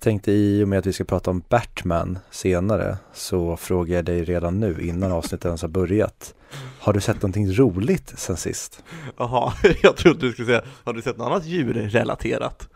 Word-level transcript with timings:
Tänkte 0.00 0.32
i 0.32 0.64
och 0.64 0.68
med 0.68 0.78
att 0.78 0.86
vi 0.86 0.92
ska 0.92 1.04
prata 1.04 1.30
om 1.30 1.42
Batman 1.48 2.18
senare 2.30 2.96
så 3.12 3.56
frågar 3.56 3.96
jag 3.96 4.04
dig 4.04 4.24
redan 4.24 4.60
nu 4.60 4.80
innan 4.80 5.12
avsnittet 5.12 5.44
ens 5.44 5.62
har 5.62 5.68
börjat. 5.68 6.34
Har 6.80 6.92
du 6.92 7.00
sett 7.00 7.16
någonting 7.16 7.52
roligt 7.52 8.12
sen 8.16 8.36
sist? 8.36 8.84
Jaha, 9.16 9.52
jag 9.82 9.96
trodde 9.96 10.26
du 10.26 10.32
skulle 10.32 10.46
säga, 10.46 10.62
har 10.84 10.92
du 10.92 11.02
sett 11.02 11.16
något 11.16 11.26
annat 11.26 11.44
djurrelaterat? 11.44 12.68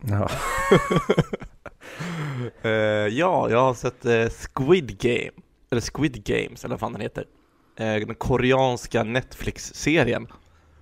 Ja. 0.00 0.30
Eh, 2.62 2.70
ja, 2.70 3.50
jag 3.50 3.58
har 3.58 3.74
sett 3.74 4.04
eh, 4.04 4.28
Squid 4.28 4.98
Game, 4.98 5.30
eller 5.70 5.80
Squid 5.80 6.24
Games, 6.24 6.64
eller 6.64 6.72
vad 6.72 6.80
fan 6.80 6.92
den 6.92 7.00
heter. 7.00 7.24
Eh, 7.76 7.94
den 7.94 8.14
koreanska 8.14 9.04
Netflix-serien 9.04 10.26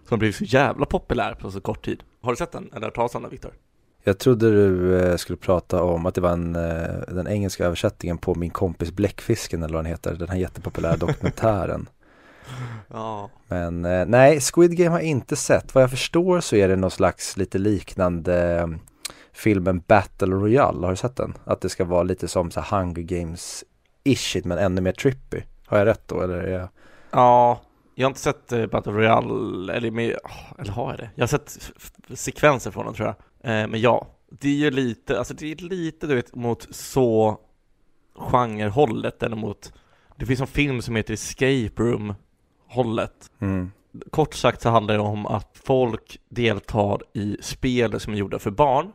som 0.09 0.19
blivit 0.19 0.37
så 0.37 0.45
jävla 0.45 0.87
populär 0.87 1.35
på 1.35 1.51
så 1.51 1.61
kort 1.61 1.85
tid. 1.85 2.03
Har 2.21 2.33
du 2.33 2.37
sett 2.37 2.53
den, 2.53 2.71
eller 2.73 2.87
hört 2.87 2.95
talas 2.95 3.15
om 3.15 3.23
den, 3.23 3.31
Viktor? 3.31 3.53
Jag 4.07 4.19
trodde 4.19 4.51
du 4.51 4.99
eh, 4.99 5.17
skulle 5.17 5.37
prata 5.37 5.83
om 5.83 6.07
att 6.07 6.15
det 6.15 6.21
var 6.21 6.31
en, 6.31 6.57
eh, 6.57 7.01
den 7.09 7.29
engelska 7.29 7.65
översättningen 7.65 8.19
på 8.19 8.35
Min 8.35 8.51
kompis 8.51 8.93
Bläckfisken 8.93 9.63
eller 9.63 9.75
vad 9.75 9.85
den 9.85 9.91
heter, 9.91 10.15
den 10.15 10.29
här 10.29 10.37
jättepopulära 10.37 10.97
dokumentären. 10.97 11.89
Ja. 12.89 13.31
Men 13.49 13.85
eh, 13.85 14.07
nej, 14.07 14.41
Squid 14.41 14.77
Game 14.77 14.91
har 14.91 14.99
jag 14.99 15.09
inte 15.09 15.37
sett. 15.37 15.75
Vad 15.75 15.83
jag 15.83 15.91
förstår 15.91 16.41
så 16.41 16.57
är 16.57 16.69
det 16.69 16.77
någon 16.77 16.91
slags 16.91 17.37
lite 17.37 17.59
liknande 17.59 18.69
filmen 19.33 19.83
Battle 19.87 20.35
Royale, 20.35 20.87
har 20.87 20.91
du 20.91 20.97
sett 20.97 21.17
den? 21.17 21.35
Att 21.45 21.61
det 21.61 21.69
ska 21.69 21.85
vara 21.85 22.03
lite 22.03 22.29
som 22.29 22.51
så 22.51 22.61
Hunger 22.61 23.03
Games-ish 23.03 24.41
men 24.45 24.59
ännu 24.59 24.81
mer 24.81 24.93
trippy. 24.93 25.41
Har 25.67 25.79
jag 25.79 25.87
rätt 25.87 26.03
då 26.07 26.21
eller 26.21 26.35
är 26.35 26.59
jag... 26.59 26.69
Ja, 27.11 27.61
jag 27.95 28.07
har 28.07 28.11
inte 28.11 28.21
sett 28.21 28.71
Battle 28.71 28.93
Royale, 28.93 29.73
eller, 29.73 29.91
med, 29.91 30.17
eller 30.59 30.73
har 30.73 30.91
jag 30.91 30.99
det? 30.99 31.11
Jag 31.15 31.23
har 31.23 31.29
sett 31.29 31.73
sekvenser 32.15 32.71
från 32.71 32.85
den 32.85 32.95
tror 32.95 33.07
jag. 33.07 33.17
Eh, 33.45 33.69
men 33.69 33.81
ja, 33.81 34.07
det 34.31 34.49
är 34.49 34.55
ju 34.55 34.71
lite, 34.71 35.19
alltså 35.19 35.35
det 35.35 35.53
är 35.53 35.57
lite 35.57 36.07
du 36.07 36.15
vet 36.15 36.35
mot 36.35 36.67
så 36.71 37.41
genrehållet 38.15 39.23
eller 39.23 39.37
mot, 39.37 39.73
det 40.17 40.27
finns 40.27 40.41
en 40.41 40.47
film 40.47 40.83
som 40.83 40.97
heter 40.97 41.15
Escape 41.15 41.83
Room 41.83 42.15
hållet. 42.69 43.31
Mm. 43.41 43.71
Kort 44.11 44.35
sagt 44.35 44.63
så 44.63 44.69
handlar 44.69 44.95
det 44.95 45.01
om 45.01 45.27
att 45.27 45.61
folk 45.65 46.19
deltar 46.29 47.03
i 47.13 47.37
spel 47.41 48.01
som 48.01 48.13
är 48.13 48.17
gjorda 48.17 48.39
för 48.39 48.51
barn. 48.51 48.93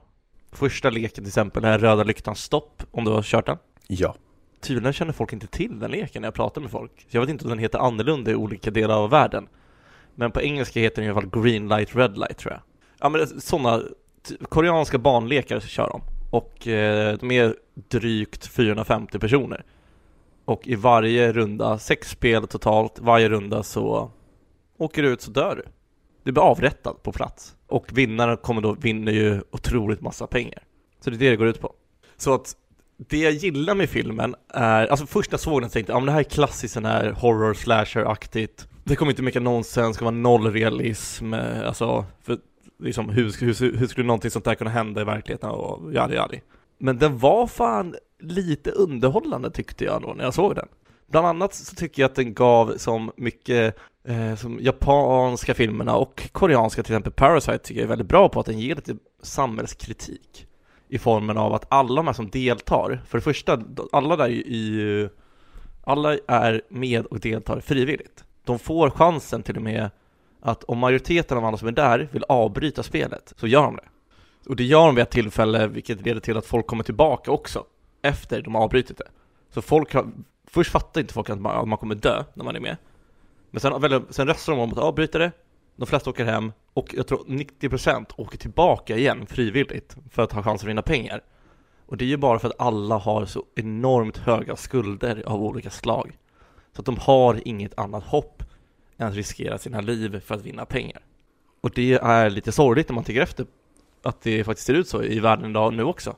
Första 0.52 0.90
leken 0.90 1.16
till 1.16 1.28
exempel 1.28 1.66
är 1.66 1.80
Röda 1.80 2.04
lyktan 2.04 2.36
stopp, 2.36 2.84
om 2.92 3.04
du 3.06 3.12
har 3.12 3.23
kört 3.23 3.45
den. 3.45 3.58
Ja. 3.88 4.16
Tydligen 4.62 4.94
känner 4.94 5.14
folk 5.14 5.34
inte 5.34 5.48
till 5.48 5.80
den 5.80 5.92
leken 5.92 6.22
när 6.22 6.28
jag 6.28 6.34
pratar 6.34 6.62
med 6.62 6.72
folk. 6.72 6.92
Så 7.12 7.18
jag 7.18 7.22
vet 7.22 7.30
inte 7.30 7.44
om 7.44 7.50
den 7.50 7.60
heter 7.60 7.80
annorlunda 7.80 8.32
i 8.32 8.36
olika 8.36 8.72
delar 8.72 8.98
av 8.98 9.10
världen. 9.10 9.48
Men 10.16 10.32
på 10.32 10.42
engelska 10.42 10.80
heter 10.80 10.95
den 10.95 11.06
i 11.06 11.10
alla 11.10 11.22
fall 11.22 11.44
Green 11.44 11.68
Light 11.68 11.95
Red 11.95 12.18
Light 12.18 12.38
tror 12.38 12.54
jag. 12.54 12.62
Ja 13.00 13.10
men 13.10 13.42
sådana 13.42 13.84
koreanska 14.50 14.98
barnlekar 14.98 15.59
kör 15.59 15.89
de. 15.89 16.02
Och 16.31 16.67
eh, 16.67 17.17
de 17.17 17.31
är 17.31 17.56
drygt 17.89 18.48
450 18.48 19.20
personer. 19.20 19.64
Och 20.45 20.67
i 20.67 20.76
varje 20.76 21.31
runda, 21.31 21.80
sex 21.80 22.09
spel 22.09 22.48
totalt, 22.48 23.00
varje 23.00 23.30
runda 23.30 23.64
så 23.64 24.11
åker 24.78 25.03
du 25.03 25.09
ut 25.09 25.22
så 25.22 25.31
dör 25.31 25.56
du. 25.56 25.64
Du 26.23 26.31
blir 26.31 26.44
avrättad 26.44 27.03
på 27.03 27.11
plats. 27.11 27.56
Och 27.67 27.98
vinnaren 27.98 28.38
kommer 28.38 28.61
då, 28.61 28.73
vinner 28.73 29.11
ju 29.11 29.42
otroligt 29.52 30.02
massa 30.02 30.28
pengar. 30.28 30.64
Så 31.00 31.09
det 31.09 31.16
är 31.16 31.20
det 31.20 31.30
det 31.30 31.36
går 31.36 31.48
ut 31.48 31.61
på. 31.61 31.73
Så 32.17 32.33
att 32.33 32.56
det 32.98 33.17
jag 33.17 33.33
gillar 33.33 33.76
med 33.76 33.89
filmen 33.89 34.36
är, 34.54 34.88
alltså 34.88 35.06
först 35.06 35.31
när 35.31 35.33
jag 35.33 35.39
såg 35.39 35.61
den 35.61 35.70
tänkte 35.70 35.92
jag, 35.92 35.98
ah, 35.98 36.00
men 36.00 36.06
det 36.06 36.11
här 36.11 36.20
är 36.20 36.23
klassiskt 36.23 36.73
sån 36.73 36.86
här 36.86 37.11
horror 37.11 37.54
slasher-aktigt. 37.54 38.67
Det 38.83 38.95
kommer 38.95 39.11
inte 39.11 39.22
mycket 39.22 39.42
nonsens, 39.42 39.98
det 39.98 40.00
kommer 40.00 40.11
vara 40.11 40.22
noll 40.22 40.54
realism, 40.54 41.33
eh, 41.33 41.67
alltså, 41.67 42.06
för 42.23 42.38
liksom 42.80 43.10
hur, 43.10 43.46
hur, 43.46 43.78
hur 43.78 43.88
skulle 43.88 44.08
någonting 44.08 44.32
sånt 44.32 44.46
där 44.46 44.56
kunna 44.56 44.70
hända 44.70 45.02
i 45.02 45.04
verkligheten 45.04 45.50
och 45.50 45.94
yadi 45.94 46.16
yadi. 46.16 46.42
Men 46.78 46.98
den 46.98 47.18
var 47.18 47.48
fan 47.48 47.96
lite 48.20 48.72
underhållande 48.72 49.52
tyckte 49.52 49.86
jag 49.86 50.02
då 50.02 50.14
när 50.14 50.24
jag 50.24 50.34
såg 50.34 50.56
den. 50.56 50.68
Bland 51.12 51.28
annat 51.28 51.54
så 51.54 51.76
tycker 51.76 52.02
jag 52.02 52.10
att 52.10 52.16
den 52.16 52.34
gav 52.34 52.78
som 52.78 53.12
mycket 53.16 53.78
eh, 54.08 54.36
som 54.36 54.60
japanska 54.62 55.54
filmerna 55.54 55.95
och 55.95 56.30
koreanska 56.32 56.84
till 56.84 56.94
exempel 56.94 57.14
Parasite 57.14 57.58
tycker 57.58 57.82
jag 57.82 57.86
är 57.86 57.89
väldigt 57.89 58.08
bra 58.08 58.30
på 58.30 58.39
att 58.39 58.45
den 58.45 58.60
ger 58.60 58.76
lite 58.76 58.95
samhällskritik 59.22 60.48
i 60.89 60.98
formen 60.98 61.38
av 61.38 61.54
att 61.54 61.66
alla 61.70 61.95
de 61.95 62.08
här 62.08 62.14
som 62.14 62.30
deltar, 62.30 63.02
för 63.08 63.18
det 63.18 63.22
första, 63.22 63.62
alla 63.92 64.16
där 64.16 64.30
i, 64.30 65.10
alla 65.84 66.18
är 66.28 66.62
med 66.70 67.06
och 67.06 67.20
deltar 67.20 67.60
frivilligt. 67.60 68.23
De 68.44 68.60
får 68.60 68.89
chansen 68.89 69.44
till 69.44 69.56
och 69.56 69.62
med 69.62 69.89
att 70.39 70.64
om 70.64 70.77
majoriteten 70.77 71.38
av 71.38 71.45
alla 71.45 71.58
som 71.58 71.67
är 71.67 71.72
där 71.72 72.10
vill 72.11 72.23
avbryta 72.30 72.83
spelet, 72.83 73.33
så 73.38 73.48
gör 73.48 73.64
de 73.64 73.76
det. 73.76 73.89
Och 74.50 74.55
det 74.55 74.64
gör 74.64 74.86
de 74.86 74.95
vid 74.95 75.02
ett 75.02 75.11
tillfälle, 75.11 75.67
vilket 75.67 76.02
leder 76.02 76.22
till 76.22 76.38
att 76.38 76.45
folk 76.45 76.67
kommer 76.67 76.83
tillbaka 76.83 77.32
också, 77.32 77.66
efter 78.02 78.42
de 78.42 78.55
har 78.55 78.61
avbrutit 78.61 78.98
det. 78.98 79.08
Så 79.54 79.61
folk 79.61 79.94
har, 79.94 80.08
först 80.48 80.72
fattar 80.72 81.02
inte 81.02 81.14
folk 81.14 81.30
att 81.30 81.42
man, 81.42 81.58
att 81.58 81.67
man 81.67 81.77
kommer 81.77 81.95
dö 81.95 82.23
när 82.33 82.44
man 82.45 82.55
är 82.55 82.60
med. 82.60 82.77
Men 83.52 83.60
sen, 83.60 83.82
väl, 83.82 84.02
sen 84.10 84.27
röstar 84.27 84.54
de 84.54 84.60
om 84.60 84.72
att 84.72 84.77
avbryta 84.77 85.17
det, 85.17 85.32
de 85.76 85.86
flesta 85.86 86.10
åker 86.10 86.26
hem 86.26 86.52
och 86.73 86.94
jag 86.94 87.08
tror 87.08 87.20
90% 87.27 88.06
åker 88.17 88.38
tillbaka 88.38 88.98
igen 88.98 89.26
frivilligt 89.26 89.98
för 90.11 90.23
att 90.23 90.32
ha 90.32 90.44
chans 90.44 90.61
att 90.61 90.70
vinna 90.70 90.82
pengar. 90.82 91.21
Och 91.86 91.98
det 91.98 92.06
är 92.06 92.08
ju 92.10 92.17
bara 92.17 92.39
för 92.39 92.48
att 92.48 92.60
alla 92.60 92.98
har 92.98 93.26
så 93.26 93.45
enormt 93.56 94.17
höga 94.17 94.56
skulder 94.56 95.23
av 95.26 95.44
olika 95.44 95.70
slag. 95.70 96.17
Så 96.76 96.82
att 96.82 96.86
de 96.86 96.98
har 96.98 97.48
inget 97.48 97.80
annat 97.80 98.04
hopp 98.04 98.44
än 98.99 99.08
att 99.08 99.15
riskera 99.15 99.58
sina 99.58 99.82
liv 99.82 100.20
för 100.20 100.36
att 100.36 100.45
vinna 100.45 100.65
pengar. 100.65 101.02
Och 101.61 101.71
det 101.76 101.93
är 101.93 102.30
lite 102.30 102.52
sorgligt 102.52 102.89
när 102.89 102.95
man 102.95 103.04
tänker 103.04 103.21
efter 103.21 103.45
att 104.04 104.21
det 104.21 104.43
faktiskt 104.43 104.67
ser 104.67 104.73
ut 104.73 104.87
så 104.87 105.04
i 105.04 105.20
världen 105.20 105.49
idag 105.49 105.73
nu 105.73 105.83
också. 105.83 106.15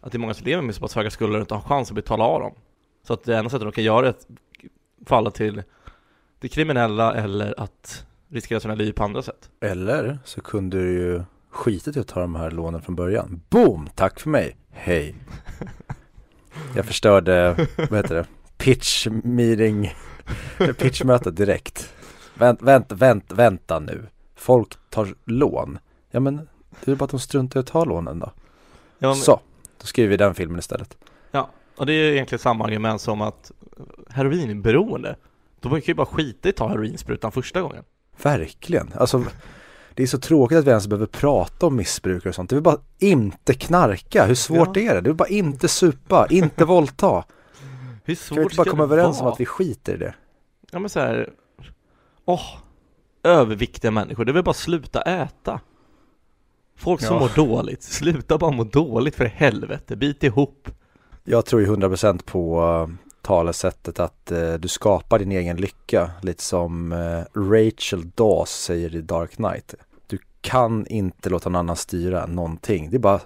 Att 0.00 0.12
det 0.12 0.16
är 0.16 0.20
många 0.20 0.34
som 0.34 0.46
lever 0.46 0.62
med 0.62 0.74
så 0.74 0.80
pass 0.80 0.94
höga 0.94 1.10
skulder 1.10 1.34
och 1.36 1.40
inte 1.40 1.54
har 1.54 1.62
chans 1.62 1.90
att 1.90 1.94
betala 1.94 2.24
av 2.24 2.40
dem. 2.40 2.54
Så 3.06 3.12
att 3.12 3.24
det 3.24 3.36
enda 3.36 3.50
sättet 3.50 3.66
de 3.66 3.72
kan 3.72 3.84
göra 3.84 4.06
är 4.06 4.10
att 4.10 4.26
falla 5.06 5.30
till 5.30 5.62
det 6.40 6.48
kriminella 6.48 7.14
eller 7.14 7.60
att 7.60 8.06
riskera 8.28 8.60
sina 8.60 8.74
liv 8.74 8.92
på 8.92 9.04
andra 9.04 9.22
sätt. 9.22 9.50
Eller 9.60 10.18
så 10.24 10.40
kunde 10.40 10.78
du 10.78 10.92
ju 10.92 11.22
skitit 11.50 11.96
i 11.96 12.00
att 12.00 12.08
ta 12.08 12.20
de 12.20 12.34
här 12.34 12.50
lånen 12.50 12.82
från 12.82 12.94
början. 12.94 13.42
Boom! 13.48 13.88
Tack 13.94 14.20
för 14.20 14.30
mig. 14.30 14.56
Hej. 14.70 15.14
Jag 16.76 16.86
förstörde, 16.86 17.66
vad 17.76 17.96
heter 17.96 18.14
det? 18.14 18.26
Pitch 18.56 19.06
meeting, 19.22 19.94
pitchmötet 20.78 21.36
direkt. 21.36 21.92
Vänt, 22.34 22.62
vänt, 22.62 22.92
vänt, 22.92 23.32
vänta 23.32 23.78
nu. 23.78 24.06
Folk 24.36 24.68
tar 24.90 25.14
lån. 25.24 25.78
Ja 26.10 26.20
men 26.20 26.48
det 26.84 26.90
är 26.90 26.96
bara 26.96 27.04
att 27.04 27.10
de 27.10 27.20
struntar 27.20 27.60
i 27.60 27.62
att 27.62 27.66
ta 27.66 27.84
lånen 27.84 28.18
då. 28.18 28.32
Ja, 28.98 29.08
men, 29.08 29.16
Så, 29.16 29.40
då 29.80 29.86
skriver 29.86 30.10
vi 30.10 30.16
den 30.16 30.34
filmen 30.34 30.58
istället. 30.58 30.96
och 31.76 31.86
det 31.86 31.92
är 31.92 32.12
egentligen 32.12 32.38
samma 32.40 32.64
argument 32.64 33.00
som 33.00 33.20
att 33.20 33.52
heroinberoende, 34.10 35.16
de 35.60 35.70
kan 35.70 35.80
ju 35.80 35.94
bara 35.94 36.06
skita 36.06 36.48
i 36.48 36.50
att 36.50 36.56
ta 36.56 36.68
heroinsprutan 36.68 37.32
första 37.32 37.60
gången. 37.62 37.84
Verkligen. 38.22 38.90
Alltså, 38.96 39.24
det 39.94 40.02
är 40.02 40.06
så 40.06 40.18
tråkigt 40.18 40.58
att 40.58 40.64
vi 40.64 40.70
ens 40.70 40.86
behöver 40.86 41.06
prata 41.06 41.66
om 41.66 41.76
missbrukare 41.76 42.28
och 42.28 42.34
sånt. 42.34 42.50
Det 42.50 42.56
vill 42.56 42.62
bara 42.62 42.78
inte 42.98 43.54
knarka. 43.54 44.24
Hur 44.26 44.34
svårt 44.34 44.76
Ja. 44.76 44.82
är 44.82 44.94
det? 44.94 45.00
Det 45.00 45.08
vill 45.10 45.16
bara 45.16 45.28
inte 45.28 45.68
supa, 45.68 46.26
inte 46.30 46.64
våldta. 46.64 47.24
Hur 48.04 48.14
svårt 48.14 48.38
vi 48.38 48.42
inte 48.42 48.56
bara 48.56 48.64
ska 48.64 48.70
komma 48.70 48.82
överens 48.82 49.20
om 49.20 49.26
att 49.26 49.40
vi 49.40 49.46
skiter 49.46 49.94
i 49.94 49.96
det? 49.96 50.14
Ja 50.70 50.78
men 50.78 50.90
så 50.90 51.00
här, 51.00 51.32
åh, 52.24 52.56
överviktiga 53.22 53.90
människor, 53.90 54.24
det 54.24 54.32
vill 54.32 54.44
bara 54.44 54.54
sluta 54.54 55.02
äta. 55.02 55.60
Folk 56.76 57.00
som 57.00 57.14
Ja. 57.16 57.20
mår 57.20 57.30
dåligt, 57.46 57.82
sluta 57.82 58.38
bara 58.38 58.50
må 58.50 58.64
dawligt 58.64 59.16
för 59.16 59.24
helvete, 59.24 59.96
bit 59.96 60.22
ihop. 60.22 60.68
Jag 61.24 61.46
tror 61.46 61.62
ju 61.62 61.68
100% 61.68 62.22
på 62.24 62.62
uh, 62.62 62.94
talesättet 63.22 64.00
att 64.00 64.32
uh, 64.32 64.54
du 64.54 64.68
skapar 64.68 65.18
din 65.18 65.32
egen 65.32 65.56
lycka. 65.56 66.10
Lite 66.22 66.42
som 66.42 66.92
uh, 66.92 67.24
Rachel 67.34 68.10
Dawes 68.14 68.50
säger 68.50 68.94
i 68.96 69.00
Dark 69.00 69.36
Knight. 69.36 69.74
Du 70.06 70.18
kan 70.40 70.86
inte 70.86 71.30
låta 71.30 71.48
någon 71.48 71.58
annan 71.58 71.76
styra 71.76 72.26
någonting. 72.26 72.90
Det 72.90 72.96
är 72.96 72.98
bara 72.98 73.20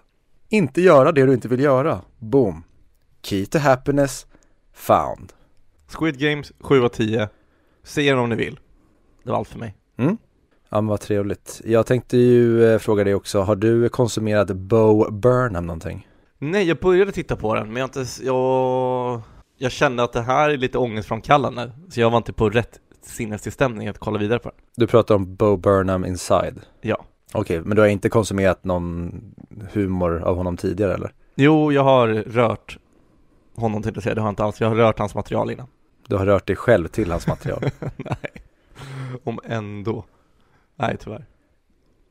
inte 0.49 0.81
göra 0.81 1.12
det 1.12 1.27
du 1.27 1.34
inte 1.34 1.49
vill 1.49 1.61
göra. 1.61 2.00
Boom. 2.19 2.64
Key 3.23 3.47
to 3.47 3.58
happiness 3.58 4.26
found. 4.79 5.33
Squid 5.89 6.19
Games, 6.19 6.53
7 6.61 6.85
av 6.85 6.89
10. 6.89 7.29
Se 7.83 8.11
den 8.11 8.19
om 8.19 8.29
ni 8.29 8.37
vill. 8.37 8.61
Det 9.23 9.31
var 9.31 9.39
allt 9.39 9.49
för 9.49 9.59
mig. 9.59 9.75
Mm. 9.97 10.17
Ja 10.69 10.81
men 10.81 10.87
vad 10.87 11.01
trevligt. 11.01 11.61
Jag 11.65 11.87
tänkte 11.87 12.17
ju 12.17 12.73
eh, 12.73 12.79
fråga 12.79 13.05
dig 13.05 13.15
också, 13.15 13.41
har 13.41 13.57
du 13.57 13.89
konsumerat 13.89 14.51
Bo 14.51 15.11
Burnham 15.11 15.67
någonting? 15.67 16.09
Nej, 16.39 16.69
jag 16.69 16.77
började 16.77 17.13
titta 17.13 17.37
på 17.37 17.55
den, 17.55 17.73
men 17.73 17.77
jag 17.77 17.87
inte, 17.87 18.05
jag, 18.23 19.21
jag 19.57 19.73
kände 19.73 20.03
att 20.03 20.13
det 20.13 20.23
här 20.23 20.51
är 20.51 20.57
lite 20.57 20.79
ångestframkallande, 20.79 21.73
så 21.91 22.01
jag 22.01 22.11
var 22.11 22.19
inte 22.19 22.33
på 22.33 22.51
rätt 22.51 22.81
sinnestillstämning 23.03 23.89
att 23.89 23.99
kolla 23.99 24.19
vidare 24.19 24.39
på 24.39 24.49
den. 24.49 24.59
Du 24.77 24.87
pratar 24.87 25.15
om 25.15 25.35
Bo 25.35 25.57
Burnham 25.57 26.05
Inside. 26.05 26.61
Ja. 26.81 27.05
Okej, 27.33 27.61
men 27.61 27.77
du 27.77 27.83
har 27.83 27.89
inte 27.89 28.09
konsumerat 28.09 28.65
någon 28.65 29.21
humor 29.73 30.23
av 30.23 30.37
honom 30.37 30.57
tidigare 30.57 30.95
eller? 30.95 31.13
Jo, 31.35 31.73
jag 31.73 31.85
har 31.85 32.09
rört 32.09 32.79
honom 33.58 33.82
till 33.82 33.99
att 33.99 34.02
säga, 34.02 34.14
det 34.14 34.20
har 34.20 34.28
jag 34.28 34.32
inte 34.32 34.44
alls, 34.44 34.60
jag 34.60 34.69
har 34.69 34.76
rört 34.76 34.99
hans 34.99 35.14
material 35.14 35.50
innan. 35.50 35.66
Du 36.06 36.16
har 36.16 36.26
rört 36.26 36.46
dig 36.46 36.56
själv 36.56 36.88
till 36.88 37.10
hans 37.10 37.26
material? 37.26 37.60
Nej, 37.96 38.43
om 39.25 39.40
ändå. 39.44 40.05
Nej, 40.76 40.96
tyvärr. 41.00 41.26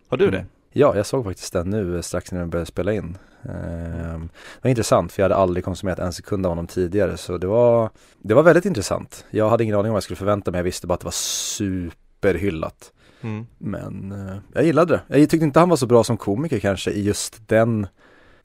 Har 0.09 0.17
du 0.17 0.31
det? 0.31 0.38
Mm. 0.38 0.49
Ja, 0.71 0.95
jag 0.95 1.05
såg 1.05 1.23
faktiskt 1.25 1.53
den 1.53 1.69
nu 1.69 1.95
eh, 1.95 2.01
strax 2.01 2.31
när 2.31 2.39
vi 2.39 2.45
började 2.45 2.65
spela 2.65 2.94
in. 2.94 3.17
Eh, 3.44 4.19
det 4.19 4.61
var 4.61 4.69
intressant 4.69 5.11
för 5.11 5.21
jag 5.21 5.25
hade 5.25 5.35
aldrig 5.35 5.65
konsumerat 5.65 5.99
en 5.99 6.13
sekund 6.13 6.45
av 6.45 6.51
honom 6.51 6.67
tidigare 6.67 7.17
så 7.17 7.38
det 7.38 7.47
var, 7.47 7.89
det 8.21 8.33
var 8.33 8.44
väldigt 8.44 8.65
intressant. 8.65 9.25
Jag 9.29 9.49
hade 9.49 9.63
ingen 9.63 9.75
aning 9.75 9.89
om 9.89 9.94
vad 9.94 9.97
jag 9.97 10.03
skulle 10.03 10.17
förvänta 10.17 10.51
mig, 10.51 10.59
jag 10.59 10.63
visste 10.63 10.88
bara 10.88 10.94
att 10.94 10.99
det 10.99 11.05
var 11.05 11.11
superhyllat. 11.11 12.91
Mm. 13.21 13.47
Men 13.57 14.11
eh, 14.11 14.38
jag 14.53 14.63
gillade 14.63 14.94
det. 15.07 15.19
Jag 15.19 15.29
tyckte 15.29 15.45
inte 15.45 15.59
han 15.59 15.69
var 15.69 15.77
så 15.77 15.88
bra 15.88 16.03
som 16.03 16.17
komiker 16.17 16.59
kanske 16.59 16.91
i 16.91 17.03
just 17.03 17.47
den 17.47 17.88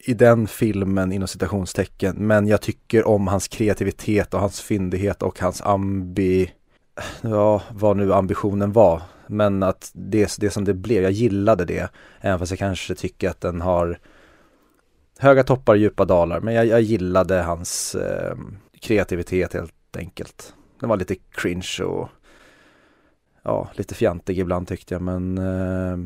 i 0.04 0.14
den 0.14 0.46
filmen 0.46 1.12
inom 1.12 1.28
citationstecken 1.28 2.16
men 2.16 2.46
jag 2.46 2.60
tycker 2.60 3.08
om 3.08 3.26
hans 3.26 3.48
kreativitet 3.48 4.34
och 4.34 4.40
hans 4.40 4.60
fyndighet 4.60 5.22
och 5.22 5.40
hans 5.40 5.62
ambi 5.62 6.52
ja, 7.20 7.62
vad 7.70 7.96
nu 7.96 8.12
ambitionen 8.12 8.72
var. 8.72 9.02
Men 9.26 9.62
att 9.62 9.90
det, 9.94 10.36
det 10.38 10.50
som 10.50 10.64
det 10.64 10.74
blev, 10.74 11.02
jag 11.02 11.12
gillade 11.12 11.64
det 11.64 11.90
även 12.20 12.38
fast 12.38 12.52
jag 12.52 12.58
kanske 12.58 12.94
tycker 12.94 13.30
att 13.30 13.40
den 13.40 13.60
har 13.60 13.98
höga 15.18 15.42
toppar 15.44 15.72
och 15.72 15.78
djupa 15.78 16.04
dalar. 16.04 16.40
Men 16.40 16.54
jag, 16.54 16.66
jag 16.66 16.80
gillade 16.80 17.42
hans 17.42 17.94
eh, 17.94 18.36
kreativitet 18.80 19.52
helt 19.52 19.96
enkelt. 19.96 20.54
Den 20.80 20.88
var 20.88 20.96
lite 20.96 21.14
cringe 21.30 21.84
och 21.84 22.08
ja, 23.42 23.70
lite 23.74 23.94
fjantig 23.94 24.38
ibland 24.38 24.68
tyckte 24.68 24.94
jag 24.94 25.02
men 25.02 25.38
eh, 25.38 25.96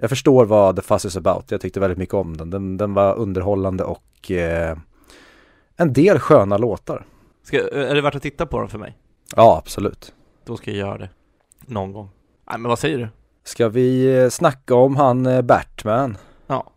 jag 0.00 0.10
förstår 0.10 0.44
vad 0.44 0.76
The 0.76 0.82
Fuss 0.82 1.04
is 1.04 1.16
about. 1.16 1.50
Jag 1.50 1.60
tyckte 1.60 1.80
väldigt 1.80 1.98
mycket 1.98 2.14
om 2.14 2.36
den. 2.36 2.50
Den, 2.50 2.76
den 2.76 2.94
var 2.94 3.14
underhållande 3.14 3.84
och 3.84 4.30
eh, 4.30 4.78
en 5.76 5.92
del 5.92 6.18
sköna 6.18 6.58
låtar. 6.58 7.06
Ska, 7.42 7.68
är 7.68 7.94
det 7.94 8.00
värt 8.00 8.14
att 8.14 8.22
titta 8.22 8.46
på 8.46 8.60
den 8.60 8.68
för 8.68 8.78
mig? 8.78 8.96
Ja, 9.36 9.58
absolut. 9.58 10.12
Då 10.44 10.56
ska 10.56 10.70
jag 10.70 10.78
göra 10.78 10.98
det. 10.98 11.08
Någon 11.66 11.92
gång. 11.92 12.08
Nej 12.50 12.58
men 12.58 12.68
vad 12.68 12.78
säger 12.78 12.98
du? 12.98 13.08
Ska 13.44 13.68
vi 13.68 14.18
eh, 14.18 14.28
snacka 14.28 14.74
om 14.74 14.96
han 14.96 15.26
eh, 15.26 15.42
Batman? 15.42 16.16
Ja. 16.46 16.70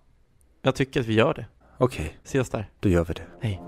Jag 0.62 0.75
tycker 0.75 1.00
att 1.00 1.06
vi 1.06 1.13
gör 1.13 1.33
det. 1.33 1.45
Okej, 1.77 2.18
Ses 2.23 2.50
där. 2.50 2.69
då 2.79 2.89
gör 2.89 3.06
vi 3.06 3.13
det. 3.13 3.23
Hej. 3.41 3.62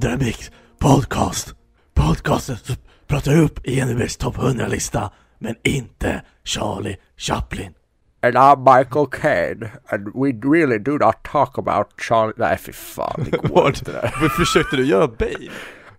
Välkommen 0.00 0.18
till 0.18 0.18
100 0.18 0.26
Mix 0.26 0.50
Podcast. 0.78 1.54
Podcasten 1.94 2.56
som 2.56 2.76
pratar 3.06 3.40
upp 3.40 3.68
Enebys 3.68 4.16
topp 4.16 4.36
100-lista, 4.36 5.10
men 5.38 5.54
inte 5.64 6.22
Charlie 6.44 6.96
Chaplin. 7.16 7.72
And 8.22 8.34
I'm 8.34 8.78
Michael 8.78 9.06
Caine 9.06 9.70
and 9.88 10.08
we 10.14 10.48
really 10.48 10.78
do 10.78 10.98
not 10.98 11.14
talk 11.32 11.58
about 11.58 11.86
Charlie... 12.00 12.32
Nej 12.36 12.58
fy 12.58 12.72
fan, 12.72 13.26
det 13.30 13.36
går 13.48 13.66
inte 13.76 13.92
där. 13.92 14.14
Men 14.20 14.30
försökte 14.30 14.76
du 14.76 14.86
göra 14.86 15.08
Bane? 15.08 15.50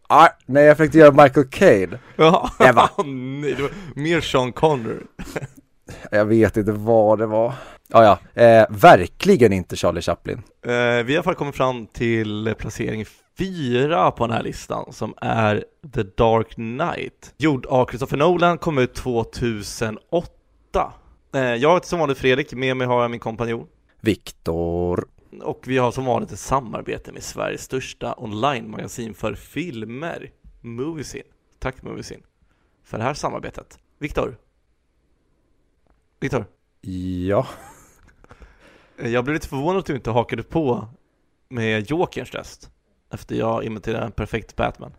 Ah, 0.08 0.28
nej, 0.46 0.64
jag 0.64 0.78
försökte 0.78 0.98
göra 0.98 1.24
Michael 1.24 1.48
Caine. 1.50 1.98
Ja, 2.16 2.52
Eva. 2.60 2.90
nej, 3.06 3.54
det 3.54 3.62
var 3.62 3.72
mer 3.96 4.22
Sean 4.22 4.52
Connery. 4.52 5.04
Jag 6.12 6.26
vet 6.26 6.58
inte 6.58 6.72
vad 6.72 7.20
det 7.20 7.26
var. 7.26 7.54
Ah, 7.92 8.04
ja, 8.04 8.44
eh, 8.44 8.66
verkligen 8.70 9.54
inte 9.54 9.76
Charlie 9.76 10.02
Chaplin. 10.02 10.42
Eh, 10.66 10.72
vi 10.72 10.76
har 10.76 11.10
i 11.10 11.16
alla 11.16 11.24
fall 11.24 11.36
kommit 11.36 11.56
fram 11.56 11.88
till 11.88 12.56
placering 12.58 13.06
fyra 13.40 14.12
på 14.12 14.28
den 14.28 14.36
här 14.36 14.44
listan 14.44 14.94
som 14.94 15.14
är 15.22 15.66
The 15.94 16.04
Dark 16.04 16.50
Knight. 16.50 17.34
Gjord 17.38 17.66
av 17.66 17.86
Christopher 17.86 18.18
Nolan, 18.18 18.58
kom 18.58 18.78
ut 18.78 18.96
2008. 18.96 20.94
Eh, 21.34 21.42
jag 21.42 21.74
heter 21.74 21.88
som 21.88 22.00
vanligt 22.00 22.18
Fredrik, 22.18 22.54
med 22.54 22.78
mig 22.78 22.88
har 22.88 23.02
jag 23.02 23.12
min 23.12 23.20
kompanjon. 23.20 23.68
Viktor. 24.02 25.08
Och 25.42 25.64
vi 25.68 25.78
har 25.78 25.92
som 25.92 26.06
vanligt 26.06 26.32
ett 26.32 26.40
samarbete 26.40 27.12
med 27.12 27.24
Sveriges 27.24 27.64
största 27.64 28.16
online-magasin 28.18 29.14
för 29.14 29.34
filmer, 29.36 30.32
Moviesin. 30.62 31.24
Tack 31.60 31.84
Moviesin 31.84 32.24
för 32.84 32.98
det 32.98 33.04
här 33.04 33.14
samarbetet. 33.14 33.80
Viktor? 34.00 34.38
Viktor? 36.20 36.46
Ja. 37.28 37.48
Eh, 38.98 39.10
Jag 39.10 39.24
blev 39.24 39.34
lite 39.34 39.48
förvånad 39.48 39.80
att 39.80 39.86
du 39.86 39.96
inte 39.96 40.12
hakade 40.12 40.44
på 40.44 40.88
med 41.50 41.92
Jokerns 41.92 42.32
röst 42.32 42.72
efter 43.10 43.36
jag 43.36 43.64
imiterade 43.64 44.06
en 44.06 44.12
perfekt 44.12 44.56
Batman. 44.56 44.92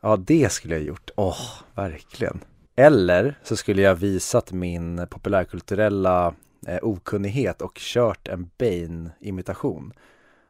Ja, 0.00 0.16
det 0.16 0.52
skulle 0.52 0.74
jag 0.74 0.84
gjort. 0.84 1.10
Åh, 1.16 1.40
verkligen. 1.74 2.40
Eller 2.76 3.38
så 3.42 3.56
skulle 3.56 3.82
jag 3.82 3.94
visat 3.94 4.52
min 4.52 5.06
populärkulturella 5.10 6.34
eh, 6.66 6.78
okunnighet 6.82 7.62
och 7.62 7.74
kört 7.74 8.28
en 8.28 8.50
Bane-imitation. 8.58 9.92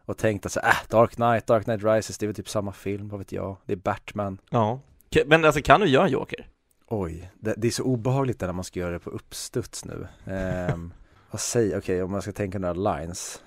Och 0.05 0.17
tänkt 0.17 0.47
att 0.47 0.53
så, 0.53 0.61
äh, 0.61 0.75
Dark 0.89 1.11
Knight, 1.15 1.47
Dark 1.47 1.65
Knight 1.65 1.85
Rises, 1.85 2.19
det 2.19 2.25
är 2.25 2.29
väl 2.29 2.37
typ 2.37 2.49
samma 2.49 2.73
film, 2.73 3.09
vad 3.09 3.19
vet 3.19 3.33
jag. 3.33 3.57
Det 3.67 3.73
är 3.73 3.77
Batman. 3.77 4.39
Ja. 4.51 4.81
Men 5.27 5.45
alltså 5.45 5.63
kan 5.63 5.81
du 5.81 5.87
göra 5.87 6.05
en 6.05 6.13
Joker? 6.13 6.47
Oj, 6.87 7.31
det, 7.41 7.55
det 7.57 7.67
är 7.67 7.73
så 7.73 7.83
obehagligt 7.83 8.41
när 8.41 8.53
man 8.53 8.65
ska 8.65 8.81
göra 8.81 8.93
det 8.93 8.99
på 8.99 9.11
uppstuds 9.11 9.85
nu. 9.85 10.07
Ehm, 10.27 10.93
vad 11.31 11.41
säger, 11.41 11.79
okej 11.79 12.03
om 12.03 12.11
man 12.11 12.23
ska 12.23 12.33
tänka 12.33 12.59
några 12.59 12.97
lines. 12.97 13.43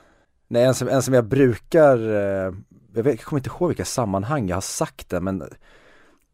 Nej, 0.51 0.63
en 0.63 0.75
som, 0.75 0.87
en 0.87 1.03
som 1.03 1.13
jag 1.13 1.25
brukar, 1.25 1.97
eh, 1.97 2.53
jag, 2.93 3.03
vet, 3.03 3.05
jag 3.05 3.19
kommer 3.19 3.39
inte 3.39 3.49
ihåg 3.49 3.67
vilka 3.67 3.85
sammanhang 3.85 4.47
jag 4.47 4.55
har 4.55 4.61
sagt 4.61 5.09
det, 5.09 5.21
men 5.21 5.43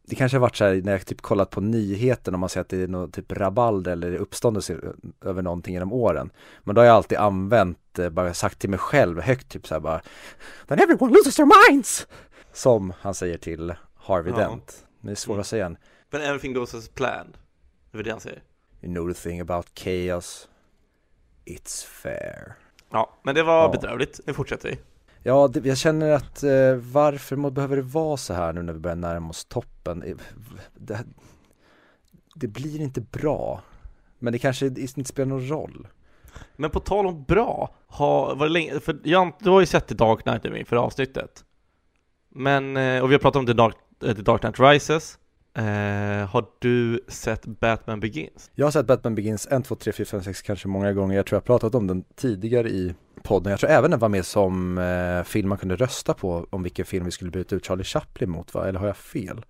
det 0.08 0.16
kanske 0.16 0.38
har 0.38 0.42
varit 0.42 0.56
så 0.56 0.66
här 0.66 0.82
när 0.82 0.92
jag 0.92 1.06
typ 1.06 1.22
kollat 1.22 1.50
på 1.50 1.62
nyheten 1.62 2.34
och 2.34 2.40
man 2.40 2.50
ser 2.50 2.62
att 2.62 2.70
det 2.70 2.84
är 2.84 2.88
något 2.88 3.14
typ 3.14 3.32
rabalder 3.32 3.92
eller 3.92 4.16
uppståndelse 4.16 4.80
över 5.22 5.42
någonting 5.42 5.74
genom 5.74 5.94
åren. 5.94 6.30
Men 6.64 6.76
då 6.76 6.82
har 6.82 6.86
jag 6.86 6.96
alltid 6.96 7.18
använt, 7.18 8.00
eh, 8.00 8.10
bara 8.10 8.34
sagt 8.34 8.60
till 8.60 8.70
mig 8.70 8.80
själv 8.80 9.22
högt 9.22 9.50
typ 9.50 9.68
så 9.68 9.76
här 9.76 9.80
bara 9.80 10.02
Then 10.68 10.80
everyone 10.80 11.14
loses 11.14 11.36
their 11.36 11.72
minds! 11.72 12.08
Som 12.54 12.94
han 13.00 13.14
säger 13.14 13.38
till 13.38 13.74
Harvey 13.96 14.34
Ja. 14.38 14.40
Dent. 14.40 14.86
Det 15.02 15.12
är 15.12 15.16
svårt 15.16 15.40
att 15.40 15.48
säga 15.48 15.66
en 15.66 15.78
Men 16.10 16.22
everything 16.22 16.54
goes 16.54 16.76
as 16.76 16.90
planned. 16.90 17.38
Det 17.92 18.00
är 18.00 18.04
det 18.04 18.12
han 18.12 18.20
säger. 18.20 18.42
You 18.82 18.94
know 18.94 19.14
the 19.14 19.30
thing 19.30 19.40
about 19.42 19.80
chaos 19.80 20.50
It's 21.46 21.86
fair 21.86 22.67
Ja, 22.92 23.14
men 23.24 23.36
det 23.36 23.44
var 23.44 23.62
Ja. 23.64 23.70
bedrövligt. 23.72 24.20
Nu 24.26 24.34
fortsätter 24.34 24.70
vi. 24.70 24.78
Ja, 25.24 25.48
det, 25.48 25.66
jag 25.66 25.78
känner 25.78 26.12
att 26.12 26.44
eh, 26.44 26.76
varför 26.76 27.36
må, 27.36 27.50
behöver 27.50 27.76
det 27.76 27.82
vara 27.82 28.18
så 28.18 28.34
här 28.34 28.54
nu 28.54 28.62
när 28.62 28.74
vi 28.74 28.80
börjar 28.80 28.96
närma 28.96 29.30
oss 29.30 29.46
toppen? 29.46 30.04
Eh, 30.04 30.16
Det, 30.74 31.04
det 32.36 32.48
blir 32.48 32.82
inte 32.82 33.02
bra 33.02 33.62
Men 34.20 34.34
det 34.34 34.40
kanske 34.40 34.66
inte 34.66 35.04
spelar 35.04 35.30
någon 35.30 35.48
roll 35.50 35.88
Men 36.56 36.70
på 36.70 36.80
tal 36.80 37.08
om 37.08 37.24
bra, 37.24 37.76
har, 37.88 38.36
var 38.36 38.46
det 38.46 38.52
länge, 38.54 38.80
för 38.80 39.00
jag, 39.04 39.32
du 39.40 39.50
har 39.50 39.60
ju 39.60 39.66
sett 39.66 39.88
The 39.88 39.96
Dark 39.96 40.22
Knight 40.24 40.46
i 40.46 40.66
förra 40.66 40.82
avsnittet. 40.82 41.44
Men, 42.30 42.78
eh, 42.78 43.02
och 43.04 43.10
vi 43.12 43.14
har 43.14 43.20
pratat 43.20 43.40
om 43.40 43.46
The 43.46 43.54
Dark, 43.54 43.76
eh, 44.04 44.16
The 44.16 44.22
Dark 44.22 44.42
Knight 44.42 44.60
Rises. 44.60 45.18
Eh, 45.58 46.26
har 46.30 46.46
du 46.60 47.00
sett 47.08 47.46
Batman 47.46 48.00
Begins? 48.00 48.52
Jag 48.56 48.66
har 48.66 48.72
sett 48.72 48.86
Batman 48.86 49.16
Begins 49.16 49.48
1, 49.52 49.66
2, 49.66 49.76
3, 49.76 49.94
4, 49.94 50.06
5, 50.06 50.24
6 50.24 50.42
kanske 50.42 50.68
många 50.68 50.94
gånger 50.94 51.16
Jag 51.16 51.26
tror 51.26 51.36
jag 51.36 51.42
har 51.42 51.60
pratat 51.60 51.76
om 51.76 51.88
den 51.88 52.04
tidigare 52.16 52.70
i 52.70 52.96
podden 53.24 53.52
Jag 53.52 53.60
tror 53.60 53.70
även 53.70 53.92
den 53.92 54.00
var 54.00 54.10
med 54.10 54.26
som 54.26 54.78
eh, 54.78 55.24
film 55.24 55.50
man 55.50 55.58
kunde 55.58 55.76
rösta 55.76 56.14
på 56.14 56.48
om 56.50 56.64
vilken 56.64 56.86
film 56.86 57.06
vi 57.06 57.12
skulle 57.12 57.32
byta 57.32 57.56
ut 57.56 57.66
Charlie 57.66 57.84
Chaplin 57.84 58.30
mot 58.30 58.54
va? 58.54 58.68
Eller 58.68 58.80
har 58.80 58.88
jag 58.88 58.98
fel? 58.98 59.46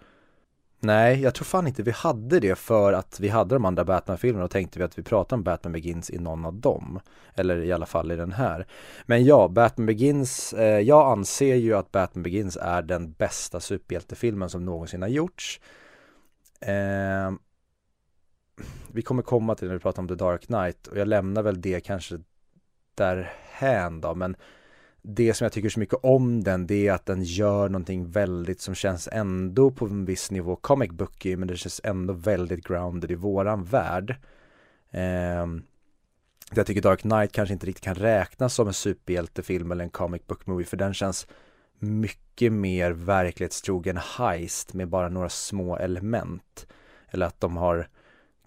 Nej, 0.79 1.21
jag 1.21 1.35
tror 1.35 1.45
fan 1.45 1.67
inte 1.67 1.83
vi 1.83 1.91
hade 1.91 2.39
det 2.39 2.55
för 2.55 2.93
att 2.93 3.19
vi 3.19 3.29
hade 3.29 3.55
de 3.55 3.65
andra 3.65 3.85
Batman-filmerna 3.85 4.45
och 4.45 4.51
tänkte 4.51 4.79
vi 4.79 4.85
att 4.85 4.97
vi 4.97 5.03
pratar 5.03 5.37
om 5.37 5.43
Batman 5.43 5.73
Begins 5.73 6.09
i 6.09 6.17
någon 6.17 6.45
av 6.45 6.53
dem. 6.53 6.99
Eller 7.35 7.63
i 7.63 7.71
alla 7.71 7.85
fall 7.85 8.11
i 8.11 8.15
den 8.15 8.31
här. 8.31 8.67
Men 9.05 9.25
ja, 9.25 9.47
Batman 9.47 9.85
Begins, 9.85 10.53
eh, 10.53 10.79
jag 10.79 11.11
anser 11.11 11.55
ju 11.55 11.73
att 11.73 11.91
Batman 11.91 12.23
Begins 12.23 12.57
är 12.61 12.81
den 12.81 13.11
bästa 13.11 13.59
superhjältefilmen 13.59 14.49
som 14.49 14.65
någonsin 14.65 15.01
har 15.01 15.09
gjorts. 15.09 15.59
Eh, 16.59 17.31
vi 18.91 19.01
kommer 19.01 19.23
komma 19.23 19.55
till 19.55 19.67
när 19.67 19.75
vi 19.75 19.79
pratar 19.79 20.01
om 20.01 20.07
The 20.07 20.15
Dark 20.15 20.45
Knight 20.45 20.87
och 20.87 20.97
jag 20.97 21.07
lämnar 21.07 21.43
väl 21.43 21.61
det 21.61 21.79
kanske 21.79 22.19
därhän 22.95 24.01
då, 24.01 24.15
men 24.15 24.35
det 25.01 25.33
som 25.33 25.45
jag 25.45 25.51
tycker 25.51 25.69
så 25.69 25.79
mycket 25.79 25.99
om 26.03 26.43
den 26.43 26.67
det 26.67 26.87
är 26.87 26.93
att 26.93 27.05
den 27.05 27.23
gör 27.23 27.69
någonting 27.69 28.11
väldigt 28.11 28.61
som 28.61 28.75
känns 28.75 29.09
ändå 29.11 29.71
på 29.71 29.85
en 29.85 30.05
viss 30.05 30.31
nivå 30.31 30.55
comic 30.55 30.91
booky 30.91 31.37
men 31.37 31.47
det 31.47 31.57
känns 31.57 31.81
ändå 31.83 32.13
väldigt 32.13 32.67
grounded 32.67 33.11
i 33.11 33.15
våran 33.15 33.63
värld. 33.63 34.15
Eh, 34.91 35.45
jag 36.53 36.65
tycker 36.65 36.81
Dark 36.81 37.01
Knight 37.01 37.31
kanske 37.31 37.53
inte 37.53 37.65
riktigt 37.65 37.83
kan 37.83 37.95
räknas 37.95 38.53
som 38.53 38.67
en 38.67 38.73
superhjältefilm 38.73 39.71
eller 39.71 39.83
en 39.83 39.89
comic 39.89 40.27
book 40.27 40.47
movie 40.47 40.65
för 40.65 40.77
den 40.77 40.93
känns 40.93 41.27
mycket 41.79 42.53
mer 42.53 42.91
verklighetstrogen 42.91 43.97
heist 43.97 44.73
med 44.73 44.87
bara 44.87 45.09
några 45.09 45.29
små 45.29 45.77
element. 45.77 46.67
Eller 47.09 47.25
att 47.25 47.39
de 47.39 47.57
har 47.57 47.87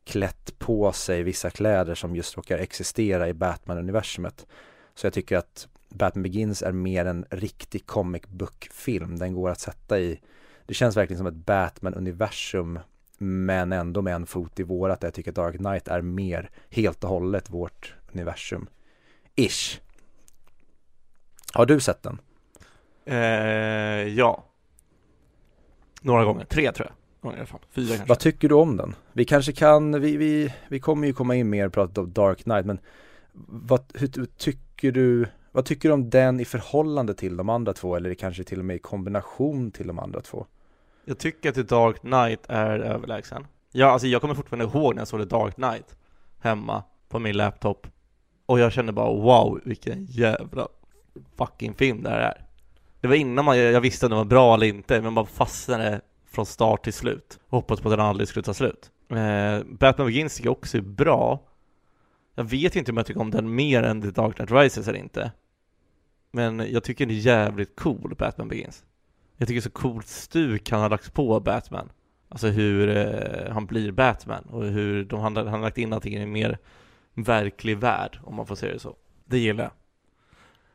klätt 0.04 0.58
på 0.58 0.92
sig 0.92 1.22
vissa 1.22 1.50
kläder 1.50 1.94
som 1.94 2.16
just 2.16 2.36
råkar 2.36 2.58
existera 2.58 3.28
i 3.28 3.34
Batman-universumet. 3.34 4.46
Så 4.94 5.06
jag 5.06 5.12
tycker 5.12 5.36
att 5.36 5.68
Batman 5.88 6.22
Begins 6.22 6.62
är 6.62 6.72
mer 6.72 7.04
en 7.04 7.24
riktig 7.30 7.86
comic 7.86 8.22
book-film. 8.28 9.18
Den 9.18 9.34
går 9.34 9.50
att 9.50 9.60
sätta 9.60 9.98
i, 9.98 10.20
det 10.66 10.74
känns 10.74 10.96
verkligen 10.96 11.18
som 11.18 11.26
ett 11.26 11.46
Batman-universum 11.46 12.78
men 13.18 13.72
ändå 13.72 14.02
med 14.02 14.14
en 14.14 14.26
fot 14.26 14.60
i 14.60 14.62
vårat 14.62 15.00
där 15.00 15.08
jag 15.08 15.14
tycker 15.14 15.30
att 15.30 15.34
Dark 15.34 15.56
Knight 15.56 15.88
är 15.88 16.00
mer 16.00 16.50
helt 16.70 17.04
och 17.04 17.10
hållet 17.10 17.50
vårt 17.50 17.94
universum. 18.12 18.66
Ish. 19.36 19.80
Har 21.52 21.66
du 21.66 21.80
sett 21.80 22.02
den? 22.02 22.20
Eh, 23.10 24.08
ja. 24.08 24.44
Några 26.00 26.24
gånger, 26.24 26.44
tre 26.44 26.72
tror 26.72 26.88
jag. 26.88 26.96
Gånger. 27.30 27.46
Fyra 27.70 27.86
kanske. 27.88 28.04
Vad 28.08 28.18
tycker 28.18 28.48
du 28.48 28.54
om 28.54 28.76
den? 28.76 28.94
Vi 29.12 29.24
kanske 29.24 29.52
kan, 29.52 30.00
vi, 30.00 30.16
vi, 30.16 30.54
vi 30.68 30.80
kommer 30.80 31.06
ju 31.06 31.12
komma 31.12 31.34
in 31.34 31.50
mer 31.50 31.66
och 31.66 31.72
prata 31.72 32.00
om 32.00 32.12
Dark 32.12 32.42
Knight 32.42 32.66
men 32.66 32.78
vad 33.46 33.82
hur, 33.94 34.26
tycker 34.26 34.92
du, 34.92 35.26
vad 35.52 35.64
tycker 35.64 35.88
du 35.88 35.92
om 35.92 36.10
den 36.10 36.40
i 36.40 36.44
förhållande 36.44 37.14
till 37.14 37.36
de 37.36 37.48
andra 37.48 37.72
två 37.72 37.96
eller 37.96 38.14
kanske 38.14 38.44
till 38.44 38.58
och 38.58 38.64
med 38.64 38.76
i 38.76 38.78
kombination 38.78 39.70
till 39.70 39.86
de 39.86 39.98
andra 39.98 40.20
två? 40.20 40.46
Jag 41.04 41.18
tycker 41.18 41.48
att 41.48 41.54
The 41.54 41.62
Dark 41.62 42.00
Knight 42.00 42.40
är 42.48 42.78
överlägsen. 42.78 43.46
Ja, 43.72 43.86
alltså 43.86 44.06
jag 44.06 44.20
kommer 44.20 44.34
fortfarande 44.34 44.64
ihåg 44.64 44.94
när 44.94 45.00
jag 45.00 45.08
såg 45.08 45.20
The 45.20 45.26
Dark 45.26 45.54
Knight 45.54 45.96
hemma 46.40 46.82
på 47.08 47.18
min 47.18 47.36
laptop 47.36 47.86
och 48.46 48.60
jag 48.60 48.72
kände 48.72 48.92
bara 48.92 49.12
wow, 49.12 49.60
vilken 49.64 50.04
jävla 50.04 50.68
fucking 51.36 51.74
film 51.74 52.02
det 52.02 52.10
här 52.10 52.20
är. 52.20 52.49
Det 53.00 53.08
var 53.08 53.14
innan 53.14 53.44
man, 53.44 53.58
jag 53.58 53.80
visste 53.80 54.06
om 54.06 54.10
den 54.10 54.18
var 54.18 54.24
bra 54.24 54.54
eller 54.54 54.66
inte, 54.66 55.00
men 55.02 55.12
man 55.12 55.26
fastnade 55.26 56.00
från 56.30 56.46
start 56.46 56.84
till 56.84 56.92
slut 56.92 57.38
och 57.48 57.58
hoppades 57.58 57.82
på 57.82 57.88
att 57.88 57.92
den 57.92 58.06
aldrig 58.06 58.28
skulle 58.28 58.42
ta 58.42 58.54
slut. 58.54 58.90
Eh, 59.10 59.64
Batman 59.64 60.06
Begins 60.06 60.34
tycker 60.34 60.46
jag 60.46 60.58
också 60.58 60.76
är 60.76 60.82
bra. 60.82 61.42
Jag 62.34 62.44
vet 62.44 62.76
inte 62.76 62.90
om 62.90 62.96
jag 62.96 63.06
tycker 63.06 63.20
om 63.20 63.30
den 63.30 63.54
mer 63.54 63.82
än 63.82 64.02
The 64.02 64.10
Dark 64.10 64.36
Knight 64.36 64.50
Rises 64.50 64.88
eller 64.88 64.98
inte. 64.98 65.32
Men 66.32 66.72
jag 66.72 66.84
tycker 66.84 67.06
den 67.06 67.16
är 67.16 67.20
jävligt 67.20 67.76
cool, 67.76 68.14
Batman 68.18 68.48
Begins. 68.48 68.84
Jag 69.36 69.48
tycker 69.48 69.60
så 69.60 69.70
coolt 69.70 70.06
stuk 70.06 70.70
han 70.70 70.80
har 70.80 70.90
lagt 70.90 71.14
på 71.14 71.40
Batman. 71.40 71.92
Alltså 72.28 72.48
hur 72.48 72.96
eh, 72.96 73.52
han 73.52 73.66
blir 73.66 73.92
Batman 73.92 74.44
och 74.44 74.64
hur 74.64 75.04
de, 75.04 75.20
han, 75.20 75.36
han 75.36 75.48
har 75.48 75.58
lagt 75.58 75.78
in 75.78 75.92
allting 75.92 76.14
i 76.14 76.22
en 76.22 76.32
mer 76.32 76.58
verklig 77.14 77.78
värld, 77.78 78.18
om 78.24 78.34
man 78.34 78.46
får 78.46 78.54
säga 78.54 78.72
det 78.72 78.78
så. 78.78 78.96
Det 79.24 79.38
gillar 79.38 79.64
jag. 79.64 79.72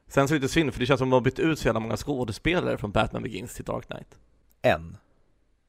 Sen 0.07 0.27
så 0.27 0.35
är 0.35 0.39
det 0.39 0.47
synd, 0.47 0.73
för 0.73 0.79
det 0.79 0.85
känns 0.85 0.99
som 0.99 1.07
att 1.07 1.11
de 1.11 1.13
har 1.15 1.21
bytt 1.21 1.39
ut 1.39 1.59
så 1.59 1.67
jävla 1.67 1.79
många 1.79 1.97
skådespelare 1.97 2.77
från 2.77 2.91
Batman 2.91 3.23
Begins 3.23 3.53
till 3.53 3.65
Dark 3.65 3.87
Knight. 3.87 4.17
En. 4.61 4.97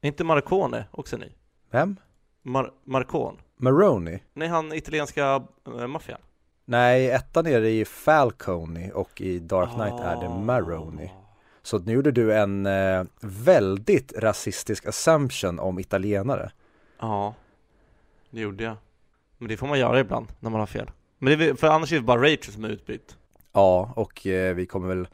Är 0.01 0.07
inte 0.07 0.23
Marcone 0.23 0.85
också 0.91 1.17
ny? 1.17 1.29
Vem? 1.71 1.95
Mar 2.41 2.71
Marcone? 2.83 3.37
Maroney? 3.57 4.19
Nej, 4.33 4.47
han 4.47 4.73
italienska 4.73 5.43
äh, 5.79 5.87
maffian. 5.87 6.19
Nej, 6.65 7.11
ettan 7.11 7.47
är 7.47 7.61
det 7.61 7.69
i 7.69 7.85
Falcone 7.85 8.91
och 8.91 9.21
i 9.21 9.39
Dark 9.39 9.69
Knight 9.69 9.93
oh. 9.93 10.05
är 10.05 10.15
det 10.21 10.27
Ah. 10.27 10.37
Maroney. 10.37 11.09
Så 11.61 11.79
nu 11.79 11.93
gjorde 11.93 12.11
du 12.11 12.33
en 12.33 12.65
eh, 12.65 13.03
väldigt 13.21 14.13
rasistisk 14.17 14.85
assumption 14.85 15.59
om 15.59 15.79
italienare. 15.79 16.51
Ja, 16.99 17.33
det 18.29 18.41
gjorde 18.41 18.63
jag. 18.63 18.75
Men 19.37 19.47
det 19.49 19.57
får 19.57 19.67
man 19.67 19.79
göra 19.79 19.99
ibland 19.99 20.27
när 20.39 20.49
man 20.49 20.59
har 20.59 20.67
fel. 20.67 20.91
Men 21.17 21.39
det 21.39 21.45
är, 21.45 21.53
för 21.53 21.67
annars 21.67 21.91
är 21.91 21.95
det 21.95 22.01
bara 22.01 22.21
Rachel 22.21 22.53
som 22.53 22.63
är 22.63 22.69
utbytt. 22.69 23.17
Ja, 23.53 23.93
och 23.95 24.27
eh, 24.27 24.55
vi 24.55 24.65
kommer 24.65 24.87
väl 24.87 25.07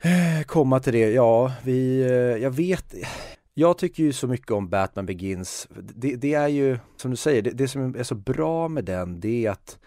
eh, 0.00 0.44
komma 0.46 0.80
till 0.80 0.92
det. 0.92 1.10
Ja, 1.10 1.52
vi, 1.64 2.00
eh, 2.00 2.42
jag 2.42 2.50
vet, 2.50 2.94
jag 3.54 3.78
tycker 3.78 4.02
ju 4.02 4.12
så 4.12 4.26
mycket 4.26 4.50
om 4.50 4.68
Batman 4.68 5.06
Begins. 5.06 5.68
Det, 5.70 6.16
det 6.16 6.34
är 6.34 6.48
ju, 6.48 6.78
som 6.96 7.10
du 7.10 7.16
säger, 7.16 7.42
det, 7.42 7.50
det 7.50 7.68
som 7.68 7.94
är 7.94 8.02
så 8.02 8.14
bra 8.14 8.68
med 8.68 8.84
den, 8.84 9.20
det 9.20 9.46
är 9.46 9.50
att 9.50 9.78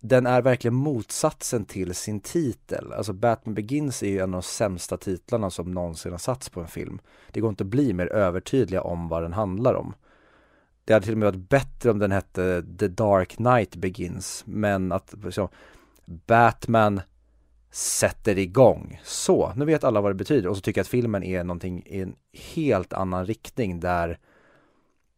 den 0.00 0.26
är 0.26 0.42
verkligen 0.42 0.74
motsatsen 0.74 1.64
till 1.64 1.94
sin 1.94 2.20
titel. 2.20 2.92
Alltså 2.92 3.12
Batman 3.12 3.54
Begins 3.54 4.02
är 4.02 4.08
ju 4.08 4.18
en 4.18 4.34
av 4.34 4.40
de 4.40 4.42
sämsta 4.42 4.96
titlarna 4.96 5.50
som 5.50 5.72
någonsin 5.72 6.12
har 6.12 6.18
satts 6.18 6.48
på 6.48 6.60
en 6.60 6.68
film. 6.68 6.98
Det 7.32 7.40
går 7.40 7.50
inte 7.50 7.64
att 7.64 7.68
bli 7.68 7.92
mer 7.92 8.06
övertydliga 8.06 8.82
om 8.82 9.08
vad 9.08 9.22
den 9.22 9.32
handlar 9.32 9.74
om. 9.74 9.94
Det 10.84 10.92
hade 10.92 11.04
till 11.04 11.14
och 11.14 11.18
med 11.18 11.26
varit 11.26 11.48
bättre 11.48 11.90
om 11.90 11.98
den 11.98 12.12
hette 12.12 12.64
The 12.78 12.88
Dark 12.88 13.36
Knight 13.36 13.76
Begins, 13.76 14.42
men 14.46 14.92
att 14.92 15.14
liksom, 15.24 15.48
Batman 16.26 17.00
sätter 17.70 18.38
igång. 18.38 19.00
Så, 19.04 19.52
nu 19.56 19.64
vet 19.64 19.84
alla 19.84 20.00
vad 20.00 20.10
det 20.10 20.14
betyder 20.14 20.48
och 20.48 20.56
så 20.56 20.62
tycker 20.62 20.78
jag 20.78 20.84
att 20.84 20.88
filmen 20.88 21.22
är 21.22 21.44
någonting 21.44 21.82
i 21.86 22.00
en 22.00 22.16
helt 22.54 22.92
annan 22.92 23.26
riktning 23.26 23.80
där 23.80 24.18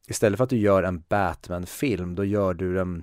istället 0.08 0.36
för 0.36 0.44
att 0.44 0.50
du 0.50 0.58
gör 0.58 0.82
en 0.82 1.02
Batman-film, 1.08 2.14
då 2.14 2.24
gör 2.24 2.54
du 2.54 2.80
en, 2.80 3.02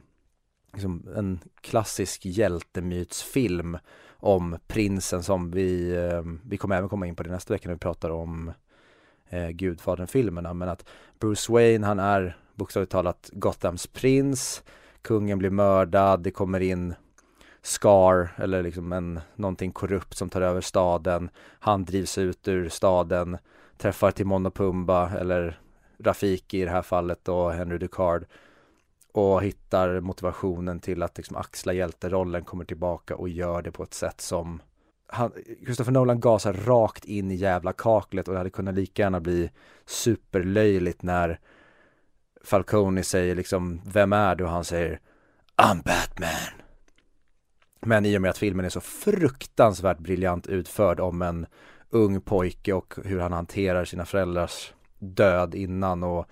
liksom, 0.74 1.08
en 1.16 1.40
klassisk 1.62 2.26
hjältemytsfilm 2.26 3.78
om 4.10 4.58
prinsen 4.68 5.24
som 5.24 5.52
vi, 5.52 5.98
ehm, 5.98 6.42
vi 6.46 6.58
kommer 6.58 6.78
även 6.78 6.90
komma 6.90 7.08
in 7.08 7.16
på 7.16 7.24
det 7.24 7.32
nästa 7.32 7.54
vecka 7.54 7.70
när 7.70 7.76
vi 7.76 7.80
pratar 7.80 8.10
om 8.10 8.52
eh, 9.30 9.50
Gudfadern-filmerna, 9.50 10.54
men 10.54 10.70
att 10.70 10.86
Bruce 11.20 11.52
Wayne, 11.52 11.88
han 11.88 12.00
är 12.00 12.38
bokstavligt 12.56 12.92
talat 12.92 13.30
Gothams 13.34 13.88
prins, 13.88 14.64
kungen 15.02 15.40
blir 15.40 15.50
mördad, 15.50 16.24
det 16.24 16.32
kommer 16.32 16.60
in 16.60 16.94
Scar 17.68 18.30
eller 18.38 18.64
liksom 18.64 18.92
en, 18.92 19.20
någonting 19.36 19.72
korrupt 19.72 20.18
som 20.18 20.30
tar 20.30 20.42
över 20.42 20.62
staden. 20.62 21.30
Han 21.60 21.86
drivs 21.86 22.18
ut 22.18 22.48
ur 22.48 22.70
staden, 22.70 23.38
träffar 23.78 24.12
Timon 24.12 24.46
och 24.46 24.54
Pumba 24.54 25.10
eller 25.10 25.60
Rafiki 26.00 26.62
i 26.62 26.66
det 26.66 26.72
här 26.72 26.82
fallet 26.82 27.28
och 27.28 27.54
Henry 27.54 27.78
Ducard 27.78 28.26
och 29.12 29.44
hittar 29.44 30.00
motivationen 30.00 30.80
till 30.80 31.04
att 31.04 31.18
liksom 31.18 31.38
axla 31.38 31.74
hjälterollen, 31.74 32.46
kommer 32.46 32.66
tillbaka 32.66 33.16
och 33.16 33.30
gör 33.30 33.62
det 33.62 33.72
på 33.72 33.84
ett 33.84 33.94
sätt 33.94 34.22
som 34.22 34.62
han, 35.08 35.32
Christopher 35.66 35.92
Nolan 35.92 36.20
gasar 36.20 36.54
rakt 36.54 37.06
in 37.06 37.32
i 37.32 37.36
jävla 37.36 37.74
kaklet 37.74 38.28
och 38.28 38.34
det 38.34 38.40
hade 38.40 38.50
kunnat 38.50 38.76
lika 38.76 39.02
gärna 39.02 39.20
bli 39.20 39.52
superlöjligt 39.86 41.04
när 41.04 41.40
Falcone 42.44 43.04
säger 43.04 43.36
liksom, 43.36 43.82
vem 43.86 44.14
är 44.14 44.36
du? 44.36 44.44
Och 44.44 44.50
han 44.50 44.64
säger, 44.64 45.00
I'm 45.58 45.84
Batman. 45.84 46.67
Men 47.80 48.06
i 48.06 48.18
och 48.18 48.22
med 48.22 48.30
att 48.30 48.38
filmen 48.38 48.66
är 48.66 48.70
så 48.70 48.82
fruktansvärt 48.82 50.00
briljant 50.00 50.48
utförd 50.48 51.00
om 51.00 51.22
en 51.22 51.46
ung 51.90 52.22
pojke 52.22 52.74
och 52.74 52.94
hur 53.04 53.20
han 53.20 53.34
hanterar 53.34 53.86
sina 53.86 54.06
föräldrars 54.06 54.74
död 55.00 55.56
innan 55.56 56.04
och 56.04 56.26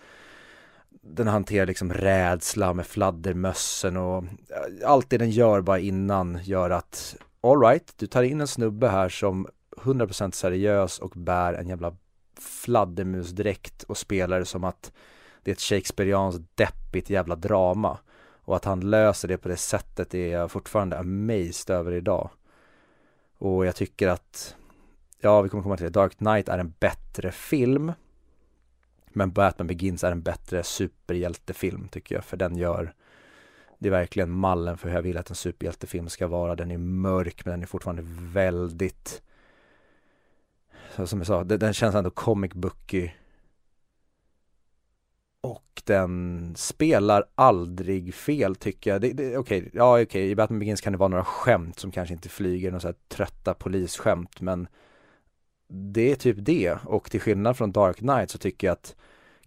den 1.01 1.27
hanterar 1.27 1.65
liksom 1.65 1.93
rädsla 1.93 2.73
med 2.73 2.87
fladdermössen 2.87 3.97
och 3.97 4.23
eh, 4.23 4.89
allt 4.89 5.09
det 5.09 5.17
den 5.17 5.31
gör 5.31 5.61
bara 5.61 5.79
innan 5.79 6.39
gör 6.43 6.69
att 6.69 7.15
alright, 7.41 7.93
du 7.97 8.07
tar 8.07 8.23
in 8.23 8.41
en 8.41 8.47
snubbe 8.47 8.87
här 8.87 9.09
som 9.09 9.47
100% 9.77 10.31
seriös 10.31 10.99
och 10.99 11.11
bär 11.15 11.53
en 11.53 11.67
jävla 11.67 11.95
fladdermusdräkt 12.39 13.83
och 13.83 13.97
spelar 13.97 14.39
det 14.39 14.45
som 14.45 14.63
att 14.63 14.91
det 15.43 15.51
är 15.51 15.53
ett 15.53 15.61
Shakespeareanskt 15.61 16.41
deppigt 16.55 17.09
jävla 17.09 17.35
drama. 17.35 17.97
Och 18.45 18.55
att 18.55 18.65
han 18.65 18.89
löser 18.89 19.27
det 19.27 19.37
på 19.37 19.47
det 19.47 19.57
sättet 19.57 20.13
är 20.13 20.27
jag 20.27 20.51
fortfarande 20.51 20.99
amazed 20.99 21.69
över 21.69 21.91
idag. 21.91 22.29
Och 23.37 23.65
jag 23.65 23.75
tycker 23.75 24.07
att, 24.07 24.55
ja 25.19 25.41
vi 25.41 25.49
kommer 25.49 25.63
komma 25.63 25.77
till 25.77 25.83
det, 25.83 25.89
Dark 25.89 26.17
Knight 26.17 26.49
är 26.49 26.57
en 26.57 26.73
bättre 26.79 27.31
film. 27.31 27.93
Men 29.07 29.31
Batman 29.31 29.67
Begins 29.67 30.03
är 30.03 30.11
en 30.11 30.21
bättre 30.21 30.63
superhjältefilm 30.63 31.87
tycker 31.87 32.15
jag, 32.15 32.25
för 32.25 32.37
den 32.37 32.57
gör 32.57 32.93
det 33.79 33.89
är 33.89 33.91
verkligen 33.91 34.31
mallen 34.31 34.77
för 34.77 34.89
hur 34.89 34.95
jag 34.95 35.01
vill 35.03 35.17
att 35.17 35.29
en 35.29 35.35
superhjältefilm 35.35 36.09
ska 36.09 36.27
vara. 36.27 36.55
Den 36.55 36.71
är 36.71 36.77
mörk 36.77 37.45
men 37.45 37.51
den 37.51 37.61
är 37.61 37.67
fortfarande 37.67 38.03
väldigt 38.33 39.21
så 40.95 41.07
som 41.07 41.19
jag 41.19 41.27
sa, 41.27 41.43
den, 41.43 41.59
den 41.59 41.73
känns 41.73 41.95
ändå 41.95 42.09
comic 42.09 42.53
booky 42.53 43.09
och 45.45 45.81
den 45.83 46.53
spelar 46.55 47.23
aldrig 47.35 48.13
fel 48.13 48.55
tycker 48.55 48.91
jag. 48.91 49.01
Det, 49.01 49.13
det, 49.13 49.37
okej, 49.37 49.59
okay, 49.59 49.71
ja 49.73 49.93
okej, 49.93 50.03
okay. 50.03 50.29
i 50.29 50.35
Batman 50.35 50.59
Begins 50.59 50.81
kan 50.81 50.93
det 50.93 50.99
vara 50.99 51.09
några 51.09 51.23
skämt 51.23 51.79
som 51.79 51.91
kanske 51.91 52.13
inte 52.13 52.29
flyger, 52.29 52.71
några 52.71 52.79
så 52.79 52.87
här 52.87 52.95
trötta 53.07 53.53
polisskämt, 53.53 54.41
men 54.41 54.67
det 55.67 56.11
är 56.11 56.15
typ 56.15 56.37
det. 56.39 56.77
Och 56.85 57.11
till 57.11 57.21
skillnad 57.21 57.57
från 57.57 57.71
Dark 57.71 57.97
Knight 57.97 58.29
så 58.29 58.37
tycker 58.37 58.67
jag 58.67 58.73
att 58.73 58.95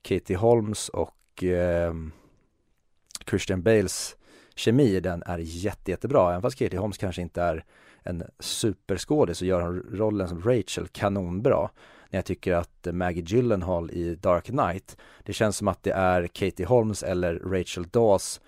Katie 0.02 0.36
Holmes 0.36 0.88
och 0.88 1.44
eh, 1.44 1.94
Christian 3.30 3.62
Bales 3.62 4.16
kemi 4.54 4.96
i 4.96 5.00
den 5.00 5.22
är 5.26 5.38
jätte, 5.38 5.90
jättebra. 5.90 6.30
Även 6.30 6.42
fast 6.42 6.58
Katie 6.58 6.78
Holmes 6.78 6.98
kanske 6.98 7.22
inte 7.22 7.42
är 7.42 7.64
en 8.02 8.24
superskådis 8.38 9.38
så 9.38 9.44
gör 9.44 9.60
hon 9.60 9.86
rollen 9.92 10.28
som 10.28 10.42
Rachel 10.42 10.88
kanonbra 10.88 11.70
när 12.10 12.18
jag 12.18 12.24
tycker 12.24 12.52
att 12.52 12.88
Maggie 12.92 13.24
Gyllenhaal 13.26 13.90
i 13.90 14.14
Dark 14.14 14.44
Knight 14.44 14.96
det 15.24 15.32
känns 15.32 15.56
som 15.56 15.68
att 15.68 15.82
det 15.82 15.92
är 15.92 16.26
Katie 16.26 16.66
Holmes 16.66 17.02
eller 17.02 17.34
Rachel 17.34 17.84
Dawes 17.84 18.40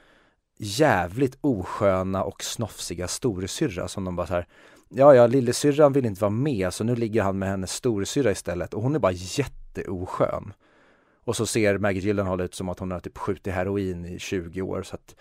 jävligt 0.59 1.39
osköna 1.41 2.25
och 2.25 2.43
snofsiga 2.43 3.09
storasyrra 3.09 3.89
som 3.89 4.05
de 4.05 4.17
bara 4.17 4.27
så 4.27 4.35
här 4.35 4.47
Ja, 4.93 5.15
ja, 5.15 5.27
lillasyrran 5.27 5.93
vill 5.93 6.07
inte 6.07 6.21
vara 6.21 6.31
med 6.31 6.75
så 6.75 6.85
nu 6.85 6.97
ligger 6.97 7.23
han 7.23 7.39
med 7.39 7.49
hennes 7.49 7.73
storasyrra 7.73 8.31
istället 8.31 8.75
och 8.75 8.83
hon 8.83 8.95
är 8.95 8.99
bara 8.99 9.13
jätteoskön. 9.13 10.53
Och 11.25 11.37
så 11.37 11.47
ser 11.47 11.79
Maggie 11.79 12.03
Gyllenhaal 12.03 12.41
ut 12.41 12.55
som 12.55 12.69
att 12.69 12.79
hon 12.79 12.91
har 12.91 13.01
typ 13.01 13.19
skjutit 13.19 13.53
heroin 13.55 14.05
i 14.07 14.19
20 14.19 14.63
år 14.63 14.83
så 14.83 14.95
att 14.95 15.15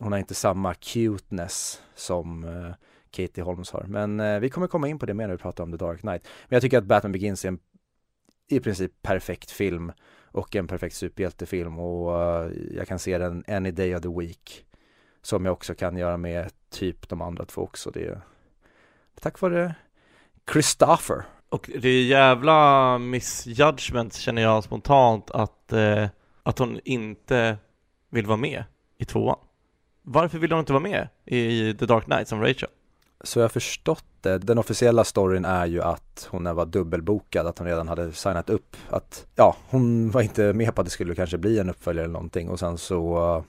hon 0.00 0.12
har 0.12 0.18
inte 0.18 0.34
samma 0.34 0.74
cuteness 0.74 1.82
som 1.94 2.44
eh, 2.44 2.74
Katie 3.10 3.44
Holmes 3.44 3.70
har. 3.70 3.84
Men 3.88 4.20
eh, 4.20 4.40
vi 4.40 4.50
kommer 4.50 4.66
komma 4.66 4.88
in 4.88 4.98
på 4.98 5.06
det 5.06 5.14
mer 5.14 5.26
när 5.26 5.34
vi 5.34 5.42
pratar 5.42 5.64
om 5.64 5.70
The 5.70 5.76
Dark 5.76 6.00
Knight. 6.00 6.22
Men 6.48 6.56
jag 6.56 6.62
tycker 6.62 6.78
att 6.78 6.84
Batman 6.84 7.12
Begins 7.12 7.44
är 7.44 7.48
en 7.48 7.58
i 8.48 8.60
princip 8.60 9.02
perfekt 9.02 9.50
film 9.50 9.92
och 10.24 10.56
en 10.56 10.66
perfekt 10.66 10.96
superhjältefilm 10.96 11.78
och 11.78 12.08
uh, 12.08 12.52
jag 12.76 12.88
kan 12.88 12.98
se 12.98 13.18
den 13.18 13.44
any 13.48 13.70
day 13.70 13.96
of 13.96 14.02
the 14.02 14.08
week. 14.08 14.64
Som 15.22 15.44
jag 15.44 15.52
också 15.52 15.74
kan 15.74 15.96
göra 15.96 16.16
med 16.16 16.50
typ 16.70 17.08
de 17.08 17.22
andra 17.22 17.44
två 17.44 17.62
också. 17.62 17.90
Det 17.90 18.04
är 18.04 18.20
tack 19.20 19.40
vare 19.40 19.74
Christopher. 20.52 21.24
Och 21.48 21.70
det 21.80 21.88
är 21.88 22.04
jävla 22.04 22.98
misjudgment 22.98 24.14
känner 24.14 24.42
jag 24.42 24.64
spontant 24.64 25.30
att, 25.30 25.72
eh, 25.72 26.08
att 26.42 26.58
hon 26.58 26.80
inte 26.84 27.58
vill 28.10 28.26
vara 28.26 28.36
med 28.36 28.64
i 28.98 29.04
tvåan. 29.04 29.38
Varför 30.02 30.38
vill 30.38 30.52
hon 30.52 30.60
inte 30.60 30.72
vara 30.72 30.82
med 30.82 31.08
i 31.24 31.74
The 31.74 31.86
Dark 31.86 32.04
Knight 32.04 32.28
som 32.28 32.40
Rachel? 32.40 32.68
Så 33.24 33.38
jag 33.38 33.44
har 33.44 33.48
förstått 33.48 34.04
det. 34.20 34.38
Den 34.38 34.58
officiella 34.58 35.04
storyn 35.04 35.44
är 35.44 35.66
ju 35.66 35.82
att 35.82 36.28
hon 36.30 36.54
var 36.54 36.66
dubbelbokad, 36.66 37.46
att 37.46 37.58
hon 37.58 37.66
redan 37.66 37.88
hade 37.88 38.12
signat 38.12 38.50
upp. 38.50 38.76
Att 38.90 39.26
ja, 39.34 39.56
hon 39.68 40.10
var 40.10 40.22
inte 40.22 40.52
med 40.52 40.74
på 40.74 40.80
att 40.80 40.86
det 40.86 40.90
skulle 40.90 41.14
kanske 41.14 41.38
bli 41.38 41.58
en 41.58 41.70
uppföljare 41.70 42.04
eller 42.04 42.12
någonting 42.12 42.48
och 42.48 42.58
sen 42.58 42.78
så, 42.78 43.44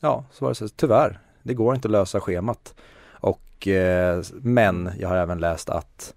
ja, 0.00 0.24
så 0.32 0.44
var 0.44 0.50
det 0.50 0.54
så 0.54 0.68
tyvärr, 0.68 1.18
det 1.42 1.54
går 1.54 1.74
inte 1.74 1.88
att 1.88 1.92
lösa 1.92 2.20
schemat. 2.20 2.74
Och, 3.08 3.68
eh, 3.68 4.22
men 4.32 4.90
jag 4.98 5.08
har 5.08 5.16
även 5.16 5.38
läst 5.38 5.70
att 5.70 6.14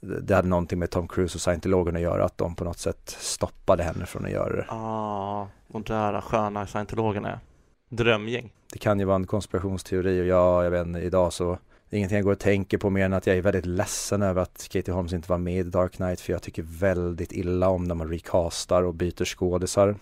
det 0.00 0.34
hade 0.34 0.48
någonting 0.48 0.78
med 0.78 0.90
Tom 0.90 1.08
Cruise 1.08 1.36
och 1.36 1.40
scientologerna 1.40 1.98
att 1.98 2.02
göra, 2.02 2.24
att 2.24 2.38
de 2.38 2.54
på 2.54 2.64
något 2.64 2.78
sätt 2.78 3.16
stoppade 3.18 3.82
henne 3.82 4.06
från 4.06 4.24
att 4.24 4.30
göra 4.30 4.56
det. 4.56 4.66
Ja, 4.68 4.76
ah, 4.76 5.48
de 5.68 5.82
där 5.82 6.20
sköna 6.20 6.66
scientologerna, 6.66 7.40
drömgäng. 7.88 8.52
Det 8.72 8.78
kan 8.78 8.98
ju 8.98 9.04
vara 9.04 9.16
en 9.16 9.26
konspirationsteori 9.26 10.22
och 10.22 10.26
ja, 10.26 10.64
jag 10.64 10.70
vet 10.70 10.86
inte, 10.86 11.00
idag 11.00 11.32
så 11.32 11.58
det 11.88 11.96
är 11.96 11.98
ingenting 11.98 12.16
jag 12.16 12.24
går 12.24 12.32
och 12.32 12.38
tänker 12.38 12.78
på 12.78 12.90
mer 12.90 13.04
än 13.04 13.12
att 13.12 13.26
jag 13.26 13.36
är 13.36 13.42
väldigt 13.42 13.66
ledsen 13.66 14.22
över 14.22 14.42
att 14.42 14.68
Katie 14.70 14.94
Holmes 14.94 15.12
inte 15.12 15.30
var 15.30 15.38
med 15.38 15.58
i 15.58 15.62
Dark 15.62 15.92
Knight 15.92 16.20
för 16.20 16.32
jag 16.32 16.42
tycker 16.42 16.62
väldigt 16.62 17.32
illa 17.32 17.68
om 17.68 17.84
när 17.84 17.94
man 17.94 18.08
recastar 18.08 18.82
och 18.82 18.94
byter 18.94 19.24
skådisar. 19.24 19.96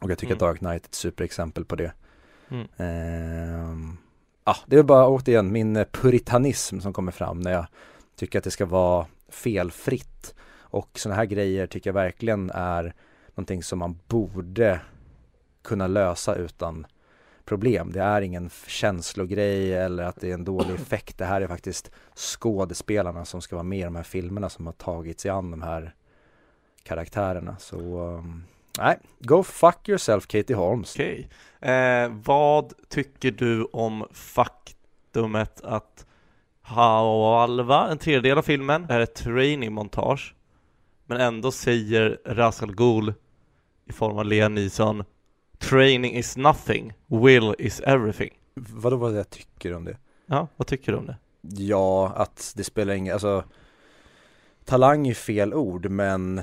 Och 0.00 0.10
jag 0.10 0.18
tycker 0.18 0.34
mm. 0.34 0.36
att 0.36 0.40
Dark 0.40 0.58
Knight 0.58 0.82
är 0.84 0.88
ett 0.88 0.94
superexempel 0.94 1.64
på 1.64 1.76
det. 1.76 1.92
Mm. 2.48 2.66
Ehm, 2.76 3.96
ah, 4.44 4.56
det 4.66 4.76
är 4.76 4.82
bara 4.82 5.08
återigen 5.08 5.52
min 5.52 5.84
puritanism 5.92 6.80
som 6.80 6.92
kommer 6.92 7.12
fram 7.12 7.40
när 7.40 7.52
jag 7.52 7.66
tycker 8.16 8.38
att 8.38 8.44
det 8.44 8.50
ska 8.50 8.66
vara 8.66 9.06
felfritt. 9.28 10.34
Och 10.58 10.98
sådana 10.98 11.16
här 11.16 11.24
grejer 11.24 11.66
tycker 11.66 11.90
jag 11.90 11.94
verkligen 11.94 12.50
är 12.54 12.94
någonting 13.34 13.62
som 13.62 13.78
man 13.78 13.98
borde 14.08 14.80
kunna 15.62 15.86
lösa 15.86 16.34
utan 16.34 16.86
problem. 17.44 17.92
Det 17.92 18.00
är 18.00 18.22
ingen 18.22 18.50
känslogrej 18.66 19.74
eller 19.74 20.04
att 20.04 20.20
det 20.20 20.30
är 20.30 20.34
en 20.34 20.44
dålig 20.44 20.74
effekt. 20.74 21.18
Det 21.18 21.24
här 21.24 21.40
är 21.40 21.48
faktiskt 21.48 21.90
skådespelarna 22.14 23.24
som 23.24 23.40
ska 23.40 23.56
vara 23.56 23.62
med 23.64 23.78
i 23.78 23.82
de 23.82 23.96
här 23.96 24.02
filmerna 24.02 24.48
som 24.48 24.66
har 24.66 24.72
tagit 24.72 25.20
sig 25.20 25.30
an 25.30 25.50
de 25.50 25.62
här 25.62 25.94
karaktärerna. 26.82 27.56
Så 27.58 27.78
um, 28.00 28.44
nej, 28.78 28.98
go 29.18 29.42
fuck 29.42 29.88
yourself 29.88 30.26
Katie 30.26 30.56
Holmes. 30.56 30.94
Okej. 30.94 31.28
Okay. 31.60 31.72
Eh, 31.72 32.12
vad 32.24 32.72
tycker 32.88 33.30
du 33.30 33.64
om 33.64 34.06
faktumet 34.12 35.60
att 35.64 36.06
halva, 36.62 37.88
en 37.88 37.98
tredjedel 37.98 38.38
av 38.38 38.42
filmen, 38.42 38.86
är 38.88 39.00
ett 39.00 39.14
trainingmontage 39.14 40.34
men 41.06 41.20
ändå 41.20 41.52
säger 41.52 42.20
Razal 42.24 42.74
Ghul 42.74 43.14
i 43.84 43.92
form 43.92 44.18
av 44.18 44.24
Lea 44.24 44.48
Nison 44.48 45.04
Training 45.62 46.14
is 46.14 46.36
nothing, 46.36 46.92
will 47.06 47.54
is 47.58 47.80
everything. 47.80 48.30
Vadå 48.54 48.96
vad 48.96 49.16
jag 49.16 49.30
tycker 49.30 49.74
om 49.74 49.84
det? 49.84 49.96
Ja, 50.26 50.48
vad 50.56 50.66
tycker 50.66 50.92
du 50.92 50.98
om 50.98 51.06
det? 51.06 51.16
Ja, 51.40 52.12
att 52.16 52.52
det 52.56 52.64
spelar 52.64 52.94
ingen, 52.94 53.12
alltså 53.12 53.44
Talang 54.64 55.08
är 55.08 55.14
fel 55.14 55.54
ord 55.54 55.90
men 55.90 56.42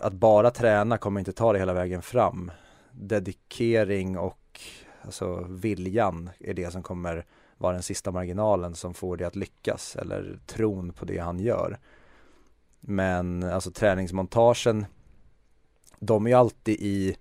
att 0.00 0.12
bara 0.12 0.50
träna 0.50 0.98
kommer 0.98 1.20
inte 1.20 1.32
ta 1.32 1.52
det 1.52 1.58
hela 1.58 1.72
vägen 1.72 2.02
fram. 2.02 2.50
Dedikering 2.92 4.18
och 4.18 4.60
alltså 5.02 5.46
viljan 5.48 6.30
är 6.38 6.54
det 6.54 6.72
som 6.72 6.82
kommer 6.82 7.24
vara 7.58 7.72
den 7.72 7.82
sista 7.82 8.10
marginalen 8.10 8.74
som 8.74 8.94
får 8.94 9.16
det 9.16 9.26
att 9.26 9.36
lyckas 9.36 9.96
eller 9.96 10.38
tron 10.46 10.92
på 10.92 11.04
det 11.04 11.18
han 11.18 11.40
gör. 11.40 11.78
Men 12.80 13.42
alltså 13.42 13.70
träningsmontagen 13.70 14.86
de 15.98 16.26
är 16.26 16.30
ju 16.30 16.36
alltid 16.36 16.76
i 16.80 17.16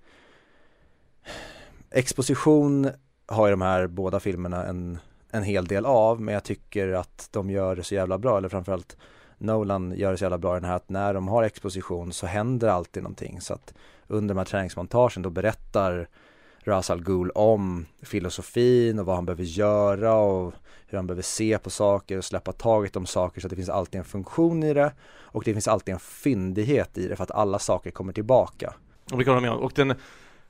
Exposition 1.95 2.89
har 3.27 3.47
ju 3.47 3.51
de 3.51 3.61
här 3.61 3.87
båda 3.87 4.19
filmerna 4.19 4.65
en, 4.65 4.99
en 5.31 5.43
hel 5.43 5.65
del 5.65 5.85
av 5.85 6.21
men 6.21 6.33
jag 6.33 6.43
tycker 6.43 6.91
att 6.91 7.29
de 7.31 7.49
gör 7.49 7.75
det 7.75 7.83
så 7.83 7.95
jävla 7.95 8.17
bra 8.17 8.37
eller 8.37 8.49
framförallt 8.49 8.97
Nolan 9.37 9.93
gör 9.97 10.11
det 10.11 10.17
så 10.17 10.23
jävla 10.23 10.37
bra 10.37 10.57
i 10.57 10.59
den 10.59 10.69
här 10.69 10.75
att 10.75 10.89
när 10.89 11.13
de 11.13 11.27
har 11.27 11.43
exposition 11.43 12.13
så 12.13 12.27
händer 12.27 12.67
alltid 12.67 13.03
någonting. 13.03 13.41
Så 13.41 13.53
att 13.53 13.73
under 14.07 14.35
de 14.35 14.37
här 14.37 14.45
träningsmontagen 14.45 15.23
då 15.23 15.29
berättar 15.29 16.07
Ra's 16.63 16.91
al 16.91 17.03
Ghul 17.03 17.29
om 17.29 17.85
filosofin 18.01 18.99
och 18.99 19.05
vad 19.05 19.15
han 19.15 19.25
behöver 19.25 19.43
göra 19.43 20.13
och 20.13 20.53
hur 20.87 20.97
han 20.97 21.07
behöver 21.07 21.23
se 21.23 21.57
på 21.57 21.69
saker 21.69 22.17
och 22.17 22.25
släppa 22.25 22.51
taget 22.51 22.95
om 22.95 23.05
saker. 23.05 23.41
Så 23.41 23.47
att 23.47 23.49
det 23.49 23.55
finns 23.55 23.69
alltid 23.69 23.99
en 23.99 24.05
funktion 24.05 24.63
i 24.63 24.73
det 24.73 24.93
och 25.19 25.43
det 25.43 25.53
finns 25.53 25.67
alltid 25.67 25.93
en 25.93 25.99
fyndighet 25.99 26.97
i 26.97 27.07
det 27.07 27.15
för 27.15 27.23
att 27.23 27.31
alla 27.31 27.59
saker 27.59 27.91
kommer 27.91 28.13
tillbaka. 28.13 28.73
Och 29.11 29.25
kan 29.25 29.41
med 29.41 29.51
och 29.51 29.71
den 29.75 29.93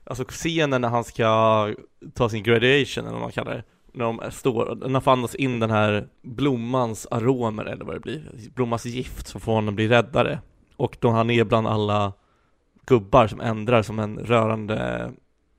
Alltså 0.06 0.24
scenen 0.24 0.80
när 0.80 0.88
han 0.88 1.04
ska 1.04 1.74
ta 2.14 2.28
sin 2.28 2.42
graduation 2.42 3.04
eller 3.04 3.12
vad 3.12 3.22
man 3.22 3.32
kallar 3.32 3.54
det 3.54 3.62
När 3.92 4.04
de 4.04 4.30
står, 4.30 4.74
när 4.74 4.90
han 4.90 5.02
får 5.02 5.10
andas 5.10 5.34
in 5.34 5.60
den 5.60 5.70
här 5.70 6.08
blommans 6.22 7.06
aromer 7.10 7.64
eller 7.64 7.84
vad 7.84 7.94
det 7.94 8.00
blir 8.00 8.30
Blommans 8.54 8.84
gift 8.84 9.26
som 9.26 9.40
får 9.40 9.52
honom 9.52 9.68
att 9.68 9.74
bli 9.74 9.88
räddare 9.88 10.38
Och 10.76 10.96
då 11.00 11.10
han 11.10 11.30
är 11.30 11.44
bland 11.44 11.66
alla 11.66 12.12
gubbar 12.86 13.26
som 13.26 13.40
ändrar 13.40 13.82
som 13.82 13.98
en 13.98 14.18
rörande 14.18 15.10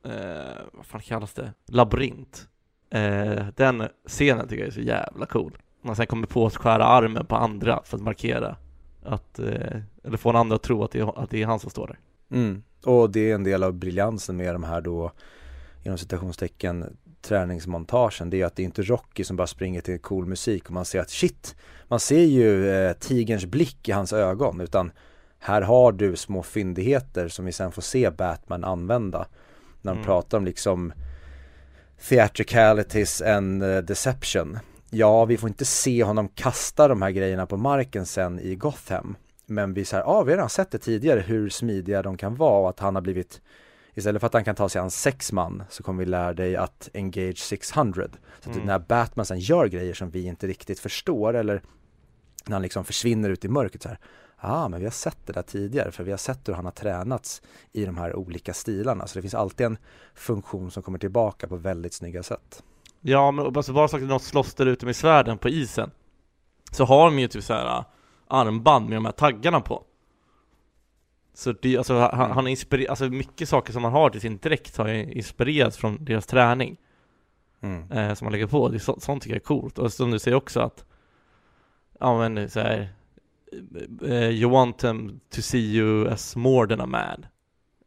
eh, 0.05 0.61
Vad 0.73 0.85
fan 0.85 1.01
kallas 1.01 1.33
det? 1.33 1.53
Labyrint 1.67 2.47
eh, 2.89 3.45
Den 3.55 3.87
scenen 4.07 4.47
tycker 4.47 4.63
jag 4.63 4.67
är 4.67 4.71
så 4.71 4.81
jävla 4.81 5.25
cool 5.25 5.57
Man 5.81 5.95
sen 5.95 6.07
kommer 6.07 6.27
på 6.27 6.45
att 6.45 6.55
skära 6.55 6.85
armen 6.85 7.25
på 7.25 7.35
andra 7.35 7.81
för 7.85 7.97
att 7.97 8.03
markera 8.03 8.55
att, 9.03 9.39
eh, 9.39 9.81
eller 10.03 10.17
få 10.17 10.29
en 10.29 10.35
andra 10.35 10.55
att 10.55 10.63
tro 10.63 10.83
att 10.83 10.91
det, 10.91 10.99
är, 10.99 11.23
att 11.23 11.29
det 11.29 11.41
är 11.41 11.45
han 11.45 11.59
som 11.59 11.69
står 11.69 11.87
där 11.87 11.99
mm. 12.37 12.63
Och 12.83 13.11
det 13.11 13.31
är 13.31 13.35
en 13.35 13.43
del 13.43 13.63
av 13.63 13.73
briljansen 13.73 14.37
med 14.37 14.55
de 14.55 14.63
här 14.63 14.81
då 14.81 15.11
inom 15.83 15.97
citationstecken 15.97 16.97
träningsmontagen. 17.21 18.29
Det 18.29 18.41
är 18.41 18.45
att 18.45 18.55
det 18.55 18.63
är 18.63 18.65
inte 18.65 18.81
Rocky 18.81 19.23
som 19.23 19.35
bara 19.35 19.47
springer 19.47 19.81
till 19.81 19.99
cool 19.99 20.25
musik 20.25 20.65
och 20.65 20.71
man 20.71 20.85
ser 20.85 20.99
att 20.99 21.09
shit 21.09 21.55
man 21.87 21.99
ser 21.99 22.23
ju 22.23 22.69
eh, 22.69 22.93
tigerns 22.93 23.45
blick 23.45 23.89
i 23.89 23.91
hans 23.91 24.13
ögon. 24.13 24.61
Utan 24.61 24.91
här 25.39 25.61
har 25.61 25.91
du 25.91 26.15
små 26.15 26.43
fyndigheter 26.43 27.27
som 27.27 27.45
vi 27.45 27.51
sen 27.51 27.71
får 27.71 27.81
se 27.81 28.09
Batman 28.11 28.63
använda. 28.63 29.27
När 29.81 29.91
de 29.91 29.97
mm. 29.97 30.05
pratar 30.05 30.37
om 30.37 30.45
liksom 30.45 30.93
theatricalities 32.09 33.21
and 33.21 33.63
uh, 33.63 33.77
deception. 33.77 34.59
Ja 34.89 35.25
vi 35.25 35.37
får 35.37 35.49
inte 35.49 35.65
se 35.65 36.03
honom 36.03 36.27
kasta 36.27 36.87
de 36.87 37.01
här 37.01 37.11
grejerna 37.11 37.45
på 37.45 37.57
marken 37.57 38.05
sen 38.05 38.39
i 38.39 38.55
Gotham 38.55 39.15
men 39.47 39.73
vi 39.73 39.85
säger, 39.85 40.03
ja 40.03 40.09
ah, 40.09 40.23
vi 40.23 40.31
har 40.31 40.37
redan 40.37 40.49
sett 40.49 40.71
det 40.71 40.77
tidigare 40.77 41.19
hur 41.19 41.49
smidiga 41.49 42.01
de 42.01 42.17
kan 42.17 42.35
vara 42.35 42.59
och 42.59 42.69
att 42.69 42.79
han 42.79 42.95
har 42.95 43.01
blivit 43.01 43.41
Istället 43.93 44.19
för 44.19 44.27
att 44.27 44.33
han 44.33 44.43
kan 44.43 44.55
ta 44.55 44.69
sig 44.69 44.81
an 44.81 44.91
sex 44.91 45.31
man 45.31 45.63
så 45.69 45.83
kommer 45.83 45.99
vi 45.99 46.05
lära 46.05 46.33
dig 46.33 46.55
att 46.55 46.89
engage 46.93 47.37
600 47.37 48.07
Så 48.43 48.49
att 48.49 48.55
mm. 48.55 48.67
när 48.67 48.79
Batman 48.79 49.25
sen 49.25 49.39
gör 49.39 49.67
grejer 49.67 49.93
som 49.93 50.09
vi 50.09 50.25
inte 50.25 50.47
riktigt 50.47 50.79
förstår 50.79 51.33
eller 51.33 51.61
när 52.45 52.53
han 52.55 52.61
liksom 52.61 52.85
försvinner 52.85 53.29
ut 53.29 53.45
i 53.45 53.47
mörkret 53.47 53.83
så 53.83 53.89
här 53.89 53.99
Ja, 54.41 54.49
ah, 54.49 54.69
men 54.69 54.79
vi 54.79 54.85
har 54.85 54.91
sett 54.91 55.17
det 55.25 55.33
där 55.33 55.41
tidigare 55.41 55.91
för 55.91 56.03
vi 56.03 56.11
har 56.11 56.17
sett 56.17 56.49
hur 56.49 56.53
han 56.53 56.65
har 56.65 56.71
tränats 56.71 57.41
i 57.71 57.85
de 57.85 57.97
här 57.97 58.15
olika 58.15 58.53
stilarna. 58.53 59.07
Så 59.07 59.17
det 59.17 59.21
finns 59.21 59.33
alltid 59.33 59.65
en 59.65 59.77
funktion 60.13 60.71
som 60.71 60.83
kommer 60.83 60.99
tillbaka 60.99 61.47
på 61.47 61.55
väldigt 61.55 61.93
snygga 61.93 62.23
sätt. 62.23 62.63
Ja, 63.01 63.31
men 63.31 63.45
alltså 63.57 63.73
bara 63.73 63.87
sagt 63.87 64.03
något 64.03 64.23
slåss 64.23 64.53
där 64.53 64.65
ute 64.65 64.85
med 64.85 64.95
svärden 64.95 65.37
på 65.37 65.49
isen 65.49 65.91
så 66.71 66.85
har 66.85 67.05
de 67.05 67.19
ju 67.19 67.27
typ 67.27 67.43
så 67.43 67.53
här 67.53 67.83
armband 68.29 68.89
med 68.89 68.97
de 68.97 69.05
här 69.05 69.11
taggarna 69.11 69.61
på. 69.61 69.83
Så 71.33 71.51
det, 71.51 71.77
alltså, 71.77 71.93
han, 71.93 72.19
mm. 72.19 72.31
han 72.31 72.47
inspirerar, 72.47 72.89
alltså 72.89 73.05
mycket 73.05 73.49
saker 73.49 73.73
som 73.73 73.83
han 73.83 73.93
har 73.93 74.09
till 74.09 74.21
sin 74.21 74.37
dräkt 74.37 74.77
har 74.77 74.87
inspirerats 74.89 75.77
från 75.77 76.05
deras 76.05 76.25
träning. 76.25 76.77
Mm. 77.61 77.91
Eh, 77.91 78.13
som 78.13 78.25
han 78.25 78.31
lägger 78.31 78.47
på, 78.47 78.69
det, 78.69 78.79
så, 78.79 78.99
sånt 78.99 79.23
tycker 79.23 79.35
jag 79.35 79.41
är 79.41 79.45
coolt. 79.45 79.79
Och 79.79 79.93
som 79.93 80.11
du 80.11 80.19
säger 80.19 80.37
också 80.37 80.59
att, 80.59 80.85
ja 81.99 82.17
men 82.17 82.49
så 82.49 82.59
här, 82.59 82.89
uh, 84.03 84.29
you 84.29 84.51
want 84.51 84.79
them 84.79 85.19
to 85.29 85.41
see 85.41 85.75
you 85.75 86.07
as 86.07 86.35
more 86.35 86.67
than 86.67 86.81
a 86.81 86.85
man. 86.85 87.25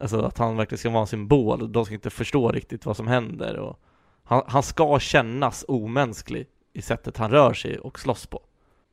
Alltså 0.01 0.21
att 0.21 0.39
han 0.39 0.57
verkligen 0.57 0.79
ska 0.79 0.91
vara 0.91 1.01
en 1.01 1.07
symbol, 1.07 1.73
de 1.73 1.85
ska 1.85 1.95
inte 1.95 2.11
förstå 2.11 2.53
riktigt 2.53 2.87
vad 2.87 2.97
som 2.97 3.07
händer 3.07 3.57
och 3.57 3.81
han, 4.25 4.43
han 4.47 4.63
ska 4.63 4.99
kännas 4.99 5.65
omänsklig 5.69 6.47
i 6.73 6.83
sättet 6.83 7.17
han 7.17 7.31
rör 7.31 7.55
sig 7.55 7.79
och 7.79 7.99
slåss 7.99 8.27
på. 8.27 8.43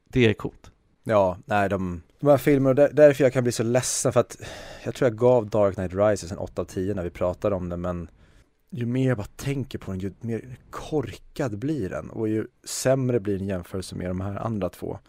Det 0.03 0.25
är 0.25 0.33
coolt. 0.33 0.71
Ja, 1.09 1.37
nej 1.45 1.69
de, 1.69 2.01
de 2.19 2.27
här 2.27 2.37
filmerna, 2.37 2.73
där, 2.73 2.89
därför 2.93 3.23
jag 3.23 3.33
kan 3.33 3.43
bli 3.43 3.51
så 3.51 3.63
ledsen 3.63 4.13
för 4.13 4.19
att 4.19 4.37
jag 4.83 4.95
tror 4.95 5.09
jag 5.09 5.17
gav 5.17 5.49
Dark 5.49 5.75
Knight 5.75 5.93
Rises 5.93 6.31
en 6.31 6.37
8 6.37 6.61
av 6.61 6.65
10 6.65 6.93
när 6.93 7.03
vi 7.03 7.09
pratade 7.09 7.55
om 7.55 7.69
det 7.69 7.77
men 7.77 8.09
ju 8.69 8.85
mer 8.85 9.07
jag 9.07 9.17
bara 9.17 9.27
tänker 9.35 9.79
på 9.79 9.91
den, 9.91 9.99
ju 9.99 10.13
mer 10.21 10.57
korkad 10.69 11.57
blir 11.57 11.89
den 11.89 12.09
och 12.09 12.29
ju 12.29 12.47
sämre 12.63 13.19
blir 13.19 13.37
den 13.37 13.47
jämförelse 13.47 13.95
med 13.95 14.09
de 14.09 14.21
här 14.21 14.35
andra 14.35 14.69
två. 14.69 14.99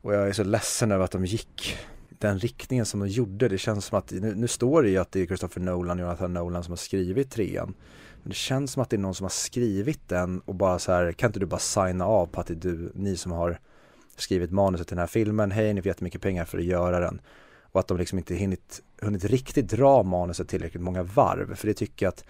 Och 0.00 0.14
jag 0.14 0.28
är 0.28 0.32
så 0.32 0.44
ledsen 0.44 0.92
över 0.92 1.04
att 1.04 1.10
de 1.10 1.24
gick 1.24 1.76
den 2.08 2.38
riktningen 2.38 2.86
som 2.86 3.00
de 3.00 3.08
gjorde. 3.08 3.48
Det 3.48 3.58
känns 3.58 3.84
som 3.84 3.98
att, 3.98 4.10
nu, 4.10 4.34
nu 4.34 4.48
står 4.48 4.82
det 4.82 4.88
ju 4.88 4.98
att 4.98 5.12
det 5.12 5.20
är 5.20 5.26
Christopher 5.26 5.60
Nolan 5.60 5.98
och 5.98 6.04
Jonathan 6.04 6.34
Nolan 6.34 6.64
som 6.64 6.72
har 6.72 6.76
skrivit 6.76 7.30
trean. 7.30 7.74
Men 8.22 8.28
det 8.28 8.36
känns 8.36 8.72
som 8.72 8.82
att 8.82 8.90
det 8.90 8.96
är 8.96 8.98
någon 8.98 9.14
som 9.14 9.24
har 9.24 9.30
skrivit 9.30 10.08
den 10.08 10.40
och 10.40 10.54
bara 10.54 10.78
så 10.78 10.92
här, 10.92 11.12
kan 11.12 11.28
inte 11.28 11.40
du 11.40 11.46
bara 11.46 11.60
signa 11.60 12.06
av 12.06 12.26
på 12.26 12.40
att 12.40 12.46
det 12.46 12.54
är 12.54 12.72
du, 12.72 12.92
ni 12.94 13.16
som 13.16 13.32
har 13.32 13.58
skrivit 14.20 14.50
manuset 14.50 14.88
till 14.88 14.96
den 14.96 15.02
här 15.02 15.06
filmen, 15.06 15.50
hej 15.50 15.74
ni 15.74 15.82
får 15.82 15.86
jättemycket 15.86 16.22
pengar 16.22 16.44
för 16.44 16.58
att 16.58 16.64
göra 16.64 17.00
den. 17.00 17.20
Och 17.62 17.80
att 17.80 17.88
de 17.88 17.98
liksom 17.98 18.18
inte 18.18 18.36
hunnit, 18.36 18.82
hunnit 19.02 19.24
riktigt 19.24 19.68
dra 19.68 20.02
manuset 20.02 20.48
tillräckligt 20.48 20.82
många 20.82 21.02
varv, 21.02 21.54
för 21.54 21.66
det 21.66 21.74
tycker 21.74 22.06
jag 22.06 22.10
att 22.10 22.24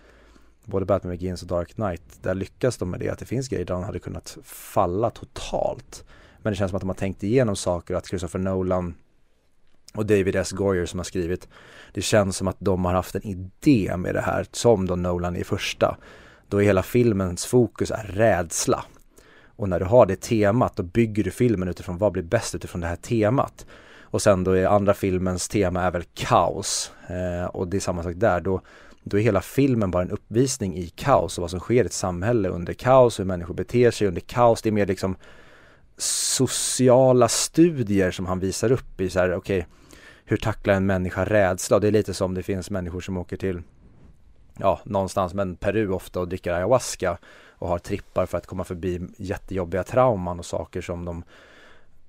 både 0.65 0.87
Batman 0.87 1.11
Begins 1.11 1.43
och 1.43 1.49
Dark 1.49 1.75
Knight, 1.75 2.03
där 2.23 2.35
lyckas 2.35 2.77
de 2.77 2.91
med 2.91 3.01
det, 3.01 3.09
att 3.09 3.19
det 3.19 3.25
finns 3.25 3.49
grejer 3.49 3.65
där 3.65 3.75
de 3.75 3.85
hade 3.85 3.99
kunnat 3.99 4.39
falla 4.45 5.11
totalt. 5.11 6.05
Men 6.43 6.53
det 6.53 6.57
känns 6.57 6.71
som 6.71 6.77
att 6.77 6.83
de 6.83 6.89
har 6.89 6.95
tänkt 6.95 7.23
igenom 7.23 7.57
saker 7.57 7.95
och 7.95 7.99
att 7.99 8.07
Christopher 8.07 8.39
Nolan 8.39 8.95
och 9.95 10.07
David 10.07 10.37
S. 10.37 10.53
Goyer 10.53 10.87
som 10.87 10.99
har 10.99 11.05
skrivit, 11.05 11.49
det 11.93 12.03
känns 12.03 12.37
som 12.37 12.49
att 12.49 12.57
de 12.59 12.85
har 12.85 12.93
haft 12.93 13.15
en 13.15 13.27
idé 13.27 13.97
med 13.97 14.15
det 14.15 14.21
här, 14.21 14.47
som 14.53 14.87
då 14.87 14.97
Nolan 14.97 15.37
i 15.37 15.45
första. 15.45 15.97
Då 16.49 16.63
är 16.63 16.65
hela 16.65 16.83
filmens 16.83 17.47
fokus 17.47 17.91
är 17.91 18.05
rädsla. 18.05 18.85
Och 19.57 19.69
när 19.69 19.81
du 19.81 19.85
har 19.85 20.07
det 20.07 20.21
temat, 20.21 20.77
då 20.77 20.83
bygger 20.83 21.25
du 21.25 21.31
filmen 21.31 21.69
utifrån 21.69 21.99
vad 21.99 22.13
blir 22.13 22.23
bäst 22.23 22.55
utifrån 22.55 22.81
det 22.81 22.87
här 22.87 22.97
temat. 22.97 23.67
Och 24.03 24.23
sen 24.23 24.45
då 24.45 24.53
är 24.53 24.67
andra 24.67 24.95
filmens 24.95 25.49
tema 25.49 25.83
är 25.83 25.91
väl 25.91 26.05
kaos. 26.15 26.93
Eh, 27.07 27.47
och 27.47 27.69
det 27.69 27.77
är 27.77 27.81
samma 27.81 28.03
sak 28.03 28.15
där. 28.17 28.41
Då, 28.41 28.61
då 29.03 29.19
är 29.19 29.23
hela 29.23 29.41
filmen 29.41 29.91
bara 29.91 30.03
en 30.03 30.11
uppvisning 30.11 30.77
i 30.77 30.87
kaos 30.87 31.39
och 31.39 31.43
vad 31.43 31.51
som 31.51 31.61
sker 31.61 31.83
i 31.83 31.87
ett 31.87 31.93
samhälle 31.93 32.49
under 32.49 32.73
kaos, 32.73 33.21
hur 33.21 33.25
människor 33.25 33.55
beter 33.55 33.91
sig 33.91 34.09
under 34.09 34.21
kaos. 34.21 34.63
Det 34.63 34.69
är 34.69 34.73
mer 34.73 34.87
liksom 34.87 35.17
sociala 35.97 37.29
studier 37.29 38.11
som 38.11 38.27
han 38.27 38.41
visar 38.41 38.73
upp 38.73 39.01
i 39.01 39.11
så 39.11 39.19
här, 39.19 39.35
okej, 39.35 39.59
okay, 39.59 39.71
hur 40.25 40.37
tacklar 40.37 40.75
en 40.75 40.87
människa 40.87 41.25
rädsla? 41.25 41.77
Och 41.77 41.81
det 41.81 41.89
är 41.89 41.93
lite 41.93 42.15
som 42.15 42.35
det 42.35 42.43
finns 42.43 42.71
människor 42.71 43.01
som 43.01 43.17
åker 43.17 43.37
till, 43.37 43.63
ja, 44.59 44.81
någonstans, 44.85 45.35
men 45.35 45.57
Peru 45.57 45.89
ofta 45.91 46.21
och 46.21 46.29
dricker 46.29 46.53
ayahuasca 46.53 47.19
och 47.49 47.69
har 47.69 47.79
trippar 47.79 48.27
för 48.27 48.39
att 48.39 48.47
komma 48.47 48.65
förbi 48.65 49.01
jättejobbiga 49.17 49.83
trauman 49.83 50.39
och 50.39 50.47
saker 50.47 50.81
som 50.81 51.05
de 51.05 51.25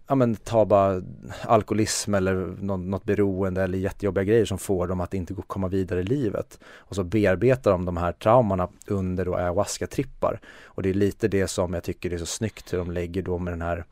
ja 0.07 0.15
men 0.15 0.35
ta 0.35 0.65
bara 0.65 1.01
alkoholism 1.41 2.13
eller 2.13 2.33
något, 2.61 2.79
något 2.79 3.03
beroende 3.03 3.63
eller 3.63 3.77
jättejobbiga 3.77 4.23
grejer 4.23 4.45
som 4.45 4.57
får 4.57 4.87
dem 4.87 5.01
att 5.01 5.13
inte 5.13 5.35
komma 5.47 5.67
vidare 5.67 5.99
i 5.99 6.03
livet. 6.03 6.59
Och 6.77 6.95
så 6.95 7.03
bearbetar 7.03 7.71
de 7.71 7.85
de 7.85 7.97
här 7.97 8.11
traumorna 8.11 8.67
under 8.87 9.25
då 9.25 9.35
ayahuasca-trippar. 9.35 10.39
Och 10.63 10.83
det 10.83 10.89
är 10.89 10.93
lite 10.93 11.27
det 11.27 11.47
som 11.47 11.73
jag 11.73 11.83
tycker 11.83 12.13
är 12.13 12.17
så 12.17 12.25
snyggt 12.25 12.73
hur 12.73 12.77
de 12.77 12.91
lägger 12.91 13.21
då 13.21 13.37
med 13.37 13.53
den 13.53 13.61
här 13.61 13.85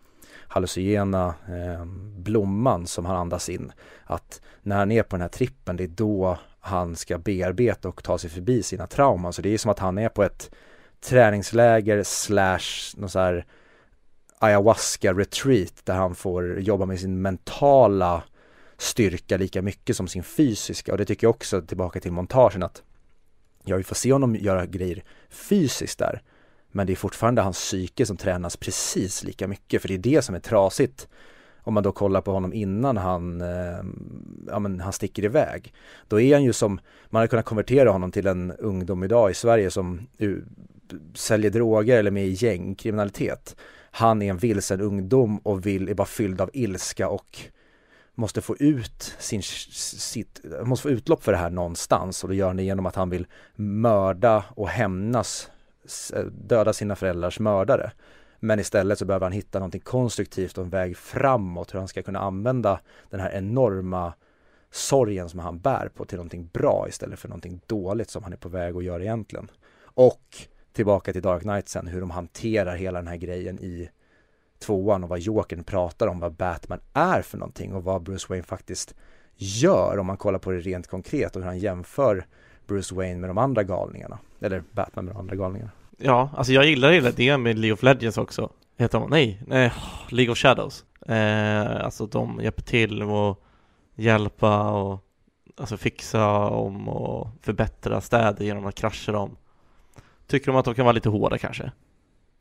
hallucinogena 0.48 1.36
eh, 1.48 1.86
blomman 2.18 2.88
som 2.88 3.06
han 3.06 3.16
andas 3.16 3.50
in. 3.50 3.72
Att 4.04 4.42
när 4.62 4.78
han 4.78 4.92
är 4.92 5.04
på 5.04 5.16
den 5.16 5.22
här 5.22 5.30
trippen, 5.30 5.76
det 5.76 5.84
är 5.84 5.88
då 5.88 6.38
han 6.60 6.96
ska 6.96 7.18
bearbeta 7.18 7.88
och 7.88 8.04
ta 8.04 8.18
sig 8.18 8.30
förbi 8.30 8.64
sina 8.64 8.88
trauman. 8.88 9.34
Så 9.34 9.42
det 9.42 9.50
är 9.50 9.58
som 9.58 9.72
att 9.72 9.80
han 9.80 9.98
är 9.98 10.10
på 10.10 10.24
ett 10.24 10.52
träningsläger 11.02 12.04
slash 12.04 12.96
någon 12.98 13.10
så 13.10 13.20
här 13.20 13.46
ayahuasca 14.40 15.14
retreat 15.14 15.74
där 15.84 15.94
han 15.94 16.16
får 16.16 16.60
jobba 16.60 16.86
med 16.86 17.00
sin 17.00 17.22
mentala 17.22 18.24
styrka 18.78 19.38
lika 19.38 19.62
mycket 19.62 19.98
som 19.98 20.08
sin 20.08 20.24
fysiska 20.24 20.92
och 20.92 20.98
det 20.98 21.06
tycker 21.06 21.28
jag 21.28 21.36
också 21.36 21.62
tillbaka 21.62 22.00
till 22.00 22.12
montagen 22.12 22.64
att 22.64 22.84
ja, 23.64 23.78
vi 23.78 23.84
får 23.84 23.96
se 23.96 24.14
honom 24.14 24.36
göra 24.36 24.66
grejer 24.66 25.04
fysiskt 25.30 26.00
där 26.00 26.22
men 26.74 26.88
det 26.88 26.94
är 26.94 26.96
fortfarande 26.96 27.42
hans 27.42 27.58
psyke 27.58 28.06
som 28.06 28.18
tränas 28.18 28.58
precis 28.58 29.24
lika 29.24 29.48
mycket 29.48 29.82
för 29.82 29.88
det 29.88 29.94
är 29.94 29.98
det 29.98 30.22
som 30.22 30.36
är 30.36 30.40
trasigt 30.40 31.08
om 31.66 31.74
man 31.74 31.84
då 31.84 31.92
kollar 31.92 32.22
på 32.22 32.32
honom 32.32 32.54
innan 32.54 32.98
han, 32.98 33.42
eh, 33.42 33.84
ja 34.48 34.60
men 34.60 34.80
han 34.80 34.94
sticker 34.94 35.24
iväg. 35.24 35.74
Då 36.08 36.22
är 36.22 36.34
han 36.34 36.44
ju 36.44 36.54
som, 36.54 36.80
man 37.10 37.20
hade 37.20 37.28
kunnat 37.28 37.46
konvertera 37.46 37.90
honom 37.90 38.12
till 38.12 38.28
en 38.28 38.52
ungdom 38.52 39.04
idag 39.04 39.32
i 39.32 39.34
Sverige 39.34 39.72
som 39.72 40.08
uh, 40.22 40.38
säljer 41.14 41.52
droger 41.52 41.98
eller 41.98 42.12
med 42.12 42.26
i 42.26 42.46
gängkriminalitet 42.46 43.56
han 43.96 44.22
är 44.22 44.30
en 44.30 44.38
vilsen 44.38 44.82
ungdom 44.82 45.38
och 45.38 45.66
vill, 45.66 45.90
är 45.90 45.94
bara 45.94 46.08
fylld 46.08 46.42
av 46.42 46.50
ilska 46.54 47.10
och 47.10 47.40
måste 48.16 48.42
få 48.42 48.56
ut 48.58 49.16
sin, 49.20 49.42
sitt, 49.44 50.42
måste 50.64 50.84
få 50.84 50.90
utlopp 50.90 51.24
för 51.24 51.32
det 51.32 51.38
här 51.38 51.50
någonstans 51.50 52.24
och 52.24 52.30
det 52.30 52.36
gör 52.36 52.48
han 52.48 52.58
det 52.58 52.64
genom 52.64 52.86
att 52.86 52.96
han 52.96 53.10
vill 53.10 53.28
mörda 53.56 54.46
och 54.50 54.70
hämnas, 54.70 55.50
döda 56.32 56.74
sina 56.74 56.96
föräldrars 56.96 57.40
mördare. 57.40 57.92
Men 58.40 58.60
istället 58.60 59.00
så 59.00 59.06
behöver 59.06 59.26
han 59.26 59.32
hitta 59.32 59.60
någonting 59.60 59.82
konstruktivt 59.82 60.58
och 60.58 60.64
en 60.64 60.70
väg 60.70 60.98
framåt 60.98 61.74
hur 61.74 61.80
han 61.80 61.88
ska 61.88 62.02
kunna 62.02 62.20
använda 62.20 62.80
den 63.10 63.20
här 63.20 63.32
enorma 63.32 64.14
sorgen 64.72 65.30
som 65.30 65.40
han 65.40 65.60
bär 65.60 65.90
på 65.96 66.06
till 66.06 66.18
någonting 66.18 66.50
bra 66.54 66.86
istället 66.90 67.20
för 67.20 67.28
någonting 67.28 67.62
dåligt 67.68 68.10
som 68.10 68.24
han 68.24 68.34
är 68.34 68.38
på 68.38 68.50
väg 68.50 68.76
att 68.76 68.84
göra 68.84 69.04
egentligen. 69.04 69.52
Och 69.84 70.38
tillbaka 70.74 71.14
till 71.14 71.22
Dark 71.22 71.42
Knight 71.42 71.70
sen, 71.70 71.88
hur 71.88 72.00
de 72.00 72.12
hanterar 72.12 72.76
hela 72.76 73.00
den 73.00 73.08
här 73.08 73.18
grejen 73.18 73.60
i 73.60 73.90
tvåan 74.60 75.04
och 75.04 75.10
vad 75.10 75.20
Jokern 75.20 75.64
pratar 75.64 76.08
om, 76.08 76.20
vad 76.20 76.34
Batman 76.34 76.80
är 76.94 77.22
för 77.22 77.38
någonting 77.38 77.74
och 77.74 77.84
vad 77.84 78.04
Bruce 78.04 78.26
Wayne 78.30 78.44
faktiskt 78.44 78.96
gör 79.36 79.98
om 80.00 80.06
man 80.06 80.18
kollar 80.18 80.40
på 80.40 80.52
det 80.52 80.60
rent 80.60 80.88
konkret 80.88 81.36
och 81.36 81.42
hur 81.42 81.48
han 81.48 81.60
jämför 81.60 82.26
Bruce 82.68 82.96
Wayne 82.96 83.20
med 83.20 83.30
de 83.30 83.38
andra 83.38 83.64
galningarna, 83.64 84.20
eller 84.44 84.64
Batman 84.72 85.06
med 85.06 85.14
de 85.16 85.20
andra 85.20 85.36
galningarna. 85.36 85.72
Ja, 85.98 86.30
alltså 86.36 86.54
jag 86.54 86.66
gillar 86.66 86.92
hela 86.92 87.12
det 87.12 87.38
med 87.38 87.60
League 87.60 87.74
of 87.74 87.84
Legends 87.84 88.18
också. 88.18 88.50
Heter 88.78 89.00
de? 89.00 89.10
Nej, 89.10 89.42
nej, 89.48 89.72
League 90.10 90.32
of 90.32 90.38
Shadows. 90.38 90.86
Eh, 91.08 91.86
alltså 91.86 92.06
de 92.06 92.40
hjälper 92.42 92.62
till 92.62 93.02
och 93.04 93.44
hjälpa 93.96 94.72
och 94.72 95.00
alltså 95.58 95.78
fixa 95.78 96.28
om 96.50 96.90
och 96.90 97.28
förbättra 97.42 98.02
städer 98.02 98.46
genom 98.46 98.66
att 98.66 98.76
krascha 98.76 99.12
dem. 99.12 99.38
Tycker 100.28 100.48
de 100.48 100.56
att 100.56 100.66
de 100.66 100.74
kan 100.74 100.86
vara 100.86 100.94
lite 100.94 101.10
hårda 101.10 101.38
kanske? 101.38 101.72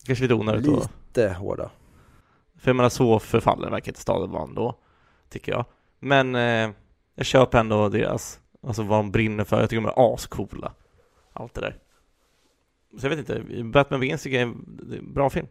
Kanske 0.07 0.23
lite 0.25 0.35
onödigt 0.35 0.67
Lite 0.67 1.29
då. 1.29 1.35
hårda. 1.35 1.71
För 2.59 2.69
jag 2.71 2.77
menar 2.77 2.88
så 2.88 3.19
förfallen 3.19 3.71
verkar 3.71 3.91
inte 3.91 4.01
staden 4.01 4.31
vara 4.31 4.43
ändå, 4.43 4.75
tycker 5.29 5.53
jag. 5.53 5.65
Men 5.99 6.35
eh, 6.35 6.71
jag 7.15 7.27
köper 7.27 7.59
ändå 7.59 7.88
deras, 7.88 8.41
alltså 8.67 8.83
vad 8.83 8.99
de 8.99 9.11
brinner 9.11 9.45
för. 9.45 9.61
Jag 9.61 9.71
tycker 9.71 9.83
de 9.83 9.88
är 9.88 10.15
ascoola. 10.15 10.73
Allt 11.33 11.55
det 11.55 11.61
där. 11.61 11.77
Så 12.98 13.07
jag 13.07 13.16
vet 13.16 13.18
inte, 13.18 13.62
Batman 13.64 14.00
Begins 14.00 14.22
tycker 14.22 14.40
jag 14.40 14.48
är 14.48 14.96
en 14.98 15.12
bra 15.12 15.31
film. 15.31 15.46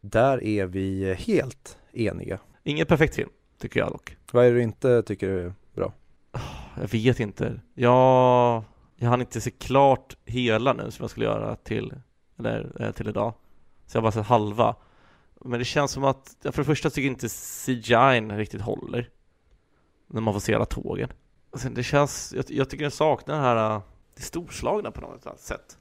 Där 0.00 0.44
är 0.44 0.66
vi 0.66 1.14
helt 1.14 1.78
eniga. 1.92 2.38
Ingen 2.62 2.86
perfekt 2.86 3.14
film, 3.14 3.30
tycker 3.58 3.80
jag 3.80 3.92
dock. 3.92 4.16
Vad 4.32 4.44
är 4.44 4.50
det 4.50 4.56
du 4.56 4.62
inte 4.62 5.02
tycker 5.02 5.28
är 5.28 5.54
bra? 5.74 5.92
Jag 6.80 6.88
vet 6.88 7.20
inte. 7.20 7.60
Jag 7.74 8.64
jag 8.96 9.08
hann 9.08 9.20
inte 9.20 9.40
se 9.40 9.50
klart 9.50 10.16
hela 10.24 10.72
nu 10.72 10.90
som 10.90 11.02
jag 11.02 11.10
skulle 11.10 11.26
göra 11.26 11.56
till, 11.56 11.94
eller, 12.38 12.82
eh, 12.82 12.90
till 12.90 13.08
idag. 13.08 13.34
Så 13.86 13.96
jag 13.96 14.02
har 14.02 14.02
bara 14.02 14.12
sett 14.12 14.26
halva. 14.26 14.76
Men 15.40 15.58
det 15.58 15.64
känns 15.64 15.90
som 15.90 16.04
att, 16.04 16.36
för 16.42 16.56
det 16.56 16.64
första 16.64 16.90
tycker 16.90 17.06
jag 17.06 17.12
inte 17.12 17.28
CGI 17.28 18.36
riktigt 18.36 18.60
håller. 18.60 19.10
När 20.06 20.20
man 20.20 20.34
får 20.34 20.40
se 20.40 20.54
alla 20.54 20.64
tågen. 20.64 21.08
Alltså 21.50 21.68
det 21.68 21.82
känns, 21.82 22.32
jag, 22.36 22.44
jag 22.48 22.70
tycker 22.70 22.84
den 22.84 22.90
saknar 22.90 23.34
den 23.34 23.44
här, 23.44 23.80
det 24.14 24.22
storslagna 24.22 24.90
på 24.90 25.00
något 25.00 25.40
sätt. 25.40 25.78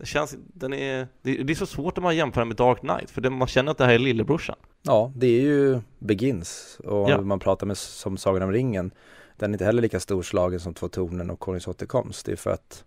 Det 0.00 0.06
känns, 0.06 0.36
den 0.38 0.72
är, 0.72 1.08
det, 1.22 1.34
det 1.42 1.52
är 1.52 1.54
så 1.54 1.66
svårt 1.66 1.96
när 1.96 2.02
man 2.02 2.16
jämför 2.16 2.44
med 2.44 2.56
Dark 2.56 2.80
Knight, 2.80 3.10
för 3.10 3.20
det, 3.20 3.30
man 3.30 3.48
känner 3.48 3.70
att 3.70 3.78
det 3.78 3.84
här 3.84 3.92
är 3.92 3.98
lillebrorsan. 3.98 4.56
Ja, 4.82 5.12
det 5.16 5.26
är 5.26 5.40
ju 5.40 5.80
Begins, 5.98 6.80
och 6.84 7.10
ja. 7.10 7.20
man 7.20 7.38
pratar 7.38 7.66
med 7.66 7.76
som 7.76 8.16
Sagan 8.16 8.42
om 8.42 8.52
ringen 8.52 8.92
den 9.40 9.50
är 9.50 9.54
inte 9.54 9.64
heller 9.64 9.82
lika 9.82 10.00
storslagen 10.00 10.60
som 10.60 10.74
Två 10.74 10.88
tornen 10.88 11.30
och 11.30 11.40
Konungens 11.40 11.68
återkomst. 11.68 12.26
Det 12.26 12.32
är 12.32 12.36
för 12.36 12.50
att 12.50 12.84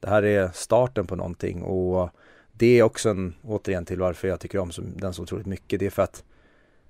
det 0.00 0.08
här 0.08 0.22
är 0.22 0.50
starten 0.54 1.06
på 1.06 1.16
någonting 1.16 1.62
och 1.62 2.10
det 2.52 2.78
är 2.78 2.82
också 2.82 3.08
en, 3.10 3.34
återigen 3.42 3.84
till 3.84 4.00
varför 4.00 4.28
jag 4.28 4.40
tycker 4.40 4.58
om 4.58 4.70
den 4.96 5.14
så 5.14 5.22
otroligt 5.22 5.46
mycket. 5.46 5.80
Det 5.80 5.86
är 5.86 5.90
för 5.90 6.02
att 6.02 6.24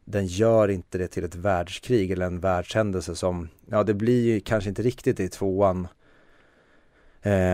den 0.05 0.27
gör 0.27 0.69
inte 0.69 0.99
det 0.99 1.09
till 1.09 1.25
ett 1.25 1.35
världskrig 1.35 2.11
eller 2.11 2.27
en 2.27 2.41
världshändelse 2.41 3.15
som, 3.15 3.49
ja 3.71 3.83
det 3.83 3.95
blir 3.95 4.41
kanske 4.41 4.69
inte 4.69 4.83
riktigt 4.83 5.21
i 5.21 5.29
tvåan 5.29 5.89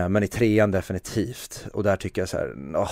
men 0.09 0.23
i 0.23 0.27
trean 0.27 0.71
definitivt. 0.71 1.67
Och 1.73 1.83
där 1.83 1.95
tycker 1.95 2.21
jag 2.21 2.29
så 2.29 2.37
här, 2.37 2.55
åh, 2.75 2.91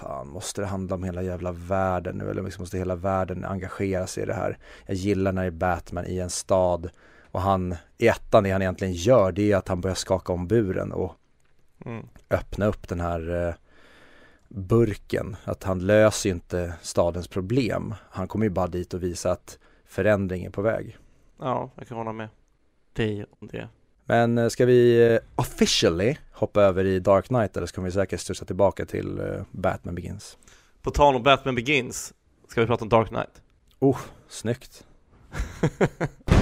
fan, 0.00 0.28
måste 0.28 0.60
det 0.60 0.66
handla 0.66 0.94
om 0.94 1.04
hela 1.04 1.22
jävla 1.22 1.52
världen 1.52 2.16
nu 2.18 2.30
eller 2.30 2.42
liksom 2.42 2.62
måste 2.62 2.78
hela 2.78 2.96
världen 2.96 3.44
engagera 3.44 4.06
sig 4.06 4.22
i 4.22 4.26
det 4.26 4.34
här? 4.34 4.58
Jag 4.86 4.96
gillar 4.96 5.32
när 5.32 5.42
det 5.42 5.48
är 5.48 5.50
Batman 5.50 6.06
i 6.06 6.18
en 6.18 6.30
stad 6.30 6.90
och 7.30 7.40
han, 7.40 7.76
i 7.98 8.08
ettan, 8.08 8.44
det 8.44 8.50
han 8.50 8.62
egentligen 8.62 8.94
gör, 8.94 9.32
det 9.32 9.52
är 9.52 9.56
att 9.56 9.68
han 9.68 9.80
börjar 9.80 9.94
skaka 9.94 10.32
om 10.32 10.46
buren 10.46 10.92
och 10.92 11.14
mm. 11.84 12.06
öppna 12.30 12.66
upp 12.66 12.88
den 12.88 13.00
här 13.00 13.48
eh, 13.48 13.54
burken. 14.48 15.36
Att 15.44 15.64
han 15.64 15.86
löser 15.86 16.30
inte 16.30 16.74
stadens 16.82 17.28
problem. 17.28 17.94
Han 18.10 18.28
kommer 18.28 18.46
ju 18.46 18.50
bara 18.50 18.66
dit 18.66 18.94
och 18.94 19.02
visa 19.02 19.32
att 19.32 19.58
förändring 19.84 20.44
är 20.44 20.50
på 20.50 20.62
väg. 20.62 20.98
Ja, 21.38 21.70
jag 21.76 21.88
kan 21.88 21.96
hålla 21.96 22.12
med 22.12 22.28
dig 22.92 23.26
om 23.40 23.48
det. 23.52 23.68
Men 24.10 24.38
eh, 24.38 24.48
ska 24.48 24.66
vi 24.66 25.12
eh, 25.12 25.18
officially 25.34 26.16
hoppa 26.32 26.62
över 26.62 26.84
i 26.84 27.00
Dark 27.00 27.26
Knight 27.26 27.56
eller 27.56 27.66
ska 27.66 27.80
vi 27.80 27.90
säkert 27.90 28.20
studsa 28.20 28.44
tillbaka 28.44 28.86
till 28.86 29.18
eh, 29.18 29.42
Batman 29.50 29.94
Begins? 29.94 30.38
På 30.82 30.90
tal 30.90 31.14
om 31.14 31.22
Batman 31.22 31.54
Begins, 31.54 32.14
ska 32.48 32.60
vi 32.60 32.66
prata 32.66 32.84
om 32.84 32.88
Dark 32.88 33.08
Knight? 33.08 33.42
Oh, 33.78 33.98
snyggt. 34.28 34.84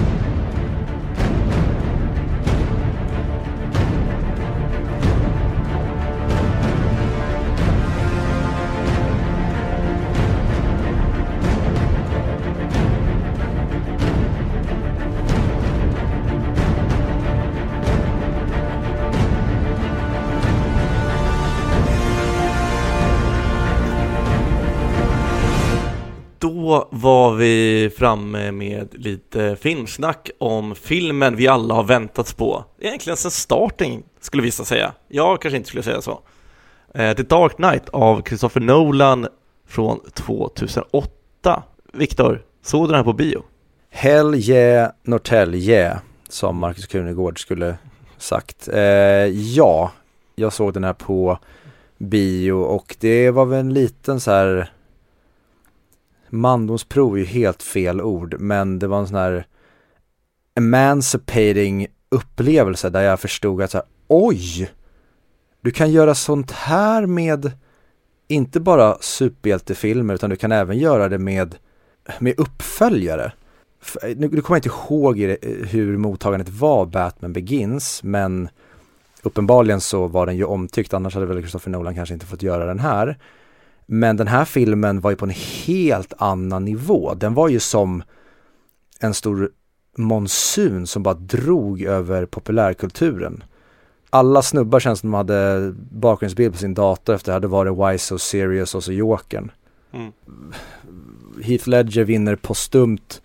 Då 26.69 26.87
var 26.91 27.35
vi 27.35 27.91
framme 27.97 28.51
med 28.51 28.87
lite 28.91 29.55
filmsnack 29.55 30.29
om 30.37 30.75
filmen 30.75 31.35
vi 31.35 31.47
alla 31.47 31.73
har 31.73 31.83
väntats 31.83 32.33
på. 32.33 32.65
Egentligen 32.79 33.17
sedan 33.17 33.31
starten, 33.31 34.03
skulle 34.19 34.43
vissa 34.43 34.65
säga. 34.65 34.93
Jag 35.07 35.41
kanske 35.41 35.57
inte 35.57 35.69
skulle 35.69 35.83
säga 35.83 36.01
så. 36.01 36.19
Eh, 36.93 37.15
The 37.15 37.23
Dark 37.23 37.55
Knight 37.55 37.89
av 37.89 38.21
Christopher 38.21 38.61
Nolan 38.61 39.27
från 39.67 39.99
2008. 40.13 41.63
Viktor, 41.93 42.41
såg 42.63 42.83
du 42.83 42.87
den 42.87 42.95
här 42.95 43.03
på 43.03 43.13
bio? 43.13 43.43
Hell 43.89 44.35
yeah, 44.35 44.91
Norrtälje, 45.03 45.99
som 46.27 46.57
Marcus 46.57 46.87
Krunegård 46.87 47.41
skulle 47.41 47.77
sagt. 48.17 48.67
Eh, 48.67 48.81
ja, 49.25 49.91
jag 50.35 50.53
såg 50.53 50.73
den 50.73 50.83
här 50.83 50.93
på 50.93 51.39
bio 51.97 52.51
och 52.51 52.95
det 52.99 53.31
var 53.31 53.45
väl 53.45 53.59
en 53.59 53.73
liten 53.73 54.19
så 54.19 54.31
här 54.31 54.71
mandomsprov 56.31 57.15
är 57.15 57.19
ju 57.19 57.25
helt 57.25 57.63
fel 57.63 58.01
ord, 58.01 58.35
men 58.39 58.79
det 58.79 58.87
var 58.87 58.99
en 58.99 59.07
sån 59.07 59.17
här 59.17 59.45
emancipating 60.55 61.87
upplevelse 62.09 62.89
där 62.89 63.01
jag 63.01 63.19
förstod 63.19 63.61
att 63.61 63.71
så 63.71 63.77
här, 63.77 63.87
oj, 64.07 64.71
du 65.61 65.71
kan 65.71 65.91
göra 65.91 66.15
sånt 66.15 66.51
här 66.51 67.05
med 67.05 67.51
inte 68.27 68.59
bara 68.59 68.97
superhjältefilmer 69.01 70.13
utan 70.13 70.29
du 70.29 70.35
kan 70.35 70.51
även 70.51 70.77
göra 70.77 71.09
det 71.09 71.17
med, 71.17 71.55
med 72.19 72.39
uppföljare. 72.39 73.31
Nu, 74.03 74.15
nu 74.15 74.41
kommer 74.41 74.57
jag 74.57 74.57
inte 74.57 74.69
ihåg 74.69 75.17
hur 75.67 75.97
mottagandet 75.97 76.49
var 76.49 76.85
Batman 76.85 77.33
Begins 77.33 78.03
men 78.03 78.49
uppenbarligen 79.21 79.81
så 79.81 80.07
var 80.07 80.25
den 80.25 80.37
ju 80.37 80.43
omtyckt 80.43 80.93
annars 80.93 81.13
hade 81.13 81.25
väl 81.25 81.39
Christopher 81.39 81.71
Nolan 81.71 81.95
kanske 81.95 82.13
inte 82.13 82.25
fått 82.25 82.43
göra 82.43 82.65
den 82.65 82.79
här. 82.79 83.17
Men 83.91 84.17
den 84.17 84.27
här 84.27 84.45
filmen 84.45 84.99
var 85.01 85.09
ju 85.09 85.15
på 85.15 85.25
en 85.25 85.33
helt 85.65 86.13
annan 86.17 86.65
nivå. 86.65 87.13
Den 87.13 87.33
var 87.33 87.47
ju 87.47 87.59
som 87.59 88.03
en 88.99 89.13
stor 89.13 89.51
monsun 89.97 90.87
som 90.87 91.03
bara 91.03 91.13
drog 91.13 91.81
över 91.81 92.25
populärkulturen. 92.25 93.43
Alla 94.09 94.41
snubbar 94.41 94.79
känns 94.79 94.99
som 94.99 95.11
de 95.11 95.17
hade 95.17 95.71
bakgrundsbild 95.91 96.53
på 96.53 96.59
sin 96.59 96.73
dator 96.73 97.15
efter 97.15 97.31
det 97.31 97.35
hade 97.35 97.47
varit 97.47 97.73
Why 97.77 97.97
So 97.97 98.17
Serious 98.17 98.75
och 98.75 98.83
så 98.83 98.91
Jokern. 98.91 99.51
Mm. 99.93 100.11
Heath 101.43 101.69
Ledger 101.69 102.03
vinner 102.03 102.35
postumt, 102.35 103.21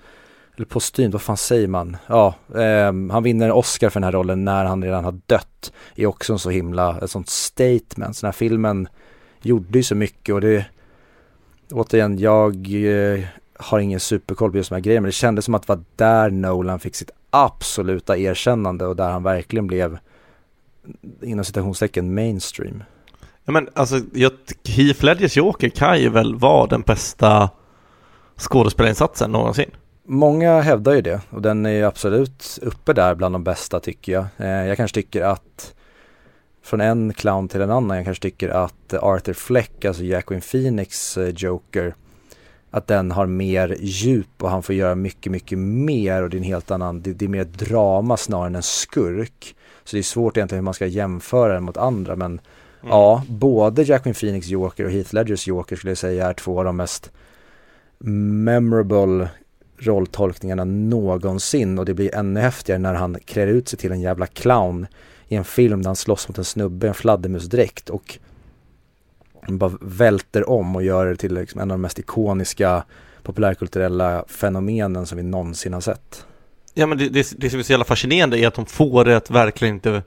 eller 0.56 0.66
postumt, 0.66 1.12
vad 1.12 1.22
fan 1.22 1.36
säger 1.36 1.68
man? 1.68 1.96
Ja, 2.06 2.34
eh, 2.54 2.92
han 3.10 3.22
vinner 3.22 3.46
en 3.46 3.52
Oscar 3.52 3.90
för 3.90 4.00
den 4.00 4.04
här 4.04 4.12
rollen 4.12 4.44
när 4.44 4.64
han 4.64 4.84
redan 4.84 5.04
har 5.04 5.20
dött. 5.26 5.72
är 5.94 6.06
också 6.06 6.32
en 6.32 6.38
så 6.38 6.50
himla, 6.50 6.98
ett 7.02 7.10
sånt 7.10 7.28
statement. 7.28 8.16
Så 8.16 8.26
den 8.26 8.28
här 8.28 8.32
filmen 8.32 8.88
gjorde 9.44 9.78
ju 9.78 9.82
så 9.82 9.94
mycket 9.94 10.34
och 10.34 10.40
det 10.40 10.66
återigen, 11.70 12.18
jag 12.18 12.54
eh, 12.84 13.24
har 13.58 13.78
ingen 13.78 14.00
superkoll 14.00 14.50
på 14.50 14.56
just 14.56 14.70
de 14.70 14.74
här 14.74 14.82
grejerna 14.82 15.02
men 15.02 15.08
det 15.08 15.12
kändes 15.12 15.44
som 15.44 15.54
att 15.54 15.62
det 15.62 15.68
var 15.68 15.84
där 15.96 16.30
Nolan 16.30 16.80
fick 16.80 16.94
sitt 16.94 17.10
absoluta 17.30 18.16
erkännande 18.18 18.86
och 18.86 18.96
där 18.96 19.10
han 19.10 19.22
verkligen 19.22 19.66
blev 19.66 19.98
inom 21.22 21.44
citationstecken 21.44 22.14
mainstream. 22.14 22.82
Ja 23.44 23.52
men 23.52 23.68
alltså, 23.74 24.00
jag, 24.12 24.32
Heath 24.68 25.04
Ledgers 25.04 25.36
Joker 25.36 25.68
kan 25.68 26.00
ju 26.00 26.08
väl 26.08 26.34
vara 26.34 26.66
den 26.66 26.82
bästa 26.82 27.50
skådespelarinsatsen 28.36 29.30
någonsin. 29.30 29.70
Många 30.06 30.60
hävdar 30.60 30.94
ju 30.94 31.00
det 31.00 31.20
och 31.30 31.42
den 31.42 31.66
är 31.66 31.70
ju 31.70 31.84
absolut 31.84 32.58
uppe 32.62 32.92
där 32.92 33.14
bland 33.14 33.34
de 33.34 33.44
bästa 33.44 33.80
tycker 33.80 34.12
jag. 34.12 34.26
Eh, 34.36 34.66
jag 34.66 34.76
kanske 34.76 34.94
tycker 34.94 35.22
att 35.22 35.74
från 36.64 36.80
en 36.80 37.12
clown 37.12 37.48
till 37.48 37.60
en 37.60 37.70
annan. 37.70 37.96
Jag 37.96 38.04
kanske 38.04 38.22
tycker 38.22 38.48
att 38.48 38.94
Arthur 38.94 39.32
Fleck, 39.32 39.84
alltså 39.84 40.02
Jacqueline 40.04 40.42
Phoenix 40.42 41.16
eh, 41.16 41.28
Joker, 41.28 41.94
att 42.70 42.86
den 42.86 43.10
har 43.10 43.26
mer 43.26 43.76
djup 43.80 44.42
och 44.42 44.50
han 44.50 44.62
får 44.62 44.74
göra 44.74 44.94
mycket, 44.94 45.32
mycket 45.32 45.58
mer 45.58 46.22
och 46.22 46.30
det 46.30 46.36
är 46.36 46.38
en 46.38 46.44
helt 46.44 46.70
annan, 46.70 47.02
det, 47.02 47.12
det 47.12 47.24
är 47.24 47.28
mer 47.28 47.44
drama 47.44 48.16
snarare 48.16 48.46
än 48.46 48.54
en 48.54 48.62
skurk. 48.62 49.56
Så 49.84 49.96
det 49.96 50.00
är 50.00 50.02
svårt 50.02 50.36
egentligen 50.36 50.58
hur 50.58 50.64
man 50.64 50.74
ska 50.74 50.86
jämföra 50.86 51.54
den 51.54 51.62
mot 51.62 51.76
andra 51.76 52.16
men 52.16 52.30
mm. 52.30 52.40
ja, 52.82 53.22
både 53.28 53.82
Jacqueline 53.82 54.14
Phoenix 54.14 54.46
Joker 54.46 54.84
och 54.84 54.90
Heath 54.90 55.14
Ledgers 55.14 55.46
Joker 55.46 55.76
skulle 55.76 55.90
jag 55.90 55.98
säga 55.98 56.28
är 56.28 56.34
två 56.34 56.58
av 56.58 56.64
de 56.64 56.76
mest 56.76 57.10
memorable 57.98 59.28
rolltolkningarna 59.78 60.64
någonsin 60.64 61.78
och 61.78 61.84
det 61.84 61.94
blir 61.94 62.14
ännu 62.14 62.40
häftigare 62.40 62.78
när 62.78 62.94
han 62.94 63.16
klär 63.24 63.46
ut 63.46 63.68
sig 63.68 63.78
till 63.78 63.92
en 63.92 64.00
jävla 64.00 64.26
clown 64.26 64.86
i 65.28 65.36
en 65.36 65.44
film 65.44 65.82
där 65.82 65.88
han 65.88 65.96
slåss 65.96 66.28
mot 66.28 66.38
en 66.38 66.44
snubbe 66.44 66.86
i 66.86 66.88
en 66.88 66.94
fladdermusdräkt 66.94 67.90
och 67.90 68.18
bara 69.48 69.78
välter 69.80 70.50
om 70.50 70.76
och 70.76 70.82
gör 70.82 71.06
det 71.06 71.16
till 71.16 71.34
liksom 71.34 71.60
en 71.60 71.70
av 71.70 71.78
de 71.78 71.82
mest 71.82 71.98
ikoniska 71.98 72.84
populärkulturella 73.22 74.24
fenomenen 74.28 75.06
som 75.06 75.16
vi 75.16 75.22
någonsin 75.22 75.72
har 75.72 75.80
sett. 75.80 76.26
Ja 76.74 76.86
men 76.86 76.98
det, 76.98 77.08
det, 77.08 77.32
det 77.36 77.50
som 77.50 77.58
är 77.58 77.62
så 77.62 77.72
jävla 77.72 77.84
fascinerande 77.84 78.38
är 78.38 78.48
att 78.48 78.54
de 78.54 78.66
får 78.66 79.04
det 79.04 79.16
att 79.16 79.30
verkligen 79.30 79.74
inte 79.74 80.02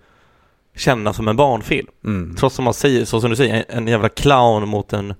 kännas 0.76 1.16
som 1.16 1.28
en 1.28 1.36
barnfilm. 1.36 1.88
Mm. 2.06 2.36
Trots 2.36 2.56
som 2.56 2.66
man 2.66 2.74
säger, 2.74 3.06
så 3.06 3.22
som 3.22 3.30
du 3.30 3.36
säger, 3.36 3.66
en 3.70 3.88
jävla 3.88 4.10
clown 4.10 4.68
mot 4.68 4.94
en 4.94 5.14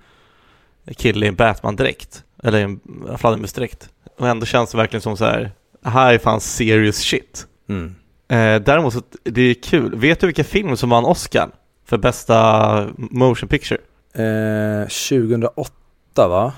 kille 0.96 1.26
i 1.26 1.28
en 1.28 1.34
Batman-dräkt. 1.34 2.24
Eller 2.42 2.60
en 2.60 2.80
fladdermusdräkt. 3.18 3.88
Och 4.18 4.28
ändå 4.28 4.46
känns 4.46 4.70
det 4.70 4.76
verkligen 4.76 5.00
som 5.00 5.16
så 5.16 5.24
här, 5.24 5.52
här 5.84 6.14
är 6.14 6.18
fan 6.18 6.40
serious 6.40 6.96
shit. 6.96 7.46
Mm. 7.68 7.94
Eh, 8.28 8.62
däremot 8.62 8.92
så, 8.92 9.02
det 9.22 9.42
är 9.42 9.54
kul. 9.54 9.96
Vet 9.96 10.20
du 10.20 10.26
vilken 10.26 10.44
film 10.44 10.76
som 10.76 10.90
vann 10.90 11.04
Oscar 11.04 11.50
för 11.84 11.98
bästa 11.98 12.88
motion 12.96 13.48
picture? 13.48 13.80
Eh, 14.14 14.88
2008 14.88 15.72
va? 16.28 16.52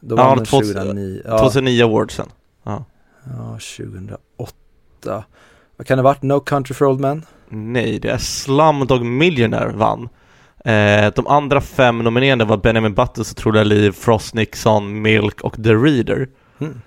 Då 0.00 0.16
vann 0.16 0.38
ja, 0.38 0.44
2009. 0.44 1.22
Ja. 1.24 1.38
2009 1.38 1.84
awardsen. 1.84 2.26
Ja. 2.62 2.84
ja, 3.24 3.58
2008. 3.76 5.24
Vad 5.76 5.86
kan 5.86 5.98
det 5.98 6.02
varit? 6.02 6.22
No 6.22 6.40
Country 6.40 6.74
for 6.74 6.86
Old 6.86 7.00
Men? 7.00 7.24
Nej, 7.48 7.98
det 7.98 8.08
är 8.08 8.18
Slumdog 8.18 9.04
Millionaire 9.04 9.72
vann. 9.72 10.08
Eh, 10.64 11.12
de 11.14 11.26
andra 11.26 11.60
fem 11.60 11.98
nominerade 11.98 12.44
var 12.44 12.56
Benjamin 12.56 12.94
Buttons, 12.94 13.32
Otroliga 13.32 13.64
Liv, 13.64 13.92
Frost 13.92 14.34
Nixon, 14.34 15.02
Milk 15.02 15.40
och 15.40 15.62
The 15.62 15.74
Reader. 15.74 16.28
Mm. 16.58 16.80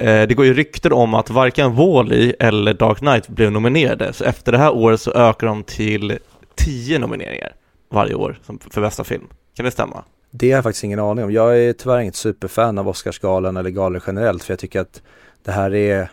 Eh, 0.00 0.28
det 0.28 0.34
går 0.34 0.46
ju 0.46 0.54
rykten 0.54 0.92
om 0.92 1.14
att 1.14 1.30
varken 1.30 1.74
Wall-E 1.74 2.34
eller 2.38 2.74
Dark 2.74 2.98
Knight 2.98 3.28
blev 3.28 3.52
nominerade, 3.52 4.12
så 4.12 4.24
efter 4.24 4.52
det 4.52 4.58
här 4.58 4.74
året 4.74 5.00
så 5.00 5.12
ökar 5.12 5.46
de 5.46 5.62
till 5.62 6.18
tio 6.54 6.98
nomineringar 6.98 7.52
varje 7.90 8.14
år 8.14 8.38
för 8.70 8.80
bästa 8.80 9.04
film. 9.04 9.26
Kan 9.56 9.64
det 9.64 9.70
stämma? 9.70 10.04
Det 10.30 10.50
har 10.50 10.56
jag 10.56 10.64
faktiskt 10.64 10.84
ingen 10.84 10.98
aning 10.98 11.24
om. 11.24 11.32
Jag 11.32 11.58
är 11.58 11.72
tyvärr 11.72 11.98
inget 11.98 12.16
superfan 12.16 12.78
av 12.78 12.88
Oscarsgalan 12.88 13.56
eller 13.56 13.70
galor 13.70 14.02
generellt, 14.06 14.44
för 14.44 14.52
jag 14.52 14.58
tycker 14.58 14.80
att 14.80 15.02
det 15.44 15.52
här 15.52 15.74
är 15.74 16.10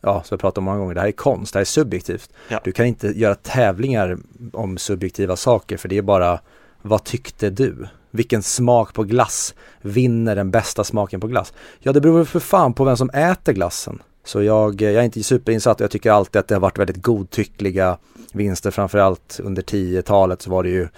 ja, 0.00 0.22
som 0.22 0.34
jag 0.34 0.40
pratat 0.40 0.58
om 0.58 0.64
många 0.64 0.78
gånger, 0.78 0.94
det 0.94 1.00
här 1.00 1.08
är 1.08 1.12
konst, 1.12 1.52
det 1.52 1.56
här 1.58 1.60
är 1.60 1.64
subjektivt. 1.64 2.30
Ja. 2.48 2.60
Du 2.64 2.72
kan 2.72 2.86
inte 2.86 3.08
göra 3.08 3.34
tävlingar 3.34 4.18
om 4.52 4.78
subjektiva 4.78 5.36
saker 5.36 5.76
för 5.76 5.88
det 5.88 5.98
är 5.98 6.02
bara, 6.02 6.40
vad 6.82 7.04
tyckte 7.04 7.50
du? 7.50 7.86
Vilken 8.10 8.42
smak 8.42 8.94
på 8.94 9.02
glass 9.02 9.54
vinner 9.80 10.36
den 10.36 10.50
bästa 10.50 10.84
smaken 10.84 11.20
på 11.20 11.26
glass? 11.26 11.52
Ja, 11.78 11.92
det 11.92 12.00
beror 12.00 12.24
för 12.24 12.40
fan 12.40 12.74
på 12.74 12.84
vem 12.84 12.96
som 12.96 13.10
äter 13.10 13.52
glassen. 13.52 14.02
Så 14.24 14.42
jag, 14.42 14.82
eh, 14.82 14.90
jag 14.90 15.00
är 15.00 15.04
inte 15.04 15.22
superinsatt 15.22 15.80
och 15.80 15.84
jag 15.84 15.90
tycker 15.90 16.10
alltid 16.10 16.40
att 16.40 16.48
det 16.48 16.54
har 16.54 16.60
varit 16.60 16.78
väldigt 16.78 17.02
godtyckliga 17.02 17.98
vinster, 18.32 18.70
framförallt 18.70 19.40
under 19.42 19.62
10-talet 19.62 20.42
så 20.42 20.50
var 20.50 20.62
det 20.62 20.68
ju 20.68 20.88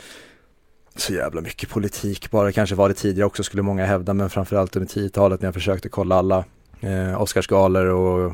så 0.97 1.13
jävla 1.13 1.41
mycket 1.41 1.69
politik 1.69 2.31
bara, 2.31 2.53
kanske 2.53 2.75
var 2.75 2.89
det 2.89 2.95
tidigare 2.95 3.27
också 3.27 3.43
skulle 3.43 3.63
många 3.63 3.87
hävda, 3.87 4.15
men 4.15 4.31
framförallt 4.31 4.77
under 4.77 4.89
10-talet 4.89 5.41
när 5.41 5.47
jag 5.47 5.55
försökte 5.55 5.89
kolla 5.89 6.17
alla 6.17 6.45
eh, 6.81 7.23
Oscarsgalor 7.23 7.87
och 7.87 8.33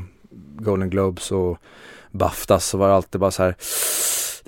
Golden 0.55 0.89
Globes 0.89 1.31
och 1.31 1.57
Baftas 2.11 2.65
så 2.65 2.77
var 2.77 2.87
det 2.87 2.95
alltid 2.95 3.21
bara 3.21 3.31
så 3.31 3.43
här 3.43 3.55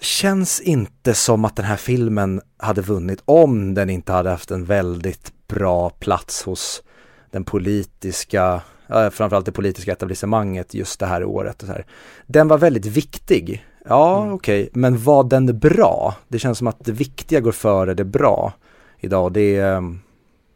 känns 0.01 0.62
inte 0.62 1.13
som 1.13 1.45
att 1.45 1.55
den 1.55 1.65
här 1.65 1.75
filmen 1.75 2.41
hade 2.57 2.81
vunnit 2.81 3.21
om 3.25 3.73
den 3.73 3.89
inte 3.89 4.12
hade 4.12 4.29
haft 4.29 4.51
en 4.51 4.65
väldigt 4.65 5.33
bra 5.47 5.89
plats 5.89 6.43
hos 6.43 6.83
den 7.31 7.43
politiska, 7.43 8.62
framförallt 8.88 9.45
det 9.45 9.51
politiska 9.51 9.91
etablissemanget 9.91 10.73
just 10.73 10.99
det 10.99 11.05
här 11.05 11.23
året. 11.23 11.62
Och 11.62 11.67
så 11.67 11.73
här. 11.73 11.85
Den 12.27 12.47
var 12.47 12.57
väldigt 12.57 12.85
viktig 12.85 13.65
Ja, 13.85 14.21
Mm. 14.21 14.33
okej, 14.33 14.69
men 14.73 15.03
var 15.03 15.23
den 15.23 15.59
bra? 15.59 16.15
Det 16.27 16.39
känns 16.39 16.57
som 16.57 16.67
att 16.67 16.85
det 16.85 16.91
viktiga 16.91 17.39
går 17.39 17.51
före 17.51 17.93
det 17.93 18.03
bra 18.05 18.53
idag. 18.99 19.33
Det 19.33 19.55
är, 19.57 19.75
ehm, 19.77 19.99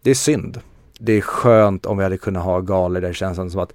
det 0.01 0.09
är 0.09 0.15
synd. 0.15 0.61
Det 0.99 1.13
är 1.13 1.21
skönt 1.21 1.85
om 1.85 1.97
vi 1.97 2.03
hade 2.03 2.17
kunnat 2.17 2.43
ha 2.43 2.59
galor 2.59 3.01
där 3.01 3.07
det 3.07 3.13
känns 3.13 3.51
som 3.51 3.61
att 3.61 3.73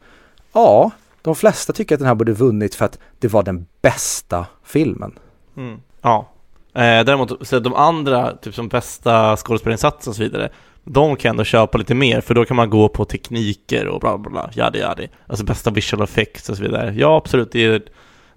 ja, 0.53 0.91
de 1.23 1.35
flesta 1.35 1.73
tycker 1.73 1.95
att 1.95 1.99
den 1.99 2.09
här 2.09 2.15
borde 2.15 2.33
vunnit 2.33 2.75
för 2.75 2.85
att 2.85 2.99
det 3.19 3.29
var 3.29 3.43
den 3.43 3.67
bästa 3.83 4.47
filmen. 4.65 5.19
Mm. 5.59 5.81
Ja. 6.03 6.29
Eh, 6.75 7.05
däremot, 7.05 7.49
så 7.49 7.59
de 7.59 7.75
andra, 7.75 8.37
typ 8.37 8.55
som 8.55 8.69
bästa 8.69 9.37
skådespelarinsats 9.37 10.07
och 10.07 10.17
så 10.17 10.23
vidare, 10.23 10.49
de 10.85 11.17
kan 11.17 11.31
ändå 11.31 11.45
köpa 11.45 11.79
lite 11.79 11.95
mer, 11.95 12.21
för 12.21 12.35
då 12.35 12.45
kan 12.45 12.57
man 12.57 12.71
gå 12.71 12.89
på 12.89 13.05
tekniker 13.05 13.87
och 13.87 14.01
bla 14.01 14.19
bla 14.19 14.31
bla, 14.31 14.51
yadi 14.55 14.79
yadi. 14.79 15.09
Alltså 15.27 15.45
bästa 15.45 15.71
visual 15.71 16.03
effects 16.03 16.49
och 16.49 16.57
så 16.57 16.63
vidare. 16.63 16.95
Ja, 16.97 17.17
absolut, 17.17 17.53
det 17.53 17.65
är, 17.65 17.83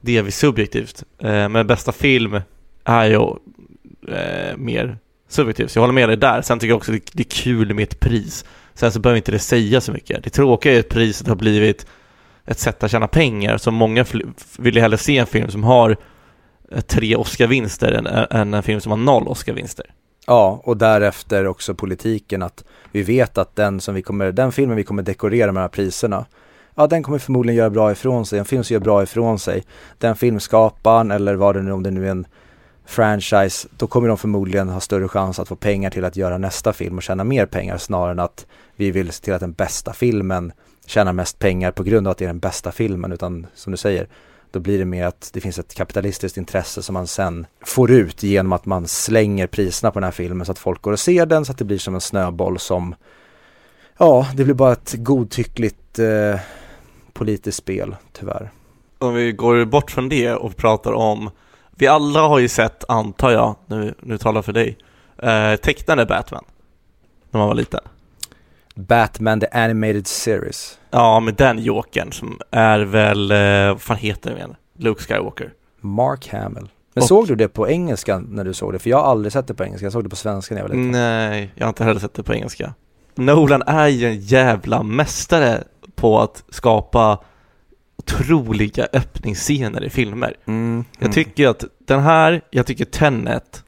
delvis 0.01 0.37
subjektivt. 0.37 1.03
Eh, 1.19 1.49
men 1.49 1.67
bästa 1.67 1.91
film 1.91 2.41
är 2.83 3.05
ju 3.05 3.15
eh, 4.07 4.57
mer 4.57 4.97
subjektivt, 5.29 5.71
så 5.71 5.77
jag 5.77 5.81
håller 5.81 5.93
med 5.93 6.09
dig 6.09 6.17
där. 6.17 6.41
Sen 6.41 6.59
tycker 6.59 6.71
jag 6.71 6.77
också 6.77 6.91
det, 6.91 7.11
det 7.13 7.23
är 7.23 7.43
kul 7.43 7.73
med 7.73 7.83
ett 7.83 7.99
pris. 7.99 8.45
Sen 8.73 8.91
så 8.91 8.99
behöver 8.99 9.17
inte 9.17 9.31
det 9.31 9.39
säga 9.39 9.81
så 9.81 9.91
mycket. 9.91 10.23
Det 10.23 10.29
tråkiga 10.29 10.73
är 10.73 10.79
att 10.79 10.89
priset 10.89 11.27
har 11.27 11.35
blivit 11.35 11.85
ett 12.45 12.59
sätt 12.59 12.83
att 12.83 12.91
tjäna 12.91 13.07
pengar, 13.07 13.57
så 13.57 13.71
många 13.71 14.05
vill 14.57 14.75
ju 14.75 14.81
hellre 14.81 14.97
se 14.97 15.17
en 15.17 15.27
film 15.27 15.51
som 15.51 15.63
har 15.63 15.97
tre 16.87 17.15
Oscar-vinster 17.15 17.91
än, 17.91 18.07
än 18.07 18.53
en 18.53 18.63
film 18.63 18.81
som 18.81 18.91
har 18.91 18.97
noll 18.97 19.27
Oscar-vinster. 19.27 19.85
Ja, 20.27 20.61
och 20.63 20.77
därefter 20.77 21.47
också 21.47 21.75
politiken 21.75 22.41
att 22.41 22.63
vi 22.91 23.03
vet 23.03 23.37
att 23.37 23.55
den 23.55 23.81
som 23.81 23.95
vi 23.95 24.01
kommer, 24.01 24.31
den 24.31 24.51
filmen 24.51 24.77
vi 24.77 24.83
kommer 24.83 25.03
dekorera 25.03 25.51
med 25.51 25.55
de 25.55 25.61
här 25.61 25.67
priserna, 25.69 26.25
ja 26.75 26.87
den 26.87 27.03
kommer 27.03 27.19
förmodligen 27.19 27.57
göra 27.57 27.69
bra 27.69 27.91
ifrån 27.91 28.25
sig, 28.25 28.39
en 28.39 28.45
film 28.45 28.63
som 28.63 28.73
gör 28.73 28.81
bra 28.81 29.03
ifrån 29.03 29.39
sig, 29.39 29.63
den 29.97 30.15
filmskaparen 30.15 31.11
eller 31.11 31.35
vad 31.35 31.55
det 31.55 31.61
nu, 31.61 31.71
om 31.71 31.83
det 31.83 31.91
nu 31.91 32.07
är 32.07 32.11
en 32.11 32.27
franchise, 32.85 33.67
då 33.77 33.87
kommer 33.87 34.07
de 34.07 34.17
förmodligen 34.17 34.69
ha 34.69 34.79
större 34.79 35.07
chans 35.07 35.39
att 35.39 35.47
få 35.47 35.55
pengar 35.55 35.89
till 35.89 36.05
att 36.05 36.15
göra 36.15 36.37
nästa 36.37 36.73
film 36.73 36.97
och 36.97 37.03
tjäna 37.03 37.23
mer 37.23 37.45
pengar 37.45 37.77
snarare 37.77 38.11
än 38.11 38.19
att 38.19 38.45
vi 38.75 38.91
vill 38.91 39.11
se 39.11 39.23
till 39.23 39.33
att 39.33 39.39
den 39.39 39.53
bästa 39.53 39.93
filmen 39.93 40.51
tjänar 40.85 41.13
mest 41.13 41.39
pengar 41.39 41.71
på 41.71 41.83
grund 41.83 42.07
av 42.07 42.11
att 42.11 42.17
det 42.17 42.25
är 42.25 42.27
den 42.27 42.39
bästa 42.39 42.71
filmen, 42.71 43.11
utan 43.11 43.47
som 43.53 43.71
du 43.71 43.77
säger, 43.77 44.07
då 44.51 44.59
blir 44.59 44.79
det 44.79 44.85
mer 44.85 45.05
att 45.05 45.29
det 45.33 45.41
finns 45.41 45.59
ett 45.59 45.73
kapitalistiskt 45.73 46.37
intresse 46.37 46.81
som 46.81 46.93
man 46.93 47.07
sen 47.07 47.45
får 47.65 47.91
ut 47.91 48.23
genom 48.23 48.53
att 48.53 48.65
man 48.65 48.87
slänger 48.87 49.47
priserna 49.47 49.91
på 49.91 49.99
den 49.99 50.03
här 50.03 50.11
filmen 50.11 50.45
så 50.45 50.51
att 50.51 50.59
folk 50.59 50.81
går 50.81 50.91
och 50.91 50.99
ser 50.99 51.25
den 51.25 51.45
så 51.45 51.51
att 51.51 51.57
det 51.57 51.65
blir 51.65 51.77
som 51.77 51.95
en 51.95 52.01
snöboll 52.01 52.59
som 52.59 52.95
Ja, 53.97 54.27
det 54.35 54.43
blir 54.43 54.53
bara 54.53 54.71
ett 54.71 54.95
godtyckligt 54.97 55.99
eh, 55.99 56.39
politiskt 57.13 57.57
spel, 57.57 57.95
tyvärr. 58.11 58.51
Om 58.97 59.13
vi 59.13 59.31
går 59.31 59.65
bort 59.65 59.91
från 59.91 60.09
det 60.09 60.33
och 60.33 60.55
pratar 60.55 60.93
om 60.93 61.29
Vi 61.71 61.87
alla 61.87 62.19
har 62.19 62.39
ju 62.39 62.47
sett, 62.47 62.89
antar 62.89 63.31
jag, 63.31 63.55
nu, 63.67 63.95
nu 63.99 64.17
talar 64.17 64.37
jag 64.37 64.45
för 64.45 64.53
dig 64.53 64.77
eh, 65.17 65.55
Tecknade 65.55 66.05
Batman 66.05 66.43
När 67.31 67.39
man 67.39 67.47
var 67.47 67.55
liten 67.55 67.79
Batman 68.75 69.39
the 69.39 69.47
Animated 69.47 70.07
Series. 70.07 70.79
Ja, 70.91 71.19
med 71.19 71.35
den 71.35 71.59
Jokern 71.59 72.11
som 72.11 72.39
är 72.51 72.79
väl, 72.79 73.31
eh, 73.31 73.67
vad 73.73 73.81
fan 73.81 73.97
heter 73.97 74.29
den 74.29 74.37
igen? 74.37 74.55
Luke 74.77 75.01
Skywalker 75.03 75.53
Mark 75.81 76.29
Hamill. 76.29 76.69
Men 76.93 77.01
Och- 77.01 77.07
såg 77.07 77.27
du 77.27 77.35
det 77.35 77.47
på 77.47 77.69
engelska 77.69 78.19
när 78.19 78.43
du 78.43 78.53
såg 78.53 78.73
det? 78.73 78.79
För 78.79 78.89
jag 78.89 78.97
har 78.97 79.11
aldrig 79.11 79.33
sett 79.33 79.47
det 79.47 79.53
på 79.53 79.63
engelska, 79.63 79.85
jag 79.85 79.93
såg 79.93 80.03
det 80.03 80.09
på 80.09 80.15
svenska 80.15 80.55
när 80.55 80.61
jag 80.61 80.69
var 80.69 80.75
liten. 80.75 80.91
Nej, 80.91 81.51
jag 81.55 81.65
har 81.65 81.69
inte 81.69 81.83
heller 81.83 81.99
sett 81.99 82.13
det 82.13 82.23
på 82.23 82.33
engelska 82.33 82.73
Nolan 83.15 83.61
är 83.61 83.87
ju 83.87 84.07
en 84.07 84.19
jävla 84.19 84.83
mästare 84.83 85.63
på 85.95 86.19
att 86.19 86.43
skapa 86.49 87.19
otroliga 87.97 88.87
öppningsscener 88.93 89.83
i 89.83 89.89
filmer 89.89 90.35
Mm. 90.45 90.85
Jag 90.99 91.13
tycker 91.13 91.47
att 91.47 91.63
den 91.87 91.99
här, 91.99 92.41
jag 92.49 92.65
tycker 92.65 92.85
Tenet 92.85 93.63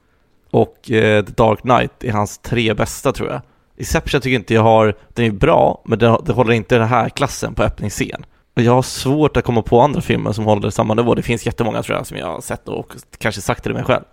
och 0.50 0.90
eh, 0.90 1.24
The 1.24 1.32
Dark 1.32 1.60
Knight 1.60 2.04
är 2.04 2.12
hans 2.12 2.38
tre 2.38 2.74
bästa 2.74 3.12
tror 3.12 3.28
jag. 3.30 3.40
Inception 3.76 4.20
tycker 4.20 4.36
inte 4.36 4.54
jag 4.54 4.62
har, 4.62 4.96
den 5.14 5.24
är 5.24 5.30
bra, 5.30 5.82
men 5.84 5.98
den, 5.98 6.16
den 6.24 6.34
håller 6.34 6.52
inte 6.52 6.78
den 6.78 6.88
här 6.88 7.08
klassen 7.08 7.54
på 7.54 7.62
öppningsscen. 7.62 8.24
Och 8.56 8.62
jag 8.62 8.72
har 8.72 8.82
svårt 8.82 9.36
att 9.36 9.44
komma 9.44 9.62
på 9.62 9.80
andra 9.80 10.00
filmer 10.00 10.32
som 10.32 10.44
håller 10.44 10.70
samma 10.70 10.94
nivå. 10.94 11.14
Det 11.14 11.22
finns 11.22 11.46
jättemånga 11.46 11.82
tror 11.82 11.96
jag 11.98 12.06
som 12.06 12.16
jag 12.16 12.26
har 12.26 12.40
sett 12.40 12.68
och 12.68 12.92
kanske 13.18 13.40
sagt 13.40 13.62
till 13.62 13.74
mig 13.74 13.84
själv. 13.84 14.04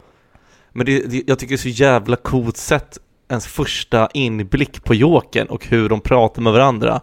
Men 0.72 0.86
det, 0.86 1.00
det, 1.00 1.24
jag 1.28 1.40
tycker 1.40 1.52
det 1.52 1.56
är 1.56 1.74
så 1.74 1.84
jävla 1.84 2.16
coolt 2.16 2.58
sätt, 2.58 2.98
ens 3.30 3.48
första 3.48 4.10
inblick 4.14 4.84
på 4.84 4.96
Jokern 4.96 5.48
och 5.48 5.66
hur 5.66 5.90
de 5.90 6.02
pratar 6.02 6.42
med 6.42 6.54
varandra. 6.54 7.02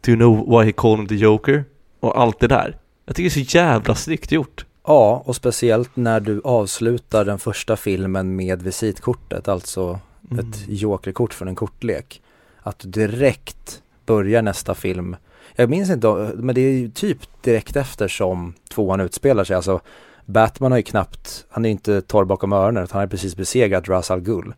Do 0.00 0.10
you 0.10 0.16
know 0.16 0.58
why 0.58 0.66
he 0.66 0.72
called 0.72 0.98
him 0.98 1.08
the 1.08 1.14
Joker? 1.14 1.64
Och 2.00 2.20
allt 2.20 2.40
det 2.40 2.48
där. 2.48 2.76
Jag 3.06 3.16
tycker 3.16 3.30
det 3.30 3.40
är 3.40 3.44
så 3.44 3.56
jävla 3.56 3.94
snyggt 3.94 4.32
gjort. 4.32 4.64
Ja, 4.86 5.22
och 5.26 5.36
speciellt 5.36 5.96
när 5.96 6.20
du 6.20 6.40
avslutar 6.44 7.24
den 7.24 7.38
första 7.38 7.76
filmen 7.76 8.36
med 8.36 8.62
visitkortet, 8.62 9.48
alltså 9.48 10.00
Mm. 10.30 10.48
ett 10.48 10.68
jokerkort 10.68 11.34
från 11.34 11.48
en 11.48 11.54
kortlek. 11.54 12.22
Att 12.62 12.78
du 12.78 12.88
direkt 12.88 13.82
börjar 14.06 14.42
nästa 14.42 14.74
film. 14.74 15.16
Jag 15.56 15.70
minns 15.70 15.90
inte, 15.90 16.32
men 16.34 16.54
det 16.54 16.60
är 16.60 16.72
ju 16.72 16.90
typ 16.90 17.18
direkt 17.42 17.76
efter 17.76 18.08
som 18.08 18.54
tvåan 18.68 19.00
utspelar 19.00 19.44
sig. 19.44 19.56
Alltså 19.56 19.80
Batman 20.26 20.72
har 20.72 20.78
ju 20.78 20.82
knappt, 20.82 21.46
han 21.50 21.64
är 21.64 21.68
ju 21.68 21.72
inte 21.72 22.02
torr 22.02 22.24
bakom 22.24 22.52
öronen, 22.52 22.84
utan 22.84 22.96
han 22.96 23.02
har 23.02 23.06
precis 23.06 23.36
besegrat 23.36 23.84
Ra's 23.84 24.12
al 24.12 24.20
Ghul. 24.20 24.54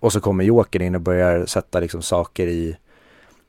Och 0.00 0.12
så 0.12 0.20
kommer 0.20 0.44
Jokern 0.44 0.82
in 0.82 0.94
och 0.94 1.00
börjar 1.00 1.46
sätta 1.46 1.80
liksom 1.80 2.02
saker 2.02 2.46
i 2.46 2.76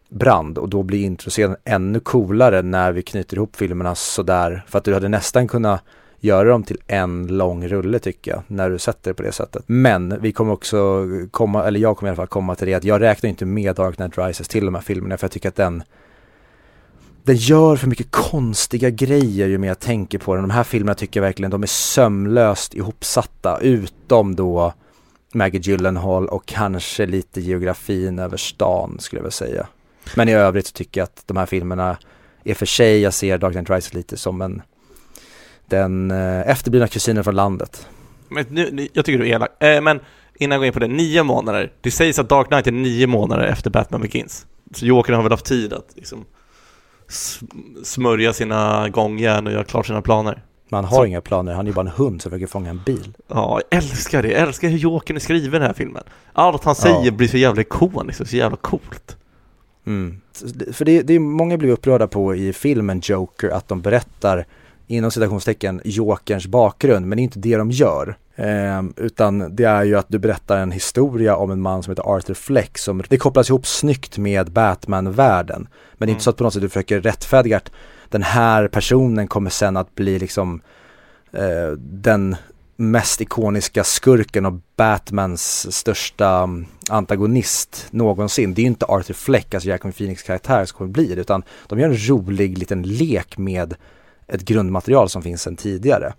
brand 0.09 0.57
och 0.57 0.69
då 0.69 0.83
blir 0.83 1.03
introscenen 1.03 1.57
ännu 1.63 1.99
coolare 1.99 2.61
när 2.61 2.91
vi 2.91 3.01
knyter 3.01 3.37
ihop 3.37 3.55
filmerna 3.55 3.95
sådär. 3.95 4.63
För 4.67 4.77
att 4.77 4.83
du 4.83 4.93
hade 4.93 5.09
nästan 5.09 5.47
kunnat 5.47 5.83
göra 6.21 6.49
dem 6.49 6.63
till 6.63 6.77
en 6.87 7.27
lång 7.27 7.67
rulle 7.67 7.99
tycker 7.99 8.31
jag, 8.31 8.43
när 8.47 8.69
du 8.69 8.79
sätter 8.79 9.11
det 9.11 9.15
på 9.15 9.23
det 9.23 9.31
sättet. 9.31 9.63
Men 9.67 10.21
vi 10.21 10.31
kommer 10.31 10.53
också 10.53 11.07
komma, 11.31 11.63
eller 11.63 11.79
jag 11.79 11.97
kommer 11.97 12.07
i 12.07 12.11
alla 12.11 12.15
fall 12.15 12.27
komma 12.27 12.55
till 12.55 12.67
det 12.67 12.73
att 12.73 12.83
jag 12.83 13.01
räknar 13.01 13.29
inte 13.29 13.45
med 13.45 13.75
Dark 13.75 13.95
Knight 13.95 14.17
Rises 14.17 14.47
till 14.47 14.65
de 14.65 14.75
här 14.75 14.81
filmerna 14.81 15.17
för 15.17 15.25
jag 15.25 15.31
tycker 15.31 15.49
att 15.49 15.55
den 15.55 15.83
den 17.23 17.35
gör 17.35 17.75
för 17.75 17.87
mycket 17.87 18.11
konstiga 18.11 18.89
grejer 18.89 19.47
ju 19.47 19.57
mer 19.57 19.67
jag 19.67 19.79
tänker 19.79 20.17
på 20.17 20.35
den. 20.35 20.43
De 20.43 20.51
här 20.51 20.63
filmerna 20.63 20.95
tycker 20.95 21.19
jag 21.19 21.25
verkligen 21.25 21.51
de 21.51 21.63
är 21.63 21.67
sömlöst 21.67 22.73
ihopsatta 22.73 23.59
utom 23.61 24.35
då 24.35 24.73
Maggie 25.33 25.61
Gyllenhaal 25.61 26.27
och 26.27 26.45
kanske 26.45 27.05
lite 27.05 27.41
geografin 27.41 28.19
över 28.19 28.37
stan 28.37 28.97
skulle 28.99 29.19
jag 29.19 29.23
vilja 29.23 29.31
säga. 29.31 29.67
Men 30.15 30.29
i 30.29 30.33
övrigt 30.33 30.67
så 30.67 30.73
tycker 30.73 31.01
jag 31.01 31.05
att 31.05 31.23
de 31.25 31.37
här 31.37 31.45
filmerna 31.45 31.97
är 32.43 32.53
för 32.53 32.65
sig, 32.65 33.01
jag 33.01 33.13
ser 33.13 33.37
Dark 33.37 33.53
Knight 33.53 33.69
Rises 33.69 33.93
lite 33.93 34.17
som 34.17 34.41
en 34.41 34.61
den 35.71 36.11
eh, 36.11 36.49
efterblivna 36.49 36.87
kusinen 36.87 37.23
från 37.23 37.35
landet. 37.35 37.87
Men 38.29 38.45
nu, 38.49 38.87
jag 38.93 39.05
tycker 39.05 39.19
du 39.19 39.25
är 39.29 39.35
elak. 39.35 39.63
Eh, 39.63 39.81
men 39.81 39.99
innan 40.35 40.51
jag 40.55 40.59
går 40.59 40.65
in 40.67 40.73
på 40.73 40.79
det, 40.79 40.87
nio 40.87 41.23
månader. 41.23 41.71
Det 41.81 41.91
sägs 41.91 42.19
att 42.19 42.29
Dark 42.29 42.47
Knight 42.47 42.67
är 42.67 42.71
nio 42.71 43.07
månader 43.07 43.43
efter 43.45 43.69
Batman 43.69 44.01
Begins. 44.01 44.45
Så 44.75 44.85
Jokern 44.85 45.15
har 45.15 45.23
väl 45.23 45.31
haft 45.31 45.45
tid 45.45 45.73
att 45.73 45.87
liksom 45.95 46.25
smörja 47.83 48.33
sina 48.33 48.89
gångjärn 48.89 49.47
och 49.47 49.53
göra 49.53 49.63
klart 49.63 49.85
sina 49.87 50.01
planer. 50.01 50.43
Man 50.69 50.85
har 50.85 50.97
Så- 50.97 51.05
inga 51.05 51.21
planer, 51.21 51.53
han 51.53 51.65
är 51.65 51.69
ju 51.69 51.75
bara 51.75 51.81
en 51.81 51.93
hund 51.95 52.21
som 52.21 52.31
försöker 52.31 52.47
fånga 52.47 52.69
en 52.69 52.81
bil. 52.85 53.13
Ja, 53.27 53.61
jag 53.69 53.77
älskar 53.77 54.23
det. 54.23 54.31
Jag 54.31 54.41
älskar 54.41 54.69
hur 54.69 54.77
Jokern 54.77 55.15
är 55.15 55.19
skriven 55.21 55.47
i 55.55 55.59
den 55.59 55.67
här 55.67 55.73
filmen. 55.73 56.03
Allt 56.33 56.63
han 56.63 56.75
säger 56.75 57.05
Ja. 57.05 57.11
blir 57.11 57.27
så 57.27 57.37
jävla 57.37 57.61
ikoniskt 57.61 58.21
och 58.21 58.27
så 58.27 58.35
jävla 58.35 58.57
coolt. 58.57 59.17
Mm. 59.85 60.21
För 60.73 60.85
det, 60.85 61.01
det 61.01 61.13
är 61.13 61.19
många 61.19 61.57
blir 61.57 61.69
upprörda 61.69 62.07
på 62.07 62.35
i 62.35 62.53
filmen 62.53 62.99
Joker 63.03 63.49
att 63.49 63.67
de 63.67 63.81
berättar 63.81 64.45
inom 64.91 65.11
citationstecken 65.11 65.81
Jokerns 65.83 66.47
bakgrund, 66.47 67.07
men 67.07 67.15
det 67.15 67.21
är 67.21 67.23
inte 67.23 67.39
det 67.39 67.57
de 67.57 67.71
gör. 67.71 68.17
Ehm, 68.35 68.93
utan 68.97 69.55
det 69.55 69.63
är 69.63 69.83
ju 69.83 69.95
att 69.95 70.05
du 70.09 70.19
berättar 70.19 70.57
en 70.57 70.71
historia 70.71 71.35
om 71.35 71.51
en 71.51 71.61
man 71.61 71.83
som 71.83 71.91
heter 71.91 72.15
Arthur 72.15 72.33
Fleck 72.33 72.77
som 72.77 73.03
det 73.09 73.17
kopplas 73.17 73.49
ihop 73.49 73.67
snyggt 73.67 74.17
med 74.17 74.51
Batman-världen. 74.51 75.67
Men 75.97 75.97
det 75.97 76.03
är 76.03 76.07
Mm. 76.07 76.13
inte 76.15 76.23
så 76.23 76.29
att 76.29 76.37
på 76.37 76.43
något 76.43 76.53
sätt 76.53 76.61
du 76.61 76.69
försöker 76.69 77.01
rättfärdiga 77.01 77.57
att 77.57 77.71
den 78.09 78.23
här 78.23 78.67
personen 78.67 79.27
kommer 79.27 79.49
sen 79.49 79.77
att 79.77 79.95
bli 79.95 80.19
liksom 80.19 80.61
eh, 81.33 81.71
den 81.77 82.35
mest 82.75 83.21
ikoniska 83.21 83.83
skurken 83.83 84.45
och 84.45 84.53
Batmans 84.77 85.75
största 85.75 86.37
mm, 86.37 86.65
antagonist 86.89 87.87
någonsin. 87.91 88.53
Det 88.53 88.61
är 88.61 88.63
ju 88.63 88.67
inte 88.67 88.85
Arthur 88.85 89.13
Fleck, 89.13 89.53
alltså 89.53 89.69
Jack 89.69 89.81
Phoenix 89.81 90.23
karaktär 90.23 90.65
som 90.65 90.77
kommer 90.77 90.91
bli 90.91 91.15
det, 91.15 91.21
utan 91.21 91.43
de 91.67 91.79
gör 91.79 91.89
en 91.89 92.09
rolig 92.09 92.57
liten 92.57 92.81
lek 92.81 93.37
med 93.37 93.75
ett 94.31 94.41
grundmaterial 94.41 95.09
som 95.09 95.21
finns 95.21 95.41
sedan 95.41 95.55
tidigare. 95.55 96.13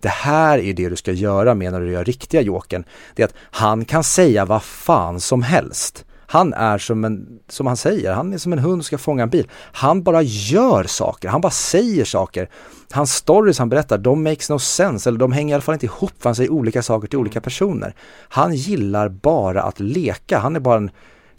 Det 0.00 0.08
här 0.08 0.58
är 0.58 0.72
det 0.72 0.88
du 0.88 0.96
ska 0.96 1.12
göra 1.12 1.54
med 1.54 1.72
när 1.72 1.80
du 1.80 1.92
gör 1.92 2.04
riktiga 2.04 2.40
Jokern. 2.40 2.84
Det 3.14 3.22
är 3.22 3.26
att 3.26 3.34
han 3.40 3.84
kan 3.84 4.04
säga 4.04 4.44
vad 4.44 4.62
fan 4.62 5.20
som 5.20 5.42
helst. 5.42 6.04
Han 6.30 6.54
är 6.54 6.78
som 6.78 7.04
en, 7.04 7.40
som 7.48 7.66
han 7.66 7.76
säger, 7.76 8.12
han 8.12 8.32
är 8.32 8.38
som 8.38 8.52
en 8.52 8.58
hund 8.58 8.82
som 8.82 8.86
ska 8.86 8.98
fånga 8.98 9.22
en 9.22 9.30
bil. 9.30 9.48
Han 9.72 10.02
bara 10.02 10.22
gör 10.22 10.84
saker, 10.84 11.28
han 11.28 11.40
bara 11.40 11.50
säger 11.50 12.04
saker. 12.04 12.50
Hans 12.92 13.14
stories 13.14 13.58
han 13.58 13.68
berättar, 13.68 13.98
de 13.98 14.22
makes 14.22 14.50
no 14.50 14.58
sense, 14.58 15.10
eller 15.10 15.18
de 15.18 15.32
hänger 15.32 15.52
i 15.52 15.54
alla 15.54 15.62
fall 15.62 15.72
inte 15.72 15.86
ihop 15.86 16.12
för 16.18 16.28
han 16.28 16.34
säger 16.34 16.52
olika 16.52 16.82
saker 16.82 17.08
till 17.08 17.18
olika 17.18 17.40
personer. 17.40 17.94
Han 18.28 18.54
gillar 18.54 19.08
bara 19.08 19.62
att 19.62 19.80
leka, 19.80 20.38
han 20.38 20.56
är 20.56 20.60
bara 20.60 20.76
en 20.76 20.90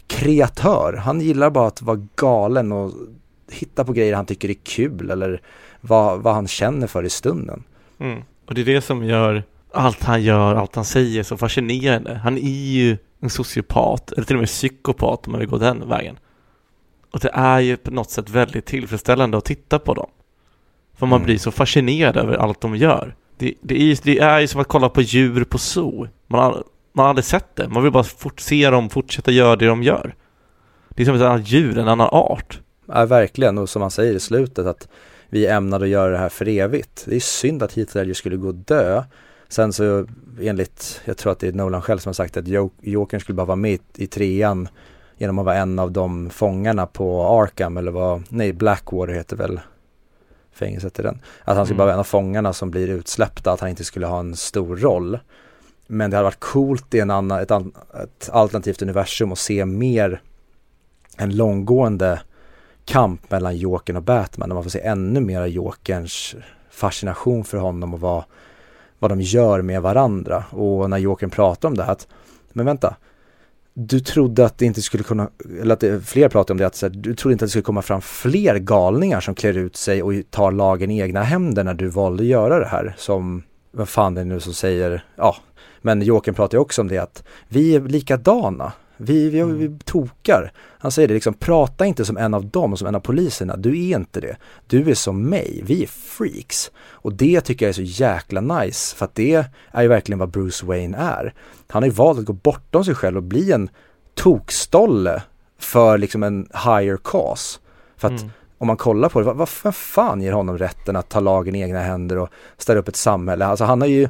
kreatör. 0.06 0.92
Han 0.92 1.20
gillar 1.20 1.50
bara 1.50 1.66
att 1.66 1.82
vara 1.82 2.06
galen 2.16 2.72
och 2.72 2.92
hitta 3.50 3.84
på 3.84 3.92
grejer 3.92 4.14
han 4.14 4.26
tycker 4.26 4.50
är 4.50 4.54
kul 4.64 5.10
eller 5.10 5.42
vad, 5.80 6.20
vad 6.22 6.34
han 6.34 6.48
känner 6.48 6.86
för 6.86 7.02
i 7.04 7.10
stunden. 7.10 7.62
Mm. 7.98 8.22
Och 8.46 8.54
det 8.54 8.60
är 8.60 8.64
det 8.64 8.80
som 8.80 9.04
gör 9.04 9.42
allt 9.72 10.04
han 10.04 10.22
gör, 10.22 10.54
allt 10.54 10.74
han 10.74 10.84
säger 10.84 11.22
så 11.22 11.36
fascinerande. 11.36 12.14
Han 12.14 12.38
är 12.38 12.70
ju 12.72 12.98
en 13.20 13.30
sociopat, 13.30 14.12
eller 14.12 14.24
till 14.24 14.36
och 14.36 14.40
med 14.40 14.48
psykopat 14.48 15.26
om 15.26 15.32
man 15.32 15.40
vill 15.40 15.48
gå 15.48 15.58
den 15.58 15.88
vägen. 15.88 16.18
Och 17.10 17.20
det 17.20 17.30
är 17.34 17.60
ju 17.60 17.76
på 17.76 17.90
något 17.90 18.10
sätt 18.10 18.30
väldigt 18.30 18.66
tillfredsställande 18.66 19.38
att 19.38 19.44
titta 19.44 19.78
på 19.78 19.94
dem. 19.94 20.10
För 20.96 21.06
man 21.06 21.16
Mm. 21.16 21.24
blir 21.26 21.38
så 21.38 21.50
fascinerad 21.50 22.16
över 22.16 22.34
allt 22.36 22.60
de 22.60 22.76
gör. 22.76 23.14
Det, 23.38 23.54
det, 23.60 23.74
är, 23.74 23.84
ju- 23.84 23.96
det 24.02 24.18
är 24.18 24.40
ju 24.40 24.46
som 24.46 24.60
att 24.60 24.68
kolla 24.68 24.88
på 24.88 25.00
djur 25.02 25.44
på 25.44 25.58
zoo. 25.58 26.08
Man 26.26 26.40
har, 26.40 26.64
man 26.92 27.02
har 27.02 27.08
aldrig 27.08 27.24
sett 27.24 27.56
det. 27.56 27.68
Man 27.68 27.82
vill 27.82 27.92
bara 27.92 28.04
fort, 28.04 28.40
se 28.40 28.70
dem 28.70 28.90
fortsätta 28.90 29.30
göra 29.30 29.56
det 29.56 29.66
de 29.66 29.82
gör. 29.82 30.14
Det 30.88 31.02
är 31.02 31.06
som 31.06 31.14
ett 31.14 31.22
annat 31.22 31.48
djur, 31.48 31.78
en 31.78 31.88
annan 31.88 32.08
art. 32.12 32.60
Ja, 32.86 33.06
verkligen. 33.06 33.58
Och 33.58 33.68
som 33.68 33.82
han 33.82 33.90
säger 33.90 34.14
i 34.14 34.20
slutet 34.20 34.66
att 34.66 34.88
vi 35.30 35.46
ämnade 35.46 35.84
att 35.84 35.90
göra 35.90 36.10
det 36.10 36.18
här 36.18 36.28
för 36.28 36.48
evigt. 36.48 37.04
Det 37.08 37.16
är 37.16 37.20
synd 37.20 37.62
att 37.62 37.72
Heath 37.72 37.96
Ledger 37.96 38.14
skulle 38.14 38.36
gå 38.36 38.48
och 38.48 38.54
dö. 38.54 39.02
Sen 39.48 39.72
så 39.72 40.06
enligt, 40.40 41.00
jag 41.04 41.16
tror 41.16 41.32
att 41.32 41.38
det 41.38 41.48
är 41.48 41.52
Nolan 41.52 41.82
själv 41.82 41.98
som 41.98 42.08
har 42.08 42.14
sagt 42.14 42.36
att 42.36 42.48
Jo- 42.48 42.70
Jokern 42.80 43.20
skulle 43.20 43.36
bara 43.36 43.46
vara 43.46 43.56
med 43.56 43.78
i, 43.96 44.06
trean 44.06 44.68
genom 45.16 45.38
att 45.38 45.44
vara 45.44 45.56
en 45.56 45.78
av 45.78 45.92
de 45.92 46.30
fångarna 46.30 46.86
på 46.86 47.22
Arkham 47.24 47.76
eller 47.76 47.90
vad, 47.92 48.22
nej 48.28 48.52
Blackwater 48.52 49.12
heter 49.12 49.36
väl 49.36 49.60
fängelset 50.52 50.98
i 50.98 51.02
den. 51.02 51.20
Att 51.44 51.56
han 51.56 51.66
skulle 51.66 51.74
Mm. 51.74 51.78
bara 51.78 51.84
vara 51.86 51.94
en 51.94 52.00
av 52.00 52.04
fångarna 52.04 52.52
som 52.52 52.70
blir 52.70 52.88
utsläppta, 52.88 53.52
att 53.52 53.60
han 53.60 53.68
inte 53.70 53.84
skulle 53.84 54.06
ha 54.06 54.20
en 54.20 54.36
stor 54.36 54.76
roll. 54.76 55.18
Men 55.86 56.10
det 56.10 56.16
hade 56.16 56.24
varit 56.24 56.40
coolt 56.40 56.94
i 56.94 57.00
en 57.00 57.10
annan, 57.10 57.40
ett, 57.40 57.50
ett 57.50 58.30
alternativt 58.32 58.82
universum 58.82 59.32
och 59.32 59.38
se 59.38 59.64
mer 59.64 60.22
en 61.16 61.36
långgående 61.36 62.20
kamp 62.90 63.30
mellan 63.30 63.56
Jokern 63.56 63.96
och 63.96 64.02
Batman. 64.02 64.48
Där 64.48 64.54
man 64.54 64.62
får 64.62 64.70
se 64.70 64.80
ännu 64.80 65.20
mera 65.20 65.46
Jokerns 65.46 66.34
fascination 66.70 67.44
för 67.44 67.58
honom 67.58 67.94
och 67.94 68.00
vad, 68.00 68.24
vad 68.98 69.10
de 69.10 69.20
gör 69.20 69.62
med 69.62 69.82
varandra. 69.82 70.44
Och 70.50 70.90
när 70.90 70.98
Jokern 70.98 71.30
pratar 71.30 71.68
om 71.68 71.76
det 71.76 71.82
här 71.82 71.92
att, 71.92 72.08
men 72.52 72.66
vänta, 72.66 72.96
du 73.74 74.00
trodde 74.00 74.44
att 74.44 74.58
det 74.58 74.66
inte 74.66 74.82
skulle 74.82 75.04
kunna, 75.04 75.30
eller 75.60 75.74
att 75.74 75.80
det, 75.80 76.00
fler 76.00 76.28
pratar 76.28 76.54
om 76.54 76.58
det, 76.58 76.66
att 76.66 76.74
så 76.74 76.86
här, 76.86 76.94
du 76.94 77.14
trodde 77.14 77.32
inte 77.32 77.44
att 77.44 77.48
det 77.48 77.50
skulle 77.50 77.62
komma 77.62 77.82
fram 77.82 78.00
fler 78.00 78.58
galningar 78.58 79.20
som 79.20 79.34
klär 79.34 79.56
ut 79.56 79.76
sig 79.76 80.02
och 80.02 80.12
tar 80.30 80.52
lagen 80.52 80.90
i 80.90 81.00
egna 81.00 81.22
händer 81.22 81.64
när 81.64 81.74
du 81.74 81.88
valde 81.88 82.22
att 82.22 82.26
göra 82.26 82.58
det 82.58 82.66
här. 82.66 82.94
Som, 82.98 83.42
vad 83.70 83.88
fan 83.88 84.14
det 84.14 84.20
är 84.20 84.24
nu 84.24 84.40
som 84.40 84.54
säger, 84.54 85.04
ja, 85.16 85.36
men 85.82 86.02
Jokern 86.02 86.34
pratar 86.34 86.58
ju 86.58 86.62
också 86.62 86.82
om 86.82 86.88
det 86.88 86.98
att 86.98 87.24
vi 87.48 87.74
är 87.74 87.80
likadana. 87.80 88.72
Vi, 89.02 89.30
vi, 89.30 89.42
vi 89.42 89.78
tokar. 89.84 90.52
Han 90.78 90.90
säger 90.90 91.08
det 91.08 91.14
liksom, 91.14 91.34
prata 91.34 91.86
inte 91.86 92.04
som 92.04 92.16
en 92.16 92.34
av 92.34 92.46
dem, 92.46 92.76
som 92.76 92.86
en 92.88 92.94
av 92.94 93.00
poliserna. 93.00 93.56
Du 93.56 93.70
är 93.70 93.96
inte 93.96 94.20
det. 94.20 94.36
Du 94.66 94.90
är 94.90 94.94
som 94.94 95.22
mig. 95.22 95.62
Vi 95.64 95.82
är 95.82 95.86
freaks. 95.86 96.70
Och 96.78 97.12
det 97.12 97.40
tycker 97.40 97.66
jag 97.66 97.68
är 97.68 97.72
så 97.72 98.02
jäkla 98.02 98.40
nice. 98.40 98.96
För 98.96 99.04
att 99.04 99.14
det 99.14 99.44
är 99.70 99.82
ju 99.82 99.88
verkligen 99.88 100.18
vad 100.18 100.30
Bruce 100.30 100.66
Wayne 100.66 100.96
är. 100.96 101.34
Han 101.68 101.82
har 101.82 101.88
ju 101.88 101.94
valt 101.94 102.18
att 102.18 102.24
gå 102.24 102.32
bortom 102.32 102.84
sig 102.84 102.94
själv 102.94 103.16
och 103.16 103.22
bli 103.22 103.52
en 103.52 103.68
tokstolle 104.14 105.22
för 105.58 105.98
liksom 105.98 106.22
en 106.22 106.48
higher 106.52 106.96
cause. 107.04 107.58
För 107.96 108.08
att 108.08 108.20
Mm. 108.20 108.32
om 108.58 108.66
man 108.66 108.76
kollar 108.76 109.08
på 109.08 109.20
det, 109.20 109.26
vad, 109.26 109.36
vad 109.36 109.48
vad 109.62 109.74
fan 109.74 110.22
ger 110.22 110.32
honom 110.32 110.58
rätten 110.58 110.96
att 110.96 111.08
ta 111.08 111.20
lagen 111.20 111.54
i 111.54 111.60
egna 111.60 111.80
händer 111.80 112.18
och 112.18 112.28
ställa 112.56 112.80
upp 112.80 112.88
ett 112.88 112.96
samhälle? 112.96 113.46
Alltså 113.46 113.64
han 113.64 113.80
har 113.80 113.88
ju 113.88 114.08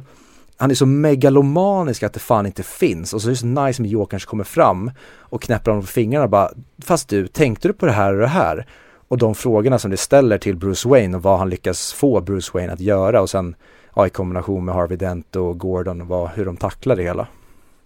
han 0.61 0.71
är 0.71 0.75
så 0.75 0.85
megalomanisk 0.85 2.03
att 2.03 2.13
det 2.13 2.19
fan 2.19 2.45
inte 2.45 2.63
finns 2.63 3.13
och 3.13 3.21
så 3.21 3.27
är 3.27 3.31
det 3.31 3.35
så 3.35 3.45
nice 3.45 3.81
med 3.81 3.91
Jokern 3.91 4.19
som 4.19 4.29
kommer 4.29 4.43
fram 4.43 4.91
och 5.19 5.41
knäpper 5.41 5.71
honom 5.71 5.83
på 5.83 5.87
fingrarna 5.91 6.23
och 6.23 6.29
bara 6.29 6.51
Fast 6.85 7.09
du, 7.09 7.27
tänkte 7.27 7.67
du 7.67 7.73
på 7.73 7.85
det 7.85 7.91
här 7.91 8.13
och 8.13 8.19
det 8.19 8.27
här? 8.27 8.65
Och 9.07 9.17
de 9.17 9.35
frågorna 9.35 9.79
som 9.79 9.91
det 9.91 9.97
ställer 9.97 10.37
till 10.37 10.55
Bruce 10.55 10.89
Wayne 10.89 11.17
och 11.17 11.23
vad 11.23 11.39
han 11.39 11.49
lyckas 11.49 11.93
få 11.93 12.21
Bruce 12.21 12.51
Wayne 12.53 12.73
att 12.73 12.79
göra 12.79 13.21
och 13.21 13.29
sen 13.29 13.55
ja, 13.95 14.07
i 14.07 14.09
kombination 14.09 14.65
med 14.65 14.75
Harvey 14.75 14.97
Dent 14.97 15.35
och 15.35 15.59
Gordon 15.59 16.01
och 16.01 16.07
vad, 16.07 16.29
hur 16.29 16.45
de 16.45 16.57
tacklar 16.57 16.95
det 16.95 17.03
hela. 17.03 17.27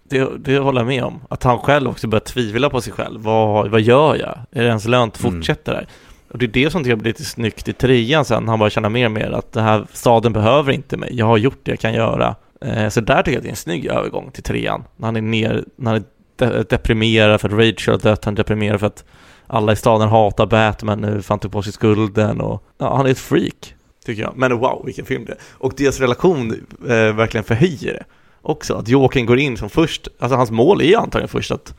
Det, 0.09 0.28
det 0.39 0.59
håller 0.59 0.80
jag 0.80 0.88
med 0.88 1.03
om. 1.03 1.19
Att 1.30 1.43
han 1.43 1.59
själv 1.59 1.89
också 1.89 2.07
börjar 2.07 2.19
tvivla 2.21 2.69
på 2.69 2.82
sig 2.82 2.93
själv. 2.93 3.21
Vad, 3.21 3.71
vad 3.71 3.82
gör 3.82 4.15
jag? 4.15 4.38
Är 4.51 4.61
det 4.61 4.67
ens 4.67 4.86
lönt 4.86 5.13
att 5.15 5.23
Mm. 5.23 5.36
fortsätta 5.36 5.71
där? 5.71 5.88
Och 6.32 6.38
det 6.38 6.45
är 6.45 6.47
det 6.47 6.69
som 6.69 6.82
tycker 6.82 6.91
jag 6.91 6.99
blir 6.99 7.09
lite 7.09 7.26
snyggt 7.26 7.67
i 7.67 7.73
trean 7.73 8.26
sen. 8.26 8.47
Han 8.47 8.59
börjar 8.59 8.69
känna 8.69 8.89
mer 8.89 9.05
och 9.05 9.11
mer 9.11 9.32
att 9.32 9.51
den 9.51 9.63
här 9.63 9.88
staden 9.93 10.34
behöver 10.34 10.71
inte 10.71 10.97
mig. 10.97 11.09
Jag 11.13 11.26
har 11.26 11.38
gjort 11.38 11.59
det 11.63 11.71
jag 11.71 11.80
kan 11.80 11.93
göra. 11.93 12.36
Eh, 12.62 12.89
så 12.89 13.01
där 13.01 13.22
tycker 13.24 13.32
jag 13.32 13.38
att 13.38 13.43
det 13.43 13.49
är 13.49 13.51
en 13.51 13.56
snygg 13.56 13.86
övergång 13.86 14.32
till 14.32 14.43
trean. 14.43 14.84
När 14.95 15.08
han 15.08 15.16
är 15.16 15.22
ner, 15.22 15.66
när 15.76 15.91
han 15.91 16.01
är 16.01 16.06
de- 16.36 16.64
deprimerad 16.70 17.41
för 17.41 17.49
att 17.49 17.53
Rachel 17.53 17.93
har 17.93 17.99
dött. 17.99 18.26
Han 18.26 18.34
är 18.34 18.38
deprimerad 18.38 18.80
för 18.80 18.88
att 18.88 19.06
alla 19.47 19.72
i 19.72 19.76
staden 19.76 20.10
hatar 20.10 20.45
Batman 20.45 21.01
nu, 21.01 21.22
för 21.22 21.30
han 21.30 21.39
tog 21.39 21.51
på 21.51 21.62
sig 21.62 21.74
skulden 21.74 22.41
och 22.41 22.64
ja, 22.78 22.95
han 22.97 23.06
är 23.06 23.10
ett 23.10 23.20
freak. 23.20 23.76
Tycker 24.06 24.22
jag. 24.22 24.34
Men 24.36 24.58
wow, 24.58 24.82
vilken 24.86 25.06
film 25.06 25.26
det 25.26 25.32
är. 25.32 25.38
Och 25.51 25.74
deras 25.78 25.99
relation 25.99 26.66
eh, 26.82 27.16
verkligen 27.16 27.43
förhöjer 27.43 27.93
det 27.93 28.03
också. 28.41 28.74
Att 28.74 28.88
Jokern 28.88 29.26
går 29.26 29.39
in 29.39 29.58
som 29.58 29.70
först, 29.70 30.08
alltså 30.20 30.38
hans 30.38 30.51
mål 30.51 30.82
är 30.82 30.86
ju 30.86 30.95
antagligen 30.95 31.30
först 31.30 31.51
att 31.51 31.74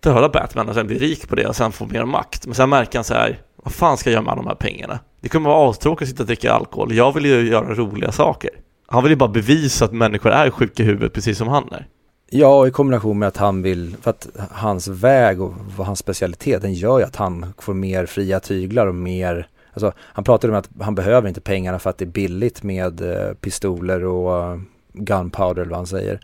döda 0.00 0.28
Batman 0.28 0.68
och 0.68 0.74
sen 0.74 0.86
bli 0.86 0.98
rik 0.98 1.28
på 1.28 1.34
det 1.34 1.46
och 1.46 1.56
sen 1.56 1.72
få 1.72 1.86
mer 1.86 2.04
makt. 2.04 2.46
Men 2.46 2.54
sen 2.54 2.70
märker 2.70 2.98
han 2.98 3.04
så 3.04 3.14
här, 3.14 3.40
vad 3.56 3.72
fan 3.72 3.96
ska 3.96 4.10
jag 4.10 4.12
göra 4.12 4.22
med 4.22 4.32
alla 4.32 4.42
de 4.42 4.48
här 4.48 4.54
pengarna? 4.54 4.98
Det 5.20 5.28
kommer 5.28 5.50
vara 5.50 5.70
astråkigt 5.70 6.02
att 6.02 6.08
sitta 6.08 6.22
och 6.22 6.26
dricka 6.26 6.52
alkohol. 6.52 6.92
Jag 6.94 7.12
vill 7.14 7.24
ju 7.24 7.48
göra 7.48 7.74
roliga 7.74 8.12
saker. 8.12 8.50
Han 8.94 9.02
vill 9.02 9.12
ju 9.12 9.16
bara 9.16 9.28
bevisa 9.28 9.84
att 9.84 9.92
människor 9.92 10.30
är 10.30 10.50
sjuka 10.50 10.82
i 10.82 10.86
huvudet 10.86 11.12
precis 11.12 11.38
som 11.38 11.48
han 11.48 11.72
är. 11.72 11.86
Ja, 12.30 12.66
i 12.66 12.70
kombination 12.70 13.18
med 13.18 13.28
att 13.28 13.36
han 13.36 13.62
vill, 13.62 13.96
för 14.02 14.10
att 14.10 14.28
hans 14.50 14.88
väg 14.88 15.40
och 15.40 15.54
hans 15.76 15.98
specialitet, 15.98 16.62
den 16.62 16.74
gör 16.74 16.98
ju 16.98 17.04
att 17.04 17.16
han 17.16 17.46
får 17.58 17.74
mer 17.74 18.06
fria 18.06 18.40
tyglar 18.40 18.86
och 18.86 18.94
mer, 18.94 19.48
alltså 19.72 19.92
han 19.98 20.24
pratade 20.24 20.52
om 20.52 20.58
att 20.58 20.68
han 20.80 20.94
behöver 20.94 21.28
inte 21.28 21.40
pengarna 21.40 21.78
för 21.78 21.90
att 21.90 21.98
det 21.98 22.04
är 22.04 22.06
billigt 22.06 22.62
med 22.62 23.00
eh, 23.00 23.34
pistoler 23.34 24.04
och 24.04 24.52
eh, 24.52 24.60
gunpowder 24.92 25.62
eller 25.62 25.70
vad 25.70 25.78
han 25.78 25.86
säger. 25.86 26.20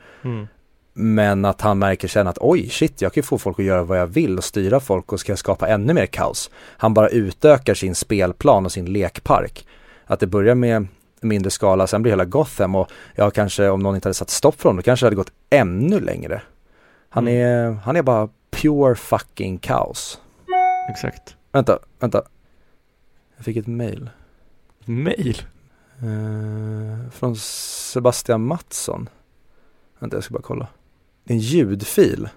Men 0.94 1.44
att 1.44 1.60
han 1.60 1.78
märker 1.78 2.08
sen 2.08 2.26
att 2.26 2.38
oj 2.40 2.68
shit, 2.68 3.02
jag 3.02 3.12
kan 3.12 3.20
ju 3.20 3.26
få 3.26 3.38
folk 3.38 3.58
att 3.58 3.64
göra 3.64 3.82
vad 3.82 3.98
jag 3.98 4.06
vill 4.06 4.38
och 4.38 4.44
styra 4.44 4.80
folk 4.80 5.12
och 5.12 5.20
ska 5.20 5.36
skapa 5.36 5.68
ännu 5.68 5.92
mer 5.94 6.06
kaos. 6.06 6.50
Han 6.56 6.94
bara 6.94 7.08
utökar 7.08 7.74
sin 7.74 7.94
spelplan 7.94 8.64
och 8.64 8.72
sin 8.72 8.92
lekpark. 8.92 9.66
Att 10.04 10.20
det 10.20 10.26
börjar 10.26 10.54
med 10.54 10.86
mindre 11.20 11.50
skala, 11.50 11.86
sen 11.86 12.02
blir 12.02 12.12
hela 12.12 12.24
Gotham 12.24 12.74
och 12.74 12.90
ja 13.14 13.30
kanske 13.30 13.68
om 13.68 13.80
någon 13.80 13.94
inte 13.94 14.08
hade 14.08 14.14
satt 14.14 14.30
stopp 14.30 14.60
för 14.60 14.68
honom, 14.68 14.76
då 14.76 14.82
kanske 14.82 15.04
det 15.04 15.06
hade 15.06 15.16
gått 15.16 15.32
ännu 15.50 16.00
längre. 16.00 16.42
Han, 17.08 17.28
Mm. 17.28 17.40
är, 17.40 17.72
han 17.72 17.96
är 17.96 18.02
bara 18.02 18.28
pure 18.50 18.94
fucking 18.94 19.58
kaos. 19.58 20.20
Exakt. 20.90 21.36
Vänta, 21.52 21.78
vänta. 21.98 22.22
Jag 23.36 23.44
fick 23.44 23.56
ett 23.56 23.66
mail. 23.66 24.10
Mail? 24.84 25.42
Eh, 25.98 27.10
från 27.10 27.36
Sebastian 27.36 28.44
Mattsson. 28.46 29.08
Vänta, 29.98 30.16
jag 30.16 30.24
ska 30.24 30.32
bara 30.32 30.42
kolla. 30.42 30.66
En 31.24 31.38
ljudfil. 31.38 32.28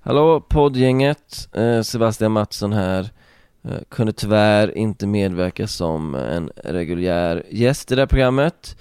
Hallå 0.00 0.40
poddgänget, 0.40 1.48
eh, 1.52 1.82
Sebastian 1.82 2.32
Mattsson 2.32 2.72
här 2.72 3.10
Eh, 3.64 3.78
kunde 3.88 4.12
tyvärr 4.12 4.78
inte 4.78 5.06
medverka 5.06 5.66
som 5.66 6.14
en 6.14 6.50
reguljär 6.64 7.42
gäst 7.50 7.92
i 7.92 7.94
det 7.94 8.00
här 8.00 8.06
programmet. 8.06 8.76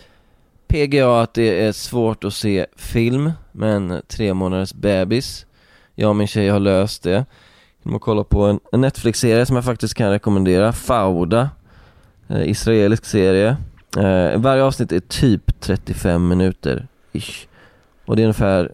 PGA 0.68 1.22
att 1.22 1.34
det 1.34 1.66
är 1.66 1.72
svårt 1.72 2.24
att 2.24 2.34
se 2.34 2.66
film 2.76 3.32
med 3.52 3.76
en 3.76 4.02
tre 4.08 4.34
månaders 4.34 4.74
bebis. 4.74 5.46
Jag 5.96 6.10
och 6.10 6.16
min 6.16 6.28
tjej 6.28 6.50
har 6.50 6.60
löst 6.60 7.04
det. 7.04 7.26
Genom 7.84 7.96
att 7.96 8.02
kolla 8.02 8.24
på 8.24 8.60
en, 8.72 8.82
Netflix-serie 8.82 9.46
som 9.46 9.56
jag 9.56 9.66
faktiskt 9.66 9.94
kan 9.94 10.10
rekommendera, 10.10 10.74
Fauda. 10.74 11.50
Eh, 12.28 12.50
israelisk 12.50 13.06
serie. 13.06 13.58
Eh, 13.98 14.40
varje 14.40 14.64
avsnitt 14.64 14.92
är 14.92 15.00
typ 15.00 15.60
35 15.60 16.28
minuter 16.28 16.88
ish. 17.12 17.48
Och 18.06 18.16
det 18.16 18.22
är 18.22 18.24
ungefär 18.24 18.74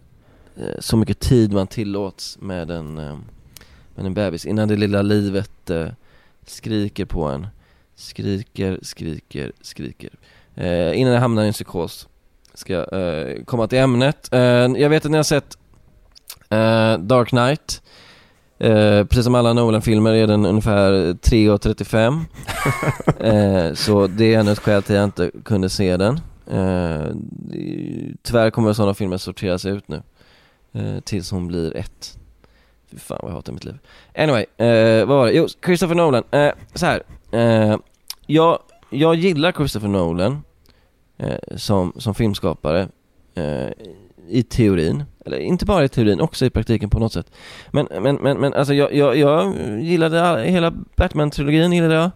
så 0.79 0.97
mycket 0.97 1.19
tid 1.19 1.53
man 1.53 1.67
tillåts 1.67 2.37
med 2.41 2.71
en, 2.71 2.97
med 3.97 4.05
en 4.05 4.13
bebis 4.13 4.45
innan 4.45 4.67
det 4.67 4.75
lilla 4.75 5.01
livet 5.01 5.69
eh, 5.69 5.87
skriker 6.45 7.05
på 7.05 7.23
en. 7.23 7.47
Skriker, 7.95 8.79
skriker, 8.81 9.51
skriker. 9.61 10.09
Eh, 10.55 10.99
Innan 10.99 11.13
jag 11.13 11.19
hamnar 11.21 11.43
i 11.43 11.47
en 11.47 11.53
psykos 11.53 12.07
Ska 12.53 12.73
jag 12.73 12.93
eh, 13.29 13.43
komma 13.45 13.67
till 13.67 13.77
ämnet. 13.79 14.29
Eh, 14.33 14.39
Jag 14.41 14.89
vet 14.89 15.05
att 15.05 15.11
ni 15.11 15.17
har 15.17 15.23
sett 15.23 15.57
eh, 16.49 16.97
Dark 16.97 17.29
Knight. 17.29 17.81
Eh, 18.59 19.03
Precis 19.05 19.23
som 19.23 19.35
alla 19.35 19.53
Nolan-filmer 19.53 20.13
är 20.13 20.27
den 20.27 20.45
ungefär 20.45 20.91
3.35 21.13 22.25
eh, 23.69 23.73
Så 23.73 24.07
det 24.07 24.33
är 24.33 24.39
ännu 24.39 24.51
ett 24.51 24.59
skäl 24.59 24.83
till 24.83 24.95
att 24.95 24.99
jag 24.99 25.03
inte 25.03 25.31
kunde 25.45 25.69
se 25.69 25.97
den. 25.97 26.19
Eh, 26.51 27.05
Tyvärr 28.23 28.49
kommer 28.49 28.73
sådana 28.73 28.93
filmer 28.93 29.17
sorteras 29.17 29.65
ut 29.65 29.87
nu 29.87 30.01
eh, 30.73 30.99
Tills 30.99 31.31
hon 31.31 31.47
blir 31.47 31.77
ett 31.77 32.17
Fy 32.91 32.97
fan 32.97 33.19
vad 33.21 33.31
jag 33.31 33.35
hatar 33.35 33.53
mitt 33.53 33.65
liv 33.65 33.77
Anyway, 34.15 34.45
eh, 34.57 35.05
vad 35.05 35.17
var 35.17 35.25
det? 35.25 35.33
Jo, 35.33 35.47
Christopher 35.65 35.95
Nolan, 35.95 36.23
eh, 36.31 36.51
så 36.73 36.85
här. 36.85 37.03
Eh, 37.31 37.77
jag, 38.25 38.59
jag 38.89 39.15
gillar 39.15 39.51
Christopher 39.51 39.87
Nolan 39.87 40.43
eh, 41.17 41.55
som, 41.55 41.93
som 41.97 42.15
filmskapare 42.15 42.87
eh, 43.35 43.67
I 44.27 44.43
teorin, 44.43 45.03
eller 45.25 45.37
inte 45.37 45.65
bara 45.65 45.83
i 45.83 45.89
teorin, 45.89 46.21
också 46.21 46.45
i 46.45 46.49
praktiken 46.49 46.89
på 46.89 46.99
något 46.99 47.13
sätt 47.13 47.31
Men, 47.71 47.87
men, 48.01 48.15
men, 48.15 48.37
men 48.37 48.53
alltså 48.53 48.73
jag, 48.73 48.93
jag, 48.93 49.17
jag 49.17 49.55
gillade 49.81 50.23
all, 50.23 50.37
hela 50.39 50.71
Batman-trilogin 50.71 51.73
gillade 51.73 51.93
jag 51.93 52.11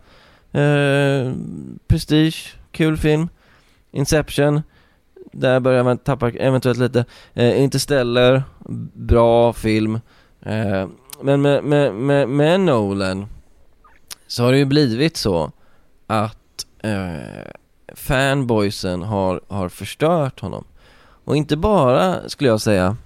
eh, 0.61 1.33
Prestige, 1.87 2.55
kul 2.71 2.97
film 2.97 3.29
Inception 3.91 4.61
där 5.31 5.59
börjar 5.59 5.83
man 5.83 5.97
tappa 5.97 6.29
eventuellt 6.29 6.79
lite. 6.79 7.05
Eh, 7.33 7.63
Interstellar, 7.63 8.43
bra 8.93 9.53
film. 9.53 9.99
Eh, 10.45 10.87
men 11.21 11.41
med, 11.41 11.63
med, 11.63 11.93
med, 11.93 12.29
med 12.29 12.59
Nolan 12.59 13.27
så 14.27 14.43
har 14.43 14.51
det 14.51 14.57
ju 14.57 14.65
blivit 14.65 15.17
så 15.17 15.51
att 16.07 16.65
eh, 16.83 17.51
fanboysen 17.95 19.03
har, 19.03 19.41
har 19.47 19.69
förstört 19.69 20.39
honom. 20.39 20.63
Och 21.25 21.35
inte 21.35 21.57
bara, 21.57 22.29
skulle 22.29 22.49
jag 22.49 22.61
säga, 22.61 22.97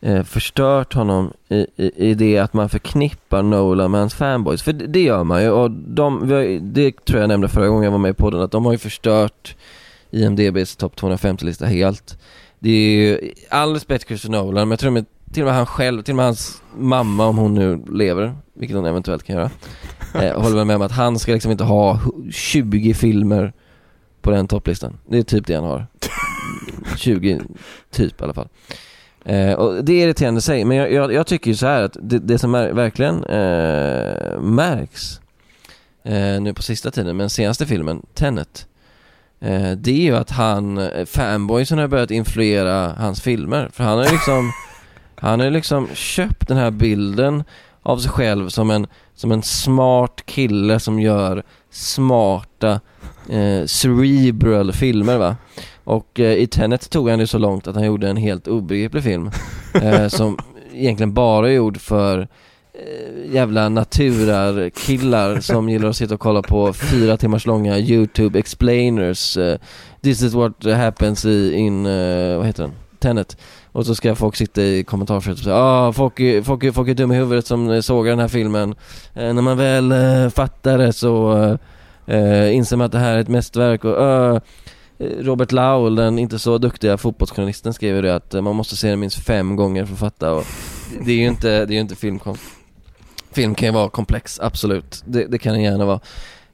eh, 0.00 0.22
förstört 0.22 0.94
honom 0.94 1.32
i, 1.48 1.66
i, 1.76 2.10
i 2.10 2.14
det 2.14 2.38
att 2.38 2.52
man 2.52 2.68
förknippar 2.68 3.42
Nolan 3.42 3.90
med 3.90 4.00
hans 4.00 4.14
fanboys. 4.14 4.62
För 4.62 4.72
det, 4.72 4.86
det 4.86 5.02
gör 5.02 5.24
man 5.24 5.42
ju 5.42 5.50
och 5.50 5.70
de, 5.70 6.30
har, 6.30 6.60
det 6.60 7.04
tror 7.04 7.20
jag 7.20 7.28
nämnde 7.28 7.48
förra 7.48 7.68
gången 7.68 7.84
jag 7.84 7.90
var 7.90 7.98
med 7.98 8.10
i 8.10 8.14
podden, 8.14 8.40
att 8.40 8.50
de 8.50 8.64
har 8.64 8.72
ju 8.72 8.78
förstört 8.78 9.56
IMDBs 10.10 10.76
topp 10.76 11.00
250-lista 11.00 11.66
helt. 11.66 12.18
Det 12.58 12.70
är 12.70 12.96
ju, 12.96 13.32
all 13.50 13.72
respekt 13.72 14.06
Christer 14.06 14.30
Nolan, 14.30 14.54
men 14.54 14.70
jag 14.70 14.78
tror 14.78 14.90
med, 14.90 15.06
till 15.32 15.42
och 15.42 15.46
med 15.46 15.54
han 15.54 15.66
själv, 15.66 16.02
till 16.02 16.12
och 16.12 16.16
med 16.16 16.24
hans 16.24 16.62
mamma 16.76 17.26
om 17.26 17.38
hon 17.38 17.54
nu 17.54 17.84
lever, 17.92 18.34
vilket 18.54 18.76
hon 18.76 18.86
eventuellt 18.86 19.22
kan 19.22 19.36
göra, 19.36 19.50
eh, 20.14 20.40
håller 20.40 20.56
väl 20.56 20.66
med 20.66 20.76
om 20.76 20.82
att 20.82 20.92
han 20.92 21.18
ska 21.18 21.32
liksom 21.32 21.52
inte 21.52 21.64
ha 21.64 22.00
20 22.30 22.94
filmer 22.94 23.52
på 24.22 24.30
den 24.30 24.48
topplistan. 24.48 24.98
Det 25.08 25.18
är 25.18 25.22
typ 25.22 25.46
det 25.46 25.54
han 25.54 25.64
har. 25.64 25.86
20, 26.96 27.40
typ 27.90 28.20
i 28.20 28.24
alla 28.24 28.34
fall. 28.34 28.48
Eh, 29.24 29.52
och 29.52 29.84
det 29.84 29.92
är 29.92 30.06
irriterande 30.06 30.38
i 30.38 30.42
sig, 30.42 30.64
men 30.64 30.76
jag, 30.76 30.92
jag, 30.92 31.12
jag 31.12 31.26
tycker 31.26 31.50
ju 31.50 31.56
så 31.56 31.66
här 31.66 31.82
att 31.82 31.96
det, 32.00 32.18
det 32.18 32.38
som 32.38 32.52
verkligen 32.52 33.24
eh, 33.24 34.40
märks 34.40 35.20
eh, 36.04 36.40
nu 36.40 36.54
på 36.54 36.62
sista 36.62 36.90
tiden, 36.90 37.16
med 37.16 37.24
den 37.24 37.30
senaste 37.30 37.66
filmen, 37.66 38.02
Tenet, 38.14 38.66
eh, 39.40 39.72
det 39.72 39.90
är 39.90 40.02
ju 40.02 40.16
att 40.16 40.30
han, 40.30 40.78
eh, 40.78 41.04
fanboysen 41.04 41.78
har 41.78 41.88
börjat 41.88 42.10
influera 42.10 42.92
hans 42.98 43.20
filmer. 43.20 43.70
För 43.72 43.84
han 43.84 43.98
har 43.98 44.04
ju 44.04 44.10
liksom, 44.12 44.52
han 45.16 45.40
har 45.40 45.46
ju 45.46 45.52
liksom 45.52 45.88
köpt 45.94 46.48
den 46.48 46.56
här 46.56 46.70
bilden 46.70 47.44
av 47.82 47.98
sig 47.98 48.10
själv 48.10 48.48
som 48.48 48.70
en, 48.70 48.86
som 49.14 49.32
en 49.32 49.42
smart 49.42 50.22
kille 50.26 50.80
som 50.80 51.00
gör 51.00 51.42
smarta, 51.70 52.80
eh, 53.30 53.64
cerebral 53.66 54.72
filmer 54.72 55.18
va. 55.18 55.36
Och 55.84 56.20
eh, 56.20 56.32
i 56.32 56.46
Tenet 56.46 56.90
tog 56.90 57.10
han 57.10 57.18
det 57.18 57.26
så 57.26 57.38
långt 57.38 57.66
att 57.66 57.74
han 57.74 57.84
gjorde 57.84 58.08
en 58.08 58.16
helt 58.16 58.48
obegriplig 58.48 59.02
film 59.02 59.30
eh, 59.74 60.08
som 60.08 60.38
egentligen 60.72 61.14
bara 61.14 61.48
är 61.48 61.52
gjord 61.52 61.80
för 61.80 62.28
eh, 62.74 63.34
jävla 63.34 63.68
naturar-killar 63.68 65.40
som 65.40 65.68
gillar 65.68 65.88
att 65.88 65.96
sitta 65.96 66.14
och 66.14 66.20
kolla 66.20 66.42
på 66.42 66.72
fyra 66.72 67.16
timmars 67.16 67.46
långa 67.46 67.78
YouTube 67.78 68.38
explainers 68.38 69.36
eh, 69.36 69.58
This 70.02 70.22
is 70.22 70.34
what 70.34 70.64
happens 70.64 71.24
i, 71.24 71.54
in, 71.54 71.86
eh, 71.86 72.36
vad 72.36 72.46
heter 72.46 72.62
den? 72.62 72.72
Tenet 73.04 73.36
och 73.72 73.86
så 73.86 73.94
ska 73.94 74.14
folk 74.14 74.36
sitta 74.36 74.62
i 74.62 74.84
kommentarsfältet 74.84 75.40
och 75.40 75.44
säga 75.44 75.56
ah, 75.56 75.92
folk, 75.92 76.20
är- 76.20 76.42
folk, 76.42 76.74
folk 76.74 76.88
är 76.88 76.94
dumma 76.94 77.14
i 77.14 77.16
huvudet 77.16 77.46
som 77.46 77.70
eh, 77.70 77.80
såg 77.80 78.06
den 78.06 78.18
här 78.18 78.28
filmen 78.28 78.74
eh, 79.14 79.32
När 79.34 79.42
man 79.42 79.56
väl 79.58 79.92
eh, 79.92 80.28
fattar 80.28 80.78
det 80.78 80.92
så 80.92 81.32
eh, 82.06 82.54
inser 82.54 82.76
man 82.76 82.84
att 82.86 82.92
det 82.92 82.98
här 82.98 83.14
är 83.14 83.20
ett 83.20 83.28
mästerverk 83.28 83.84
och 83.84 84.02
eh, 84.04 84.38
Robert 85.20 85.52
Laul, 85.52 85.94
den 85.94 86.18
inte 86.18 86.38
så 86.38 86.58
duktiga 86.58 86.96
fotbollsjournalisten 86.98 87.74
skrev 87.74 87.96
ju 87.96 88.02
det 88.02 88.14
att 88.14 88.34
eh, 88.34 88.42
man 88.42 88.56
måste 88.56 88.76
se 88.76 88.90
den 88.90 89.00
minst 89.00 89.18
fem 89.26 89.56
gånger 89.56 89.84
för 89.84 89.92
att 89.94 89.98
fatta 90.00 90.32
och 90.32 90.44
det 91.06 91.12
är 91.12 91.16
ju 91.16 91.26
inte, 91.26 91.48
det 91.48 91.72
är 91.72 91.74
ju 91.74 91.80
inte 91.80 91.96
filmkonst 91.96 92.42
Film 93.32 93.54
kan 93.54 93.68
ju 93.68 93.72
vara 93.74 93.88
komplex, 93.88 94.40
absolut. 94.40 95.02
Det, 95.06 95.26
det 95.26 95.38
kan 95.38 95.52
den 95.52 95.62
gärna 95.62 95.84
vara. 95.84 96.00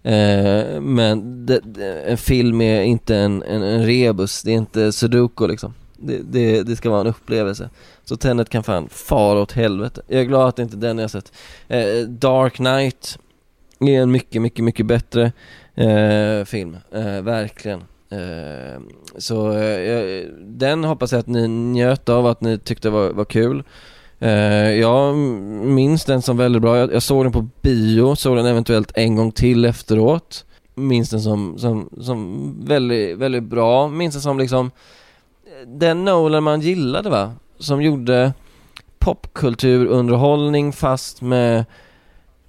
Eh, 0.02 0.80
men 0.80 1.46
det, 1.46 1.60
det, 1.64 2.02
en 2.02 2.16
film 2.18 2.60
är 2.60 2.82
inte 2.82 3.16
en, 3.16 3.42
en, 3.42 3.62
en 3.62 3.86
rebus, 3.86 4.42
det 4.42 4.50
är 4.50 4.54
inte 4.56 4.92
sudoku 4.92 5.46
liksom. 5.46 5.74
Det, 6.00 6.18
det, 6.22 6.62
det 6.62 6.76
ska 6.76 6.90
vara 6.90 7.00
en 7.00 7.06
upplevelse. 7.06 7.70
Så 8.04 8.16
Tenet 8.16 8.48
kan 8.48 8.62
fan 8.62 8.88
fara 8.88 9.40
åt 9.40 9.52
helvete. 9.52 10.02
Jag 10.06 10.20
är 10.20 10.24
glad 10.24 10.48
att 10.48 10.56
det 10.56 10.62
inte 10.62 10.76
är 10.76 10.80
den 10.80 10.98
jag 10.98 11.04
har 11.04 11.08
sett. 11.08 11.32
Eh, 11.68 12.08
Dark 12.08 12.54
Knight 12.54 13.18
är 13.80 14.02
en 14.02 14.10
mycket, 14.10 14.42
mycket, 14.42 14.64
mycket 14.64 14.86
bättre 14.86 15.32
eh, 15.74 16.44
film. 16.44 16.76
Eh, 16.92 17.20
verkligen. 17.22 17.80
Eh, 18.10 18.80
så 19.18 19.52
eh, 19.52 20.26
den 20.40 20.84
hoppas 20.84 21.12
jag 21.12 21.18
att 21.18 21.26
ni 21.26 21.48
njöt 21.48 22.08
av, 22.08 22.26
att 22.26 22.40
ni 22.40 22.58
tyckte 22.58 22.90
var, 22.90 23.10
var 23.10 23.24
kul. 23.24 23.62
Eh, 24.18 24.70
jag 24.70 25.16
minns 25.16 26.04
den 26.04 26.22
som 26.22 26.36
väldigt 26.36 26.62
bra. 26.62 26.78
Jag, 26.78 26.92
jag 26.92 27.02
såg 27.02 27.24
den 27.24 27.32
på 27.32 27.48
bio, 27.62 28.14
såg 28.14 28.36
den 28.36 28.46
eventuellt 28.46 28.92
en 28.94 29.16
gång 29.16 29.32
till 29.32 29.64
efteråt. 29.64 30.44
Minns 30.74 31.10
den 31.10 31.20
som, 31.20 31.58
som, 31.58 31.90
som 32.00 32.54
väldigt, 32.64 33.18
väldigt 33.18 33.42
bra. 33.42 33.88
Minns 33.88 34.14
den 34.14 34.22
som 34.22 34.38
liksom 34.38 34.70
den 35.66 36.04
Nolan 36.04 36.42
man 36.42 36.60
gillade 36.60 37.10
va? 37.10 37.32
Som 37.58 37.82
gjorde 37.82 38.32
popkulturunderhållning 38.98 40.72
fast 40.72 41.22
med 41.22 41.58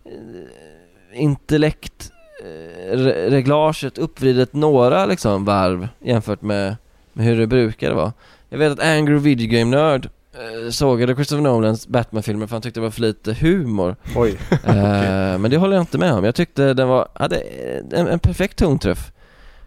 eh, 0.06 1.22
intellekt 1.22 2.12
eh, 2.44 2.96
re- 2.96 3.30
reglaget 3.30 3.98
uppvridet 3.98 4.54
några 4.54 5.06
liksom 5.06 5.46
varv 5.46 5.88
jämfört 6.00 6.42
med, 6.42 6.76
med 7.14 7.26
hur 7.26 7.38
det 7.40 7.48
brukade 7.48 7.96
vara. 7.96 8.14
Jag 8.50 8.58
vet 8.58 8.72
att 8.72 8.80
Angry 8.84 9.18
Video 9.18 9.48
Game 9.60 9.78
Nörd 9.78 10.10
eh, 10.34 10.70
sågade 10.70 11.16
Christopher 11.16 11.42
Nolans 11.42 11.88
Batman-filmer 11.88 12.48
för 12.48 12.56
han 12.56 12.62
tyckte 12.62 12.80
det 12.80 12.84
var 12.84 12.92
för 12.92 13.02
lite 13.02 13.34
humor. 13.34 13.96
Oj. 14.16 14.38
Eh, 14.64 15.38
men 15.38 15.52
det 15.52 15.58
håller 15.58 15.76
jag 15.76 15.84
inte 15.84 15.98
med 15.98 16.14
om. 16.14 16.24
Jag 16.24 16.36
tyckte 16.36 16.74
den 16.74 16.88
var, 16.88 17.08
hade 17.14 17.38
en, 17.92 18.08
en 18.08 18.20
perfekt 18.20 18.58
tonträff. 18.58 19.12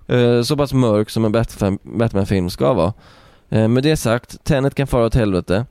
Eh, 0.07 0.43
så 0.43 0.57
pass 0.57 0.73
mörk 0.73 1.11
som 1.11 1.25
en 1.25 1.33
Batman- 1.35 1.79
Batman-film 1.83 2.51
ska 2.51 2.73
vara. 2.73 2.93
Eh, 3.55 3.69
med 3.69 3.83
det 3.83 3.97
sagt, 3.97 4.45
Tenet 4.45 4.75
kan 4.75 4.87
fara 4.87 5.07
åt 5.07 5.15
helvete. 5.15 5.67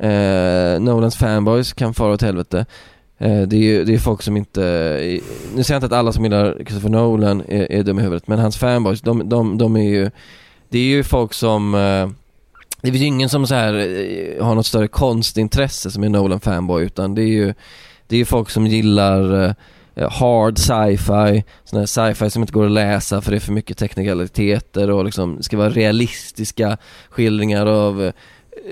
Eh, 0.00 0.80
Nolans 0.80 1.16
fanboys 1.16 1.72
kan 1.72 1.94
fara 1.94 2.12
åt 2.12 2.22
helvete. 2.22 2.66
Eh, 3.18 3.42
det 3.42 3.56
är 3.56 3.60
ju 3.60 3.84
det 3.84 3.94
är 3.94 3.98
folk 3.98 4.22
som 4.22 4.36
inte, 4.36 4.64
eh, 5.02 5.22
nu 5.54 5.62
säger 5.62 5.74
jag 5.74 5.78
inte 5.78 5.86
att 5.86 5.98
alla 5.98 6.12
som 6.12 6.24
gillar 6.24 6.54
Christopher 6.54 6.88
Nolan 6.88 7.42
är, 7.48 7.72
är 7.72 7.82
dumma 7.82 8.00
i 8.00 8.04
huvudet, 8.04 8.28
men 8.28 8.38
hans 8.38 8.56
fanboys, 8.56 9.00
de, 9.00 9.28
de, 9.28 9.58
de 9.58 9.76
är 9.76 9.88
ju, 9.88 10.10
det 10.68 10.78
är 10.78 10.82
ju 10.82 11.04
folk 11.04 11.32
som 11.32 11.74
eh, 11.74 12.08
det 12.82 12.92
finns 12.92 13.02
ju 13.02 13.06
ingen 13.06 13.28
som 13.28 13.46
så 13.46 13.54
här 13.54 13.74
eh, 13.74 14.44
har 14.44 14.54
något 14.54 14.66
större 14.66 14.88
konstintresse 14.88 15.90
som 15.90 16.04
är 16.04 16.08
Nolan 16.08 16.40
fanboy 16.40 16.84
utan 16.84 17.14
det 17.14 17.22
är 17.22 17.28
ju 17.28 17.54
Det 18.06 18.16
är 18.16 18.18
ju 18.18 18.24
folk 18.24 18.50
som 18.50 18.66
gillar 18.66 19.44
eh, 19.44 19.52
hard 19.96 20.58
sci-fi, 20.58 21.44
sån 21.64 21.78
här 21.78 21.86
sci-fi 21.86 22.30
som 22.30 22.42
inte 22.42 22.52
går 22.52 22.66
att 22.66 22.72
läsa 22.72 23.20
för 23.20 23.30
det 23.30 23.36
är 23.36 23.40
för 23.40 23.52
mycket 23.52 23.78
teknikaliteter 23.78 24.90
och 24.90 25.04
liksom 25.04 25.42
ska 25.42 25.56
vara 25.56 25.70
realistiska 25.70 26.76
skildringar 27.10 27.66
av 27.66 28.02
eh, 28.04 28.12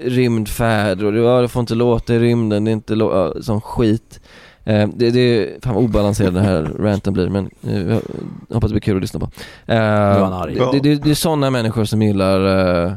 rymdfärd 0.05 1.03
och 1.03 1.13
det, 1.13 1.19
ja, 1.19 1.41
det 1.41 1.49
får 1.49 1.61
inte 1.61 1.75
låta 1.75 2.15
i 2.15 2.19
rymden, 2.19 2.65
det 2.65 2.71
är 2.71 2.73
inte 2.73 2.95
lå- 2.95 3.35
ja, 3.37 3.43
sån 3.43 3.61
skit 3.61 4.21
Eh, 4.67 4.89
det, 4.95 5.11
det 5.11 5.21
är, 5.21 5.61
fan 5.63 5.75
vad 5.75 5.85
obalanserad 5.85 6.35
den 6.35 6.45
här 6.45 6.63
ranten 6.79 7.13
blir 7.13 7.29
men 7.29 7.51
eh, 7.69 7.87
jag 8.49 8.55
hoppas 8.55 8.71
det 8.71 8.75
blir 8.75 8.81
kul 8.81 8.97
att 8.97 9.03
lyssna 9.03 9.21
på. 9.21 9.27
Eh, 9.67 9.77
det, 10.47 10.61
det, 10.73 10.81
det, 10.81 10.95
det 11.03 11.11
är 11.11 11.15
sådana 11.15 11.51
människor 11.51 11.85
som 11.85 12.03
gillar 12.03 12.47
eh, 12.87 12.93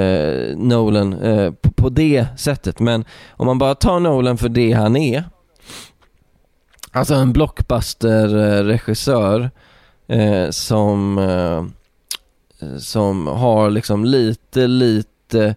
eh, 0.00 0.56
Nolan 0.56 1.12
eh, 1.12 1.52
på, 1.52 1.70
på 1.70 1.88
det 1.88 2.26
sättet. 2.36 2.80
Men 2.80 3.04
om 3.30 3.46
man 3.46 3.58
bara 3.58 3.74
tar 3.74 4.00
Nolan 4.00 4.36
för 4.38 4.48
det 4.48 4.72
han 4.72 4.96
är, 4.96 5.24
alltså 6.96 7.14
en 7.14 7.32
blockbuster-regissör 7.32 9.50
eh, 10.08 10.50
som, 10.50 11.18
eh, 11.18 11.64
som 12.78 13.26
har 13.26 13.70
liksom 13.70 14.04
lite, 14.04 14.66
lite 14.66 15.54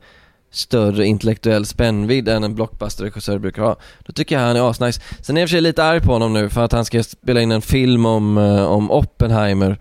större 0.52 1.06
intellektuell 1.06 1.66
spännvidd 1.66 2.30
än 2.30 2.44
en 2.44 2.56
blockbuster-regissör 2.56 3.38
brukar 3.38 3.62
ha. 3.62 3.76
Då 4.06 4.14
tycker 4.14 4.36
jag 4.36 4.42
han 4.42 4.56
är 4.56 4.70
asnice. 4.70 5.02
Sen 5.22 5.38
är 5.38 5.42
jag 5.42 5.44
i 5.44 5.46
och 5.46 5.50
för 5.50 5.56
sig 5.56 5.62
lite 5.62 5.84
arg 5.84 6.02
på 6.02 6.14
honom 6.14 6.34
nu 6.34 6.50
för 6.50 6.66
att 6.66 6.72
han 6.72 6.86
ska 6.86 7.04
spela 7.04 7.42
in 7.42 7.52
en 7.52 7.62
film 7.62 8.06
om, 8.06 8.38
eh, 8.38 8.64
om 8.64 8.92
Oppenheimer 8.92 9.80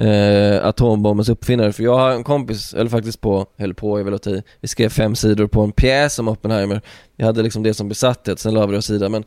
eh, 0.00 0.66
atombombens 0.66 1.28
uppfinnare. 1.28 1.72
För 1.72 1.82
jag 1.82 1.98
har 1.98 2.10
en 2.10 2.24
kompis, 2.24 2.74
eller 2.74 2.90
faktiskt 2.90 3.20
på, 3.20 3.46
höll 3.58 3.74
på 3.74 3.98
jag 3.98 4.04
vill 4.04 4.14
och 4.14 4.26
i, 4.26 4.42
vi 4.60 4.68
skrev 4.68 4.88
fem 4.88 5.14
sidor 5.14 5.46
på 5.46 5.62
en 5.62 5.72
pjäs 5.72 6.18
om 6.18 6.28
Oppenheimer. 6.28 6.80
Vi 7.16 7.24
hade 7.24 7.42
liksom 7.42 7.62
det 7.62 7.74
som 7.74 7.88
besatthet, 7.88 8.38
sen 8.38 8.54
la 8.54 8.66
vi 8.66 8.72
det 8.72 8.78
åt 8.78 8.84
sidan. 8.84 9.12
Men 9.12 9.24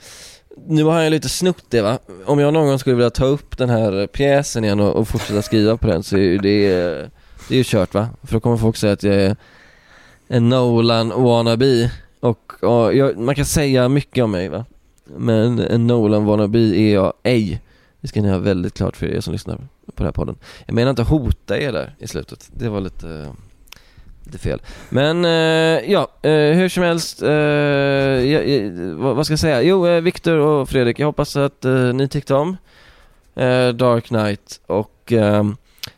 nu 0.68 0.84
har 0.84 1.01
jag 1.01 1.12
lite 1.12 1.30
snott 1.30 1.66
det 1.70 1.82
va. 1.82 1.99
Om 2.26 2.39
jag 2.39 2.54
någon 2.54 2.68
gång 2.68 2.80
skulle 2.80 2.95
vilja 2.95 3.10
ta 3.10 3.26
upp 3.26 3.58
den 3.58 3.70
här 3.70 4.08
pjäsen 4.08 4.64
igen 4.64 4.80
och, 4.80 4.95
och 4.95 5.08
fortsätta 5.08 5.41
skriva 5.41 5.78
på 5.78 5.88
den 5.88 6.04
så 6.04 6.16
är 6.16 6.22
ju 6.22 6.38
det, 6.38 6.70
det 7.47 7.56
är 7.56 7.58
ju 7.58 7.64
kört 7.64 7.93
va. 7.93 8.10
För 8.24 8.34
då 8.34 8.39
kommer 8.39 8.58
folk 8.58 8.78
säga 8.78 8.93
att 8.93 9.04
jag 9.04 9.16
är 9.16 9.36
en 10.28 10.49
Nolan 10.49 11.10
wannabe. 11.10 11.91
Och, 12.20 12.64
och 12.64 12.95
jag, 12.95 13.18
man 13.18 13.36
kan 13.36 13.45
säga 13.45 13.89
mycket 13.89 14.24
om 14.24 14.32
mig 14.32 14.49
va. 14.49 14.66
Men 15.06 15.60
en 15.60 15.88
Nolan 15.88 16.26
wannabe 16.26 16.60
är 16.60 16.93
jag 16.93 17.14
ej. 17.24 17.62
Det 18.01 18.08
ska 18.08 18.22
ni 18.22 18.30
ha 18.30 18.38
väldigt 18.38 18.74
klart 18.74 18.97
för 18.97 19.06
er 19.06 19.22
som 19.22 19.34
lyssnar 19.34 19.56
på 19.56 19.93
den 19.95 20.06
här 20.06 20.12
podden. 20.12 20.36
Jag 20.66 20.74
menar 20.74 20.89
inte 20.89 21.04
hota 21.04 21.60
er 21.60 21.72
där 21.72 21.95
i 21.99 22.08
slutet. 22.08 22.49
Det 22.54 22.70
var 22.70 22.82
lite, 22.82 23.36
lite 24.26 24.38
fel. 24.38 24.61
Men 24.89 25.26
eh, 25.26 25.91
ja, 25.91 26.07
eh, 26.21 26.32
hur 26.32 26.69
som 26.69 26.84
helst. 26.84 27.21
Eh, 27.21 27.30
jag, 27.30 28.49
jag, 28.49 28.65
eh, 28.65 28.71
vad, 28.95 29.15
vad 29.15 29.26
ska 29.26 29.32
jag 29.32 29.39
säga? 29.39 29.61
Jo, 29.61 29.88
eh, 29.88 30.01
Viktor 30.01 30.38
och 30.38 30.69
Fredrik, 30.69 30.99
jag 30.99 31.07
hoppas 31.07 31.36
att 31.36 31.65
eh, 31.65 31.93
ni 31.93 32.07
tyckte 32.07 32.34
om 32.34 32.57
eh, 33.36 33.69
Dark 33.69 34.05
Knight 34.05 34.61
och 34.65 35.11
ehm, 35.11 35.55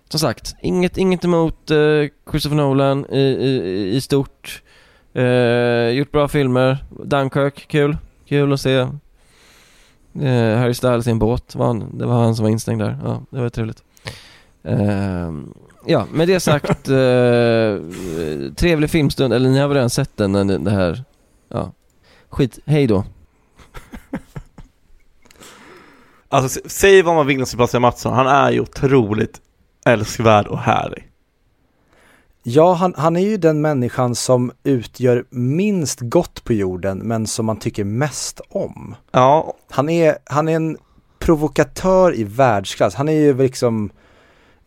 som 0.10 0.20
sagt, 0.20 0.56
inget, 0.62 0.98
inget 0.98 1.26
emot 1.26 1.72
uh, 1.72 2.08
Christopher 2.30 2.56
Nolan 2.56 3.06
i, 3.10 3.20
i, 3.20 3.96
i 3.96 4.02
stort. 4.02 4.64
Eh, 5.14 5.90
gjort 5.90 6.12
bra 6.12 6.28
filmer. 6.28 6.86
Dunkirk, 7.04 7.68
kul. 7.68 7.98
Kul 8.28 8.54
att 8.54 8.62
se. 8.62 8.88
Harry 10.58 10.74
Styles 10.74 11.08
i 11.08 11.12
en 11.12 11.20
båt, 11.20 11.56
var 11.56 11.68
han, 11.68 11.98
det 11.98 12.06
var 12.06 12.24
han 12.24 12.36
som 12.36 12.44
var 12.44 12.50
instängd 12.50 12.82
där. 12.82 12.98
Ja, 13.04 13.22
det 13.30 13.42
var 13.42 13.50
trevligt. 13.50 13.84
Ehm, 14.64 15.54
Ja, 15.86 16.06
med 16.12 16.28
det 16.28 16.40
sagt, 16.40 16.84
trevlig 18.56 18.90
filmstund, 18.90 19.34
eller 19.34 19.50
ni 19.50 19.60
har 19.60 19.68
väl 19.68 19.76
redan 19.76 19.90
sett 19.90 20.18
den, 20.18 20.32
när 20.32 20.60
det 20.60 20.72
här, 20.72 21.04
ja. 21.50 21.72
Skit, 22.30 22.60
hej 22.66 22.88
då. 22.88 23.04
Alltså, 26.30 26.60
säg 26.66 27.02
vad 27.02 27.16
man 27.16 27.28
vill 27.28 27.40
om 27.40 27.46
Sebastian 27.46 27.82
Mattsson, 27.82 28.14
han 28.14 28.28
är 28.28 28.52
ju 28.52 28.60
otroligt 28.60 29.42
älskvärd 29.86 30.48
och 30.48 30.60
härlig. 30.60 31.12
Ja, 32.44 32.74
han, 32.74 32.94
han 32.98 33.16
är 33.16 33.22
ju 33.22 33.38
den 33.38 33.62
människan 33.62 34.16
som 34.16 34.52
utgör 34.64 35.26
minst 35.30 36.00
gott 36.02 36.44
på 36.44 36.54
jorden, 36.54 36.98
men 36.98 37.28
som 37.28 37.46
man 37.46 37.58
tycker 37.58 37.84
mest 37.84 38.42
om. 38.50 38.96
Ja. 39.12 39.54
Han 39.70 39.90
är, 39.90 40.18
han 40.26 40.48
är 40.48 40.56
en 40.56 40.78
provokatör 41.20 42.16
i 42.16 42.24
världsklass. 42.24 42.96
Han 42.96 43.10
är 43.10 43.14
ju 43.14 43.38
liksom, 43.38 43.90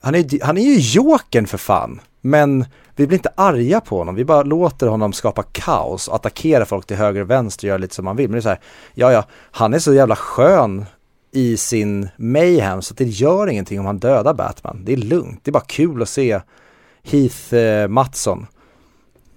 han 0.01 0.14
är, 0.14 0.44
han 0.44 0.59
är 0.59 0.62
ju 0.62 0.78
jokern 0.78 1.46
för 1.46 1.59
fan. 1.59 2.01
Men 2.20 2.64
vi 2.96 3.07
blir 3.07 3.18
inte 3.18 3.32
arga 3.34 3.80
på 3.80 3.99
honom, 3.99 4.14
vi 4.14 4.24
bara 4.24 4.42
låter 4.42 4.86
honom 4.86 5.12
skapa 5.12 5.42
kaos 5.42 6.09
attackera 6.09 6.64
folk 6.64 6.86
till 6.86 6.96
höger 6.96 7.20
och 7.20 7.30
vänster 7.30 7.66
och 7.66 7.68
göra 7.68 7.78
lite 7.78 7.94
som 7.94 8.07
han 8.07 8.16
vill. 8.16 8.28
Men 8.28 8.32
det 8.32 8.38
är 8.38 8.42
så 8.42 8.49
här, 8.49 8.61
ja 8.94 9.12
ja, 9.12 9.24
han 9.51 9.74
är 9.74 9.78
så 9.78 9.94
jävla 9.94 10.16
skön 10.16 10.84
i 11.32 11.57
sin 11.57 12.09
mayhem 12.16 12.82
så 12.82 12.94
det 12.94 13.05
gör 13.05 13.46
ingenting 13.46 13.80
om 13.80 13.86
han 13.86 13.99
dödar 13.99 14.34
Batman. 14.34 14.84
Det 14.84 14.92
är 14.92 14.96
lugnt, 14.96 15.40
det 15.44 15.51
är 15.51 15.53
bara 15.53 15.64
kul 15.66 16.03
att 16.03 16.09
se 16.09 16.40
Heath 17.03 17.55
eh, 17.55 17.88
Mattsson. 17.88 18.46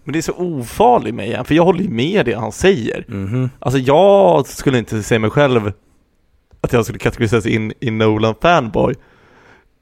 Men 0.04 0.14
det 0.14 0.20
är 0.20 0.22
så 0.22 0.34
ofarlig 0.34 1.14
mayhem, 1.14 1.46
för 1.46 1.56
jag 1.56 1.66
håller 1.66 1.84
ju 1.84 1.90
med 1.90 2.26
det 2.26 2.34
han 2.34 2.52
säger. 2.52 3.06
Mm 3.08 3.28
-hmm. 3.28 3.50
Alltså 3.60 3.80
jag 3.80 4.48
skulle 4.48 4.78
inte 4.78 5.04
säga 5.04 5.20
mig 5.20 5.30
själv 5.30 5.72
att 6.62 6.74
jag 6.74 6.86
skulle 6.86 7.00
kategoriseras 7.00 7.46
in 7.46 7.74
i 7.80 7.92
Nolan 7.92 8.36
fanboy. 8.42 8.96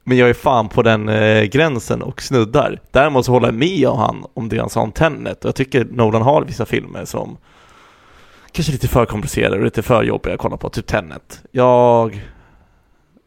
Men 0.04 0.18
jag 0.18 0.28
är 0.28 0.34
fan 0.34 0.68
på 0.68 0.82
den 0.82 1.08
eh, 1.08 1.44
gränsen 1.44 2.02
och 2.02 2.22
snuddar. 2.22 2.80
Däremot 2.90 3.26
så 3.26 3.32
håller 3.32 3.48
jag 3.48 3.54
med 3.54 3.88
om 3.88 3.98
han 3.98 4.24
om 4.34 4.48
det 4.48 4.58
han 4.58 4.70
sa 4.70 4.80
om 4.80 4.92
Tenet 4.92 5.44
och 5.44 5.48
jag 5.48 5.54
tycker 5.54 5.84
Nolan 5.84 6.22
har 6.22 6.44
vissa 6.44 6.66
filmer 6.66 7.04
som 7.04 7.36
kanske 8.52 8.72
lite 8.72 8.88
för 8.88 9.06
komplicerade 9.06 9.56
och 9.56 9.64
lite 9.64 9.82
för 9.82 10.02
jobbiga 10.02 10.34
att 10.34 10.40
kolla 10.40 10.56
på, 10.56 10.68
typ 10.68 10.86
Tenet. 10.86 11.42
Jag... 11.50 12.26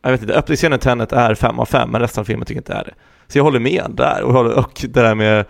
Jag 0.05 0.11
vet 0.11 0.21
inte, 0.21 0.33
öppningsscenen 0.33 0.79
Tenet 0.79 1.11
är 1.11 1.35
5 1.35 1.59
av 1.59 1.65
5 1.65 1.89
men 1.91 2.01
resten 2.01 2.21
av 2.21 2.25
filmen 2.25 2.45
tycker 2.45 2.57
jag 2.57 2.61
inte 2.61 2.73
är 2.73 2.83
det. 2.83 2.93
Så 3.27 3.37
jag 3.37 3.43
håller 3.43 3.59
med 3.59 3.91
där 3.93 4.23
och, 4.23 4.45
och 4.45 4.85
det 4.89 5.01
där 5.01 5.15
med 5.15 5.45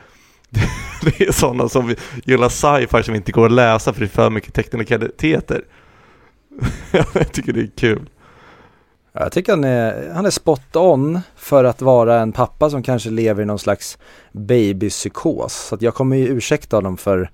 det 1.01 1.21
är 1.21 1.31
sådana 1.31 1.69
som 1.69 1.95
gillar 2.25 2.49
sci-fi 2.49 3.03
som 3.03 3.15
inte 3.15 3.31
går 3.31 3.45
att 3.45 3.51
läsa 3.51 3.93
för 3.93 3.99
det 3.99 4.05
är 4.05 4.09
för 4.09 4.29
mycket 4.29 4.53
teknikaliteter. 4.53 5.61
jag 6.91 7.31
tycker 7.31 7.53
det 7.53 7.61
är 7.61 7.69
kul. 7.77 8.09
Jag 9.13 9.31
tycker 9.31 9.51
han 9.51 9.63
är, 9.63 10.09
han 10.13 10.25
är 10.25 10.29
spot 10.29 10.75
on 10.75 11.19
för 11.35 11.63
att 11.63 11.81
vara 11.81 12.19
en 12.19 12.31
pappa 12.31 12.69
som 12.69 12.83
kanske 12.83 13.09
lever 13.09 13.43
i 13.43 13.45
någon 13.45 13.59
slags 13.59 13.97
babypsykos. 14.31 15.53
Så 15.53 15.75
att 15.75 15.81
jag 15.81 15.95
kommer 15.95 16.15
ju 16.15 16.27
ursäkta 16.27 16.77
honom 16.77 16.97
för 16.97 17.29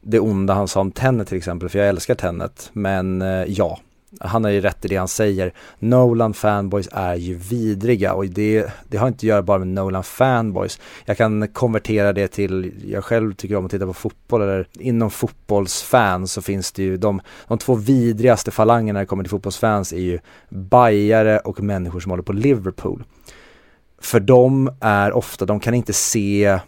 det 0.00 0.20
onda 0.20 0.54
han 0.54 0.68
sa 0.68 0.80
om 0.80 0.92
tennet 0.92 1.28
till 1.28 1.38
exempel, 1.38 1.68
för 1.68 1.78
jag 1.78 1.88
älskar 1.88 2.14
tennet. 2.14 2.70
Men 2.72 3.22
eh, 3.22 3.44
ja, 3.48 3.78
han 4.20 4.44
har 4.44 4.50
ju 4.50 4.60
rätt 4.60 4.84
i 4.84 4.88
det 4.88 4.96
han 4.96 5.08
säger. 5.08 5.52
Nolan 5.78 6.34
fanboys 6.34 6.88
är 6.92 7.14
ju 7.14 7.34
vidriga 7.34 8.14
och 8.14 8.26
det, 8.26 8.72
det 8.88 8.96
har 8.96 9.08
inte 9.08 9.16
att 9.16 9.22
göra 9.22 9.42
bara 9.42 9.58
med 9.58 9.68
Nolan 9.68 10.04
fanboys. 10.04 10.80
Jag 11.04 11.16
kan 11.16 11.48
konvertera 11.48 12.12
det 12.12 12.28
till, 12.28 12.72
jag 12.86 13.04
själv 13.04 13.34
tycker 13.34 13.56
om 13.56 13.64
att 13.64 13.70
titta 13.70 13.86
på 13.86 13.92
fotboll 13.92 14.42
eller 14.42 14.66
inom 14.72 15.10
fotbollsfans 15.10 16.32
så 16.32 16.42
finns 16.42 16.72
det 16.72 16.82
ju 16.82 16.96
de, 16.96 17.20
de 17.48 17.58
två 17.58 17.74
vidrigaste 17.74 18.50
falangerna 18.50 18.92
när 18.92 19.00
det 19.00 19.06
kommer 19.06 19.24
till 19.24 19.30
fotbollsfans 19.30 19.92
är 19.92 20.00
ju 20.00 20.18
bajare 20.48 21.38
och 21.38 21.60
människor 21.60 22.00
som 22.00 22.10
håller 22.10 22.22
på 22.22 22.32
Liverpool. 22.32 23.04
För 24.00 24.20
de 24.20 24.70
är 24.80 25.12
ofta, 25.12 25.46
de 25.46 25.60
kan 25.60 25.74
inte 25.74 25.92
se 25.92 26.58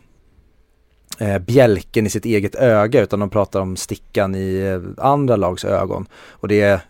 eh, 1.18 1.38
bjälken 1.38 2.07
i 2.07 2.11
sitt 2.11 2.24
eget 2.24 2.55
öga 2.55 3.03
utan 3.03 3.20
de 3.20 3.30
pratar 3.30 3.61
om 3.61 3.76
stickan 3.76 4.34
i 4.34 4.61
eh, 4.61 5.05
andra 5.05 5.36
lags 5.36 5.64
ögon. 5.64 6.07
Och 6.30 6.49
det 6.49 6.61
är 6.61 6.80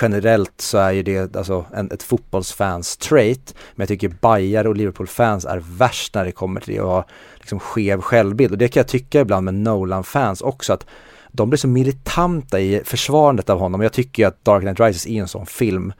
generellt 0.00 0.60
så 0.60 0.78
är 0.78 0.92
ju 0.92 1.02
det 1.02 1.36
alltså 1.36 1.64
en, 1.74 1.90
ett 1.90 2.02
fotbollsfans 2.02 2.96
trait. 2.96 3.54
Men 3.74 3.82
jag 3.82 3.88
tycker 3.88 4.08
Bayern 4.08 4.66
och 4.66 4.76
Liverpool-fans 4.76 5.44
är 5.44 5.62
värst 5.78 6.14
när 6.14 6.24
det 6.24 6.32
kommer 6.32 6.60
till 6.60 6.74
det 6.74 6.80
och 6.80 6.90
har 6.90 7.04
liksom 7.38 7.60
skev 7.60 8.00
självbild. 8.00 8.52
Och 8.52 8.58
det 8.58 8.68
kan 8.68 8.80
jag 8.80 8.88
tycka 8.88 9.20
ibland 9.20 9.44
med 9.44 9.54
Nolan-fans 9.54 10.40
också 10.40 10.72
att 10.72 10.86
de 11.32 11.50
blir 11.50 11.58
så 11.58 11.68
militanta 11.68 12.60
i 12.60 12.82
försvarandet 12.84 13.50
av 13.50 13.58
honom. 13.58 13.80
Jag 13.80 13.92
tycker 13.92 14.22
ju 14.22 14.26
att 14.26 14.44
Dark 14.44 14.62
Knight 14.62 14.80
Rises 14.80 15.06
är 15.06 15.20
en 15.20 15.28
sån 15.28 15.46
film 15.46 15.92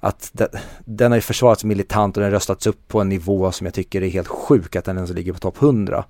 att 0.00 0.30
den, 0.32 0.48
den 0.84 1.12
har 1.12 1.16
ju 1.16 1.22
försvarats 1.22 1.64
militant 1.64 2.16
och 2.16 2.20
den 2.20 2.30
har 2.32 2.34
röstats 2.34 2.66
upp 2.66 2.88
på 2.88 3.00
en 3.00 3.08
nivå 3.08 3.52
som 3.52 3.64
jag 3.64 3.74
tycker 3.74 4.02
är 4.02 4.08
helt 4.08 4.28
sjuk 4.28 4.76
att 4.76 4.84
den 4.84 4.96
ens 4.96 5.10
ligger 5.10 5.32
på 5.32 5.38
topp 5.38 5.62
100. 5.62 6.04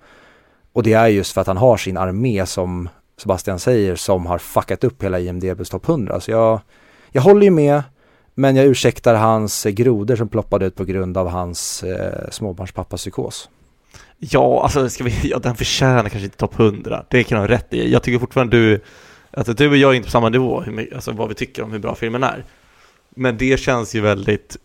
Och 0.72 0.82
det 0.82 0.92
är 0.92 1.06
just 1.06 1.32
för 1.32 1.40
att 1.40 1.46
han 1.46 1.56
har 1.56 1.76
sin 1.76 1.96
armé 1.96 2.46
som 2.46 2.88
Sebastian 3.16 3.58
säger 3.58 3.96
som 3.96 4.26
har 4.26 4.38
fuckat 4.38 4.84
upp 4.84 5.02
hela 5.02 5.20
IMDBs 5.20 5.70
topp 5.70 5.88
100. 5.88 6.20
Så 6.20 6.30
jag, 6.30 6.60
jag 7.12 7.22
håller 7.22 7.42
ju 7.42 7.50
med 7.50 7.82
men 8.34 8.56
jag 8.56 8.66
ursäktar 8.66 9.14
hans 9.14 9.64
grodor 9.64 10.16
som 10.16 10.28
ploppade 10.28 10.66
ut 10.66 10.74
på 10.74 10.84
grund 10.84 11.16
av 11.16 11.28
hans 11.28 11.82
eh, 11.82 12.30
småbarnspappa-psykos. 12.30 13.48
Ja, 14.18 14.62
alltså 14.62 14.88
ska 14.88 15.04
vi, 15.04 15.12
ja, 15.22 15.38
den 15.38 15.56
förtjänar 15.56 16.08
kanske 16.08 16.24
inte 16.24 16.36
topp 16.36 16.60
100. 16.60 17.04
Det 17.08 17.24
kan 17.24 17.36
du 17.36 17.42
ha 17.42 17.48
rätt 17.48 17.74
i. 17.74 17.92
Jag 17.92 18.02
tycker 18.02 18.18
fortfarande 18.18 18.56
du, 18.56 18.80
att 19.30 19.56
du 19.56 19.68
och 19.68 19.76
jag 19.76 19.90
är 19.90 19.94
inte 19.94 20.06
på 20.06 20.10
samma 20.10 20.28
nivå, 20.28 20.60
hur, 20.60 20.94
alltså 20.94 21.12
vad 21.12 21.28
vi 21.28 21.34
tycker 21.34 21.62
om 21.62 21.72
hur 21.72 21.78
bra 21.78 21.94
filmen 21.94 22.22
är. 22.22 22.44
Men 23.10 23.36
det 23.36 23.60
känns 23.60 23.94
ju 23.94 24.00
väldigt, 24.00 24.56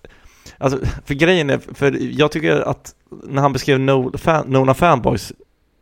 alltså 0.58 0.80
för 1.06 1.14
grejen 1.14 1.50
är, 1.50 1.60
för 1.74 1.98
jag 2.20 2.32
tycker 2.32 2.62
att 2.62 2.96
när 3.24 3.42
han 3.42 3.54
beskrev 3.54 3.80
Nona 3.80 4.18
fan, 4.18 4.76
Fanboys 4.76 5.34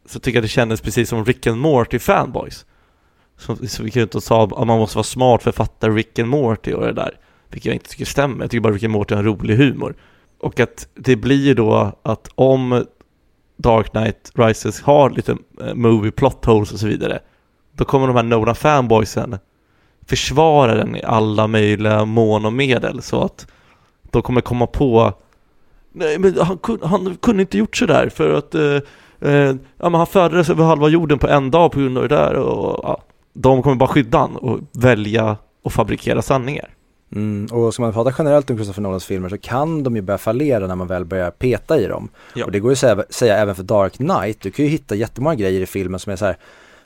så 0.06 0.20
tycker 0.20 0.38
jag 0.38 0.44
det 0.44 0.48
kändes 0.48 0.82
precis 0.82 1.10
som 1.10 1.26
Rick 1.26 1.48
and 1.48 1.58
Morty 1.58 2.00
fanboys. 2.00 2.66
Så, 3.38 3.56
så 3.68 3.84
vi 3.84 3.92
kunde 3.92 4.04
inte 4.04 4.22
sa 4.22 4.44
att 4.44 4.68
man 4.68 4.80
måste 4.80 4.98
vara 4.98 5.04
smart 5.04 5.44
för 5.44 5.50
att 5.50 5.56
fatta 5.56 5.90
Rick 5.90 6.20
and 6.20 6.30
Morty 6.30 6.74
och 6.74 6.86
det 6.86 6.94
där. 6.94 7.18
Vilket 7.50 7.66
jag 7.66 7.76
inte 7.76 7.90
tycker 7.90 8.06
stämmer. 8.06 8.44
Jag 8.44 8.52
tycker 8.52 8.62
bara 8.62 8.74
Rick 8.74 8.84
and 8.84 8.94
Morty 8.94 9.16
har 9.16 9.20
en 9.20 9.26
rolig 9.26 9.58
humor. 9.58 9.96
Och 10.40 10.60
att 10.60 10.88
det 10.96 11.16
blir 11.16 11.56
då 11.56 11.92
att 12.04 12.30
om 12.36 12.86
Dark 13.58 13.92
Knight 13.92 14.32
Rises 14.36 14.82
har 14.82 15.10
lite 15.10 15.38
eh, 15.62 15.74
movie 15.74 16.12
plot 16.12 16.46
holes 16.46 16.72
och 16.72 16.80
så 16.80 16.88
vidare. 16.88 17.20
Då 17.72 17.86
kommer 17.86 18.08
de 18.08 18.16
här 18.16 18.24
Nolan 18.24 18.56
fanboysen 18.56 19.38
försvara 20.08 20.76
den 20.76 20.96
i 20.96 21.04
alla 21.04 21.48
möjliga 21.48 22.06
mån 22.06 22.46
och 22.46 22.54
medel 22.54 23.02
så 23.02 23.24
att 23.24 23.48
de 24.12 24.22
kommer 24.22 24.42
komma 24.42 24.68
på 24.68 25.14
Nej 25.92 26.20
men 26.20 26.38
han, 26.40 26.60
han 26.84 27.16
kunde 27.16 27.42
inte 27.42 27.58
gjort 27.58 27.78
sådär 27.78 28.10
för 28.10 28.34
att 28.34 28.56
eh, 28.56 28.80
eh, 29.32 29.56
ja, 29.78 29.90
men 29.90 29.94
han 29.94 30.08
föddes 30.08 30.50
över 30.50 30.64
halva 30.64 30.88
jorden 30.88 31.20
på 31.20 31.28
en 31.28 31.52
dag 31.52 31.72
på 31.72 31.80
grund 31.80 31.98
av 31.98 32.08
det 32.08 32.16
där 32.16 32.34
och 32.34 32.80
ja, 32.84 33.04
de 33.38 33.64
kommer 33.64 33.76
bara 33.76 33.90
skydda 33.90 34.18
han 34.18 34.36
och 34.36 34.60
välja 34.72 35.38
och 35.64 35.74
fabrikera 35.74 36.22
sanningar. 36.22 36.70
Mm, 37.16 37.46
och 37.52 37.74
ska 37.74 37.84
man 37.84 37.94
prata 37.94 38.14
generellt 38.18 38.50
om 38.50 38.58
Christopher 38.58 38.82
Nolans 38.82 39.06
filmer 39.06 39.30
så 39.30 39.38
kan 39.38 39.84
de 39.84 39.96
ju 39.96 40.02
börja 40.02 40.18
fallera 40.18 40.68
när 40.68 40.76
man 40.76 40.88
väl 40.88 41.06
börjar 41.06 41.32
peta 41.32 41.80
i 41.80 41.88
dem. 41.88 42.10
Ja. 42.36 42.46
Och 42.46 42.52
det 42.52 42.60
går 42.60 42.72
ju 42.72 42.74
att 42.74 42.80
säga, 42.80 43.04
säga, 43.10 43.38
även 43.38 43.56
för 43.56 43.64
Dark 43.64 43.94
Knight, 43.94 44.42
du 44.42 44.52
kan 44.52 44.66
ju 44.66 44.72
hitta 44.72 44.96
jättemånga 44.96 45.36
grejer 45.36 45.62
i 45.62 45.66
filmen 45.66 46.00
som 46.00 46.12
är 46.12 46.16
så 46.16 46.26
här, 46.26 46.38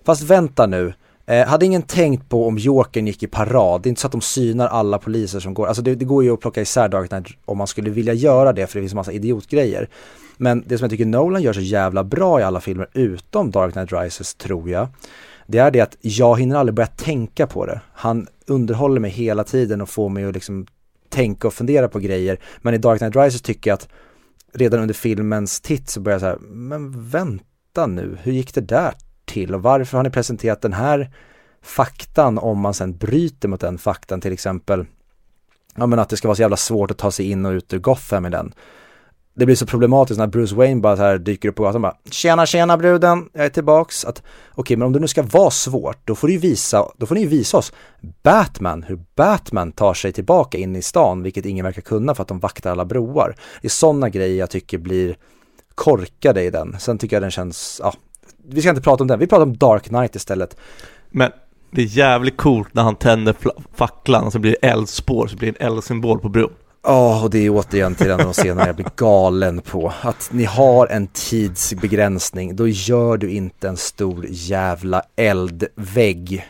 fast 0.06 0.22
vänta 0.22 0.66
nu, 0.66 0.94
eh, 1.26 1.48
hade 1.48 1.66
ingen 1.66 1.82
tänkt 1.82 2.30
på 2.30 2.48
om 2.48 2.58
Jokern 2.58 3.08
gick 3.08 3.24
i 3.24 3.28
parad, 3.28 3.82
det 3.82 3.88
är 3.88 3.90
inte 3.90 4.02
så 4.02 4.08
att 4.08 4.12
de 4.12 4.22
synar 4.22 4.68
alla 4.68 4.98
poliser 4.98 5.40
som 5.40 5.54
går, 5.54 5.68
alltså 5.68 5.82
det, 5.82 5.96
det 5.96 6.06
går 6.06 6.24
ju 6.24 6.34
att 6.34 6.40
plocka 6.40 6.62
isär 6.62 6.90
Dark 6.90 7.10
Knight 7.10 7.28
om 7.46 7.58
man 7.58 7.68
skulle 7.68 7.90
vilja 7.90 8.14
göra 8.14 8.54
det 8.54 8.68
för 8.68 8.80
det 8.80 8.84
finns 8.84 8.94
massa 8.94 9.12
idiotgrejer. 9.12 9.90
Men 10.38 10.64
det 10.68 10.78
som 10.78 10.86
jag 10.86 10.92
tycker 10.92 11.06
Nolan 11.06 11.42
gör 11.42 11.54
så 11.54 11.62
jävla 11.62 12.04
bra 12.04 12.40
i 12.40 12.44
alla 12.44 12.62
filmer 12.62 12.90
utom 12.94 13.52
Dark 13.52 13.74
Knight 13.74 13.92
Rises 13.92 14.36
tror 14.36 14.70
jag, 14.70 14.88
det 15.52 15.58
är 15.58 15.72
det 15.72 15.82
att 15.82 15.98
jag 16.02 16.40
hinner 16.40 16.56
aldrig 16.56 16.76
börja 16.76 16.88
tänka 16.88 17.48
på 17.48 17.66
det. 17.66 17.82
Han 17.94 18.28
underhåller 18.48 19.00
mig 19.00 19.12
hela 19.12 19.44
tiden 19.44 19.82
och 19.82 19.90
får 19.90 20.10
mig 20.10 20.26
att 20.26 20.34
liksom 20.34 20.68
tänka 21.10 21.48
och 21.48 21.54
fundera 21.54 21.88
på 21.88 22.00
grejer. 22.00 22.40
Men 22.62 22.74
i 22.74 22.78
Dark 22.78 23.00
Knight 23.00 23.16
Rises 23.16 23.42
tycker 23.42 23.70
jag 23.70 23.76
att 23.76 23.88
redan 24.54 24.80
under 24.80 24.94
filmens 24.94 25.62
titt 25.62 25.90
så 25.90 26.00
börjar 26.00 26.14
jag 26.14 26.22
så 26.22 26.26
här, 26.28 26.38
men 26.50 27.10
vänta 27.10 27.88
nu, 27.88 28.18
hur 28.22 28.32
gick 28.32 28.54
det 28.54 28.62
där 28.62 28.94
till 29.26 29.56
och 29.56 29.64
varför 29.64 29.98
har 29.98 30.04
ni 30.04 30.10
presenterat 30.10 30.62
den 30.62 30.74
här 30.74 31.14
faktan 31.62 32.38
om 32.38 32.60
man 32.60 32.74
sen 32.74 32.98
bryter 32.98 33.48
mot 33.48 33.62
den 33.62 33.78
faktan 33.78 34.22
till 34.22 34.34
exempel, 34.34 34.86
ja 35.76 35.86
men 35.86 36.00
att 36.00 36.10
det 36.10 36.18
ska 36.18 36.28
vara 36.28 36.36
så 36.36 36.42
jävla 36.42 36.58
svårt 36.58 36.92
att 36.92 36.98
ta 36.98 37.12
sig 37.12 37.32
in 37.32 37.46
och 37.46 37.52
ut 37.52 37.74
ur 37.74 37.80
Gotham 37.80 38.26
i 38.26 38.30
den 38.30 38.54
det 39.34 39.46
blir 39.46 39.56
så 39.56 39.66
problematiskt 39.66 40.18
när 40.18 40.28
Bruce 40.28 40.56
Wayne 40.56 40.82
bara 40.82 40.98
så 40.98 41.04
här 41.04 41.18
dyker 41.18 41.50
upp 41.50 41.56
på 41.56 41.64
gatan 41.64 41.76
och 41.76 41.82
bara 41.82 41.96
Tjena 42.12 42.46
tjena 42.46 42.78
bruden, 42.78 43.30
jag 43.34 43.46
är 43.46 43.50
tillbaks. 43.50 44.06
Att 44.06 44.24
okej, 44.52 44.78
men 44.78 44.86
om 44.86 44.94
det 44.94 45.00
nu 45.00 45.08
ska 45.08 45.24
vara 45.24 45.52
svårt, 45.52 45.98
då 46.08 46.16
får 46.16 46.28
du 46.28 46.34
ju 46.34 46.40
visa, 46.40 46.86
då 46.98 47.06
får 47.06 47.16
ni 47.16 47.22
ju 47.22 47.28
visa 47.28 47.58
oss 47.58 47.74
Batman, 48.24 48.84
hur 48.84 49.00
Batman 49.16 49.72
tar 49.72 49.94
sig 49.94 50.12
tillbaka 50.14 50.58
in 50.58 50.76
i 50.76 50.82
stan, 50.82 51.24
vilket 51.24 51.46
ingen 51.46 51.66
verkar 51.66 51.82
kunna 51.82 52.16
för 52.16 52.22
att 52.22 52.28
de 52.28 52.40
vaktar 52.40 52.72
alla 52.72 52.86
broar. 52.86 53.36
Det 53.62 53.68
är 53.68 53.70
sådana 53.70 54.10
grejer 54.10 54.40
jag 54.40 54.50
tycker 54.50 54.78
blir 54.78 55.16
korkade 55.76 56.44
i 56.44 56.50
den. 56.50 56.76
Sen 56.80 56.98
tycker 56.98 57.16
jag 57.16 57.24
den 57.24 57.32
känns, 57.32 57.82
ja, 57.84 57.94
vi 58.48 58.62
ska 58.62 58.70
inte 58.70 58.82
prata 58.82 59.04
om 59.04 59.08
den, 59.08 59.20
vi 59.20 59.28
pratar 59.28 59.44
om 59.44 59.58
Dark 59.58 59.84
Knight 59.84 60.16
istället. 60.16 60.58
Men 61.10 61.32
det 61.72 61.82
är 61.82 61.86
jävligt 61.86 62.38
coolt 62.38 62.74
när 62.74 62.84
han 62.84 62.96
tänder 62.96 63.36
facklan 63.74 64.24
och 64.24 64.32
så 64.32 64.40
blir 64.40 64.52
det 64.52 64.68
eldspår, 64.68 65.28
så 65.28 65.38
blir 65.38 65.52
det 65.52 65.60
en 65.60 65.72
eldsymbol 65.72 66.20
på 66.20 66.30
bron. 66.30 66.54
Ja, 66.84 67.24
och 67.24 67.30
det 67.30 67.46
är 67.46 67.50
återigen 67.50 67.96
till 67.96 68.06
en 68.06 68.12
av 68.12 68.18
de 68.20 68.34
scenerna 68.34 68.68
jag 68.68 68.76
blir 68.76 68.88
galen 68.96 69.62
på. 69.62 69.94
Att 70.02 70.30
ni 70.34 70.44
har 70.44 70.88
en 70.88 71.08
tidsbegränsning, 71.08 72.56
då 72.56 72.68
gör 72.68 73.18
du 73.18 73.32
inte 73.32 73.68
en 73.68 73.78
stor 73.78 74.26
jävla 74.30 75.04
eldvägg. 75.16 76.48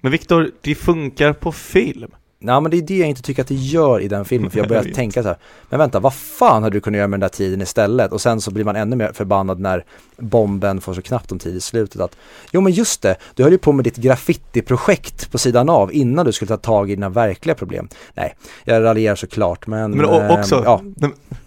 Men 0.00 0.12
Viktor, 0.12 0.50
det 0.60 0.74
funkar 0.74 1.32
på 1.32 1.52
film. 1.52 2.10
Nej 2.42 2.60
men 2.60 2.70
det 2.70 2.76
är 2.76 2.82
det 2.82 2.96
jag 2.96 3.08
inte 3.08 3.22
tycker 3.22 3.42
att 3.42 3.48
det 3.48 3.54
gör 3.54 4.00
i 4.00 4.08
den 4.08 4.24
filmen, 4.24 4.50
för 4.50 4.58
jag 4.58 4.68
börjar 4.68 4.84
Jag 4.84 4.94
tänka 4.94 5.22
så 5.22 5.28
här, 5.28 5.36
men 5.68 5.78
vänta, 5.78 6.00
vad 6.00 6.14
fan 6.14 6.62
hade 6.62 6.76
du 6.76 6.80
kunnat 6.80 6.98
göra 6.98 7.08
med 7.08 7.20
den 7.20 7.28
där 7.30 7.36
tiden 7.36 7.60
istället? 7.62 8.12
Och 8.12 8.20
sen 8.20 8.40
så 8.40 8.50
blir 8.50 8.64
man 8.64 8.76
ännu 8.76 8.96
mer 8.96 9.12
förbannad 9.12 9.60
när 9.60 9.84
bomben 10.16 10.80
får 10.80 10.94
så 10.94 11.02
knappt 11.02 11.32
om 11.32 11.38
tid 11.38 11.56
i 11.56 11.60
slutet 11.60 12.00
att, 12.00 12.16
jo 12.52 12.60
men 12.60 12.72
just 12.72 13.02
det, 13.02 13.16
du 13.34 13.42
höll 13.42 13.52
ju 13.52 13.58
på 13.58 13.72
med 13.72 13.84
ditt 13.84 13.96
graffiti-projekt 13.96 15.30
på 15.32 15.38
sidan 15.38 15.68
av 15.68 15.92
innan 15.94 16.26
du 16.26 16.32
skulle 16.32 16.48
ta 16.48 16.56
tag 16.56 16.90
i 16.90 16.94
dina 16.94 17.08
verkliga 17.08 17.54
problem. 17.54 17.88
Nej, 18.14 18.34
jag 18.64 18.82
raljerar 18.82 19.16
såklart, 19.16 19.66
men... 19.66 19.90
Men 19.90 20.06
o- 20.06 20.38
också, 20.38 20.56
ehm, 20.56 20.62
ja, 20.64 20.82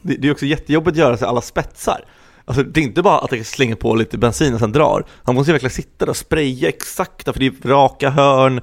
det, 0.01 0.15
det 0.15 0.27
är 0.27 0.31
också 0.31 0.45
jättejobbigt 0.45 0.93
att 0.93 0.99
göra 0.99 1.17
sig 1.17 1.27
alla 1.27 1.41
spetsar. 1.41 2.05
Alltså 2.45 2.63
det 2.63 2.79
är 2.79 2.83
inte 2.83 3.01
bara 3.01 3.19
att 3.19 3.31
jag 3.31 3.45
slänger 3.45 3.75
på 3.75 3.95
lite 3.95 4.17
bensin 4.17 4.53
och 4.53 4.59
sen 4.59 4.71
drar. 4.71 5.05
Han 5.23 5.35
måste 5.35 5.51
ju 5.51 5.53
verkligen 5.53 5.71
sitta 5.73 6.05
där 6.05 6.09
och 6.09 6.17
spraya 6.17 6.69
exakta, 6.69 7.33
för 7.33 7.39
det 7.39 7.45
är 7.45 7.67
raka 7.67 8.09
hörn 8.09 8.61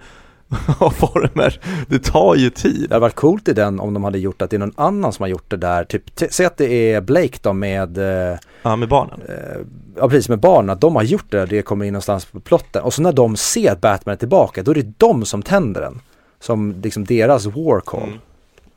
och 0.78 0.94
former. 0.94 1.60
Det 1.88 1.98
tar 1.98 2.34
ju 2.34 2.50
tid. 2.50 2.86
Det 2.88 2.94
hade 2.94 3.00
varit 3.00 3.14
coolt 3.14 3.48
i 3.48 3.52
den 3.52 3.80
om 3.80 3.94
de 3.94 4.04
hade 4.04 4.18
gjort 4.18 4.42
att 4.42 4.50
det 4.50 4.56
är 4.56 4.58
någon 4.58 4.74
annan 4.76 5.12
som 5.12 5.22
har 5.22 5.28
gjort 5.28 5.50
det 5.50 5.56
där. 5.56 5.84
Typ, 5.84 6.02
säg 6.30 6.46
att 6.46 6.56
det 6.56 6.92
är 6.92 7.00
Blake 7.00 7.38
då 7.42 7.52
med, 7.52 7.98
eh, 7.98 8.38
Ja, 8.62 8.76
med 8.76 8.88
barnen. 8.88 9.20
eh, 9.28 9.60
ja 9.96 10.08
precis 10.08 10.28
med 10.28 10.40
barnen, 10.40 10.70
att 10.70 10.80
de 10.80 10.96
har 10.96 11.02
gjort 11.02 11.24
det 11.30 11.38
där, 11.38 11.46
det 11.46 11.62
kommer 11.62 11.84
in 11.84 11.92
någonstans 11.92 12.24
på 12.24 12.40
plotten. 12.40 12.82
Och 12.82 12.94
så 12.94 13.02
när 13.02 13.12
de 13.12 13.36
ser 13.36 13.72
att 13.72 13.80
Batman 13.80 14.12
är 14.12 14.16
tillbaka, 14.16 14.62
då 14.62 14.70
är 14.70 14.74
det 14.74 14.92
de 14.98 15.24
som 15.24 15.42
tänder 15.42 15.80
den. 15.80 16.00
Som 16.40 16.80
liksom 16.82 17.04
deras 17.04 17.46
war 17.46 17.80
call. 17.80 18.02
Mm. 18.02 18.18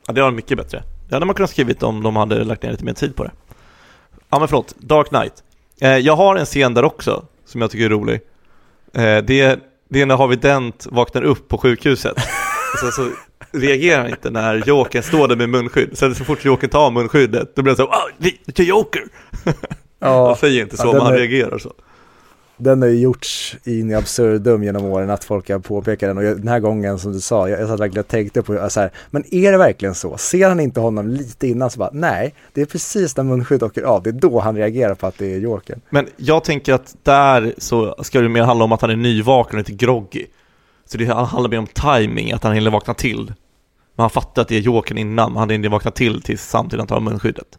Ja, 0.06 0.12
det 0.12 0.22
var 0.22 0.30
mycket 0.30 0.58
bättre. 0.58 0.82
Det 1.08 1.14
hade 1.14 1.26
man 1.26 1.34
kunnat 1.34 1.50
skrivit 1.50 1.82
om 1.82 2.02
de 2.02 2.16
hade 2.16 2.44
lagt 2.44 2.62
ner 2.62 2.70
lite 2.70 2.84
mer 2.84 2.92
tid 2.92 3.16
på 3.16 3.24
det. 3.24 3.30
Ja, 4.30 4.38
men 4.38 4.48
förlåt. 4.48 4.74
Dark 4.78 5.08
Knight. 5.08 5.32
Eh, 5.80 5.96
jag 5.98 6.16
har 6.16 6.36
en 6.36 6.44
scen 6.46 6.74
där 6.74 6.84
också, 6.84 7.24
som 7.46 7.60
jag 7.60 7.70
tycker 7.70 7.84
är 7.84 7.88
rolig. 7.88 8.20
Eh, 8.92 9.18
det, 9.18 9.60
det 9.94 10.00
är 10.00 10.06
när 10.06 10.16
Harvey 10.16 10.36
Dent 10.36 10.86
vaknar 10.90 11.22
upp 11.22 11.48
på 11.48 11.58
sjukhuset. 11.58 12.16
Sen 12.80 12.92
så 12.92 13.10
reagerar 13.52 14.02
han 14.02 14.10
inte 14.10 14.30
när 14.30 14.62
Jokern 14.66 15.02
står 15.02 15.28
där 15.28 15.36
med 15.36 15.48
munskydd. 15.48 15.98
Sen 15.98 16.14
så 16.14 16.24
fort 16.24 16.44
Jokern 16.44 16.70
tar 16.70 16.90
munskyddet, 16.90 17.56
då 17.56 17.62
blir 17.62 17.70
han 17.70 17.76
så 17.76 17.82
ah, 17.92 18.08
vi, 18.18 18.40
det 18.46 18.62
är 18.62 18.66
Joker! 18.66 19.02
Han 20.00 20.36
säger 20.36 20.62
inte 20.62 20.76
så, 20.76 20.86
Ja, 20.86 20.92
men 20.92 21.00
han 21.02 21.14
är- 21.14 21.18
reagerar 21.18 21.58
så. 21.58 21.72
Den 22.56 22.82
har 22.82 22.88
ju 22.88 23.00
gjorts 23.00 23.56
in 23.64 23.94
absurdum 23.94 24.62
genom 24.64 24.84
åren 24.84 25.10
att 25.10 25.24
folk 25.24 25.50
har 25.50 25.58
påpekat 25.58 26.08
den 26.10 26.18
och 26.18 26.24
jag- 26.24 26.36
den 26.36 26.48
här 26.48 26.60
gången 26.60 26.98
som 26.98 27.12
du 27.12 27.20
sa, 27.20 27.48
jag, 27.48 27.60
jag 27.60 27.68
satt 27.68 27.80
verkligen 27.80 28.00
och 28.04 28.08
tänkte 28.08 28.42
på 28.42 28.70
så 28.70 28.80
här, 28.80 28.90
men 29.10 29.24
är 29.34 29.52
det 29.52 29.58
verkligen 29.58 29.94
så? 29.94 30.16
Ser 30.16 30.48
han 30.48 30.60
inte 30.60 30.80
honom 30.80 31.08
lite 31.08 31.48
innan 31.48 31.70
så 31.70 31.78
bara, 31.78 31.90
nej, 31.92 32.34
det 32.52 32.60
är 32.60 32.66
precis 32.66 33.16
när 33.16 33.24
munskyddet 33.24 33.62
åker 33.62 33.82
av, 33.82 34.02
det 34.02 34.10
är 34.10 34.12
då 34.12 34.40
han 34.40 34.56
reagerar 34.56 34.94
på 34.94 35.06
att 35.06 35.18
det 35.18 35.34
är 35.34 35.38
Jokern. 35.38 35.80
Men 35.90 36.06
jag 36.16 36.44
tänker 36.44 36.72
att 36.74 36.96
där 37.02 37.54
så 37.58 37.94
ska 38.02 38.20
det 38.20 38.28
mer 38.28 38.42
handla 38.42 38.64
om 38.64 38.72
att 38.72 38.80
han 38.80 38.90
är 38.90 38.96
nyvaken 38.96 39.58
och 39.58 39.68
lite 39.68 39.84
groggy. 39.86 40.26
Så 40.86 40.98
det 40.98 41.04
handlar 41.06 41.50
mer 41.50 41.58
om 41.58 41.66
timing, 41.66 42.32
att 42.32 42.42
han 42.42 42.52
hinner 42.54 42.70
vakna 42.70 42.94
till. 42.94 43.24
Men 43.96 44.02
han 44.02 44.10
fattar 44.10 44.42
att 44.42 44.48
det 44.48 44.56
är 44.56 44.60
Jokern 44.60 44.98
innan, 44.98 45.32
men 45.32 45.38
han 45.40 45.50
hinner 45.50 45.68
vakna 45.68 45.90
till 45.90 46.22
tills 46.22 46.42
samtidigt 46.42 46.80
han 46.80 46.86
tar 46.86 47.00
munskyddet. 47.00 47.58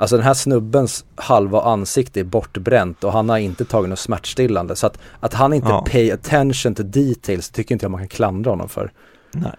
Alltså 0.00 0.16
den 0.16 0.24
här 0.24 0.34
snubbens 0.34 1.04
halva 1.14 1.62
ansikte 1.62 2.20
är 2.20 2.24
bortbränt 2.24 3.04
och 3.04 3.12
han 3.12 3.28
har 3.28 3.38
inte 3.38 3.64
tagit 3.64 3.90
något 3.90 3.98
smärtstillande. 3.98 4.76
Så 4.76 4.86
att, 4.86 4.98
att 5.20 5.34
han 5.34 5.52
inte 5.52 5.68
Ja. 5.68 5.84
pay 5.90 6.10
attention 6.10 6.74
to 6.74 6.82
details 6.82 7.50
tycker 7.50 7.74
inte 7.74 7.84
jag 7.84 7.90
man 7.90 8.00
kan 8.00 8.08
klandra 8.08 8.50
honom 8.50 8.68
för. 8.68 8.92
Nej. 9.32 9.52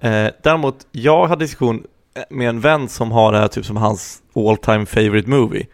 Eh, 0.00 0.30
däremot, 0.42 0.86
jag 0.92 1.26
hade 1.26 1.44
diskussion 1.44 1.82
med 2.30 2.48
en 2.48 2.60
vän 2.60 2.88
som 2.88 3.12
har 3.12 3.32
det 3.32 3.38
här 3.38 3.48
typ 3.48 3.64
som 3.66 3.76
hans 3.76 4.22
all 4.34 4.56
time 4.56 4.86
favorite 4.86 5.30
movie. 5.30 5.66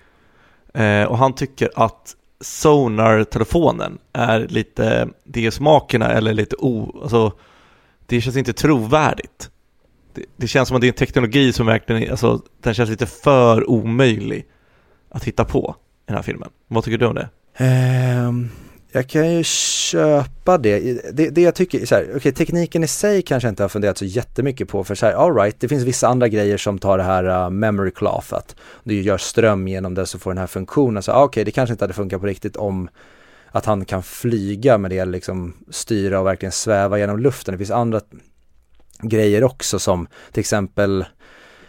Eh, 0.74 1.04
och 1.04 1.18
han 1.18 1.32
tycker 1.32 1.70
att 1.74 2.16
Sonar-telefonen 2.40 3.98
är 4.12 4.40
lite, 4.48 5.08
det 5.24 5.46
är 5.46 5.50
smakerna 5.50 6.12
eller 6.12 6.32
lite 6.32 6.56
o, 6.56 7.00
alltså 7.02 7.32
det 8.06 8.20
känns 8.20 8.36
inte 8.36 8.52
trovärdigt. 8.52 9.50
Det, 10.16 10.22
det 10.36 10.46
känns 10.46 10.68
som 10.68 10.74
att 10.76 10.80
det 10.80 10.86
är 10.86 10.88
en 10.88 10.94
teknologi 10.94 11.52
som 11.52 11.66
verkligen, 11.66 12.02
är- 12.02 12.10
alltså 12.10 12.42
den 12.62 12.74
känns 12.74 12.90
lite 12.90 13.06
för 13.06 13.70
omöjlig 13.70 14.46
att 15.10 15.24
hitta 15.24 15.44
på 15.44 15.76
i 15.78 16.04
den 16.06 16.16
här 16.16 16.22
filmen. 16.22 16.48
Vad 16.68 16.84
tycker 16.84 16.98
du 16.98 17.06
om 17.06 17.14
det? 17.14 17.28
Um, 18.28 18.50
jag 18.92 19.08
kan 19.08 19.32
ju 19.32 19.44
köpa 19.44 20.58
det. 20.58 20.78
Det, 21.12 21.30
det 21.30 21.42
jag 21.42 21.54
tycker, 21.54 21.86
så 21.86 21.94
här, 21.94 22.12
okej 22.16 22.32
tekniken 22.32 22.84
i 22.84 22.86
sig 22.86 23.22
kanske 23.22 23.46
jag 23.46 23.52
inte 23.52 23.62
har 23.64 23.68
funderat 23.68 23.98
så 23.98 24.04
jättemycket 24.04 24.68
på 24.68 24.84
för 24.84 24.94
så 24.94 25.06
här, 25.06 25.12
all 25.12 25.34
right, 25.34 25.60
det 25.60 25.68
finns 25.68 25.82
vissa 25.84 26.08
andra 26.08 26.28
grejer 26.28 26.56
som 26.56 26.78
tar 26.78 26.98
det 26.98 27.04
här 27.04 27.44
uh, 27.44 27.50
memory 27.50 27.90
cloth, 27.90 28.34
att 28.34 28.56
du 28.84 29.00
gör 29.02 29.18
ström 29.18 29.68
genom 29.68 29.94
det 29.94 30.06
så 30.06 30.18
får 30.18 30.30
den 30.30 30.38
här 30.38 30.46
funktionen. 30.46 31.02
Så 31.02 31.12
okej, 31.12 31.24
okej, 31.24 31.44
det 31.44 31.50
kanske 31.50 31.72
inte 31.72 31.84
hade 31.84 31.94
funkat 31.94 32.20
på 32.20 32.26
riktigt 32.26 32.56
om 32.56 32.88
att 33.50 33.64
han 33.64 33.84
kan 33.84 34.02
flyga 34.02 34.78
med 34.78 34.90
det, 34.90 35.04
liksom 35.04 35.54
styra 35.70 36.20
och 36.20 36.26
verkligen 36.26 36.52
sväva 36.52 36.98
genom 36.98 37.18
luften. 37.18 37.52
Det 37.52 37.58
finns 37.58 37.70
andra 37.70 38.00
grejer 39.02 39.44
också 39.44 39.78
som 39.78 40.06
till 40.32 40.40
exempel 40.40 41.04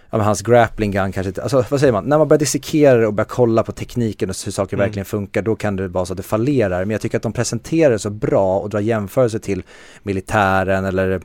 ja, 0.09 0.17
hans 0.17 0.41
grappling 0.41 0.91
gun 0.91 1.11
kanske 1.11 1.28
inte, 1.28 1.43
alltså 1.43 1.65
vad 1.69 1.80
säger 1.80 1.93
man, 1.93 2.05
när 2.05 2.17
man 2.17 2.28
börjar 2.28 2.39
dissekera 2.39 2.97
det 2.97 3.07
och 3.07 3.13
börjar 3.13 3.28
kolla 3.30 3.63
på 3.63 3.71
tekniken 3.71 4.30
och 4.30 4.36
hur 4.45 4.51
saker 4.51 4.75
Mm. 4.78 4.86
verkligen 4.86 5.05
funkar, 5.05 5.41
då 5.41 5.55
kan 5.55 5.75
det 5.75 5.88
vara 5.88 6.05
så 6.05 6.13
att 6.13 6.17
det 6.17 6.23
fallerar. 6.23 6.86
Men 6.86 6.91
jag 6.91 7.01
tycker 7.01 7.17
att 7.17 7.23
de 7.23 7.34
presenterar 7.34 7.91
det 7.91 7.99
så 7.99 8.09
bra 8.09 8.59
och 8.59 8.69
drar 8.69 8.80
jämförelser 8.80 9.39
till 9.39 9.63
militären 10.03 10.86
eller 10.86 11.21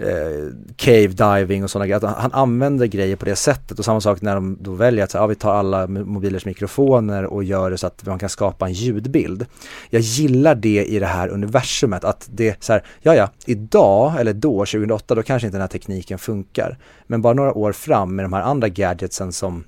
Eh, 0.00 0.52
cave 0.76 1.06
diving 1.06 1.64
och 1.64 1.70
sådana 1.70 1.86
grejer. 1.86 1.96
Att 1.96 2.02
han, 2.02 2.30
han 2.30 2.32
använder 2.32 2.86
grejer 2.86 3.16
på 3.16 3.24
det 3.24 3.36
sättet 3.36 3.78
och 3.78 3.84
samma 3.84 4.00
sak 4.00 4.22
när 4.22 4.34
de 4.34 4.58
då 4.60 4.72
väljer 4.72 5.04
att 5.04 5.10
så, 5.10 5.18
ja, 5.18 5.26
vi 5.26 5.34
tar 5.34 5.54
alla 5.54 5.86
mobilers 5.86 6.44
mikrofoner 6.44 7.24
och 7.24 7.44
gör 7.44 7.70
det 7.70 7.78
så 7.78 7.86
att 7.86 8.06
man 8.06 8.18
kan 8.18 8.28
skapa 8.28 8.66
en 8.66 8.72
ljudbild. 8.72 9.46
Jag 9.90 10.00
gillar 10.00 10.54
det 10.54 10.84
i 10.84 10.98
det 10.98 11.06
här 11.06 11.28
universumet 11.28 12.04
att 12.04 12.28
det 12.32 12.48
är 12.48 12.56
så 12.60 12.72
här, 12.72 12.84
ja 13.02 13.14
ja, 13.14 13.28
idag 13.46 14.20
eller 14.20 14.32
då, 14.32 14.58
2008, 14.58 15.14
då 15.14 15.22
kanske 15.22 15.46
inte 15.46 15.56
den 15.56 15.62
här 15.62 15.68
tekniken 15.68 16.18
funkar. 16.18 16.78
Men 17.06 17.22
bara 17.22 17.34
några 17.34 17.52
år 17.52 17.72
fram 17.72 18.16
med 18.16 18.24
de 18.24 18.32
här 18.32 18.42
andra 18.42 18.68
gadgetsen 18.68 19.32
som 19.32 19.64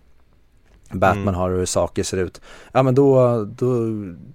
Batman 0.98 1.22
Mm. 1.22 1.34
har 1.34 1.50
och 1.50 1.58
hur 1.58 1.66
saker 1.66 2.02
ser 2.02 2.16
ut. 2.16 2.40
Ja 2.72 2.82
men 2.82 2.94
då, 2.94 3.44
då 3.44 3.86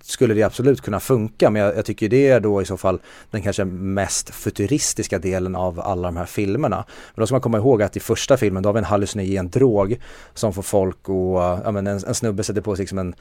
skulle 0.02 0.34
det 0.34 0.44
absolut 0.44 0.82
kunna 0.82 1.00
funka 1.00 1.50
men 1.50 1.62
jag, 1.62 1.78
jag 1.78 1.86
tycker 1.86 2.10
det 2.10 2.28
är 2.28 2.40
då 2.40 2.62
i 2.62 2.66
så 2.66 2.78
fall 2.78 3.00
den 3.32 3.42
kanske 3.42 3.66
mest 3.66 4.30
futuristiska 4.30 5.20
delen 5.20 5.56
av 5.56 5.80
alla 5.80 6.08
de 6.08 6.18
här 6.18 6.26
filmerna. 6.26 6.86
Men 7.16 7.22
då 7.22 7.28
ska 7.28 7.34
man 7.34 7.42
komma 7.42 7.58
ihåg 7.58 7.82
att 7.82 7.98
i 7.98 8.00
första 8.00 8.38
filmen 8.38 8.64
då 8.64 8.70
har 8.70 8.74
vi 8.74 8.78
en 8.78 8.84
hallucinogen 8.84 9.50
drog 9.50 10.00
som 10.34 10.54
får 10.54 10.62
folk 10.62 11.10
att, 11.10 11.62
ja 11.66 11.72
men 11.72 11.88
en, 11.88 12.04
en 12.08 12.16
snubbe 12.16 12.44
sätter 12.44 12.62
på 12.62 12.76
sig 12.76 12.84
liksom 12.84 12.98
en, 12.98 13.16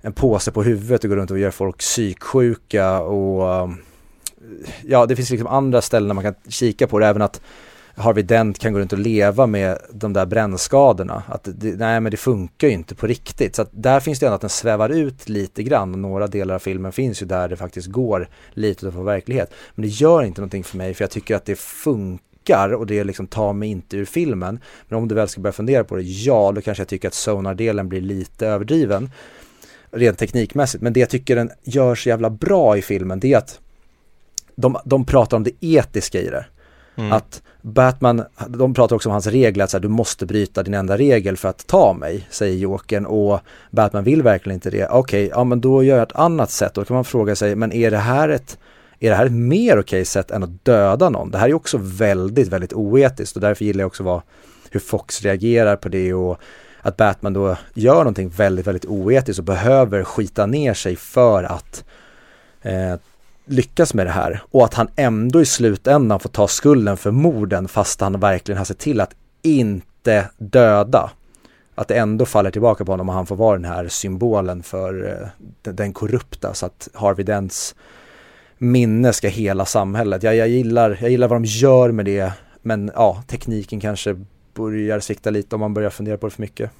en 0.00 0.12
påse 0.12 0.50
på 0.52 0.62
huvudet 0.62 1.04
och 1.04 1.10
går 1.10 1.16
runt 1.16 1.30
och 1.30 1.38
gör 1.38 1.50
folk 1.50 1.78
psyksjuka 1.78 3.00
och 3.00 3.70
ja 4.82 5.06
det 5.06 5.16
finns 5.16 5.30
liksom 5.30 5.48
andra 5.48 5.82
ställen 5.82 6.08
där 6.08 6.14
man 6.14 6.24
kan 6.24 6.34
kika 6.48 6.86
på 6.86 6.98
det 6.98 7.06
även 7.06 7.22
att 7.22 7.40
Harvey 7.96 8.22
Dent 8.22 8.58
kan 8.58 8.72
gå 8.72 8.78
runt 8.78 8.92
och 8.92 8.98
leva 8.98 9.46
med 9.46 9.78
de 9.92 10.12
där 10.12 10.26
brännskadorna. 10.26 11.22
Att 11.28 11.48
det, 11.54 11.78
nej 11.78 12.00
men 12.00 12.10
det 12.10 12.16
funkar 12.16 12.68
ju 12.68 12.74
inte 12.74 12.94
på 12.94 13.06
riktigt. 13.06 13.56
Så 13.56 13.62
att 13.62 13.70
där 13.72 14.00
finns 14.00 14.18
det 14.18 14.26
ändå 14.26 14.34
att 14.34 14.40
den 14.40 14.50
svävar 14.50 14.88
ut 14.88 15.28
lite 15.28 15.62
grann 15.62 15.92
och 15.92 15.98
några 15.98 16.26
delar 16.26 16.54
av 16.54 16.58
filmen 16.58 16.92
finns 16.92 17.22
ju 17.22 17.26
där 17.26 17.48
det 17.48 17.56
faktiskt 17.56 17.88
går 17.88 18.28
lite 18.52 18.86
utanför 18.86 19.02
verklighet. 19.02 19.52
Men 19.74 19.82
det 19.82 19.88
gör 19.88 20.22
inte 20.22 20.40
någonting 20.40 20.64
för 20.64 20.76
mig 20.76 20.94
för 20.94 21.02
jag 21.02 21.10
tycker 21.10 21.36
att 21.36 21.44
det 21.44 21.58
funkar 21.58 22.74
och 22.74 22.86
det 22.86 23.04
liksom 23.04 23.26
tar 23.26 23.52
mig 23.52 23.68
inte 23.68 23.96
ur 23.96 24.04
filmen. 24.04 24.60
Men 24.88 24.98
om 24.98 25.08
du 25.08 25.14
väl 25.14 25.28
ska 25.28 25.40
börja 25.40 25.52
fundera 25.52 25.84
på 25.84 25.96
det, 25.96 26.02
ja 26.02 26.52
då 26.54 26.60
kanske 26.60 26.80
jag 26.80 26.88
tycker 26.88 27.08
att 27.08 27.14
Sonar-delen 27.14 27.88
blir 27.88 28.00
lite 28.00 28.46
överdriven. 28.46 29.10
Rent 29.90 30.18
teknikmässigt. 30.18 30.82
Men 30.82 30.92
det 30.92 31.00
jag 31.00 31.10
tycker 31.10 31.36
den 31.36 31.50
gör 31.62 31.94
så 31.94 32.08
jävla 32.08 32.30
bra 32.30 32.76
i 32.76 32.82
filmen 32.82 33.20
det 33.20 33.32
är 33.32 33.38
att 33.38 33.60
de, 34.56 34.76
de 34.84 35.04
pratar 35.04 35.36
om 35.36 35.44
det 35.44 35.52
etiska 35.60 36.20
i 36.20 36.26
det. 36.26 36.46
Mm. 36.96 37.12
Att 37.12 37.42
Batman, 37.62 38.24
de 38.48 38.74
pratar 38.74 38.96
också 38.96 39.08
om 39.08 39.12
hans 39.12 39.26
regler, 39.26 39.64
att 39.64 39.70
så 39.70 39.76
här, 39.76 39.82
du 39.82 39.88
måste 39.88 40.26
bryta 40.26 40.62
din 40.62 40.74
enda 40.74 40.96
regel 40.96 41.36
för 41.36 41.48
att 41.48 41.66
ta 41.66 41.92
mig, 41.92 42.26
säger 42.30 42.56
Jokern 42.56 43.06
och 43.06 43.40
Batman 43.70 44.04
vill 44.04 44.22
verkligen 44.22 44.54
inte 44.54 44.70
det. 44.70 44.88
Okej, 44.88 45.30
ja 45.32 45.44
men 45.44 45.60
då 45.60 45.82
gör 45.82 45.96
jag 45.96 46.08
ett 46.08 46.16
annat 46.16 46.50
sätt. 46.50 46.74
Då 46.74 46.84
kan 46.84 46.94
man 46.94 47.04
fråga 47.04 47.36
sig, 47.36 47.56
men 47.56 47.72
är 47.72 47.90
det 47.90 47.98
här 47.98 48.28
ett, 48.28 48.58
är 49.00 49.10
det 49.10 49.16
här 49.16 49.26
ett 49.26 49.32
mer 49.32 49.80
okej 49.80 50.04
sätt 50.04 50.30
än 50.30 50.42
att 50.42 50.64
döda 50.64 51.10
någon? 51.10 51.30
Det 51.30 51.38
här 51.38 51.48
är 51.48 51.54
också 51.54 51.78
väldigt, 51.80 52.48
väldigt 52.48 52.72
oetiskt 52.72 53.36
och 53.36 53.42
därför 53.42 53.64
gillar 53.64 53.82
jag 53.82 53.86
också 53.86 54.02
vad, 54.02 54.22
hur 54.70 54.80
Fox 54.80 55.22
reagerar 55.22 55.76
på 55.76 55.88
det 55.88 56.14
och 56.14 56.38
att 56.82 56.96
Batman 56.96 57.32
då 57.32 57.56
gör 57.74 57.98
någonting 57.98 58.28
väldigt, 58.28 58.66
väldigt 58.66 58.84
oetiskt 58.84 59.38
och 59.38 59.44
behöver 59.44 60.04
skita 60.04 60.46
ner 60.46 60.74
sig 60.74 60.96
för 60.96 61.44
att 61.44 61.84
eh, 62.62 62.94
lyckas 63.44 63.94
med 63.94 64.06
det 64.06 64.10
här 64.10 64.42
och 64.50 64.64
att 64.64 64.74
han 64.74 64.88
ändå 64.96 65.40
i 65.42 65.44
slutändan 65.44 66.20
får 66.20 66.28
ta 66.28 66.48
skulden 66.48 66.96
för 66.96 67.10
morden 67.10 67.68
fast 67.68 68.00
han 68.00 68.20
verkligen 68.20 68.58
har 68.58 68.64
sett 68.64 68.78
till 68.78 69.00
att 69.00 69.14
inte 69.42 70.28
döda. 70.38 71.10
Att 71.74 71.88
det 71.88 71.94
ändå 71.94 72.26
faller 72.26 72.50
tillbaka 72.50 72.84
på 72.84 72.92
honom 72.92 73.08
och 73.08 73.14
han 73.14 73.26
får 73.26 73.36
vara 73.36 73.56
den 73.56 73.64
här 73.64 73.88
symbolen 73.88 74.62
för 74.62 75.20
eh, 75.62 75.72
den, 75.72 75.92
korrupta 75.92 76.54
så 76.54 76.66
att 76.66 76.88
Harvey 76.94 77.24
Dents 77.24 77.74
minne 78.58 79.12
ska 79.12 79.28
hela 79.28 79.64
samhället. 79.64 80.22
Jag, 80.22 80.36
jag, 80.36 80.48
gillar, 80.48 80.98
jag 81.00 81.10
gillar 81.10 81.28
vad 81.28 81.36
de 81.36 81.44
gör 81.44 81.90
med 81.90 82.04
det 82.04 82.32
men 82.62 82.90
ja, 82.94 83.22
tekniken 83.26 83.80
kanske 83.80 84.24
börjar 84.54 85.00
svikta 85.00 85.30
lite 85.30 85.56
om 85.56 85.60
man 85.60 85.74
börjar 85.74 85.90
fundera 85.90 86.16
på 86.16 86.26
det 86.26 86.30
för 86.30 86.42
mycket. 86.42 86.70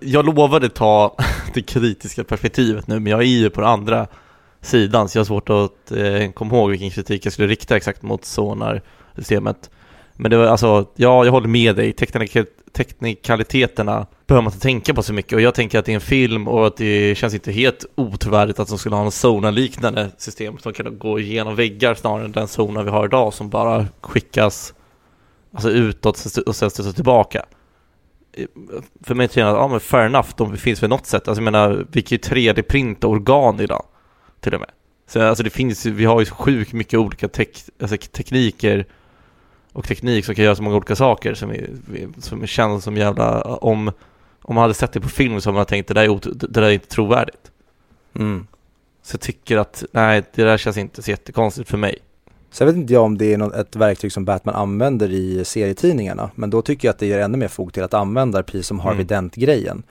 Jag 0.00 0.24
lovade 0.26 0.68
ta 0.68 1.16
det 1.54 1.62
kritiska 1.62 2.24
perspektivet 2.24 2.86
nu, 2.86 3.00
men 3.00 3.10
jag 3.10 3.20
är 3.20 3.26
ju 3.26 3.50
på 3.50 3.60
det 3.60 3.68
andra 3.68 4.06
sidan, 4.62 5.08
så 5.08 5.18
jag 5.18 5.20
har 5.20 5.24
svårt 5.26 5.50
att 5.50 5.92
eh, 5.92 6.30
komma 6.30 6.56
ihåg 6.56 6.70
vilken 6.70 6.90
kritik 6.90 7.26
jag 7.26 7.32
skulle 7.32 7.48
rikta 7.48 7.76
exakt 7.76 8.02
mot 8.02 8.24
Sonar-systemet. 8.24 9.70
Men 10.16 10.30
det 10.30 10.36
var 10.36 10.46
alltså, 10.46 10.86
ja, 10.94 11.24
jag 11.24 11.32
håller 11.32 11.48
med 11.48 11.76
dig, 11.76 11.92
Teknik 11.92 12.36
teknikaliteterna 12.72 14.06
behöver 14.26 14.42
man 14.42 14.52
inte 14.52 14.62
tänka 14.62 14.94
på 14.94 15.02
så 15.02 15.12
mycket 15.12 15.32
och 15.32 15.40
jag 15.40 15.54
tänker 15.54 15.78
att 15.78 15.84
det 15.84 15.92
är 15.92 15.94
en 15.94 16.00
film 16.00 16.48
och 16.48 16.66
att 16.66 16.76
det 16.76 17.14
känns 17.14 17.34
inte 17.34 17.52
helt 17.52 17.84
otrovärdigt 17.94 18.58
att 18.58 18.68
de 18.68 18.78
skulle 18.78 18.96
ha 18.96 19.04
en 19.04 19.10
Sonar-liknande 19.10 20.10
system 20.18 20.58
som 20.58 20.72
kan 20.72 20.98
gå 20.98 21.20
igenom 21.20 21.56
väggar 21.56 21.94
snarare 21.94 22.24
än 22.24 22.32
den 22.32 22.48
Sonar 22.48 22.82
vi 22.82 22.90
har 22.90 23.04
idag 23.04 23.34
som 23.34 23.50
bara 23.50 23.86
skickas 24.00 24.74
alltså 25.52 25.70
utåt 25.70 26.24
och 26.46 26.56
sen 26.56 26.70
studsar 26.70 26.92
tillbaka 26.92 27.44
för 29.04 29.14
mig 29.14 29.26
känns 29.26 29.34
det, 29.34 29.50
att, 29.50 29.56
ja 29.56 29.68
men 29.68 29.80
fair 29.80 30.06
enough, 30.06 30.28
de 30.36 30.56
finns 30.56 30.82
väl 30.82 30.90
något 30.90 31.06
sätt. 31.06 31.28
Alltså 31.28 31.42
jag 31.42 31.52
menar, 31.52 31.86
vi 31.92 32.02
kan 32.02 32.16
ju 32.16 32.18
3D-printa 32.18 33.06
organ 33.06 33.60
idag 33.60 33.84
till 34.42 34.54
och 34.54 34.60
med. 34.60 34.70
Så 35.06 35.22
alltså 35.22 35.44
det 35.44 35.50
finns 35.50 35.86
vi 35.86 36.04
har 36.04 36.20
ju 36.20 36.26
sjukt 36.26 36.72
mycket 36.72 36.98
olika 36.98 37.28
tek, 37.28 37.64
alltså 37.80 37.96
tekniker 37.96 38.86
och 39.72 39.84
teknik 39.84 40.24
som 40.24 40.34
kan 40.34 40.44
göra 40.44 40.54
så 40.54 40.62
många 40.62 40.76
olika 40.76 40.96
saker 40.96 41.34
som, 41.34 41.50
är, 41.50 41.70
som 42.18 42.46
känns 42.46 42.84
som 42.84 42.96
jävla, 42.96 43.42
om, 43.42 43.92
om 44.42 44.54
man 44.54 44.62
hade 44.62 44.74
sett 44.74 44.92
det 44.92 45.00
på 45.00 45.08
film 45.08 45.40
så 45.40 45.48
hade 45.48 45.58
man 45.58 45.66
tänkt 45.66 45.88
det 45.88 45.94
där 45.94 46.02
är, 46.02 46.34
det 46.34 46.46
där 46.46 46.62
är 46.62 46.70
inte 46.70 46.88
trovärdigt. 46.88 47.50
Mm. 48.14 48.46
Så 49.02 49.14
jag 49.14 49.20
tycker 49.20 49.56
att, 49.56 49.84
nej 49.92 50.22
det 50.34 50.44
där 50.44 50.58
känns 50.58 50.76
inte 50.76 51.02
så 51.02 51.10
jättekonstigt 51.10 51.68
för 51.68 51.78
mig. 51.78 51.98
Sen 52.50 52.66
vet 52.66 52.76
inte 52.76 52.92
jag 52.92 53.02
om 53.02 53.18
det 53.18 53.32
är 53.32 53.38
något, 53.38 53.54
ett 53.54 53.76
verktyg 53.76 54.12
som 54.12 54.24
Batman 54.24 54.54
använder 54.54 55.10
i 55.10 55.44
serietidningarna, 55.44 56.30
men 56.34 56.50
då 56.50 56.62
tycker 56.62 56.88
jag 56.88 56.92
att 56.92 56.98
det 56.98 57.06
ger 57.06 57.18
ännu 57.18 57.38
mer 57.38 57.48
fog 57.48 57.72
till 57.72 57.82
att 57.82 57.94
använda 57.94 58.42
precis 58.42 58.66
som 58.66 58.80
Harvey 58.80 58.94
mm. 58.94 59.06
Dent-grejen. 59.06 59.82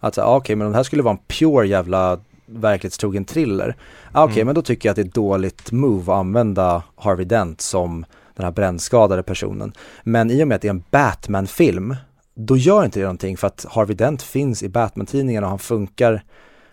Att 0.00 0.14
säga, 0.14 0.24
ah, 0.24 0.36
okej 0.36 0.40
okay, 0.40 0.56
men 0.56 0.70
det 0.70 0.76
här 0.76 0.82
skulle 0.82 1.02
vara 1.02 1.14
en 1.14 1.22
pure 1.26 1.68
jävla 1.68 2.20
verklighetstrogen 2.50 3.24
thriller. 3.24 3.76
Ah, 4.12 4.24
okej 4.24 4.32
okay, 4.32 4.42
mm. 4.42 4.46
men 4.46 4.54
då 4.54 4.62
tycker 4.62 4.88
jag 4.88 4.92
att 4.92 4.96
det 4.96 5.02
är 5.02 5.06
ett 5.06 5.14
dåligt 5.14 5.72
move 5.72 6.12
att 6.12 6.18
använda 6.18 6.82
Harvey 6.96 7.24
Dent 7.24 7.60
som 7.60 8.04
den 8.36 8.44
här 8.44 8.52
brännskadade 8.52 9.22
personen. 9.22 9.72
Men 10.02 10.30
i 10.30 10.44
och 10.44 10.48
med 10.48 10.56
att 10.56 10.62
det 10.62 10.68
är 10.68 10.70
en 10.70 10.84
Batman-film, 10.90 11.96
då 12.34 12.56
gör 12.56 12.84
inte 12.84 12.98
det 12.98 13.04
någonting 13.04 13.36
för 13.36 13.46
att 13.46 13.66
Harvey 13.70 13.96
Dent 13.96 14.22
finns 14.22 14.62
i 14.62 14.68
Batman-tidningarna 14.68 15.46
och 15.46 15.50
han 15.50 15.58
funkar 15.58 16.22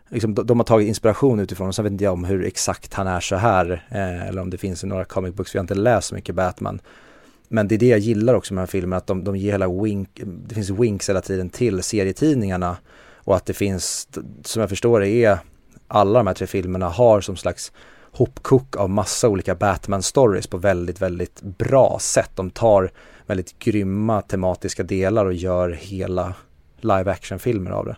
liksom, 0.10 0.36
de, 0.36 0.46
de, 0.46 0.60
har 0.60 0.66
tagit 0.66 0.88
inspiration 0.88 1.40
utifrån 1.40 1.68
och 1.68 1.76
sen 1.76 1.84
vet 1.84 1.92
inte 1.92 2.04
jag 2.04 2.14
om 2.14 2.24
hur 2.24 2.46
exakt 2.46 2.94
han 2.94 3.08
är 3.08 3.20
så 3.20 3.36
här 3.36 3.86
eh, 3.90 4.28
eller 4.28 4.42
om 4.42 4.50
det 4.50 4.58
finns 4.58 4.84
i 4.84 4.88
några 4.88 5.06
comic 5.06 5.36
books, 5.36 5.56
vi 5.56 5.60
har 5.60 5.64
inte 5.64 5.76
läst 5.76 6.08
så 6.08 6.16
mycket 6.16 6.36
Batman. 6.36 6.82
Men 7.48 7.68
det 7.68 7.76
är 7.76 7.80
det 7.80 7.88
jag 7.88 8.00
gillar 8.00 8.34
också 8.34 8.54
med 8.54 8.62
den 8.62 8.68
här 8.68 8.72
filmen, 8.72 8.98
att 8.98 9.08
de, 9.08 9.24
de 9.24 9.36
ger 9.36 9.52
hela 9.52 9.68
wink, 9.68 10.22
det 10.48 10.56
finns 10.56 10.70
winks 10.70 11.10
hela 11.10 11.22
tiden 11.22 11.50
till 11.50 11.84
serietidningarna 11.84 12.78
och 13.16 13.36
att 13.36 13.46
det 13.46 13.54
finns, 13.54 14.08
som 14.44 14.60
jag 14.60 14.70
förstår 14.70 15.00
det 15.00 15.10
är, 15.10 15.38
alla 15.88 16.20
de 16.20 16.28
här 16.28 16.34
tre 16.34 16.48
filmerna 16.48 16.90
har 16.90 17.22
som 17.22 17.36
slags 17.36 17.72
hopkok 18.12 18.76
av 18.76 18.90
massa 18.90 19.30
olika 19.30 19.56
Batman-stories 19.56 20.50
på 20.50 20.58
väldigt, 20.58 21.02
väldigt 21.02 21.42
bra 21.42 21.98
sätt. 22.02 22.32
De 22.36 22.50
tar 22.50 22.92
väldigt 23.26 23.60
grymma 23.60 24.22
tematiska 24.22 24.84
delar 24.84 25.26
och 25.26 25.34
gör 25.34 25.70
hela 25.70 26.34
live 26.82 27.12
action-filmer 27.12 27.72
av 27.72 27.86
det. 27.86 27.96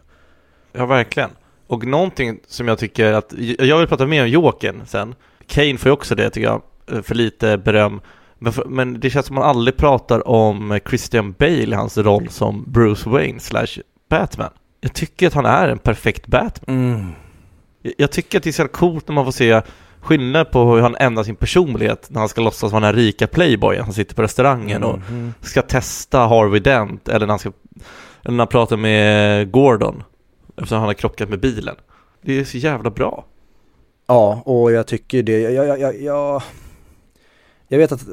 Ja, 0.72 0.86
verkligen. 0.86 1.30
Och 1.68 1.86
någonting 1.86 2.40
som 2.48 2.68
jag 2.68 2.78
tycker 2.78 3.14
att, 3.14 3.34
jag 3.60 3.78
vill 3.78 3.88
prata 3.88 4.06
mer 4.06 4.24
om 4.24 4.30
Jokern 4.30 4.82
sen. 4.86 5.16
Kane 5.48 5.78
får 5.78 5.90
ju 5.90 5.94
också 5.94 6.16
det 6.16 6.30
tycker 6.30 6.48
jag, 6.48 6.62
för 7.06 7.16
lite 7.16 7.58
beröm. 7.58 8.02
Men, 8.40 8.54
för, 8.54 8.66
men 8.66 9.00
det 9.00 9.10
känns 9.10 9.26
som 9.26 9.36
man 9.36 9.44
aldrig 9.44 9.78
pratar 9.78 10.28
om 10.28 10.80
Christian 10.90 11.32
Bale 11.32 11.52
i 11.52 11.74
hans 11.74 11.98
roll 11.98 12.30
som 12.30 12.64
Bruce 12.68 13.10
Wayne 13.10 13.40
slash 13.40 13.82
Batman. 14.10 14.50
Jag 14.82 14.94
tycker 14.94 15.28
att 15.28 15.34
han 15.34 15.46
är 15.46 15.68
en 15.68 15.80
perfekt 15.80 16.28
Batman. 16.28 16.94
Mm. 16.94 17.12
Jag, 17.82 18.12
tycker 18.12 18.38
att 18.38 18.44
det 18.44 18.50
är 18.50 18.52
så 18.52 18.68
coolt 18.68 19.08
när 19.08 19.16
man 19.16 19.26
får 19.26 19.32
se 19.32 19.62
skillnad 20.00 20.52
på 20.52 20.74
hur 20.74 20.82
han 20.82 20.96
ändrar 21.00 21.24
sin 21.24 21.36
personlighet 21.36 22.08
när 22.10 22.20
han 22.20 22.30
ska 22.30 22.42
låtsas 22.42 22.72
vara 22.72 22.80
den 22.80 22.96
här 22.96 23.04
rika 23.04 23.28
playboyen 23.28 23.84
Han 23.84 23.94
sitter 23.94 24.16
på 24.16 24.22
restaurangen 24.22 24.84
och 24.84 24.96
mm. 24.96 25.34
ska 25.42 25.62
testa 25.62 26.20
Harvey 26.20 26.60
Dent 26.60 27.10
eller 27.10 27.26
när 27.26 27.32
han 27.32 27.40
ska 27.40 27.52
eller 28.24 28.32
när 28.32 28.44
han 28.44 28.48
pratar 28.48 28.78
med 28.78 29.52
Gordon 29.52 30.04
Eftersom 30.60 30.78
han 30.78 30.88
har 30.88 30.94
krockat 30.94 31.30
med 31.30 31.40
bilen. 31.40 31.76
Det 32.22 32.40
är 32.40 32.44
så 32.44 32.58
jävla 32.58 32.90
bra. 32.90 33.26
Ja, 34.08 34.42
och 34.46 34.72
jag 34.72 34.88
tycker 34.88 35.24
det. 35.24 35.40
Jag, 35.40 35.68
jag, 35.68 35.80
jag, 35.80 36.02
jag, 36.02 36.42
jag 37.68 37.78
vet 37.78 37.92
att 37.92 38.06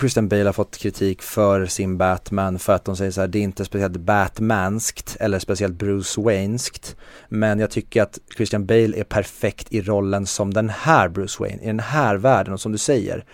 Christian 0.00 0.28
Bale 0.28 0.44
har 0.44 0.52
fått 0.52 0.76
kritik 0.76 1.22
för 1.22 1.66
sin 1.66 1.98
Batman 1.98 2.58
för 2.58 2.72
att 2.72 2.84
de 2.84 2.96
säger 2.96 3.10
så 3.10 3.20
här, 3.20 3.28
det 3.28 3.38
är 3.38 3.42
inte 3.42 3.64
speciellt 3.64 3.96
Batmanskt 3.96 5.16
eller 5.20 5.38
speciellt 5.38 5.74
Bruce 5.74 6.20
Wayneskt. 6.20 6.96
Men 7.28 7.58
jag 7.58 7.70
tycker 7.70 8.02
att 8.02 8.18
Christian 8.36 8.66
Bale 8.66 8.98
är 8.98 9.04
perfekt 9.04 9.72
i 9.72 9.82
rollen 9.82 10.26
som 10.26 10.54
den 10.54 10.68
här 10.70 11.08
Bruce 11.08 11.36
Wayne, 11.42 11.62
i 11.62 11.66
den 11.66 11.80
här 11.80 12.16
världen 12.16 12.54
och 12.54 12.60
som 12.60 12.72
du 12.72 12.78
säger. 12.78 13.24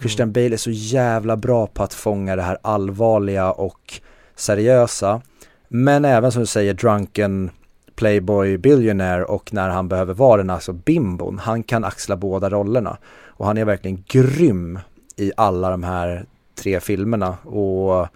Christian 0.00 0.28
mm. 0.28 0.32
Bale 0.32 0.54
är 0.54 0.56
så 0.56 0.70
jävla 0.70 1.36
bra 1.36 1.66
på 1.66 1.82
att 1.82 1.94
fånga 1.94 2.36
det 2.36 2.42
här 2.42 2.58
allvarliga 2.62 3.52
och 3.52 4.00
seriösa. 4.36 5.22
Men 5.68 6.04
även 6.04 6.32
som 6.32 6.40
du 6.40 6.46
säger 6.46 6.74
drunken 6.74 7.50
Playboy 7.94 8.58
Billionaire 8.58 9.24
och 9.24 9.52
när 9.52 9.68
han 9.68 9.88
behöver 9.88 10.14
vara 10.14 10.36
den 10.36 10.50
alltså 10.50 10.72
bimbon. 10.72 11.38
Han 11.38 11.62
kan 11.62 11.84
axla 11.84 12.16
båda 12.16 12.50
rollerna 12.50 12.98
och 13.26 13.46
han 13.46 13.58
är 13.58 13.64
verkligen 13.64 14.04
grym 14.08 14.78
i 15.16 15.32
alla 15.36 15.70
de 15.70 15.82
här 15.82 16.26
tre 16.54 16.80
filmerna 16.80 17.36
och 17.44 17.94
ja, 17.94 18.08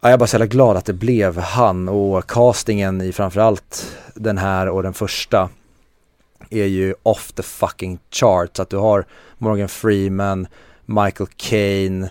jag 0.00 0.12
är 0.12 0.18
bara 0.18 0.26
så 0.26 0.34
jävla 0.34 0.46
glad 0.46 0.76
att 0.76 0.84
det 0.84 0.92
blev 0.92 1.38
han 1.38 1.88
och 1.88 2.26
castingen 2.26 3.00
i 3.00 3.12
framförallt 3.12 3.96
den 4.14 4.38
här 4.38 4.68
och 4.68 4.82
den 4.82 4.94
första 4.94 5.48
är 6.50 6.66
ju 6.66 6.94
off 7.02 7.32
the 7.32 7.42
fucking 7.42 7.98
charts. 8.10 8.60
Att 8.60 8.70
du 8.70 8.76
har 8.76 9.06
Morgan 9.38 9.68
Freeman, 9.68 10.46
Michael 10.84 11.28
Caine, 11.36 12.08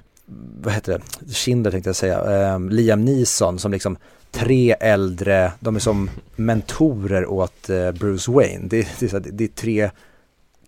vad 0.61 0.73
heter 0.73 1.01
det, 1.19 1.33
Schindler 1.33 1.71
tänkte 1.71 1.89
jag 1.89 1.95
säga, 1.95 2.55
um, 2.55 2.69
Liam 2.69 3.05
Neeson 3.05 3.59
som 3.59 3.71
liksom 3.71 3.97
tre 4.31 4.75
äldre, 4.79 5.51
de 5.59 5.75
är 5.75 5.79
som 5.79 6.09
mentorer 6.35 7.25
åt 7.25 7.69
eh, 7.69 7.91
Bruce 7.91 8.31
Wayne. 8.31 8.67
Det, 8.67 8.87
det, 8.99 9.19
det, 9.19 9.43
är 9.43 9.47
tre 9.47 9.89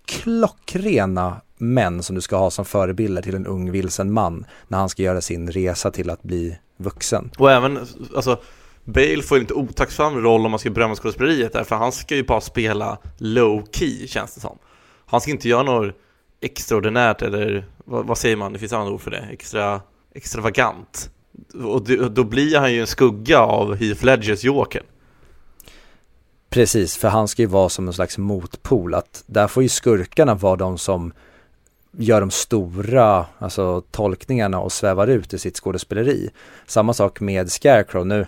klockrena 0.05 1.41
män 1.57 2.03
som 2.03 2.15
du 2.15 2.21
ska 2.21 2.37
ha 2.37 2.51
som 2.51 2.65
förebilder 2.65 3.21
till 3.21 3.35
en 3.35 3.47
ung 3.47 3.71
vilsen 3.71 4.13
man 4.13 4.45
när 4.67 4.77
han 4.77 4.89
ska 4.89 5.03
göra 5.03 5.21
sin 5.21 5.51
resa 5.51 5.91
till 5.91 6.09
att 6.09 6.23
bli 6.23 6.57
vuxen. 6.77 7.31
Och 7.37 7.51
även, 7.51 7.79
alltså 8.15 8.39
Bale 8.83 9.21
får 9.23 9.37
ju 9.37 9.41
inte 9.41 9.53
otacksam 9.53 10.21
roll 10.21 10.45
om 10.45 10.51
man 10.51 10.59
ska 10.59 10.69
berömma 10.69 10.95
skådespeleriet 10.95 11.53
där, 11.53 11.63
för 11.63 11.75
han 11.75 11.91
ska 11.91 12.15
ju 12.15 12.23
bara 12.23 12.41
spela 12.41 12.97
low 13.17 13.63
key 13.71 14.07
känns 14.07 14.35
det 14.35 14.41
som. 14.41 14.57
Han 15.05 15.21
ska 15.21 15.31
inte 15.31 15.49
göra 15.49 15.63
något 15.63 15.95
extraordinärt 16.41 17.21
eller 17.21 17.65
vad, 17.85 18.05
vad 18.07 18.17
säger 18.17 18.35
man, 18.35 18.53
det 18.53 18.59
finns 18.59 18.73
andra 18.73 18.93
ord 18.93 19.01
för 19.01 19.11
det, 19.11 19.27
extra 19.31 19.81
extravagant. 20.15 21.09
Och 21.63 22.11
då 22.11 22.23
blir 22.23 22.59
han 22.59 22.73
ju 22.73 22.81
en 22.81 22.87
skugga 22.87 23.39
av 23.39 23.75
Heath 23.75 24.05
Ledgers 24.05 24.43
Joker. 24.43 24.81
Precis, 26.53 26.97
för 26.97 27.07
han 27.07 27.27
ska 27.27 27.41
ju 27.41 27.47
vara 27.47 27.69
som 27.69 27.87
en 27.87 27.93
slags 27.93 28.17
motpol. 28.17 28.93
Att 28.93 29.23
där 29.25 29.47
får 29.47 29.63
ju 29.63 29.69
skurkarna 29.69 30.35
vara 30.35 30.55
de 30.55 30.77
som 30.77 31.13
gör 31.91 32.19
de 32.19 32.31
stora 32.31 33.25
alltså, 33.39 33.81
tolkningarna 33.91 34.59
och 34.59 34.71
svävar 34.71 35.07
ut 35.07 35.33
i 35.33 35.39
sitt 35.39 35.55
skådespeleri. 35.57 36.29
Samma 36.67 36.93
sak 36.93 37.19
med 37.19 37.51
Scarecrow. 37.51 38.07
Nu, 38.07 38.25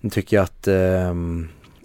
nu 0.00 0.10
tycker 0.10 0.36
jag 0.36 0.44
att 0.44 0.68
eh, 0.68 1.14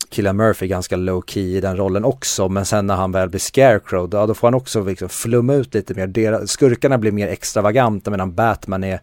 Killa 0.09 0.33
Murphy 0.33 0.65
är 0.65 0.69
ganska 0.69 0.95
low 0.95 1.23
key 1.27 1.57
i 1.57 1.61
den 1.61 1.77
rollen 1.77 2.05
också. 2.05 2.49
Men 2.49 2.65
sen 2.65 2.87
när 2.87 2.95
han 2.95 3.11
väl 3.11 3.29
blir 3.29 3.39
Scarecrow, 3.39 4.09
då, 4.09 4.25
då 4.25 4.33
får 4.33 4.47
han 4.47 4.55
också 4.55 4.83
liksom 4.83 5.09
flumma 5.09 5.53
ut 5.53 5.73
lite 5.73 5.93
mer. 5.93 6.45
skurkarna 6.45 6.97
blir 6.97 7.11
mer 7.11 7.27
extravaganta 7.27 8.11
medan 8.11 8.33
Batman 8.33 8.83
är 8.83 8.99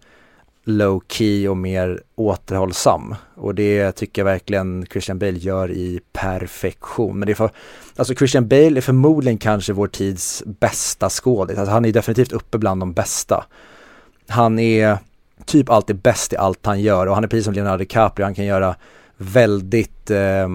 low 0.68 1.02
key 1.08 1.48
och 1.48 1.56
mer 1.56 2.02
återhållsam. 2.14 3.14
Och 3.34 3.54
det 3.54 3.92
tycker 3.92 4.22
jag 4.22 4.24
verkligen 4.24 4.86
Christian 4.90 5.18
Bale 5.18 5.38
gör 5.38 5.70
i 5.70 6.00
perfektion. 6.12 7.18
Men 7.18 7.26
det 7.26 7.32
är 7.32 7.34
för, 7.34 7.50
alltså 7.96 8.14
Christian 8.14 8.48
Bale 8.48 8.76
är 8.76 8.80
förmodligen 8.80 9.38
kanske 9.38 9.72
vår 9.72 9.86
tids 9.86 10.42
bästa 10.46 11.10
skådis. 11.10 11.58
Alltså 11.58 11.72
han 11.72 11.84
är 11.84 11.92
definitivt 11.92 12.32
uppe 12.32 12.58
bland 12.58 12.82
de 12.82 12.92
bästa. 12.92 13.44
Han 14.28 14.58
är 14.58 14.98
typ 15.44 15.70
alltid 15.70 15.96
bäst 15.96 16.32
i 16.32 16.36
allt 16.36 16.66
han 16.66 16.80
gör 16.80 17.06
och 17.06 17.14
han 17.14 17.24
är 17.24 17.28
precis 17.28 17.44
som 17.44 17.54
Leonardo 17.54 17.78
DiCaprio, 17.78 18.24
han 18.24 18.34
kan 18.34 18.44
göra 18.44 18.76
väldigt 19.16 20.10
eh, 20.10 20.48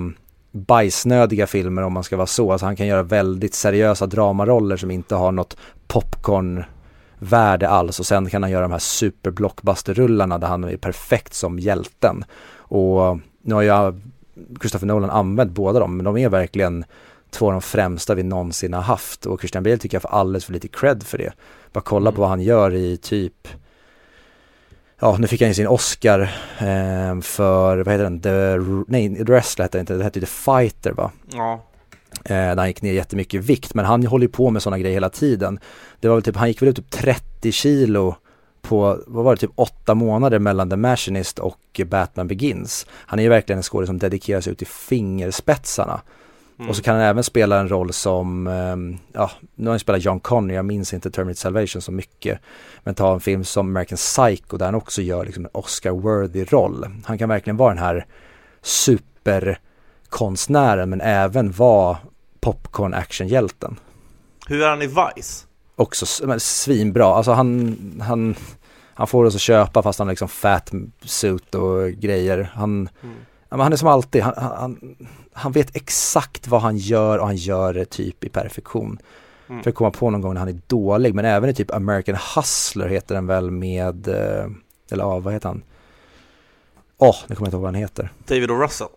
bajsnödiga 0.51 1.47
filmer 1.47 1.81
om 1.81 1.93
man 1.93 2.03
ska 2.03 2.17
vara 2.17 2.27
så. 2.27 2.51
Alltså 2.51 2.65
han 2.65 2.75
kan 2.75 2.87
göra 2.87 3.03
väldigt 3.03 3.53
seriösa 3.53 4.05
dramaroller 4.05 4.77
som 4.77 4.91
inte 4.91 5.15
har 5.15 5.31
något 5.31 5.57
popcorn 5.87 6.63
värde 7.23 7.69
alls 7.69 7.99
och 7.99 8.05
sen 8.05 8.29
kan 8.29 8.43
han 8.43 8.51
göra 8.51 8.61
de 8.61 8.71
här 8.71 8.79
superblockbuster-rullarna 8.79 10.37
där 10.37 10.47
han 10.47 10.63
är 10.63 10.77
perfekt 10.77 11.33
som 11.33 11.59
hjälten. 11.59 12.23
Och 12.55 13.19
nu 13.41 13.55
har 13.55 13.61
jag 13.61 14.01
Christopher 14.59 14.87
Nolan 14.87 15.09
använt 15.09 15.51
båda 15.51 15.79
dem 15.79 15.97
men 15.97 16.03
de 16.05 16.17
är 16.17 16.29
verkligen 16.29 16.85
två 17.29 17.45
av 17.45 17.51
de 17.51 17.61
främsta 17.61 18.15
vi 18.15 18.23
någonsin 18.23 18.73
har 18.73 18.81
haft 18.81 19.25
och 19.25 19.39
Christian 19.41 19.63
Bale 19.63 19.77
tycker 19.77 19.95
jag 19.95 20.01
får 20.01 20.09
alldeles 20.09 20.45
för 20.45 20.53
lite 20.53 20.67
cred 20.67 21.03
för 21.03 21.17
det. 21.17 21.33
Bara 21.73 21.81
kolla 21.81 22.09
Mm. 22.09 22.15
på 22.15 22.21
vad 22.21 22.29
han 22.29 22.41
gör 22.41 22.73
i 22.75 22.97
typ 22.97 23.47
Ja, 24.99 25.17
nu 25.19 25.27
fick 25.27 25.41
han 25.41 25.47
ju 25.49 25.53
sin 25.53 25.67
Oscar 25.67 26.19
eh, 26.59 27.21
för, 27.21 27.77
vad 27.77 27.87
heter 27.93 28.03
den, 28.03 28.21
The, 28.21 28.57
nej, 28.87 29.15
The 29.15 29.23
Wrestler 29.23 29.63
hette 29.65 29.77
det 29.77 29.79
inte, 29.79 29.93
det 29.93 30.03
hette 30.03 30.19
The 30.19 30.25
Fighter 30.25 30.91
va? 30.91 31.11
Ja. 31.33 31.63
Eh, 32.25 32.35
där 32.35 32.57
han 32.57 32.67
gick 32.67 32.81
ner 32.81 32.93
jättemycket 32.93 33.33
i 33.33 33.37
vikt, 33.37 33.73
men 33.73 33.85
han 33.85 34.05
håller 34.05 34.25
ju 34.25 34.31
på 34.31 34.49
med 34.49 34.61
sådana 34.61 34.79
grejer 34.79 34.93
hela 34.93 35.09
tiden. 35.09 35.59
Det 35.99 36.07
var 36.07 36.15
väl 36.15 36.23
typ, 36.23 36.35
han 36.35 36.47
gick 36.47 36.61
väl 36.61 36.69
ut 36.69 36.75
typ 36.75 36.89
30 36.89 37.51
kilo 37.51 38.15
på, 38.61 38.99
vad 39.07 39.25
var 39.25 39.35
det, 39.35 39.41
typ 39.41 39.51
åtta 39.55 39.95
månader 39.95 40.39
mellan 40.39 40.69
The 40.69 40.75
Machinist 40.75 41.39
och 41.39 41.81
Batman 41.85 42.27
Begins. 42.27 42.85
Han 42.91 43.19
är 43.19 43.23
ju 43.23 43.29
verkligen 43.29 43.57
en 43.57 43.63
skådespelare 43.63 43.87
som 43.87 43.99
dedikerar 43.99 44.41
sig 44.41 44.53
ut 44.53 44.61
i 44.61 44.65
fingerspetsarna. 44.65 46.01
Mm. 46.61 46.69
Och 46.69 46.75
så 46.75 46.83
kan 46.83 46.95
han 46.95 47.03
även 47.03 47.23
spela 47.23 47.59
en 47.59 47.69
roll 47.69 47.93
som, 47.93 48.47
ehm, 48.47 48.97
ja, 49.13 49.31
nu 49.55 49.65
har 49.65 49.71
han 49.71 49.79
spelat 49.79 50.03
John 50.03 50.19
Connor, 50.19 50.55
jag 50.55 50.65
minns 50.65 50.93
inte 50.93 51.11
Terminator 51.11 51.37
Salvation 51.37 51.81
så 51.81 51.91
mycket. 51.91 52.39
Men 52.83 52.95
ta 52.95 53.13
en 53.13 53.19
film 53.19 53.43
som 53.43 53.69
American 53.69 53.97
Psycho 53.97 54.57
där 54.57 54.65
han 54.65 54.75
också 54.75 55.01
gör 55.01 55.25
liksom 55.25 55.45
en 55.45 55.51
Oscar-worthy 55.51 56.45
roll. 56.45 56.85
Han 57.05 57.17
kan 57.17 57.29
verkligen 57.29 57.57
vara 57.57 57.73
den 57.73 57.83
här 57.83 58.05
superkonstnären 58.61 60.89
men 60.89 61.01
även 61.01 61.51
vara 61.51 61.97
popcorn 62.41 62.93
actionhjälten. 62.93 63.79
Hur 64.47 64.61
är 64.61 64.69
han 64.69 64.81
i 64.81 64.87
Vice? 64.87 65.45
Också 65.75 66.05
svinbra, 66.39 67.05
alltså 67.05 67.31
han, 67.31 67.77
han, 68.01 68.35
han 68.93 69.07
får 69.07 69.25
oss 69.25 69.35
att 69.35 69.41
köpa 69.41 69.83
fast 69.83 69.99
han 69.99 70.07
har 70.07 70.11
liksom 70.11 70.29
fat 70.29 70.71
suit 71.05 71.55
och 71.55 71.91
grejer. 71.91 72.51
Han, 72.53 72.89
Mm. 73.03 73.15
Han 73.59 73.73
är 73.73 73.77
som 73.77 73.87
alltid, 73.87 74.21
han, 74.21 74.33
han, 74.37 74.95
han 75.33 75.51
vet 75.51 75.75
exakt 75.75 76.47
vad 76.47 76.61
han 76.61 76.77
gör 76.77 77.17
och 77.17 77.25
han 77.25 77.35
gör 77.35 77.73
det 77.73 77.85
typ 77.85 78.23
i 78.23 78.29
perfektion. 78.29 78.99
Mm. 79.49 79.63
För 79.63 79.69
att 79.69 79.75
komma 79.75 79.91
på 79.91 80.09
någon 80.09 80.21
gång 80.21 80.33
när 80.33 80.39
han 80.39 80.49
är 80.49 80.59
dålig, 80.67 81.15
men 81.15 81.25
även 81.25 81.49
i 81.49 81.53
typ 81.53 81.71
American 81.71 82.15
Hustler 82.35 82.87
heter 82.87 83.15
den 83.15 83.27
väl 83.27 83.51
med, 83.51 84.07
eh, 84.07 84.45
eller 84.91 85.03
ja, 85.03 85.19
vad 85.19 85.33
heter 85.33 85.47
han? 85.47 85.63
Åh, 86.97 87.15
nu 87.27 87.35
kommer 87.35 87.45
jag 87.45 87.47
inte 87.47 87.55
ihåg 87.55 87.61
vad 87.61 87.73
han 87.73 87.81
heter. 87.81 88.11
David 88.27 88.51
och 88.51 88.61
Russell. 88.61 88.87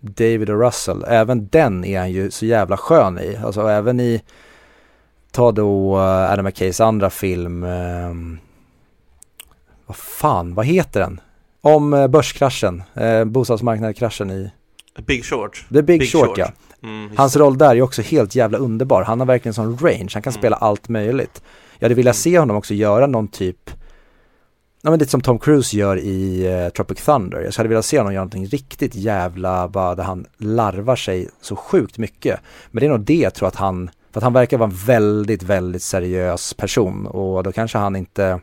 David 0.00 0.50
och 0.50 0.60
Russell, 0.60 1.04
även 1.08 1.48
den 1.48 1.84
är 1.84 1.98
han 1.98 2.10
ju 2.12 2.30
så 2.30 2.46
jävla 2.46 2.76
skön 2.76 3.18
i. 3.18 3.36
Alltså 3.44 3.68
även 3.68 4.00
i, 4.00 4.22
ta 5.32 5.52
då 5.52 5.96
eh, 5.96 6.32
Adam 6.32 6.44
McKays 6.44 6.80
andra 6.80 7.10
film, 7.10 7.64
ehm, 7.64 8.38
vad 9.86 9.96
fan, 9.96 10.54
vad 10.54 10.66
heter 10.66 11.00
den? 11.00 11.20
Om 11.60 11.94
eh, 11.94 12.06
börskraschen, 12.06 12.82
eh, 12.94 13.24
bostadsmarknadskraschen 13.24 14.30
i 14.30 14.50
Big 15.06 15.24
Short. 15.24 15.64
The 15.68 15.82
Big, 15.82 16.00
Big 16.00 16.12
Short, 16.12 16.26
Short. 16.28 16.38
ja. 16.38 16.48
Mm, 16.82 17.10
Hans 17.16 17.36
roll 17.36 17.58
där 17.58 17.76
är 17.76 17.82
också 17.82 18.02
helt 18.02 18.34
jävla 18.34 18.58
underbar. 18.58 19.02
Han 19.02 19.18
har 19.20 19.26
verkligen 19.26 19.54
sån 19.54 19.78
range, 19.78 20.08
han 20.14 20.22
kan 20.22 20.30
Mm. 20.32 20.40
spela 20.40 20.56
allt 20.56 20.88
möjligt. 20.88 21.42
Jag 21.78 21.84
hade 21.84 21.94
velat 21.94 22.16
se 22.16 22.38
honom 22.38 22.56
också 22.56 22.74
göra 22.74 23.06
någon 23.06 23.28
typ, 23.28 23.70
ja 24.82 24.90
men 24.90 24.98
lite 24.98 25.10
som 25.10 25.20
Tom 25.20 25.38
Cruise 25.38 25.76
gör 25.76 25.96
i 25.96 26.46
eh, 26.46 26.68
Tropic 26.68 27.04
Thunder. 27.04 27.40
Jag 27.40 27.52
hade 27.52 27.68
velat 27.68 27.84
se 27.84 27.98
honom 27.98 28.12
göra 28.12 28.24
någonting 28.24 28.46
riktigt 28.46 28.94
jävla, 28.94 29.68
bara 29.68 29.94
där 29.94 30.04
han 30.04 30.26
larvar 30.36 30.96
sig 30.96 31.28
så 31.40 31.56
sjukt 31.56 31.98
mycket. 31.98 32.40
Men 32.70 32.80
det 32.80 32.86
är 32.86 32.90
nog 32.90 33.00
det 33.00 33.14
jag 33.14 33.34
tror 33.34 33.48
att 33.48 33.56
han, 33.56 33.90
för 34.12 34.20
att 34.20 34.24
han 34.24 34.32
verkar 34.32 34.58
vara 34.58 34.70
en 34.70 34.76
väldigt, 34.76 35.42
väldigt 35.42 35.82
seriös 35.82 36.54
person 36.54 37.06
och 37.06 37.42
då 37.42 37.52
kanske 37.52 37.78
han 37.78 37.96
inte 37.96 38.40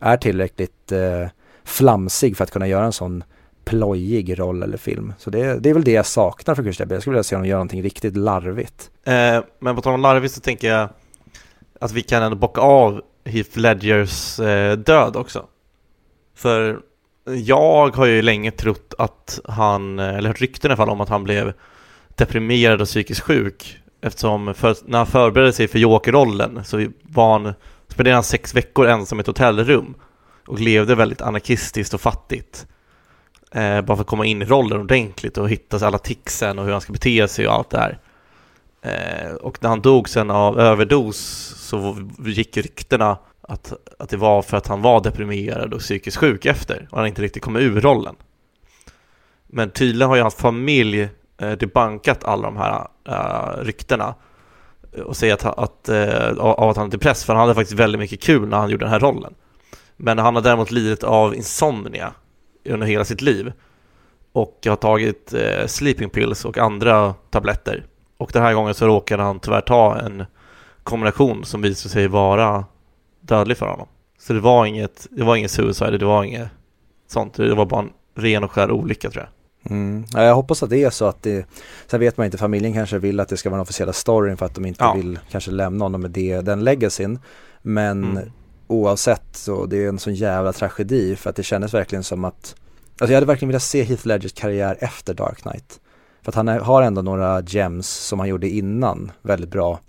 är 0.00 0.16
tillräckligt 0.16 0.92
eh, 0.92 1.28
flamsig 1.64 2.36
för 2.36 2.44
att 2.44 2.50
kunna 2.50 2.66
göra 2.66 2.84
en 2.84 2.92
sån 2.92 3.24
plojig 3.64 4.38
roll 4.38 4.62
eller 4.62 4.76
film. 4.76 5.12
Så 5.18 5.30
det, 5.30 5.58
det 5.60 5.70
är 5.70 5.74
väl 5.74 5.84
det 5.84 5.92
jag 5.92 6.06
saknar 6.06 6.54
för 6.54 6.62
Christian 6.62 6.88
Bale. 6.88 6.96
Jag 6.96 7.02
skulle 7.02 7.14
vilja 7.14 7.22
se 7.22 7.36
honom 7.36 7.48
göra 7.48 7.58
någonting 7.58 7.82
riktigt 7.82 8.16
larvigt. 8.16 8.90
Eh, 9.04 9.40
men 9.58 9.76
på 9.76 9.82
tal 9.82 9.94
om 9.94 10.00
larvigt 10.00 10.34
så 10.34 10.40
tänker 10.40 10.68
jag 10.68 10.88
att 11.80 11.92
vi 11.92 12.02
kan 12.02 12.22
ändå 12.22 12.36
bocka 12.36 12.60
av 12.60 13.02
Heath 13.24 13.58
Ledgers 13.58 14.40
eh, 14.40 14.78
död 14.78 15.16
också. 15.16 15.46
För 16.38 16.80
jag 17.24 17.96
har 17.96 18.06
ju 18.06 18.22
länge 18.22 18.50
trott 18.50 18.94
att 18.98 19.40
han, 19.44 19.98
eller 19.98 20.28
hört 20.28 20.40
rykten 20.40 20.70
i 20.70 20.72
alla 20.72 20.76
fall 20.76 20.90
om 20.90 21.00
att 21.00 21.08
han 21.08 21.24
blev 21.24 21.52
deprimerad 22.08 22.80
och 22.80 22.86
psykiskt 22.86 23.20
sjuk 23.20 23.78
eftersom 24.00 24.54
för, 24.54 24.76
när 24.84 24.98
han 24.98 25.06
förberedde 25.06 25.52
sig 25.52 25.68
för 25.68 25.78
Joker-rollen 25.78 26.64
så 26.64 26.86
var 27.02 27.38
han, 27.38 27.54
spenderade 27.88 28.16
han 28.16 28.24
sex 28.24 28.54
veckor 28.54 28.86
ensam 28.86 29.18
i 29.18 29.20
ett 29.20 29.26
hotellrum 29.26 29.94
och 30.46 30.60
levde 30.60 30.94
väldigt 30.94 31.20
anarkistiskt 31.20 31.94
och 31.94 32.00
fattigt. 32.00 32.66
Eh, 33.50 33.80
bara 33.80 33.96
för 33.96 34.02
att 34.02 34.06
komma 34.06 34.26
in 34.26 34.42
i 34.42 34.44
rollen 34.44 34.80
ordentligt 34.80 35.38
och 35.38 35.50
hitta 35.50 35.86
alla 35.86 35.98
ticsen 35.98 36.58
och 36.58 36.64
hur 36.64 36.72
han 36.72 36.80
ska 36.80 36.92
bete 36.92 37.28
sig 37.28 37.48
och 37.48 37.54
allt 37.54 37.70
det 37.70 37.78
här. 37.78 37.98
Eh, 38.82 39.32
och 39.32 39.62
när 39.62 39.68
han 39.68 39.80
dog 39.80 40.08
sen 40.08 40.30
av 40.30 40.60
överdos 40.60 41.16
så 41.56 41.96
gick 42.18 42.56
ryktena 42.56 43.18
att, 43.48 43.72
att 43.98 44.08
det 44.08 44.16
var 44.16 44.42
för 44.42 44.56
att 44.56 44.66
han 44.66 44.82
var 44.82 45.00
deprimerad 45.00 45.74
och 45.74 45.80
psykiskt 45.80 46.16
sjuk 46.16 46.46
efter 46.46 46.88
och 46.90 46.98
han 46.98 47.06
inte 47.06 47.22
riktigt 47.22 47.42
kom 47.42 47.56
ur 47.56 47.80
rollen. 47.80 48.16
Men 49.46 49.70
tydligen 49.70 50.08
har 50.08 50.16
ju 50.16 50.22
hans 50.22 50.34
familj 50.34 51.08
eh, 51.38 51.52
debankat 51.52 52.24
alla 52.24 52.42
de 52.42 52.56
här 52.56 52.86
eh, 53.08 53.64
ryktena 53.64 54.14
och 55.04 55.16
säger 55.16 55.34
att, 55.34 55.44
att, 55.44 55.88
eh, 55.88 56.38
av 56.38 56.70
att 56.70 56.76
han 56.76 56.86
är 56.86 56.90
depress 56.90 57.24
för 57.24 57.34
han 57.34 57.40
hade 57.40 57.54
faktiskt 57.54 57.80
väldigt 57.80 57.98
mycket 57.98 58.22
kul 58.22 58.48
när 58.48 58.56
han 58.56 58.70
gjorde 58.70 58.84
den 58.84 58.92
här 58.92 59.00
rollen. 59.00 59.34
Men 59.96 60.18
han 60.18 60.34
har 60.34 60.42
däremot 60.42 60.70
lidit 60.70 61.04
av 61.04 61.34
insomnia 61.34 62.12
under 62.64 62.86
hela 62.86 63.04
sitt 63.04 63.20
liv 63.20 63.52
och 64.32 64.66
har 64.66 64.76
tagit 64.76 65.34
eh, 65.34 65.66
sleeping 65.66 66.10
pills 66.10 66.44
och 66.44 66.58
andra 66.58 67.14
tabletter 67.30 67.86
och 68.16 68.30
den 68.32 68.42
här 68.42 68.54
gången 68.54 68.74
så 68.74 68.86
råkade 68.86 69.22
han 69.22 69.40
tyvärr 69.40 69.60
ta 69.60 69.98
en 69.98 70.24
kombination 70.82 71.44
som 71.44 71.62
visade 71.62 71.92
sig 71.92 72.08
vara 72.08 72.64
dödlig 73.28 73.56
för 73.56 73.66
honom. 73.66 73.86
Så 74.18 74.32
det 74.32 74.40
var 74.40 74.66
inget, 74.66 75.06
det 75.10 75.24
var 75.24 75.36
inget 75.36 75.50
suicide, 75.50 75.98
det 75.98 76.04
var 76.04 76.24
inget 76.24 76.48
sånt. 77.06 77.34
Det 77.34 77.54
var 77.54 77.66
bara 77.66 77.80
en 77.80 77.90
ren 78.14 78.44
och 78.44 78.52
skär 78.52 78.70
olycka 78.70 79.10
tror 79.10 79.24
jag. 79.24 79.72
Mm. 79.72 80.04
Ja, 80.14 80.22
jag 80.24 80.34
hoppas 80.34 80.62
att 80.62 80.70
det 80.70 80.84
är 80.84 80.90
så 80.90 81.04
att 81.04 81.22
det, 81.22 81.46
sen 81.86 82.00
vet 82.00 82.16
man 82.16 82.24
inte, 82.24 82.38
familjen 82.38 82.72
kanske 82.74 82.98
vill 82.98 83.20
att 83.20 83.28
det 83.28 83.36
ska 83.36 83.50
vara 83.50 83.56
den 83.56 83.62
officiella 83.62 83.92
storyn 83.92 84.36
för 84.36 84.46
att 84.46 84.54
de 84.54 84.66
inte 84.66 84.84
Ja. 84.84 84.92
vill 84.94 85.18
kanske 85.30 85.50
lämna 85.50 85.84
honom 85.84 86.00
med 86.00 86.10
det, 86.10 86.40
den 86.40 86.64
legacyn. 86.64 87.18
Men 87.62 88.04
Mm. 88.04 88.30
oavsett 88.66 89.36
så 89.36 89.66
det 89.66 89.84
är 89.84 89.88
en 89.88 89.98
sån 89.98 90.14
jävla 90.14 90.52
tragedi 90.52 91.16
för 91.16 91.30
att 91.30 91.36
det 91.36 91.42
kändes 91.42 91.74
verkligen 91.74 92.04
som 92.04 92.24
att 92.24 92.54
Alltså 93.00 93.12
jag 93.12 93.16
hade 93.16 93.26
verkligen 93.26 93.48
velat 93.48 93.62
se 93.62 93.82
Heath 93.82 94.06
Ledgers 94.06 94.32
karriär 94.32 94.76
efter 94.80 95.14
Dark 95.14 95.38
Knight. 95.42 95.80
För 96.22 96.30
att 96.30 96.34
han 96.34 96.48
har 96.48 96.82
ändå 96.82 97.02
några 97.02 97.40
gems 97.42 97.88
som 97.88 98.18
han 98.18 98.28
gjorde 98.28 98.48
innan 98.48 99.10
väldigt 99.22 99.50
bra. 99.50 99.80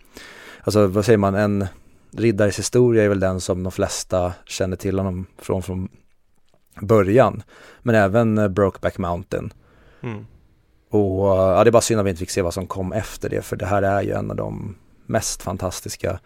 Alltså 0.63 0.87
vad 0.87 1.05
säger 1.05 1.17
man, 1.17 1.35
en 1.35 1.67
riddares 2.12 2.60
historia 2.60 3.03
är 3.03 3.10
väl 3.10 3.20
den 3.20 3.41
som 3.41 3.64
de 3.64 3.72
flesta 3.72 4.34
känner 4.45 4.78
till 4.78 4.99
honom 4.99 5.26
från 5.38 5.64
från 5.64 5.89
början. 6.82 7.43
Men 7.82 7.95
även 7.95 8.38
eh, 8.38 8.47
Brokeback 8.47 8.97
Mountain. 8.97 9.53
Mm. 10.01 10.26
Och 10.89 11.28
ja, 11.28 11.64
det 11.64 11.70
är 11.70 11.72
bara 11.72 11.82
synd 11.82 11.99
att 11.99 12.05
vi 12.05 12.10
inte 12.10 12.20
fick 12.20 12.30
se 12.30 12.41
vad 12.41 12.53
som 12.53 12.68
kom 12.68 12.93
efter 12.93 13.30
det 13.30 13.41
för 13.41 13.55
det 13.55 13.66
här 13.66 13.82
är 13.82 14.01
ju 14.01 14.12
en 14.12 14.32
av 14.32 14.38
de 14.38 14.76
mest 15.05 15.41
fantastiska 15.41 16.20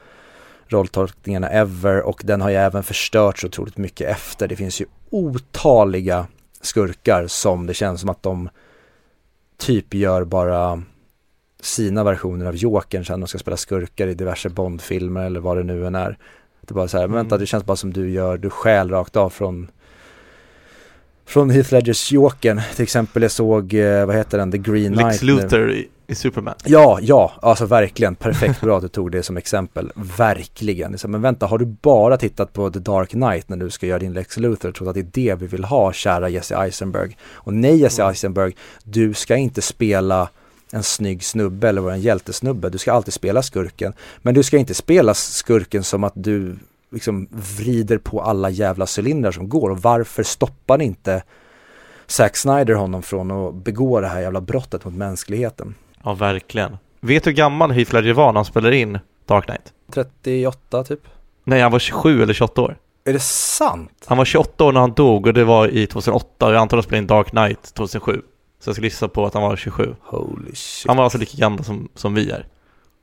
rolltolkningarna 0.68 1.50
ever 1.50 2.02
och 2.02 2.22
den 2.26 2.42
har 2.42 2.50
ju 2.50 2.56
även 2.56 2.84
förstörts 2.84 3.44
otroligt 3.44 3.78
mycket 3.78 4.10
efter. 4.10 4.48
Det 4.48 4.56
finns 4.56 4.82
ju 4.82 4.86
otaliga 5.10 6.28
skurkar 6.62 7.28
som 7.28 7.68
det 7.68 7.74
känns 7.74 8.02
som 8.02 8.10
att 8.10 8.24
de 8.24 8.50
typ 9.58 9.94
gör 9.94 10.24
bara 10.24 10.84
sina 11.64 12.04
versioner 12.04 12.46
av 12.46 12.56
Jokern 12.56 13.06
sen 13.06 13.20
de 13.20 13.28
ska 13.28 13.38
spela 13.38 13.58
skurkar 13.58 14.08
i 14.08 14.14
diverse 14.14 14.50
Bondfilmer 14.50 15.26
eller 15.26 15.40
vad 15.40 15.58
det 15.58 15.64
nu 15.64 15.88
än 15.88 15.96
är. 15.96 16.18
Det 16.62 16.72
är 16.72 16.76
bara 16.76 16.88
så 16.88 16.98
här, 16.98 17.08
men 17.08 17.16
vänta 17.16 17.36
Mm. 17.36 17.40
det 17.42 17.46
känns 17.46 17.66
bara 17.66 17.78
som 17.78 17.94
du 17.94 18.10
gör, 18.12 18.38
du 18.38 18.50
stjäl 18.50 18.90
rakt 18.90 19.16
av 19.16 19.30
från 19.30 19.68
från 21.26 21.50
Heath 21.50 21.74
Ledgers 21.74 22.12
Jokern, 22.12 22.62
till 22.76 22.84
exempel 22.84 23.22
jag 23.22 23.32
såg, 23.32 23.74
eh, 23.74 24.06
vad 24.06 24.16
heter 24.16 24.38
den, 24.38 24.52
The 24.52 24.58
Green 24.58 24.94
Knight 24.94 25.08
Lex. 25.08 25.22
Luthor 25.22 25.72
i, 25.72 25.88
i 26.08 26.16
Superman. 26.16 26.54
Ja, 26.66 27.00
ja, 27.02 27.32
alltså 27.42 27.66
verkligen 27.66 28.16
perfekt 28.16 28.62
bra 28.62 28.76
att 28.78 28.82
du 28.84 28.88
tog 28.88 29.12
det 29.12 29.24
som 29.24 29.38
exempel. 29.38 29.92
Verkligen. 29.96 30.98
Men 31.08 31.22
vänta, 31.22 31.46
har 31.46 31.58
du 31.58 31.66
bara 31.66 32.18
tittat 32.18 32.54
på 32.54 32.70
The 32.72 32.80
Dark 32.80 33.10
Knight 33.10 33.50
när 33.50 33.58
du 33.58 33.70
ska 33.70 33.86
göra 33.88 34.00
din 34.00 34.14
Lex 34.14 34.38
Luthor 34.38 34.70
och 34.70 34.76
trott 34.76 34.88
att 34.88 34.94
det 34.96 35.00
är 35.00 35.08
det 35.14 35.36
vi 35.36 35.48
vill 35.48 35.64
ha, 35.64 35.94
kära 35.94 36.30
Jesse 36.30 36.56
Eisenberg? 36.56 37.18
Och 37.34 37.54
nej 37.54 37.76
Jesse 37.78 38.02
Mm. 38.02 38.10
Eisenberg, 38.10 38.56
du 38.84 39.14
ska 39.14 39.36
inte 39.36 39.62
spela 39.62 40.30
en 40.74 40.84
snygg 40.84 41.24
snubbe 41.24 41.70
eller 41.70 41.82
vara 41.82 41.94
en 41.94 42.02
hjältesnubbe. 42.02 42.70
Du 42.70 42.78
ska 42.78 42.94
alltid 42.94 43.14
spela 43.14 43.44
skurken. 43.44 43.94
Men 44.18 44.34
du 44.34 44.44
ska 44.44 44.58
inte 44.58 44.74
spela 44.74 45.14
skurken 45.14 45.84
som 45.84 46.04
att 46.04 46.14
du 46.16 46.56
liksom 46.92 47.28
vrider 47.32 47.98
på 47.98 48.22
alla 48.22 48.50
jävla 48.50 48.86
cylindrar 48.98 49.32
som 49.32 49.50
går. 49.50 49.70
Och 49.70 49.82
varför 49.82 50.24
stoppar 50.24 50.78
ni 50.78 50.86
inte 50.86 51.24
Zack 52.08 52.36
Snyder 52.38 52.74
honom 52.74 53.04
från 53.04 53.32
att 53.32 53.54
begå 53.54 54.02
det 54.02 54.08
här 54.08 54.22
jävla 54.22 54.42
brottet 54.42 54.86
mot 54.86 54.94
mänskligheten. 54.94 55.76
Ja, 56.04 56.14
verkligen. 56.14 56.78
Vet 57.00 57.24
du 57.24 57.30
hur 57.30 57.38
gammal 57.38 57.72
Heath 57.72 57.94
Ledger 57.94 58.14
var 58.14 58.28
när 58.28 58.38
han 58.38 58.46
spelade 58.46 58.78
in 58.78 59.00
Dark 59.26 59.46
Knight? 59.46 59.74
38 59.92 60.84
typ. 60.84 61.00
Nej, 61.44 61.62
han 61.62 61.72
var 61.72 61.80
27 61.80 62.24
eller 62.24 62.34
28 62.34 62.62
år. 62.62 62.78
Är 63.06 63.14
det 63.14 63.20
sant? 63.20 64.06
Han 64.06 64.18
var 64.18 64.26
28 64.26 64.64
år 64.64 64.72
när 64.72 64.80
han 64.82 64.94
dog 64.94 65.28
och 65.28 65.34
det 65.34 65.44
var 65.44 65.68
i 65.68 65.88
2008 65.88 66.46
och 66.46 66.54
jag 66.54 66.62
antar 66.62 66.78
att 66.78 66.84
han 66.84 66.84
spelade 66.84 67.02
in 67.02 67.08
Dark 67.08 67.30
Knight 67.30 67.74
2007. 67.74 68.22
Så 68.64 68.70
jag 68.70 68.76
skulle 68.76 68.88
gissa 68.88 69.08
på 69.08 69.26
att 69.26 69.34
han 69.34 69.44
var 69.44 69.56
27. 69.56 69.96
Holy 70.02 70.52
shit. 70.56 70.88
Han 70.88 70.98
var 70.98 71.04
alltså 71.04 71.18
lika 71.18 71.38
gammal 71.38 71.64
som, 71.64 71.90
som 71.96 72.14
vi 72.14 72.32
är. 72.32 72.48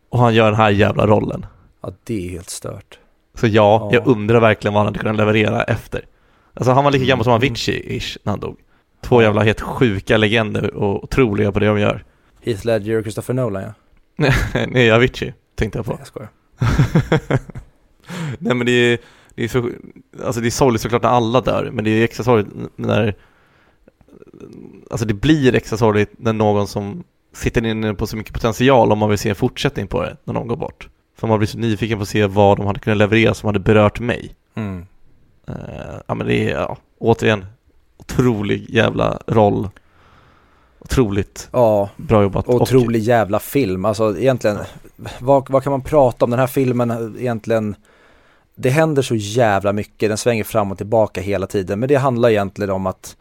Och 0.08 0.18
han 0.18 0.34
gör 0.34 0.46
den 0.50 0.60
här 0.60 0.70
jävla 0.70 1.06
rollen. 1.06 1.46
Ja, 1.82 1.92
det 2.04 2.26
är 2.26 2.30
helt 2.30 2.50
stört. 2.50 2.98
Så 3.34 3.46
ja, 3.46 3.52
Ja. 3.52 3.90
jag 3.92 4.06
undrar 4.06 4.40
verkligen 4.40 4.74
vad 4.74 4.80
han 4.80 4.86
hade 4.86 4.98
kunnat 4.98 5.16
leverera 5.16 5.62
efter. 5.62 6.04
Alltså 6.54 6.72
han 6.72 6.84
var 6.84 6.90
lika 6.90 7.04
gammal 7.04 7.24
som 7.24 7.32
Avicii-ish 7.32 8.18
när 8.22 8.30
han 8.32 8.40
dog. 8.40 8.56
Två 9.02 9.22
jävla 9.22 9.42
helt 9.42 9.60
sjuka 9.60 10.16
legender 10.16 10.74
och 10.74 11.04
otroliga 11.04 11.52
på 11.52 11.58
det 11.58 11.66
de 11.66 11.78
gör. 11.80 12.04
Heath 12.42 12.66
Ledger 12.66 12.96
och 12.98 13.02
Christopher 13.04 13.34
Nolan 13.34 13.62
ja. 13.62 13.72
Nej, 14.68 14.90
Avicii 14.92 15.34
tänkte 15.54 15.78
jag 15.78 15.86
på. 15.86 15.92
Nej, 15.92 16.00
jag 16.00 16.06
skojar. 16.06 16.30
Nej 18.38 18.54
men 18.54 18.66
det 18.66 18.72
är, 18.72 18.98
det 19.34 19.44
är 19.44 19.48
så, 19.48 19.70
alltså 20.24 20.40
det 20.40 20.48
är 20.48 20.50
sorgligt 20.50 20.82
såklart 20.82 21.02
när 21.02 21.10
alla 21.10 21.40
dör, 21.40 21.70
men 21.72 21.84
det 21.84 21.90
är 21.90 22.04
extra 22.04 22.24
sorgligt 22.24 22.54
när, 22.76 23.14
alltså 24.90 25.06
det 25.06 25.14
blir 25.14 25.54
extra 25.54 25.78
sorgligt 25.78 26.10
när 26.16 26.32
någon 26.32 26.66
som 26.68 27.04
sitter 27.32 27.66
inne 27.66 27.94
på 27.94 28.06
så 28.06 28.16
mycket 28.16 28.34
potential 28.34 28.92
om 28.92 28.98
man 28.98 29.08
vill 29.08 29.18
se 29.18 29.28
en 29.28 29.34
fortsättning 29.34 29.86
på 29.86 30.02
det, 30.02 30.16
när 30.24 30.34
någon 30.34 30.48
går 30.48 30.56
bort. 30.56 30.88
För 31.16 31.26
man 31.26 31.38
blir 31.38 31.48
så 31.48 31.58
nyfiken 31.58 31.98
på 31.98 32.02
att 32.02 32.08
se 32.08 32.26
vad 32.26 32.56
de 32.56 32.66
hade 32.66 32.80
kunnat 32.80 32.96
leverera 32.98 33.34
som 33.34 33.46
hade 33.46 33.58
berört 33.58 34.00
mig. 34.00 34.34
Mm. 34.54 34.86
Eh, 35.48 35.54
ja 36.06 36.14
men 36.14 36.26
det 36.26 36.50
är, 36.50 36.54
ja, 36.60 36.76
återigen, 36.98 37.46
otrolig 37.96 38.70
jävla 38.70 39.18
roll. 39.26 39.68
Otroligt 40.78 41.48
Ja, 41.52 41.90
bra 41.96 42.22
jobbat. 42.22 42.48
Och- 42.48 42.60
otrolig 42.60 43.00
jävla 43.00 43.38
film. 43.38 43.84
Alltså 43.84 44.18
egentligen, 44.18 44.58
vad, 45.18 45.50
vad 45.50 45.62
kan 45.62 45.70
man 45.70 45.82
prata 45.82 46.24
om? 46.24 46.30
Den 46.30 46.40
här 46.40 46.46
filmen 46.46 47.14
egentligen, 47.18 47.74
det 48.54 48.70
händer 48.70 49.02
så 49.02 49.14
jävla 49.14 49.72
mycket, 49.72 50.10
den 50.10 50.18
svänger 50.18 50.44
fram 50.44 50.72
och 50.72 50.78
tillbaka 50.78 51.20
hela 51.20 51.46
tiden. 51.46 51.80
Men 51.80 51.88
det 51.88 51.94
handlar 51.94 52.30
egentligen 52.30 52.70
om 52.70 52.86
att 52.86 53.16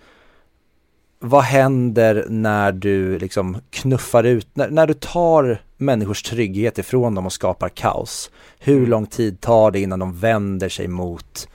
vad 1.20 1.44
händer 1.44 2.26
när 2.30 2.72
du 2.72 3.20
liksom 3.20 3.58
knuffar 3.70 4.24
ut, 4.24 4.48
när, 4.54 4.70
när 4.70 4.88
du 4.88 4.94
tar 4.94 5.62
människors 5.78 6.24
trygghet 6.24 6.78
ifrån 6.78 7.16
dem 7.16 7.26
och 7.26 7.34
skapar 7.34 7.70
kaos? 7.70 8.32
Hur 8.60 8.78
Mm. 8.78 8.90
lång 8.90 9.06
tid 9.06 9.42
tar 9.42 9.72
det 9.72 9.80
innan 9.80 10.00
de 10.00 10.20
vänder 10.20 10.70
sig 10.70 10.88
mot, 10.88 11.50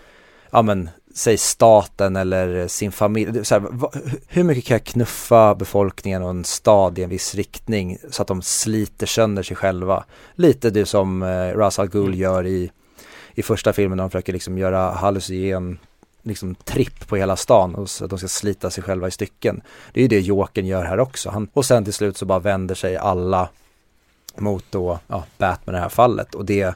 ja 0.51 0.63
men, 0.63 0.91
säg 1.15 1.37
staten 1.37 2.17
eller 2.17 2.69
sin 2.69 2.93
familj. 2.93 3.45
Så 3.45 3.55
här, 3.55 3.63
hur 4.29 4.45
mycket 4.45 4.65
kan 4.65 4.75
jag 4.75 4.85
knuffa 4.85 5.55
befolkningen 5.55 6.23
och 6.23 6.31
en 6.31 6.45
stad 6.45 6.99
i 6.99 7.03
en 7.03 7.11
viss 7.11 7.35
riktning 7.35 7.99
så 8.11 8.23
att 8.23 8.29
de 8.29 8.43
sliter 8.43 9.07
sönder 9.07 9.43
sig 9.43 9.57
själva? 9.57 10.05
Lite 10.35 10.71
det 10.71 10.87
som 10.87 11.23
eh, 11.23 11.27
Ra's 11.27 11.81
al 11.81 11.89
Ghul 11.89 12.07
Mm. 12.07 12.19
gör 12.19 12.47
i, 12.47 12.71
i 13.35 13.43
första 13.43 13.73
filmen 13.73 13.97
när 13.97 14.05
de 14.05 14.11
försöker 14.11 14.33
liksom 14.33 14.59
göra 14.59 14.91
hallucinogen 14.93 15.79
liksom 16.25 16.55
tripp 16.55 17.09
på 17.09 17.17
hela 17.17 17.37
stan 17.37 17.75
och 17.75 17.91
så 17.91 18.05
att 18.05 18.11
de 18.11 18.19
ska 18.19 18.29
slita 18.29 18.71
sig 18.71 18.85
själva 18.85 19.09
i 19.09 19.11
stycken. 19.11 19.63
Det 19.93 20.01
är 20.01 20.03
ju 20.03 20.09
det 20.09 20.21
Jokern 20.21 20.67
gör 20.67 20.85
här 20.85 21.01
också. 21.01 21.31
Han, 21.31 21.49
och 21.53 21.65
sen 21.65 21.85
till 21.85 21.93
slut 21.93 22.17
så 22.17 22.27
bara 22.27 22.39
vänder 22.39 22.75
sig 22.75 22.97
alla 22.97 23.49
mot 24.37 24.65
då, 24.71 24.99
ja, 25.07 25.25
Batman 25.39 25.75
i 25.75 25.77
det 25.77 25.83
här 25.83 25.89
fallet 25.89 26.35
och 26.35 26.45
det 26.45 26.75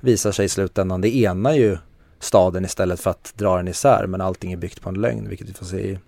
visar 0.00 0.32
sig 0.32 0.44
i 0.44 0.48
slutändan, 0.48 1.00
det 1.00 1.16
enar 1.16 1.52
ju 1.52 1.78
staden 2.20 2.64
istället 2.64 3.00
för 3.00 3.10
att 3.10 3.32
dra 3.36 3.56
den 3.56 3.68
isär 3.68 4.06
men 4.06 4.20
allting 4.20 4.52
är 4.52 4.56
byggt 4.56 4.82
på 4.82 4.88
en 4.88 4.94
lögn 4.94 5.28
vilket 5.28 5.48
vi 5.48 5.52
får 5.52 5.66
se 5.66 5.76
i 5.76 5.98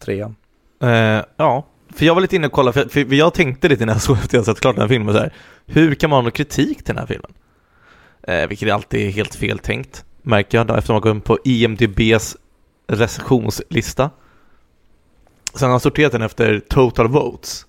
trean. 0.00 0.36
Eh, 0.82 1.24
ja, 1.36 1.66
för 1.94 2.06
jag 2.06 2.14
var 2.14 2.20
lite 2.20 2.36
inne 2.36 2.46
och 2.46 2.52
kollade, 2.52 2.72
för, 2.72 2.88
för 2.88 3.14
jag 3.14 3.34
tänkte 3.34 3.68
lite 3.68 3.86
när 3.86 3.92
jag 3.92 4.02
såg 4.02 4.18
efter 4.18 4.38
jag 4.38 4.44
sett 4.44 4.60
klart 4.60 4.76
den 4.76 4.82
här 4.82 4.88
filmen 4.88 5.14
så 5.14 5.20
här. 5.20 5.32
Hur 5.66 5.94
kan 5.94 6.10
man 6.10 6.16
ha 6.16 6.22
någon 6.22 6.32
kritik 6.32 6.76
till 6.76 6.94
den 6.94 6.98
här 6.98 7.06
filmen? 7.06 7.32
Eh, 8.22 8.48
vilket 8.48 8.72
alltid 8.72 9.06
är 9.06 9.10
helt 9.10 9.34
fel 9.34 9.58
tänkt, 9.58 10.04
märker 10.26 10.58
jag 10.58 10.66
då, 10.66 10.74
efter 10.74 10.92
man 10.92 11.02
går 11.02 11.12
in 11.12 11.20
på 11.20 11.38
IMDBs 11.44 12.36
recensionslista. 12.86 14.10
Sen 15.54 15.66
har 15.66 15.70
han 15.70 15.80
sorterat 15.80 16.12
den 16.12 16.22
efter 16.22 16.60
total 16.60 17.08
votes. 17.08 17.66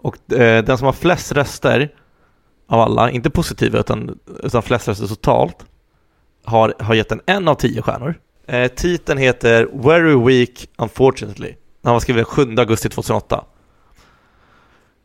Och 0.00 0.32
eh, 0.32 0.64
den 0.64 0.78
som 0.78 0.84
har 0.84 0.92
flest 0.92 1.32
röster 1.32 1.94
av 2.66 2.80
alla, 2.80 3.10
inte 3.10 3.30
positiva 3.30 3.78
utan, 3.78 4.18
utan 4.42 4.62
flest 4.62 4.88
röster 4.88 5.06
totalt, 5.06 5.66
har, 6.44 6.74
har 6.78 6.94
gett 6.94 7.08
den 7.08 7.20
en 7.26 7.48
av 7.48 7.54
tio 7.54 7.82
stjärnor. 7.82 8.14
Eh, 8.46 8.68
titeln 8.68 9.18
heter 9.18 9.68
Very 9.72 10.14
Weak 10.26 10.68
Unfortunately. 10.78 11.54
Han 11.82 11.92
var 11.92 12.00
skriven 12.00 12.24
7 12.24 12.54
augusti 12.58 12.88
2008. 12.88 13.44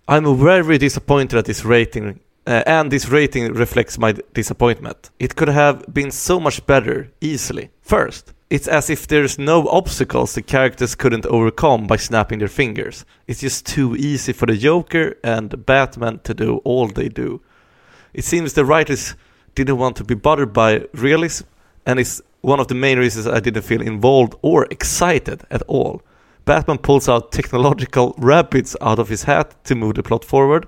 I'm 0.05 0.45
very 0.45 0.77
disappointed 0.77 1.39
at 1.39 1.45
this 1.45 1.65
rating 1.65 2.19
uh, 2.45 2.63
and 2.65 2.91
this 2.91 3.09
rating 3.09 3.53
reflects 3.53 3.97
my 3.97 4.13
disappointment. 4.33 5.09
It 5.19 5.35
could 5.35 5.47
have 5.49 5.93
been 5.93 6.11
so 6.11 6.39
much 6.39 6.65
better, 6.65 7.11
easily. 7.21 7.69
First, 7.81 8.33
it's 8.49 8.67
as 8.67 8.89
if 8.89 9.07
there's 9.07 9.39
no 9.39 9.67
obstacles 9.67 10.35
the 10.35 10.41
characters 10.41 10.95
couldn't 10.95 11.25
overcome 11.25 11.87
by 11.87 11.95
snapping 11.95 12.39
their 12.39 12.47
fingers. 12.47 13.05
It's 13.27 13.39
just 13.39 13.65
too 13.65 13.95
easy 13.95 14.33
for 14.33 14.45
the 14.45 14.57
Joker 14.57 15.15
and 15.23 15.65
Batman 15.65 16.19
to 16.19 16.33
do 16.33 16.57
all 16.57 16.87
they 16.87 17.09
do. 17.09 17.41
It 18.13 18.23
seems 18.25 18.53
the 18.53 18.65
writers 18.65 19.15
didn't 19.55 19.77
want 19.77 19.95
to 19.97 20.03
be 20.03 20.15
bothered 20.15 20.53
by 20.53 20.85
realism 20.93 21.45
and 21.85 21.99
it's 21.99 22.21
one 22.41 22.59
of 22.59 22.67
the 22.67 22.75
main 22.75 22.99
reasons 22.99 23.25
I 23.25 23.39
didn't 23.39 23.63
feel 23.63 23.81
involved 23.81 24.35
or 24.41 24.65
excited 24.65 25.43
at 25.49 25.61
all. 25.63 26.01
Batman 26.45 26.77
pulls 26.77 27.07
out 27.07 27.31
technological 27.31 28.13
rabbits 28.17 28.75
out 28.81 28.99
of 28.99 29.09
his 29.09 29.23
hat 29.23 29.55
to 29.63 29.75
move 29.75 29.95
the 29.95 30.03
plot 30.03 30.25
forward. 30.25 30.67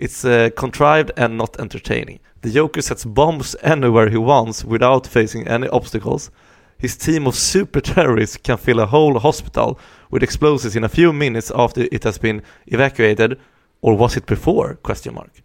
It's 0.00 0.24
uh, 0.24 0.48
contrived 0.56 1.12
and 1.18 1.36
not 1.36 1.60
entertaining. 1.60 2.20
The 2.40 2.50
Joker 2.50 2.80
sets 2.80 3.04
bombs 3.04 3.54
anywhere 3.60 4.08
he 4.08 4.16
wants 4.16 4.64
without 4.64 5.06
facing 5.06 5.46
any 5.46 5.68
obstacles. 5.68 6.30
His 6.78 6.96
team 6.96 7.26
of 7.26 7.34
super 7.34 7.82
terrorists 7.82 8.38
can 8.38 8.56
fill 8.56 8.80
a 8.80 8.86
whole 8.86 9.18
hospital 9.18 9.78
with 10.10 10.22
explosives 10.22 10.74
in 10.74 10.84
a 10.84 10.88
few 10.88 11.12
minutes 11.12 11.52
after 11.54 11.86
it 11.92 12.04
has 12.04 12.16
been 12.16 12.40
evacuated, 12.66 13.38
or 13.82 13.94
was 13.94 14.16
it 14.16 14.24
before? 14.24 14.76
Question 14.76 15.16
mark. 15.16 15.42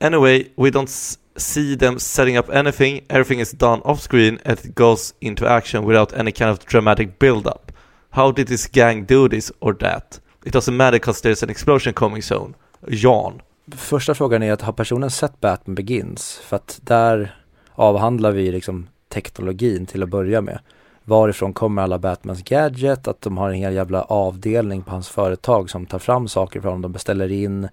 Anyway, 0.00 0.52
we 0.54 0.70
don't 0.70 1.18
see 1.36 1.74
them 1.74 1.98
setting 1.98 2.36
up 2.36 2.48
anything. 2.50 3.04
Everything 3.10 3.40
is 3.40 3.50
done 3.50 3.80
off 3.84 4.00
screen 4.00 4.38
and 4.44 4.56
it 4.60 4.76
goes 4.76 5.14
into 5.20 5.48
action 5.48 5.84
without 5.84 6.16
any 6.16 6.30
kind 6.30 6.52
of 6.52 6.64
dramatic 6.64 7.18
build 7.18 7.48
up. 7.48 7.72
How 8.10 8.30
did 8.30 8.46
this 8.46 8.68
gang 8.68 9.04
do 9.04 9.28
this 9.28 9.50
or 9.60 9.72
that? 9.80 10.20
It 10.46 10.52
doesn't 10.52 10.76
matter 10.76 11.00
because 11.00 11.20
there's 11.22 11.42
an 11.42 11.50
explosion 11.50 11.92
coming 11.92 12.22
soon. 12.22 12.54
Jan. 12.88 13.42
Första 13.76 14.14
frågan 14.14 14.42
är 14.42 14.52
att 14.52 14.62
har 14.62 14.72
personen 14.72 15.10
sett 15.10 15.40
Batman 15.40 15.74
Begins? 15.74 16.40
För 16.44 16.56
att 16.56 16.80
där 16.82 17.34
avhandlar 17.72 18.32
vi 18.32 18.52
liksom 18.52 18.88
teknologin 19.08 19.86
till 19.86 20.02
att 20.02 20.08
börja 20.08 20.40
med. 20.40 20.58
Varifrån 21.04 21.52
kommer 21.52 21.82
alla 21.82 21.98
Batmans 21.98 22.42
gadget? 22.42 23.08
Att 23.08 23.20
de 23.20 23.38
har 23.38 23.48
en 23.48 23.54
hel 23.54 23.74
jävla 23.74 24.02
avdelning 24.02 24.82
på 24.82 24.90
hans 24.90 25.08
företag 25.08 25.70
som 25.70 25.86
tar 25.86 25.98
fram 25.98 26.28
saker 26.28 26.60
från 26.60 26.68
honom. 26.68 26.82
De 26.82 26.92
beställer 26.92 27.32
in. 27.32 27.68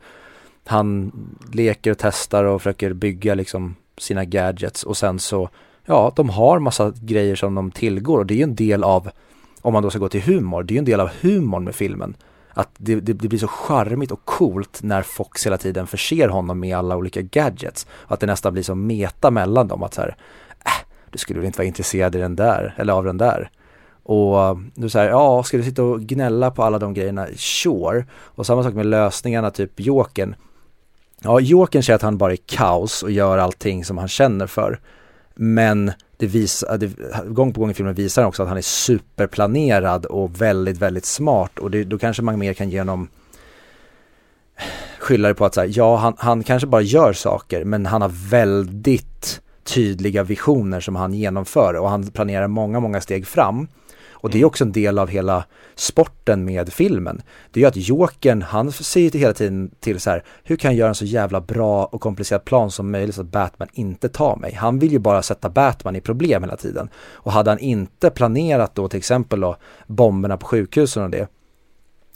Han 0.65 1.11
leker 1.53 1.91
och 1.91 1.97
testar 1.97 2.43
och 2.43 2.61
försöker 2.61 2.93
bygga 2.93 3.36
liksom 3.36 3.75
sina 3.97 4.25
gadgets 4.25 4.83
och 4.83 4.97
sen 4.97 5.20
så, 5.20 5.49
ja, 5.86 6.13
de 6.15 6.29
har 6.29 6.59
massa 6.59 6.93
grejer 7.01 7.36
som 7.36 7.55
de 7.55 7.71
tillgår 7.71 8.20
och 8.20 8.25
det 8.25 8.33
är 8.33 8.37
ju 8.37 8.43
en 8.43 8.55
del 8.55 8.83
av, 8.83 9.09
om 9.61 9.74
man 9.74 9.83
då 9.83 9.89
ska 9.89 9.99
gå 9.99 10.09
till 10.09 10.21
humor, 10.21 10.63
det 10.63 10.71
är 10.71 10.75
ju 10.75 10.79
en 10.79 10.86
del 10.86 10.99
av 10.99 11.09
humorn 11.21 11.63
med 11.63 11.75
filmen 11.75 12.15
att 12.57 12.69
det, 12.77 12.95
det, 12.95 13.13
det 13.13 13.27
blir 13.27 13.39
så 13.39 13.47
charmigt 13.47 14.11
och 14.11 14.25
coolt 14.25 14.79
när 14.83 15.01
Fox 15.01 15.45
hela 15.45 15.57
tiden 15.57 15.87
förser 15.87 16.27
honom 16.27 16.59
med 16.59 16.77
alla 16.77 16.97
olika 16.97 17.21
gadgets. 17.21 17.87
Att 18.07 18.19
det 18.19 18.25
nästan 18.25 18.53
blir 18.53 18.63
så 18.63 18.75
meta 18.75 19.32
mellan 19.32 19.67
dem 19.67 19.83
att 19.83 19.93
så 19.93 20.01
här, 20.01 20.15
äh, 20.65 20.87
du 21.09 21.17
skulle 21.17 21.39
väl 21.39 21.47
inte 21.47 21.57
vara 21.57 21.67
intresserad 21.67 22.15
i 22.15 22.19
den 22.19 22.36
där, 22.36 22.75
eller 22.77 22.93
av 22.93 23.03
den 23.03 23.17
där. 23.17 23.49
Och 24.03 24.41
eh, 24.41 24.57
du 24.75 24.89
säger, 24.89 25.09
ja, 25.09 25.43
ska 25.43 25.57
du 25.57 25.63
sitta 25.63 25.83
och 25.83 26.01
gnälla 26.01 26.51
på 26.51 26.63
alla 26.63 26.79
de 26.79 26.93
grejerna? 26.93 27.27
Sure. 27.36 28.05
Och 28.11 28.45
samma 28.45 28.63
sak 28.63 28.73
med 28.73 28.86
lösningarna, 28.86 29.51
typ 29.51 29.79
Jokern. 29.79 30.36
Ja, 31.21 31.39
Jokern 31.39 31.83
säger 31.83 31.95
att 31.95 32.01
han 32.01 32.17
bara 32.17 32.32
är 32.32 32.39
kaos 32.45 33.03
och 33.03 33.11
gör 33.11 33.37
allting 33.37 33.86
som 33.86 33.97
han 33.97 34.07
känner 34.07 34.47
för. 34.47 34.79
Men 35.36 35.91
det 36.17 36.28
visar, 36.28 36.78
det, 36.78 36.92
gång 37.25 37.54
på 37.54 37.59
gång 37.62 37.71
i 37.71 37.74
filmen 37.74 37.93
visar 37.93 38.21
han 38.21 38.29
också 38.29 38.43
att 38.43 38.50
han 38.50 38.58
är 38.58 38.62
superplanerad 38.62 40.05
och 40.05 40.42
väldigt, 40.42 40.78
väldigt 40.78 41.05
smart 41.05 41.59
och 41.59 41.71
det, 41.71 41.83
då 41.83 41.97
kanske 41.97 42.24
man 42.24 42.39
mer 42.39 42.54
kan 42.54 42.70
ge 42.70 42.79
honom 42.79 43.08
skylla 45.00 45.28
det 45.28 45.33
på 45.33 45.46
att 45.46 45.54
så 45.54 45.62
här, 45.62 45.71
ja 45.74 45.96
han, 45.96 46.13
han 46.17 46.43
kanske 46.43 46.67
bara 46.67 46.82
gör 46.82 47.13
saker 47.13 47.66
men 47.66 47.86
han 47.86 48.01
har 48.01 48.29
väldigt 48.29 49.42
tydliga 49.63 50.24
visioner 50.24 50.79
som 50.79 50.96
han 50.96 51.13
genomför 51.13 51.74
och 51.74 51.89
han 51.89 52.08
planerar 52.08 52.47
många, 52.47 52.79
många 52.79 53.01
steg 53.01 53.28
fram. 53.28 53.67
Och 54.25 54.31
det 54.31 54.41
är 54.41 54.45
också 54.45 54.63
en 54.63 54.71
del 54.71 54.99
av 54.99 55.07
hela 55.07 55.45
sporten 55.75 56.45
med 56.45 56.73
filmen. 56.73 57.21
Det 57.51 57.59
är 57.59 57.61
ju 57.61 57.67
att 57.67 57.75
Jokern, 57.75 58.41
han 58.41 58.71
säger 58.71 59.11
hela 59.11 59.33
tiden 59.33 59.71
till 59.79 59.99
så 59.99 60.09
här, 60.09 60.23
hur 60.43 60.55
kan 60.55 60.71
jag 60.71 60.79
göra 60.79 60.89
en 60.89 60.95
så 60.95 61.05
jävla 61.05 61.41
bra 61.41 61.85
och 61.85 62.01
komplicerad 62.01 62.45
plan 62.45 62.71
som 62.71 62.91
möjligt 62.91 63.15
så 63.15 63.21
att 63.21 63.31
Batman 63.31 63.67
inte 63.73 64.09
tar 64.09 64.35
mig? 64.35 64.53
Han 64.53 64.79
vill 64.79 64.91
ju 64.91 64.99
bara 64.99 65.21
sätta 65.21 65.49
Batman 65.49 65.95
i 65.95 66.01
problem 66.01 66.43
hela 66.43 66.57
tiden. 66.57 66.89
Och 66.97 67.31
hade 67.31 67.51
han 67.51 67.59
inte 67.59 68.09
planerat 68.09 68.75
då 68.75 68.87
till 68.87 68.97
exempel 68.97 69.39
då 69.39 69.55
bomberna 69.87 70.37
på 70.37 70.45
sjukhusen 70.45 71.03
och 71.03 71.09
det, 71.09 71.27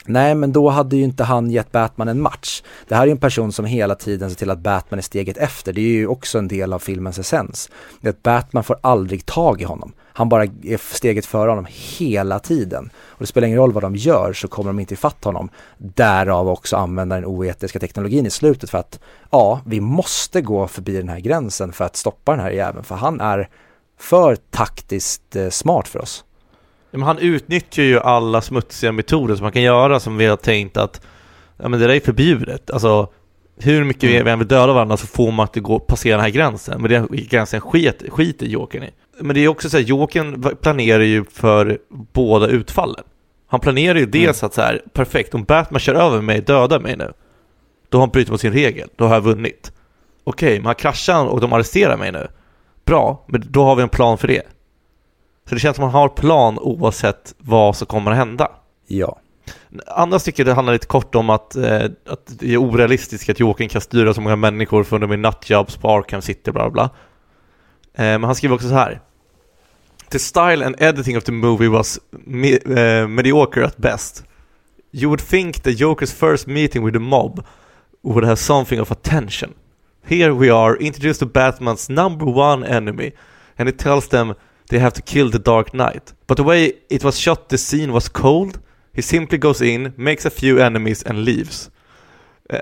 Nej, 0.06 0.36
men 0.36 0.52
då 0.52 0.70
hade 0.70 0.96
ju 0.96 1.04
inte 1.04 1.24
han 1.24 1.52
gett 1.52 1.72
Batman 1.72 2.08
en 2.08 2.22
match. 2.22 2.64
Det 2.88 2.96
här 2.96 3.02
är 3.02 3.06
ju 3.06 3.12
en 3.12 3.18
person 3.18 3.52
som 3.52 3.66
hela 3.66 3.96
tiden 3.96 4.30
ser 4.30 4.38
till 4.38 4.50
att 4.50 4.60
Batman 4.60 4.98
är 4.98 5.02
steget 5.02 5.38
efter. 5.38 5.74
Det 5.74 5.82
är 5.82 5.92
ju 5.92 6.08
också 6.08 6.38
en 6.38 6.48
del 6.48 6.74
av 6.74 6.80
filmens 6.80 7.20
essens. 7.20 7.70
Det 8.02 8.10
att 8.10 8.24
Batman 8.24 8.64
får 8.64 8.78
aldrig 8.82 9.26
tag 9.26 9.62
i 9.62 9.64
honom. 9.64 9.94
Han 10.14 10.30
bara 10.30 10.44
är 10.44 10.96
steget 10.96 11.26
före 11.26 11.50
honom 11.50 11.68
hela 11.70 12.40
tiden. 12.40 12.90
Och 12.96 13.20
det 13.20 13.26
spelar 13.26 13.48
ingen 13.48 13.60
roll 13.60 13.72
vad 13.72 13.84
de 13.84 13.96
gör 13.96 14.34
så 14.34 14.48
kommer 14.48 14.70
de 14.70 14.80
inte 14.80 14.94
ifatt 14.94 15.24
honom. 15.24 15.50
Därav 15.78 16.50
också 16.50 16.78
använda 16.78 17.16
den 17.16 17.26
oetiska 17.26 17.80
teknologin 17.80 18.26
i 18.26 18.30
slutet 18.30 18.70
för 18.70 18.78
att 18.78 19.00
ja, 19.32 19.62
vi 19.66 19.82
måste 19.82 20.42
gå 20.42 20.68
förbi 20.68 20.98
den 20.98 21.10
här 21.10 21.20
gränsen 21.20 21.72
för 21.72 21.86
att 21.86 21.96
stoppa 21.96 22.32
den 22.32 22.42
här 22.42 22.52
jäveln. 22.52 22.84
För 22.84 22.96
han 22.96 23.22
är 23.22 23.50
för 23.98 24.36
taktiskt 24.36 25.36
eh, 25.36 25.50
smart 25.50 25.88
för 25.88 26.00
oss. 26.00 26.24
Men 26.92 27.02
han 27.02 27.18
utnyttjar 27.18 27.84
ju 27.84 28.00
alla 28.00 28.42
smutsiga 28.42 28.92
metoder 28.92 29.36
som 29.36 29.44
man 29.44 29.52
kan 29.52 29.62
göra 29.62 30.00
som 30.00 30.18
vi 30.18 30.26
har 30.26 30.38
tänkt 30.38 30.78
att 30.78 31.02
ja, 31.58 31.70
men 31.70 31.80
det 31.80 31.88
där 31.88 31.96
är 31.96 32.00
förbjudet. 32.00 32.72
Alltså 32.72 33.10
hur 33.58 33.84
mycket 33.84 34.04
mm. 34.04 34.26
vi 34.26 34.32
än 34.32 34.40
vill 34.40 34.48
döda 34.48 34.74
varandra 34.74 34.98
så 34.98 35.08
får 35.08 35.32
man 35.32 35.44
inte 35.48 35.60
gå, 35.60 35.80
passera 35.80 36.16
den 36.16 36.24
här 36.24 36.30
gränsen. 36.30 36.82
Men 36.82 36.92
den 36.92 37.08
gränsen 37.12 37.62
skit, 37.62 38.04
skiter 38.10 38.46
Jokern 38.46 38.84
i. 38.84 38.90
Men 39.20 39.36
det 39.36 39.42
är 39.42 39.48
också 39.48 39.70
så 39.70 39.78
här, 39.78 39.84
Jokern 39.84 40.56
planerar 40.62 41.04
ju 41.04 41.26
för 41.26 41.78
båda 42.14 42.48
utfallen. 42.48 43.04
Han 43.48 43.60
planerar 43.60 44.00
ju 44.00 44.06
dels 44.06 44.42
mm. 44.42 44.48
att 44.48 44.54
så 44.54 44.62
här, 44.62 44.82
perfekt, 44.94 45.34
om 45.36 45.44
Batman 45.44 45.80
kör 45.80 45.96
över 45.96 46.22
mig, 46.22 46.42
dödar 46.42 46.80
mig 46.80 46.98
nu. 46.98 47.14
Då 47.90 47.98
har 47.98 48.02
han 48.02 48.10
brutit 48.10 48.32
mot 48.32 48.42
sin 48.42 48.54
regel, 48.54 48.90
då 48.96 49.06
har 49.06 49.14
jag 49.14 49.22
vunnit. 49.22 49.72
Okej, 50.24 50.58
men 50.60 50.66
han 50.66 50.76
kraschar 50.76 51.26
och 51.26 51.42
de 51.42 51.54
arresterar 51.54 51.98
mig 51.98 52.12
nu. 52.12 52.28
Bra, 52.86 53.26
men 53.28 53.44
då 53.48 53.64
har 53.64 53.76
vi 53.76 53.82
en 53.82 53.90
plan 53.90 54.18
för 54.18 54.28
det. 54.28 54.42
Så 55.50 55.56
det 55.56 55.62
känns 55.62 55.76
som 55.76 55.86
att 55.86 55.94
man 55.94 56.02
har 56.02 56.10
plan 56.10 56.60
oavsett 56.60 57.36
vad 57.38 57.76
som 57.76 57.88
kommer 57.88 58.12
att 58.12 58.18
hända. 58.18 58.52
Ja. 58.88 59.20
Andra 59.88 60.20
stycket 60.20 60.46
det 60.46 60.54
handlar 60.54 60.74
lite 60.74 60.88
kort 60.88 61.16
om 61.16 61.30
att, 61.30 61.56
eh, 61.56 61.84
att 62.10 62.24
det 62.26 62.54
är 62.54 62.58
orealistiskt 62.58 63.30
att 63.30 63.40
Jokern 63.40 63.70
kan 63.70 63.82
styra 63.82 64.14
så 64.14 64.22
många 64.22 64.36
människor 64.36 64.84
från 64.84 65.02
de 65.02 65.12
är 65.12 65.18
nattjobs 65.18 65.78
på 65.78 65.90
Arkham 65.90 66.22
City, 66.22 66.52
bla 66.52 66.70
bla. 66.70 66.84
Eh, 67.94 68.04
men 68.04 68.24
han 68.24 68.36
skriver 68.36 68.56
också 68.56 68.70
så 68.70 68.74
här. 68.74 69.02
The 70.10 70.20
style 70.20 70.66
and 70.66 70.76
editing 70.82 71.18
of 71.18 71.24
the 71.24 71.32
movie 71.32 71.70
was 71.70 72.00
me 72.12 72.54
uh, 72.54 73.08
mediocre 73.08 73.66
at 73.66 73.78
best. 73.78 74.24
You 74.92 75.10
would 75.10 75.22
think 75.22 75.64
the 75.64 75.72
Joker's 75.72 76.14
first 76.14 76.48
meeting 76.48 76.86
with 76.86 76.94
the 76.94 77.00
mob 77.00 77.46
would 78.04 78.26
have 78.26 78.36
something 78.36 78.82
of 78.82 78.92
attention. 78.92 79.54
Here 80.08 80.32
we 80.34 80.54
are, 80.54 80.78
introduced 80.78 81.20
to 81.20 81.26
Batman's 81.26 81.90
number 81.90 82.26
one 82.26 82.68
enemy, 82.68 83.12
and 83.58 83.70
it 83.70 83.80
tells 83.80 84.08
them 84.08 84.36
they 84.70 84.80
have 84.80 84.94
to 84.94 85.02
kill 85.02 85.30
the 85.30 85.40
Dark 85.40 85.74
Knight. 85.74 86.14
But 86.28 86.38
the 86.38 86.44
way 86.44 86.80
it 86.90 87.04
was 87.04 87.20
shot, 87.20 87.50
the 87.50 87.58
scene 87.58 87.92
was 87.92 88.08
cold. 88.08 88.60
He 88.94 89.02
simply 89.02 89.38
goes 89.38 89.62
in, 89.62 89.94
makes 89.98 90.26
a 90.26 90.30
few 90.30 90.60
enemies, 90.60 91.04
and 91.04 91.26
leaves. 91.26 91.70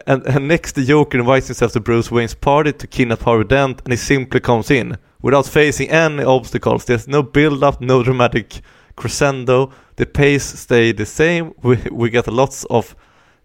And, 0.05 0.25
and 0.25 0.47
next, 0.47 0.73
the 0.73 0.84
Joker 0.84 1.19
invites 1.19 1.47
himself 1.47 1.71
to 1.73 1.79
Bruce 1.79 2.11
Wayne's 2.11 2.34
party 2.34 2.73
to 2.73 2.88
kidnap 2.88 3.21
Harvey 3.21 3.45
Dent, 3.45 3.81
and 3.84 3.93
he 3.93 3.97
simply 3.97 4.39
comes 4.39 4.69
in 4.71 4.97
without 5.21 5.47
facing 5.47 5.89
any 5.89 6.23
obstacles. 6.23 6.85
There's 6.85 7.07
no 7.07 7.23
build-up, 7.23 7.81
no 7.81 8.03
dramatic 8.03 8.61
crescendo. 8.95 9.71
The 9.95 10.05
pace 10.05 10.43
stayed 10.43 10.97
the 10.97 11.05
same. 11.05 11.53
We 11.61 11.77
we 11.91 12.09
get 12.09 12.27
lots 12.27 12.65
of 12.65 12.95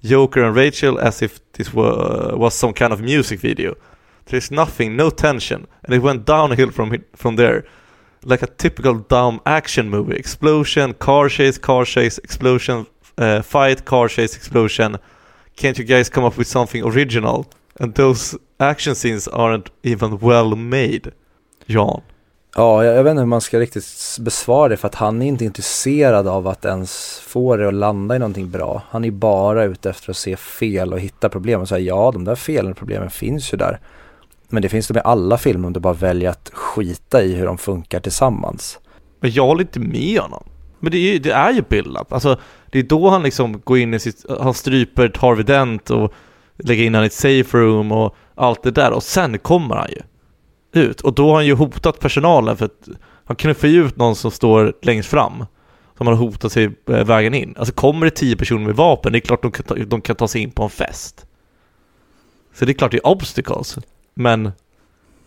Joker 0.02 0.42
and 0.42 0.56
Rachel 0.56 0.98
as 0.98 1.22
if 1.22 1.40
this 1.52 1.72
were, 1.72 2.36
was 2.36 2.54
some 2.54 2.72
kind 2.72 2.92
of 2.92 3.00
music 3.00 3.40
video. 3.40 3.76
There's 4.26 4.50
nothing, 4.50 4.96
no 4.96 5.10
tension, 5.10 5.66
and 5.84 5.94
it 5.94 6.02
went 6.02 6.26
downhill 6.26 6.70
from 6.70 7.04
from 7.14 7.36
there 7.36 7.64
like 8.24 8.42
a 8.42 8.46
typical 8.46 8.94
dumb 8.94 9.40
action 9.44 9.88
movie. 9.88 10.16
Explosion, 10.16 10.94
car 10.94 11.28
chase, 11.28 11.58
car 11.58 11.84
chase, 11.84 12.18
explosion, 12.24 12.86
uh, 13.18 13.42
fight, 13.42 13.84
car 13.84 14.08
chase, 14.08 14.36
explosion. 14.36 14.98
Can't 15.56 15.78
you 15.78 15.84
guys 15.84 16.08
come 16.08 16.26
up 16.26 16.38
with 16.38 16.48
something 16.48 16.82
original? 16.82 17.46
And 17.80 17.94
those 17.94 18.38
action 18.58 18.94
scenes 18.94 19.28
aren't 19.28 19.70
even 19.82 20.18
well 20.18 20.56
made. 20.56 21.12
Jan. 21.66 22.02
Ja, 22.56 22.84
jag, 22.84 22.96
jag 22.96 23.04
vet 23.04 23.10
inte 23.10 23.20
hur 23.20 23.26
man 23.26 23.40
ska 23.40 23.58
riktigt 23.60 24.16
besvara 24.20 24.68
det 24.68 24.76
för 24.76 24.88
att 24.88 24.94
han 24.94 25.22
är 25.22 25.26
inte 25.26 25.44
intresserad 25.44 26.28
av 26.28 26.48
att 26.48 26.64
ens 26.64 27.18
få 27.18 27.56
det 27.56 27.68
att 27.68 27.74
landa 27.74 28.16
i 28.16 28.18
någonting 28.18 28.50
bra. 28.50 28.82
Han 28.90 29.04
är 29.04 29.10
bara 29.10 29.64
ute 29.64 29.90
efter 29.90 30.10
att 30.10 30.16
se 30.16 30.36
fel 30.36 30.92
och 30.92 31.00
hitta 31.00 31.28
problem 31.28 31.60
och 31.60 31.68
säga 31.68 31.80
ja, 31.80 32.10
de 32.12 32.24
där 32.24 32.34
felen 32.34 32.70
och 32.70 32.78
problemen 32.78 33.10
finns 33.10 33.52
ju 33.52 33.56
där. 33.56 33.80
Men 34.52 34.62
det 34.62 34.68
finns 34.68 34.88
det 34.88 34.94
med 34.94 35.02
alla 35.04 35.38
filmer 35.38 35.66
om 35.66 35.72
du 35.72 35.80
bara 35.80 35.92
väljer 35.92 36.30
att 36.30 36.50
skita 36.54 37.22
i 37.22 37.34
hur 37.34 37.46
de 37.46 37.58
funkar 37.58 38.00
tillsammans. 38.00 38.78
Men 39.20 39.30
jag 39.30 39.46
håller 39.46 39.62
inte 39.62 39.80
med 39.80 40.20
honom. 40.20 40.44
Men 40.80 40.92
det 40.92 40.98
är 40.98 41.12
ju, 41.12 41.18
det 41.18 41.32
är 41.32 41.52
ju 41.52 41.62
build-up. 41.62 42.12
Alltså, 42.12 42.36
det 42.70 42.78
är 42.78 42.82
då 42.82 43.08
han 43.08 43.22
liksom 43.22 43.60
går 43.64 43.78
in 43.78 43.94
i 43.94 43.98
sitt, 43.98 44.24
han 44.40 44.54
stryper 44.54 45.12
Harvey 45.18 45.44
Dent 45.44 45.90
och 45.90 46.12
lägger 46.58 46.84
in 46.84 46.94
han 46.94 47.04
i 47.04 47.06
ett 47.06 47.12
safe 47.12 47.58
room 47.58 47.92
och 47.92 48.16
allt 48.34 48.62
det 48.62 48.70
där 48.70 48.92
och 48.92 49.02
sen 49.02 49.38
kommer 49.38 49.76
han 49.76 49.88
ju 49.90 50.02
ut. 50.82 51.00
Och 51.00 51.14
då 51.14 51.28
har 51.28 51.34
han 51.34 51.46
ju 51.46 51.54
hotat 51.54 52.00
personalen 52.00 52.56
för 52.56 52.64
att 52.64 52.88
han 53.24 53.36
knuffar 53.36 53.68
ju 53.68 53.86
ut 53.86 53.96
någon 53.96 54.16
som 54.16 54.30
står 54.30 54.74
längst 54.82 55.08
fram 55.08 55.44
som 55.96 56.06
har 56.06 56.14
hotat 56.14 56.52
sig 56.52 56.70
eh, 56.88 57.04
vägen 57.04 57.34
in. 57.34 57.54
Alltså 57.58 57.74
kommer 57.74 58.06
det 58.06 58.10
tio 58.10 58.36
personer 58.36 58.66
med 58.66 58.76
vapen, 58.76 59.12
det 59.12 59.18
är 59.18 59.20
klart 59.20 59.42
de 59.42 59.50
kan 59.50 59.64
ta, 59.64 59.74
de 59.74 60.00
kan 60.00 60.16
ta 60.16 60.28
sig 60.28 60.40
in 60.40 60.50
på 60.50 60.62
en 60.62 60.70
fest. 60.70 61.26
Så 62.54 62.64
det 62.64 62.72
är 62.72 62.74
klart 62.74 62.90
det 62.90 62.96
är 62.96 63.06
obstacles. 63.06 63.78
Men 64.14 64.52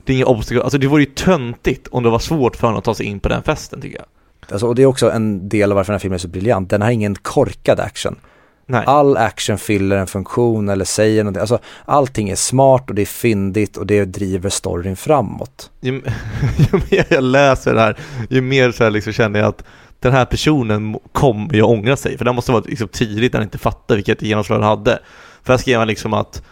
det 0.03 0.14
är 0.14 0.16
inget 0.16 0.28
obstacle, 0.28 0.64
alltså 0.64 0.78
det 0.78 0.88
vore 0.88 1.03
ju 1.03 1.10
töntigt 1.12 1.88
om 1.88 2.03
det 2.03 2.10
var 2.10 2.20
svårt 2.20 2.56
för 2.56 2.68
honom 2.68 2.78
att 2.78 2.84
ta 2.84 2.95
sig 2.95 3.06
in 3.06 3.20
på 3.20 3.30
den 3.30 3.44
festen 3.44 3.82
tycker 3.82 3.98
jag. 3.98 4.06
Alltså, 4.52 4.68
och 4.68 4.76
det 4.76 4.82
är 4.82 4.86
också 4.86 5.12
en 5.12 5.49
del 5.49 5.72
av 5.72 5.76
varför 5.76 5.94
den 5.94 5.95
här 5.95 5.99
filmen 5.99 6.16
är 6.16 6.20
så 6.20 6.28
briljant. 6.28 6.70
Den 6.70 6.82
har 6.82 6.91
ingen 6.91 7.16
korkad 7.16 7.80
action. 7.80 8.16
Nej. 8.68 8.84
All 8.86 9.18
action 9.18 9.57
fyller 9.57 9.98
en 9.98 10.07
funktion 10.07 10.70
eller 10.70 10.86
säger 10.86 11.24
någonting. 11.24 11.41
Alltså 11.41 11.60
allting 11.86 12.30
är 12.30 12.36
smart 12.36 12.90
och 12.90 12.95
det 12.95 13.02
är 13.02 13.06
fyndigt 13.06 13.78
och 13.78 13.88
det 13.88 14.06
driver 14.06 14.49
storyn 14.49 14.95
framåt. 14.95 15.72
Ju, 15.82 15.91
ju 16.57 16.82
mer 16.91 17.06
jag 17.10 17.24
läser 17.24 17.74
det 17.74 17.82
här, 17.82 17.98
ju 18.30 18.41
mer 18.41 18.72
så 18.72 18.90
liksom 18.90 19.14
känner 19.14 19.40
jag 19.40 19.48
att 19.48 19.64
den 19.99 20.12
här 20.12 20.26
personen 20.26 20.99
kommer 21.12 21.53
ju 21.53 21.62
ångra 21.62 21.98
sig. 21.98 22.18
För 22.18 22.26
det 22.26 22.34
måste 22.34 22.52
vara 22.52 22.64
liksom 22.66 22.88
tidigt 22.88 23.34
när 23.34 23.40
han 23.40 23.48
inte 23.48 23.57
fattar 23.57 23.95
vilket 23.95 24.22
genomslag 24.22 24.56
han 24.56 24.64
hade. 24.64 24.99
För 25.44 25.53
här 25.53 25.57
skrev 25.57 25.80
han 25.80 25.88
liksom 25.88 26.14
att 26.14 26.44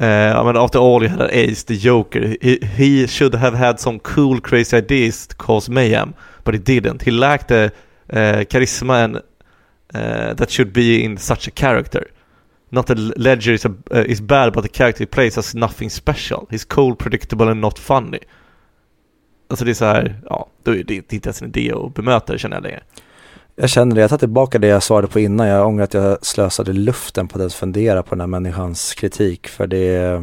Eh, 0.00 0.04
uh, 0.04 0.40
I 0.40 0.44
mean, 0.44 0.56
after 0.56 0.78
all, 0.78 1.02
you 1.02 1.08
had 1.08 1.20
an 1.20 1.30
Ace, 1.32 1.64
the 1.64 1.76
Joker. 1.76 2.36
He, 2.40 2.58
he, 2.76 3.06
should 3.08 3.34
have 3.34 3.54
had 3.54 3.80
some 3.80 3.98
cool, 3.98 4.40
crazy 4.40 4.76
ideas 4.76 5.26
to 5.26 5.34
cause 5.36 5.68
mayhem, 5.68 6.14
but 6.44 6.54
he 6.54 6.60
didn't. 6.60 7.02
He 7.02 7.10
lacked 7.10 7.48
the 7.48 7.72
uh, 8.12 8.44
charisma 8.48 9.04
and 9.04 9.16
uh, 9.94 10.34
that 10.34 10.50
should 10.50 10.72
be 10.72 11.04
in 11.04 11.16
such 11.16 11.48
a 11.48 11.50
character. 11.50 12.10
Not 12.70 12.86
that 12.86 12.98
Ledger 13.18 13.54
is, 13.54 13.64
a, 13.64 13.74
uh, 13.90 14.04
is 14.06 14.20
bad, 14.20 14.52
but 14.52 14.60
the 14.60 14.68
character 14.68 15.02
he 15.02 15.06
plays 15.06 15.34
has 15.34 15.54
nothing 15.54 15.90
special. 15.90 16.46
He's 16.50 16.64
cold, 16.64 16.98
predictable 16.98 17.48
and 17.48 17.60
not 17.60 17.78
funny. 17.78 18.20
Alltså 19.48 19.64
det 19.64 19.70
är 19.70 19.74
så 19.74 19.84
här, 19.84 20.20
ja, 20.24 20.48
då 20.62 20.74
är 20.74 20.84
det 20.84 21.12
inte 21.12 21.28
ens 21.28 21.42
en 21.42 21.48
idé 21.48 21.72
att 21.72 21.94
bemöta 21.94 22.32
det 22.32 22.38
känner 22.38 22.56
jag 22.56 22.62
längre. 22.62 22.82
Jag 23.60 23.70
känner 23.70 23.94
det, 23.94 24.00
jag 24.00 24.10
tar 24.10 24.18
tillbaka 24.18 24.58
det 24.58 24.66
jag 24.66 24.82
svarade 24.82 25.08
på 25.08 25.20
innan. 25.20 25.46
Jag 25.46 25.66
ångrar 25.66 25.84
att 25.84 25.94
jag 25.94 26.26
slösade 26.26 26.72
luften 26.72 27.28
på 27.28 27.34
att 27.34 27.40
ens 27.40 27.54
fundera 27.54 28.02
på 28.02 28.10
den 28.10 28.20
här 28.20 28.26
människans 28.26 28.94
kritik. 28.94 29.48
För 29.48 29.66
det, 29.66 30.18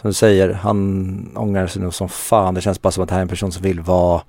som 0.00 0.10
du 0.10 0.12
säger, 0.12 0.52
han 0.52 1.36
ångrar 1.36 1.66
sig 1.66 1.82
nog 1.82 1.94
som 1.94 2.08
fan. 2.08 2.54
Det 2.54 2.60
känns 2.60 2.82
bara 2.82 2.90
som 2.90 3.02
att 3.02 3.08
det 3.08 3.14
här 3.14 3.20
är 3.20 3.22
en 3.22 3.28
person 3.28 3.52
som 3.52 3.62
vill 3.62 3.80
vara, 3.80 4.22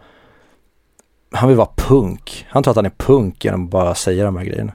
han 1.31 1.49
vill 1.49 1.57
vara 1.57 1.69
punk. 1.76 2.45
Han 2.49 2.63
tror 2.63 2.71
att 2.71 2.76
han 2.76 2.85
är 2.85 2.93
punk 2.97 3.45
genom 3.45 3.63
att 3.63 3.69
bara 3.69 3.95
säga 3.95 4.26
de 4.26 4.38
här 4.38 4.45
grejerna. 4.45 4.73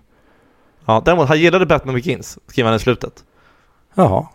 Ja, 0.87 1.03
däremot, 1.05 1.29
han 1.29 1.41
gillade 1.41 1.67
Batman 1.67 1.95
Begins, 1.95 2.39
skriver 2.47 2.71
han 2.71 2.77
i 2.77 2.81
slutet. 2.81 3.25
Jaha. 3.95 4.27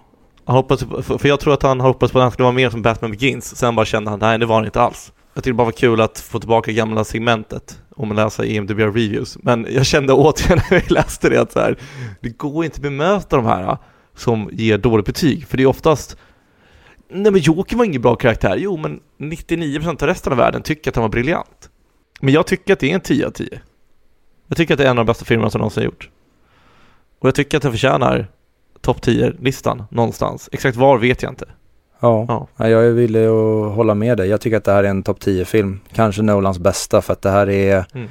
Han 0.45 0.55
hoppades, 0.55 0.83
för 1.05 1.27
jag 1.27 1.39
tror 1.39 1.53
att 1.53 1.63
han 1.63 1.79
hoppades 1.79 2.11
på 2.11 2.19
att 2.19 2.23
han 2.23 2.31
skulle 2.31 2.43
vara 2.43 2.55
mer 2.55 2.69
som 2.69 2.81
Batman 2.81 3.11
Begins, 3.11 3.55
sen 3.55 3.75
bara 3.75 3.85
kände 3.85 4.09
han, 4.09 4.19
nej 4.19 4.37
det 4.37 4.45
var 4.45 4.55
han 4.55 4.65
inte 4.65 4.81
alls. 4.81 5.13
Jag 5.33 5.43
tyckte 5.43 5.49
det 5.49 5.53
bara 5.53 5.65
var 5.65 5.71
kul 5.71 6.01
att 6.01 6.19
få 6.19 6.39
tillbaka 6.39 6.71
gamla 6.71 7.03
segmentet 7.03 7.79
om 7.99 8.11
att 8.11 8.17
läsa 8.17 8.45
IMDB 8.45 8.79
reviews. 8.79 9.37
Men 9.41 9.67
jag 9.69 9.85
kände 9.85 10.13
återigen 10.13 10.59
när 10.71 10.77
jag 10.77 10.91
läste 10.91 11.29
det 11.29 11.41
att 11.41 11.51
så 11.51 11.59
här, 11.59 11.77
det 12.21 12.29
går 12.29 12.65
inte 12.65 12.75
att 12.75 12.81
bemöta 12.81 13.35
de 13.35 13.45
här 13.45 13.63
äh, 13.63 13.77
som 14.15 14.49
ger 14.51 14.77
dåligt 14.77 15.05
betyg. 15.05 15.47
För 15.47 15.57
det 15.57 15.63
är 15.63 15.67
oftast 15.67 16.17
Nej 17.11 17.31
men 17.31 17.41
Joker 17.41 17.77
var 17.77 17.85
ingen 17.85 18.01
bra 18.01 18.15
karaktär. 18.15 18.57
Jo 18.57 18.77
men 18.77 18.99
99% 19.17 20.03
av 20.03 20.07
resten 20.07 20.33
av 20.33 20.37
världen 20.37 20.61
tycker 20.61 20.91
att 20.91 20.95
han 20.95 21.01
var 21.01 21.09
briljant. 21.09 21.69
Men 22.21 22.33
jag 22.33 22.47
tycker 22.47 22.73
att 22.73 22.79
det 22.79 22.91
är 22.91 22.95
en 22.95 23.01
10 23.01 23.27
av 23.27 23.31
10. 23.31 23.61
Jag 24.47 24.57
tycker 24.57 24.73
att 24.73 24.77
det 24.77 24.83
är 24.83 24.91
en 24.91 24.97
av 24.99 25.05
de 25.05 25.11
bästa 25.11 25.25
filmerna 25.25 25.49
som 25.49 25.59
någonsin 25.59 25.83
gjort. 25.83 26.09
Och 27.19 27.27
jag 27.27 27.35
tycker 27.35 27.57
att 27.57 27.63
den 27.63 27.71
förtjänar 27.71 28.27
topp 28.81 28.97
10-listan 29.01 29.83
någonstans. 29.91 30.49
Exakt 30.51 30.77
var 30.77 30.97
vet 30.97 31.23
jag 31.23 31.31
inte. 31.31 31.45
Ja, 31.99 32.47
ja. 32.57 32.69
jag 32.69 32.85
är 32.85 32.91
villig 32.91 33.25
att 33.25 33.75
hålla 33.75 33.95
med 33.95 34.17
dig. 34.17 34.29
Jag 34.29 34.41
tycker 34.41 34.57
att 34.57 34.63
det 34.63 34.71
här 34.71 34.83
är 34.83 34.89
en 34.89 35.03
topp 35.03 35.19
10-film. 35.19 35.79
Kanske 35.93 36.21
Nolans 36.21 36.59
bästa 36.59 37.01
för 37.01 37.13
att 37.13 37.21
det 37.21 37.29
här 37.29 37.49
är 37.49 37.85
mm. 37.93 38.07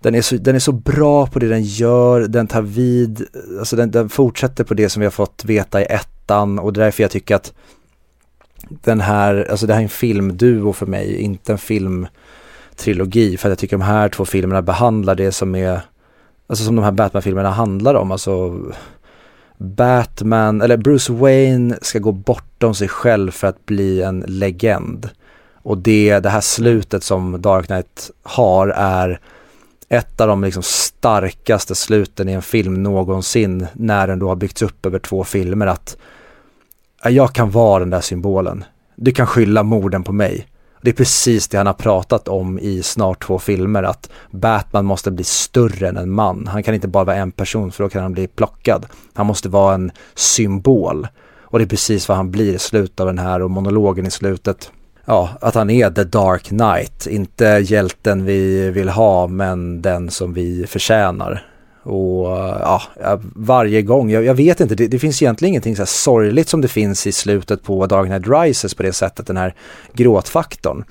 den 0.00 0.14
är, 0.14 0.22
så, 0.22 0.36
den 0.36 0.54
är 0.54 0.58
så 0.58 0.72
bra 0.72 1.26
på 1.26 1.38
det 1.38 1.48
den 1.48 1.62
gör, 1.62 2.20
den 2.20 2.46
tar 2.46 2.62
vid, 2.62 3.26
alltså 3.58 3.76
den, 3.76 3.90
den 3.90 4.08
fortsätter 4.08 4.64
på 4.64 4.74
det 4.74 4.88
som 4.88 5.00
vi 5.00 5.06
har 5.06 5.10
fått 5.10 5.44
veta 5.44 5.80
i 5.80 5.84
ettan 5.84 6.58
och 6.58 6.72
det 6.72 6.80
är 6.80 6.84
därför 6.84 7.02
jag 7.02 7.10
tycker 7.10 7.34
att 7.34 7.52
den 8.68 9.00
här, 9.00 9.46
alltså 9.50 9.66
det 9.66 9.72
här 9.72 9.80
är 9.80 9.84
en 9.84 9.88
filmduo 9.88 10.72
för 10.72 10.86
mig, 10.86 11.20
inte 11.20 11.52
en 11.52 11.58
filmtrilogi 11.58 13.36
för 13.36 13.48
att 13.48 13.50
jag 13.50 13.58
tycker 13.58 13.76
de 13.76 13.84
här 13.84 14.08
två 14.08 14.24
filmerna 14.24 14.62
behandlar 14.62 15.14
det 15.14 15.32
som 15.32 15.54
är, 15.54 15.80
alltså 16.46 16.64
som 16.64 16.76
de 16.76 16.84
här 16.84 16.92
Batman-filmerna 16.92 17.50
handlar 17.50 17.94
om, 17.94 18.12
alltså 18.12 18.60
Batman, 19.62 20.60
eller 20.60 20.76
Bruce 20.76 21.12
Wayne 21.12 21.78
ska 21.82 21.98
gå 21.98 22.12
bortom 22.12 22.74
sig 22.74 22.88
själv 22.88 23.30
för 23.30 23.46
att 23.46 23.66
bli 23.66 24.02
en 24.02 24.20
legend. 24.20 25.08
Och 25.54 25.78
det, 25.78 26.18
det 26.20 26.30
här 26.30 26.40
slutet 26.40 27.04
som 27.04 27.42
Dark 27.42 27.66
Knight 27.66 28.10
har 28.22 28.68
är 28.68 29.20
ett 29.88 30.20
av 30.20 30.28
de 30.28 30.44
liksom 30.44 30.62
starkaste 30.62 31.74
sluten 31.74 32.28
i 32.28 32.32
en 32.32 32.42
film 32.42 32.82
någonsin 32.82 33.66
när 33.72 34.06
den 34.06 34.18
då 34.18 34.28
har 34.28 34.36
byggts 34.36 34.62
upp 34.62 34.86
över 34.86 34.98
två 34.98 35.24
filmer 35.24 35.66
att 35.66 35.96
jag 37.04 37.32
kan 37.32 37.50
vara 37.50 37.78
den 37.78 37.90
där 37.90 38.00
symbolen. 38.00 38.64
Du 38.96 39.12
kan 39.12 39.26
skylla 39.26 39.62
morden 39.62 40.04
på 40.04 40.12
mig. 40.12 40.46
Det 40.82 40.90
är 40.90 40.94
precis 40.94 41.48
det 41.48 41.56
han 41.56 41.66
har 41.66 41.74
pratat 41.74 42.28
om 42.28 42.58
i 42.58 42.82
snart 42.82 43.26
två 43.26 43.38
filmer 43.38 43.82
att 43.82 44.10
Batman 44.30 44.84
måste 44.84 45.10
bli 45.10 45.24
större 45.24 45.88
än 45.88 45.96
en 45.96 46.10
man. 46.10 46.46
Han 46.46 46.62
kan 46.62 46.74
inte 46.74 46.88
bara 46.88 47.04
vara 47.04 47.16
en 47.16 47.32
person 47.32 47.72
för 47.72 47.84
då 47.84 47.90
kan 47.90 48.02
han 48.02 48.12
bli 48.12 48.26
plockad. 48.26 48.86
Han 49.14 49.26
måste 49.26 49.48
vara 49.48 49.74
en 49.74 49.90
symbol. 50.14 51.08
Och 51.40 51.58
det 51.58 51.64
är 51.64 51.68
precis 51.68 52.08
vad 52.08 52.16
han 52.16 52.30
blir 52.30 52.54
i 52.54 52.58
slutet 52.58 53.00
av 53.00 53.06
den 53.06 53.18
här 53.18 53.42
och 53.42 53.50
monologen 53.50 54.06
i 54.06 54.10
slutet 54.10 54.70
ja, 55.04 55.30
att 55.40 55.54
han 55.54 55.70
är 55.70 55.90
the 55.90 56.04
dark 56.04 56.42
knight. 56.42 57.06
Inte 57.06 57.44
hjälten 57.44 58.24
vi 58.24 58.70
vill 58.70 58.88
ha 58.88 59.26
men 59.26 59.82
den 59.82 60.10
som 60.10 60.32
vi 60.32 60.66
förtjänar. 60.66 61.46
Och 61.82 62.38
eh, 62.38 62.56
ja, 62.60 62.82
varje 63.34 63.82
gång, 63.82 64.10
jag, 64.10 64.24
jag 64.24 64.34
vet 64.34 64.60
inte, 64.60 64.74
det, 64.74 64.86
det, 64.86 64.98
finns 64.98 65.22
egentligen 65.22 65.52
ingenting 65.52 65.76
så 65.76 65.82
här 65.82 65.86
sorgligt 65.86 66.48
som 66.48 66.60
det 66.60 66.68
finns 66.68 67.06
i 67.06 67.12
slutet 67.12 67.62
på 67.62 67.86
Dark 67.86 68.06
Knight 68.06 68.28
Rises 68.28 68.74
på 68.74 68.82
det 68.82 68.92
sättet, 68.92 69.26
den 69.26 69.36
här 69.36 69.54
gråtfaktorn. 69.92 70.84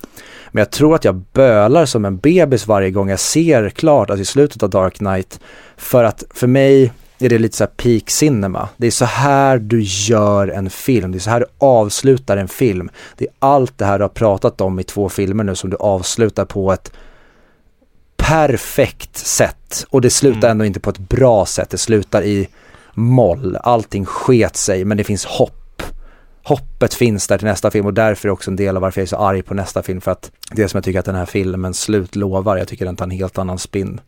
Men 0.50 0.60
jag 0.60 0.70
tror 0.70 0.94
att 0.94 1.04
jag 1.04 1.14
bölar 1.14 1.86
som 1.86 2.04
en 2.04 2.16
bebis 2.16 2.66
varje 2.66 2.90
gång 2.90 3.10
jag 3.10 3.20
ser 3.20 3.70
klart, 3.70 4.10
alltså 4.10 4.22
i 4.22 4.24
slutet 4.24 4.62
av 4.62 4.70
Dark 4.70 4.94
Knight. 4.94 5.40
För 5.76 6.04
att 6.04 6.24
för 6.34 6.46
mig 6.46 6.92
är 7.18 7.28
det 7.28 7.38
lite 7.38 7.56
så 7.56 7.64
här 7.64 7.70
peak 7.76 8.10
cinema. 8.10 8.68
Det 8.76 8.86
är 8.86 8.90
så 8.90 9.04
här 9.04 9.58
du 9.58 9.80
gör 9.82 10.48
en 10.48 10.70
film, 10.70 11.12
det 11.12 11.18
är 11.18 11.20
så 11.20 11.30
här 11.30 11.40
du 11.40 11.46
avslutar 11.58 12.36
en 12.36 12.48
film. 12.48 12.90
Det 13.16 13.24
är 13.24 13.32
allt 13.38 13.78
det 13.78 13.84
här 13.84 13.98
du 13.98 14.04
har 14.04 14.08
pratat 14.08 14.60
om 14.60 14.80
i 14.80 14.84
två 14.84 15.08
filmer 15.08 15.44
nu 15.44 15.54
som 15.54 15.70
du 15.70 15.76
avslutar 15.76 16.44
på 16.44 16.72
ett 16.72 16.92
perfekt 18.22 19.16
sätt. 19.16 19.86
Och 19.90 20.00
det 20.00 20.10
slutar 20.10 20.38
mm. 20.38 20.50
ändå 20.50 20.64
inte 20.64 20.80
på 20.80 20.90
ett 20.90 20.98
bra 20.98 21.46
sätt, 21.46 21.70
det 21.70 21.78
slutar 21.78 22.22
i 22.22 22.48
moll. 22.94 23.56
Allting 23.56 24.04
sket 24.04 24.56
sig 24.56 24.84
men 24.84 24.96
det 24.96 25.04
finns 25.04 25.24
hopp. 25.24 25.82
Hoppet 26.44 26.94
finns 26.94 27.26
där 27.26 27.38
till 27.38 27.46
nästa 27.46 27.70
film 27.70 27.86
och 27.86 27.94
därför 27.94 28.28
är 28.28 28.32
också 28.32 28.50
en 28.50 28.56
del 28.56 28.76
av 28.76 28.82
varför 28.82 29.00
jag 29.00 29.02
är 29.04 29.08
så 29.08 29.16
arg 29.16 29.42
på 29.42 29.54
nästa 29.54 29.82
film 29.82 30.00
för 30.00 30.10
att 30.10 30.30
det 30.50 30.68
som 30.68 30.78
jag 30.78 30.84
tycker 30.84 30.98
att 30.98 31.04
den 31.04 31.14
här 31.14 31.26
filmen 31.26 31.74
slut 31.74 32.16
lovar, 32.16 32.56
jag 32.56 32.68
tycker 32.68 32.84
den 32.84 32.96
tar 32.96 33.04
en 33.04 33.10
helt 33.10 33.38
annan 33.38 33.58
spin. 33.58 34.00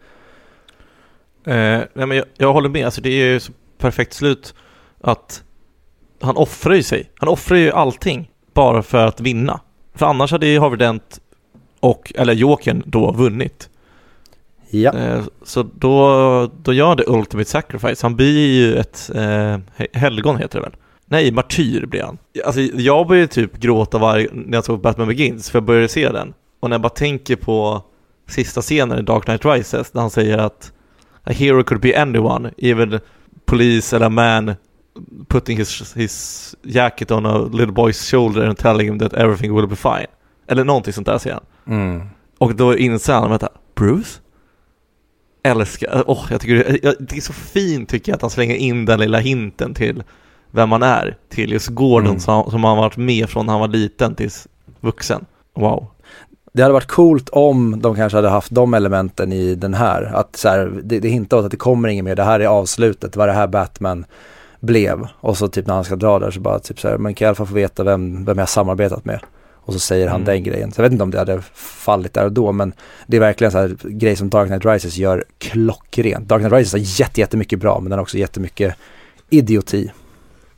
Eh, 1.46 1.54
nej 1.54 2.06
men 2.06 2.10
jag, 2.16 2.26
jag, 2.36 2.52
håller 2.52 2.68
med, 2.68 2.84
alltså 2.84 3.00
det 3.00 3.08
är 3.08 3.26
ju 3.26 3.40
så 3.40 3.52
perfekt 3.78 4.12
slut 4.12 4.54
att 5.00 5.42
han 6.20 6.36
offrar 6.36 6.74
ju 6.74 6.82
sig. 6.82 7.10
Han 7.18 7.28
offrar 7.28 7.58
ju 7.58 7.70
allting 7.70 8.30
bara 8.54 8.82
för 8.82 9.06
att 9.06 9.20
vinna. 9.20 9.60
För 9.94 10.06
annars 10.06 10.32
hade 10.32 10.46
ju 10.46 10.60
Harvey 10.60 10.78
Dent 10.78 11.20
och, 11.80 12.12
eller 12.14 12.32
Jokern 12.32 12.82
då 12.86 13.12
vunnit. 13.12 13.68
Ja. 14.82 14.92
Eh, 14.92 15.22
så 15.42 15.62
då, 15.62 16.50
då 16.62 16.72
gör 16.72 16.96
det 16.96 17.04
Ultimate 17.06 17.50
Sacrifice. 17.50 18.02
Han 18.02 18.16
blir 18.16 18.54
ju 18.54 18.76
ett 18.76 19.10
eh, 19.14 19.58
helgon 19.92 20.36
heter 20.36 20.58
det 20.58 20.62
väl? 20.62 20.76
Nej, 21.06 21.32
martyr 21.32 21.86
blir 21.86 22.02
han. 22.02 22.18
Alltså 22.44 22.60
jag 22.60 23.06
började 23.06 23.26
typ 23.26 23.56
gråta 23.56 23.98
varje, 23.98 24.28
när 24.32 24.58
jag 24.58 24.64
såg 24.64 24.80
Batman 24.80 25.08
Begins, 25.08 25.50
för 25.50 25.58
jag 25.58 25.64
började 25.64 25.88
se 25.88 26.08
den. 26.08 26.34
Och 26.60 26.70
när 26.70 26.74
jag 26.74 26.80
bara 26.82 26.88
tänker 26.88 27.36
på 27.36 27.82
sista 28.28 28.60
scenen 28.60 28.98
i 28.98 29.02
Dark 29.02 29.24
Knight 29.24 29.44
Rises, 29.44 29.94
när 29.94 30.00
han 30.00 30.10
säger 30.10 30.38
att 30.38 30.72
a 31.24 31.30
hero 31.32 31.64
could 31.64 31.80
be 31.80 32.02
anyone, 32.02 32.50
even 32.58 33.00
police 33.46 33.96
a 33.96 34.08
man 34.08 34.54
putting 35.28 35.58
his, 35.58 35.96
his 35.96 36.54
jacket 36.62 37.10
on 37.10 37.26
a 37.26 37.38
little 37.38 37.74
boy's 37.74 38.10
shoulder 38.10 38.46
and 38.46 38.58
telling 38.58 38.88
him 38.88 38.98
that 38.98 39.12
everything 39.12 39.54
will 39.54 39.66
be 39.66 39.76
fine. 39.76 40.06
Eller 40.48 40.64
någonting 40.64 40.92
sånt 40.92 41.06
där 41.06 41.18
säger 41.18 41.40
han. 41.64 41.74
Mm. 41.76 42.06
Och 42.38 42.54
då 42.54 42.76
inser 42.76 43.12
han, 43.12 43.30
vänta, 43.30 43.48
Bruce? 43.74 44.20
Älskar, 45.44 46.04
åh, 46.06 46.18
oh, 46.18 46.26
jag 46.30 46.40
tycker 46.40 46.54
det, 46.54 46.94
det 47.00 47.16
är 47.16 47.20
så 47.20 47.32
fint 47.32 47.88
tycker 47.88 48.12
jag 48.12 48.16
att 48.16 48.22
han 48.22 48.30
slänger 48.30 48.54
in 48.54 48.84
den 48.84 49.00
lilla 49.00 49.18
hinten 49.18 49.74
till 49.74 50.02
vem 50.50 50.68
man 50.68 50.82
är, 50.82 51.16
till 51.28 51.52
just 51.52 51.68
Gordon 51.68 52.08
mm. 52.08 52.20
som, 52.20 52.50
som 52.50 52.64
han 52.64 52.76
varit 52.76 52.96
med 52.96 53.28
från 53.28 53.46
när 53.46 53.52
han 53.52 53.60
var 53.60 53.68
liten 53.68 54.14
tills 54.14 54.48
vuxen. 54.80 55.24
Wow 55.54 55.94
det 56.54 56.62
hade 56.62 56.72
varit 56.72 56.86
coolt 56.86 57.28
om 57.28 57.82
de 57.82 57.96
kanske 57.96 58.18
hade 58.18 58.28
haft 58.28 58.50
de 58.54 58.74
elementen 58.74 59.32
i 59.32 59.54
den 59.54 59.74
här. 59.74 60.02
Att 60.02 60.36
så 60.36 60.48
här, 60.48 60.80
det, 60.82 61.00
det 61.00 61.08
hintar 61.08 61.36
åt 61.36 61.44
att 61.44 61.50
det 61.50 61.56
kommer 61.56 61.88
inget 61.88 62.04
mer, 62.04 62.16
det 62.16 62.22
här 62.22 62.40
är 62.40 62.46
avslutet, 62.46 63.12
det 63.12 63.18
var 63.18 63.26
det 63.26 63.32
här 63.32 63.46
Batman 63.46 64.04
blev. 64.60 65.06
Och 65.20 65.36
så 65.36 65.48
typ 65.48 65.66
när 65.66 65.74
han 65.74 65.84
ska 65.84 65.96
dra 65.96 66.18
där 66.18 66.30
så 66.30 66.40
bara 66.40 66.58
typ 66.58 66.80
så 66.80 66.88
här, 66.88 66.98
man 66.98 67.14
kan 67.14 67.26
i 67.26 67.28
alla 67.28 67.34
fall 67.34 67.46
få 67.46 67.54
veta 67.54 67.84
vem, 67.84 68.24
vem 68.24 68.38
jag 68.38 68.48
samarbetat 68.48 69.04
med. 69.04 69.20
Och 69.66 69.72
så 69.72 69.78
säger 69.78 70.08
han 70.08 70.20
mm. 70.20 70.26
den 70.26 70.42
grejen. 70.42 70.72
Så 70.72 70.78
jag 70.78 70.82
vet 70.82 70.92
inte 70.92 71.04
om 71.04 71.10
det 71.10 71.18
hade 71.18 71.42
fallit 71.54 72.14
där 72.14 72.24
och 72.24 72.32
då 72.32 72.52
men 72.52 72.72
det 73.06 73.16
är 73.16 73.20
verkligen 73.20 73.52
så 73.52 73.58
här 73.58 73.76
grej 73.82 74.16
som 74.16 74.30
Dark 74.30 74.48
Knight 74.48 74.64
Rises 74.64 74.96
gör 74.96 75.24
klockrent. 75.38 76.28
Dark 76.28 76.40
Knight 76.40 76.52
Rises 76.52 76.72
har 76.72 77.00
jätte, 77.00 77.20
jättemycket 77.20 77.60
bra 77.60 77.80
men 77.80 77.90
den 77.90 77.98
har 77.98 78.02
också 78.02 78.18
jättemycket 78.18 78.74
idioti. 79.30 79.92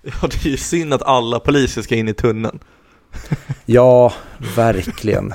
Ja 0.03 0.29
det 0.31 0.49
är 0.49 0.51
ju 0.51 0.57
synd 0.57 0.95
att 0.95 1.03
alla 1.03 1.41
poliser 1.41 1.83
ska 1.83 1.95
in 1.95 2.09
i 2.09 2.15
tunneln. 2.15 2.59
ja, 3.67 4.13
verkligen. 4.57 5.33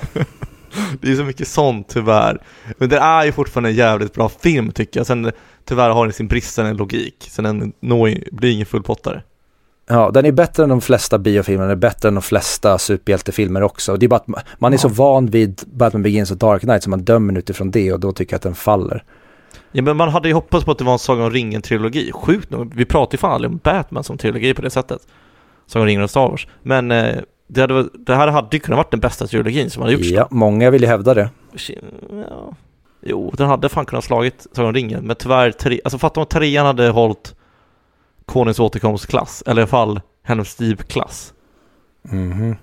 Det 1.02 1.12
är 1.12 1.16
så 1.16 1.24
mycket 1.24 1.48
sånt 1.48 1.90
tyvärr. 1.90 2.44
Men 2.78 2.90
det 2.90 2.98
är 2.98 3.26
ju 3.26 3.32
fortfarande 3.32 3.70
en 3.70 3.76
jävligt 3.76 4.14
bra 4.14 4.30
film 4.30 4.72
tycker 4.72 5.00
jag. 5.00 5.08
Sen 5.08 5.32
tyvärr 5.66 5.90
har 5.90 6.06
den 6.06 6.14
sin 6.14 6.28
bristande 6.28 6.74
logik. 6.74 7.28
Sen 7.32 7.44
den 7.44 7.74
når, 7.80 8.36
blir 8.36 8.52
ingen 8.52 8.66
fullpottare. 8.66 9.24
Ja, 9.88 10.12
den 10.14 10.26
är 10.26 10.32
bättre 10.32 10.64
än 10.64 10.70
de 10.70 10.82
flesta 10.82 11.18
biofilmer, 11.18 11.64
den 11.64 11.72
är 11.72 11.76
bättre 11.76 12.08
än 12.08 12.16
de 12.16 12.22
flesta 12.22 12.78
superhjältefilmer 12.78 13.64
också. 13.64 13.98
Det 13.98 14.06
är 14.06 14.08
bara 14.08 14.16
att 14.16 14.60
man 14.60 14.74
är 14.74 14.78
så 14.78 14.88
van 14.88 15.26
vid 15.26 15.62
Batman 15.66 16.04
Begins 16.04 16.32
och 16.32 16.38
Dark 16.38 16.62
Knight 16.62 16.84
så 16.84 16.90
man 16.90 17.04
dömer 17.04 17.38
utifrån 17.38 17.72
det 17.72 17.94
och 17.94 18.00
då 18.00 18.12
tycker 18.12 18.34
jag 18.34 18.38
att 18.38 18.44
den 18.44 18.56
faller. 18.56 19.04
Ja 19.72 19.82
men 19.82 19.98
man 19.98 20.10
hade 20.10 20.28
ju 20.28 20.34
hoppats 20.34 20.66
på 20.66 20.72
att 20.72 20.78
det 20.78 20.84
var 20.84 20.94
en 20.94 21.00
Sagan 21.00 21.26
om 21.26 21.32
ringen-trilogi. 21.32 22.12
Sjukt 22.12 22.50
nog, 22.50 22.74
vi 22.76 22.86
pratar 22.86 23.14
ju 23.14 23.18
fan 23.18 23.32
aldrig 23.32 23.52
om 23.52 23.60
Batman 23.64 24.04
som 24.04 24.18
trilogi 24.18 24.54
på 24.54 24.62
det 24.62 24.70
sättet. 24.70 25.02
Sagan 25.68 25.82
om 25.82 25.88
ringen 25.88 26.04
och 26.04 26.10
Star 26.10 26.30
Wars. 26.30 26.48
Men 26.64 26.92
eh, 26.92 27.16
det, 27.48 27.62
hade, 27.62 27.90
det 27.94 28.16
här 28.16 28.28
hade 28.28 28.48
ju 28.52 28.60
kunnat 28.60 28.78
varit 28.78 28.92
den 28.92 29.00
bästa 29.00 29.28
trilogin 29.28 29.70
som 29.70 29.82
hade 29.82 29.94
gjorts. 29.94 30.08
Ja, 30.08 30.28
många 30.32 30.70
vill 30.70 30.82
ju 30.82 30.88
hävda 30.88 31.14
det. 31.14 31.30
Ja. 32.30 32.54
Jo, 33.02 33.34
den 33.38 33.48
hade 33.48 33.70
fan 33.70 33.86
kunnat 33.86 34.04
slagit 34.04 34.48
Sagan 34.52 34.68
om 34.68 34.74
ringen, 34.74 35.04
men 35.04 35.16
tyvärr, 35.16 35.52
tre, 35.52 35.82
alltså 35.84 35.98
fatta 35.98 36.20
om 36.20 36.26
trean 36.26 36.66
hade 36.66 36.90
hållit 36.90 37.36
Konungens 38.32 38.60
återkomstklass, 38.60 39.44
eller 39.46 39.62
i 39.62 39.64
alla 39.64 39.68
fall 39.68 40.02
Hennes 40.24 40.50
Steve-klass. 40.50 41.34
Mhm. 42.02 42.56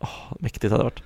Oh, 0.00 0.36
mäktigt 0.40 0.72
hade 0.72 0.78
det 0.78 0.84
varit. 0.84 1.02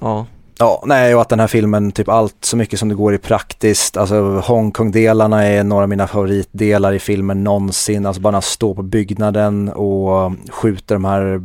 Ja. 0.00 0.26
Ja, 0.58 0.82
nej 0.86 1.14
och 1.14 1.20
att 1.20 1.28
den 1.28 1.40
här 1.40 1.46
filmen, 1.46 1.92
typ 1.92 2.08
allt 2.08 2.44
så 2.44 2.56
mycket 2.56 2.78
som 2.78 2.88
det 2.88 2.94
går 2.94 3.14
i 3.14 3.18
praktiskt, 3.18 3.96
alltså 3.96 4.42
Hongkong-delarna 4.44 5.44
är 5.44 5.64
några 5.64 5.82
av 5.82 5.88
mina 5.88 6.06
favoritdelar 6.06 6.92
i 6.92 6.98
filmen 6.98 7.44
någonsin, 7.44 8.06
alltså 8.06 8.22
bara 8.22 8.30
när 8.30 8.36
han 8.36 8.42
står 8.42 8.74
på 8.74 8.82
byggnaden 8.82 9.68
och 9.68 10.32
skjuter 10.50 10.94
de 10.94 11.04
här 11.04 11.42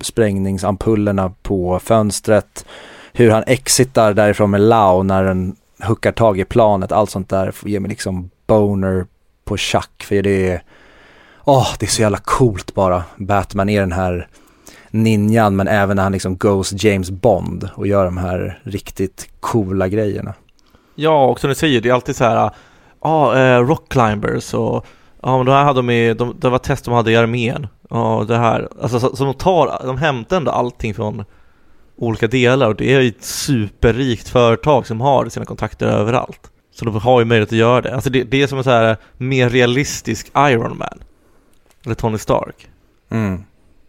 sprängningsampullerna 0.00 1.32
på 1.42 1.78
fönstret, 1.78 2.66
hur 3.12 3.30
han 3.30 3.44
exitar 3.46 4.14
därifrån 4.14 4.50
med 4.50 4.60
Lao 4.60 5.02
när 5.02 5.24
den 5.24 5.56
huckar 5.80 6.12
tag 6.12 6.40
i 6.40 6.44
planet, 6.44 6.92
allt 6.92 7.10
sånt 7.10 7.28
där 7.28 7.54
ger 7.64 7.80
mig 7.80 7.88
liksom 7.88 8.30
boner 8.46 9.06
på 9.46 9.56
schack 9.56 10.04
för 10.04 10.22
det 10.22 10.50
är, 10.50 10.62
åh, 11.44 11.58
oh, 11.58 11.74
det 11.78 11.86
är 11.86 11.90
så 11.90 12.02
jävla 12.02 12.18
coolt 12.18 12.74
bara. 12.74 13.04
Batman 13.16 13.68
är 13.68 13.80
den 13.80 13.92
här 13.92 14.28
ninjan 14.90 15.56
men 15.56 15.68
även 15.68 15.96
när 15.96 16.02
han 16.02 16.12
liksom 16.12 16.36
goes 16.36 16.84
James 16.84 17.10
Bond 17.10 17.70
och 17.74 17.86
gör 17.86 18.04
de 18.04 18.16
här 18.16 18.60
riktigt 18.62 19.28
coola 19.40 19.88
grejerna. 19.88 20.34
Ja, 20.94 21.26
och 21.26 21.40
som 21.40 21.48
du 21.48 21.54
säger, 21.54 21.80
det 21.80 21.88
är 21.88 21.92
alltid 21.92 22.16
så 22.16 22.24
här, 22.24 22.36
ja, 22.36 22.54
ah, 23.00 23.38
eh, 23.38 23.60
rock 23.60 23.88
climbers 23.88 24.54
och 24.54 24.86
ja, 25.22 25.36
men 25.36 25.46
det 25.46 25.52
här 25.52 25.64
hade 25.64 25.82
de, 25.82 26.14
de, 26.14 26.36
det 26.40 26.48
var 26.48 26.58
test 26.58 26.84
de 26.84 26.94
hade 26.94 27.12
i 27.12 27.16
armén 27.16 27.66
och 27.88 28.26
det 28.26 28.36
här, 28.36 28.68
alltså 28.82 29.00
så, 29.00 29.16
så 29.16 29.24
de 29.24 29.34
tar, 29.34 29.86
de 29.86 29.98
hämtar 29.98 30.36
ändå 30.36 30.50
allting 30.50 30.94
från 30.94 31.24
olika 31.96 32.26
delar 32.26 32.68
och 32.68 32.76
det 32.76 32.94
är 32.94 33.00
ju 33.00 33.08
ett 33.08 33.24
superrikt 33.24 34.28
företag 34.28 34.86
som 34.86 35.00
har 35.00 35.28
sina 35.28 35.46
kontakter 35.46 35.86
överallt. 35.86 36.50
Så 36.78 36.84
de 36.84 36.94
har 36.94 37.20
ju 37.20 37.24
möjlighet 37.24 37.48
att 37.52 37.58
göra 37.58 37.80
det. 37.80 37.94
Alltså 37.94 38.10
det, 38.10 38.24
det 38.24 38.42
är 38.42 38.46
som 38.46 38.58
en 38.58 38.64
så 38.64 38.70
här 38.70 38.96
mer 39.16 39.48
realistisk 39.50 40.30
Iron 40.36 40.78
Man. 40.78 40.98
Eller 41.84 41.94
Tony 41.94 42.18
Stark. 42.18 42.68
Mm. 43.10 43.44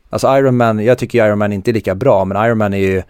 Alltså 0.10 0.38
Iron 0.38 0.58
Man, 0.58 0.86
jag 0.86 0.98
tycker 0.98 1.26
Iron 1.28 1.40
Man 1.40 1.54
inte 1.54 1.72
är 1.72 1.74
lika 1.74 1.96
bra 1.96 2.26
men 2.26 2.46
Iron 2.46 2.58
Man 2.58 2.74
är 2.74 2.78
ju 2.78 3.04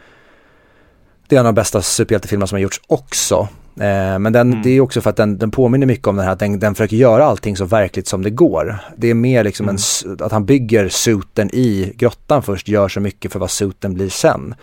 det 1.27 1.35
är 1.35 1.39
en 1.39 1.45
av 1.45 1.53
de 1.53 1.59
bästa 1.61 1.81
superhjältefilmerna 1.81 2.47
som 2.47 2.55
har 2.55 2.61
gjorts 2.61 2.81
också. 2.87 3.47
Eh, 3.79 4.19
men 4.19 4.33
den, 4.33 4.49
Mm. 4.51 4.61
det 4.63 4.69
är 4.69 4.81
också 4.81 5.01
för 5.01 5.09
att 5.09 5.15
den, 5.15 5.37
den 5.37 5.51
påminner 5.51 5.87
mycket 5.87 6.07
om 6.07 6.15
den 6.15 6.25
här, 6.25 6.31
att 6.31 6.39
den, 6.39 6.59
den 6.59 6.75
försöker 6.75 6.95
göra 6.97 7.25
allting 7.25 7.57
så 7.57 7.65
verkligt 7.65 8.07
som 8.07 8.21
det 8.23 8.29
går. 8.29 8.77
Det 8.97 9.09
är 9.09 9.13
mer 9.13 9.43
liksom 9.43 9.63
en, 9.65 9.69
Mm. 9.69 9.75
s- 9.75 10.05
att 10.19 10.31
han 10.31 10.45
bygger 10.45 10.89
suten 10.89 11.49
i 11.53 11.93
grottan 11.95 12.43
först, 12.43 12.67
gör 12.67 12.87
så 12.87 12.99
mycket 12.99 13.31
för 13.31 13.39
vad 13.39 13.51
suten 13.51 13.93
blir 13.93 14.09
sen. 14.09 14.55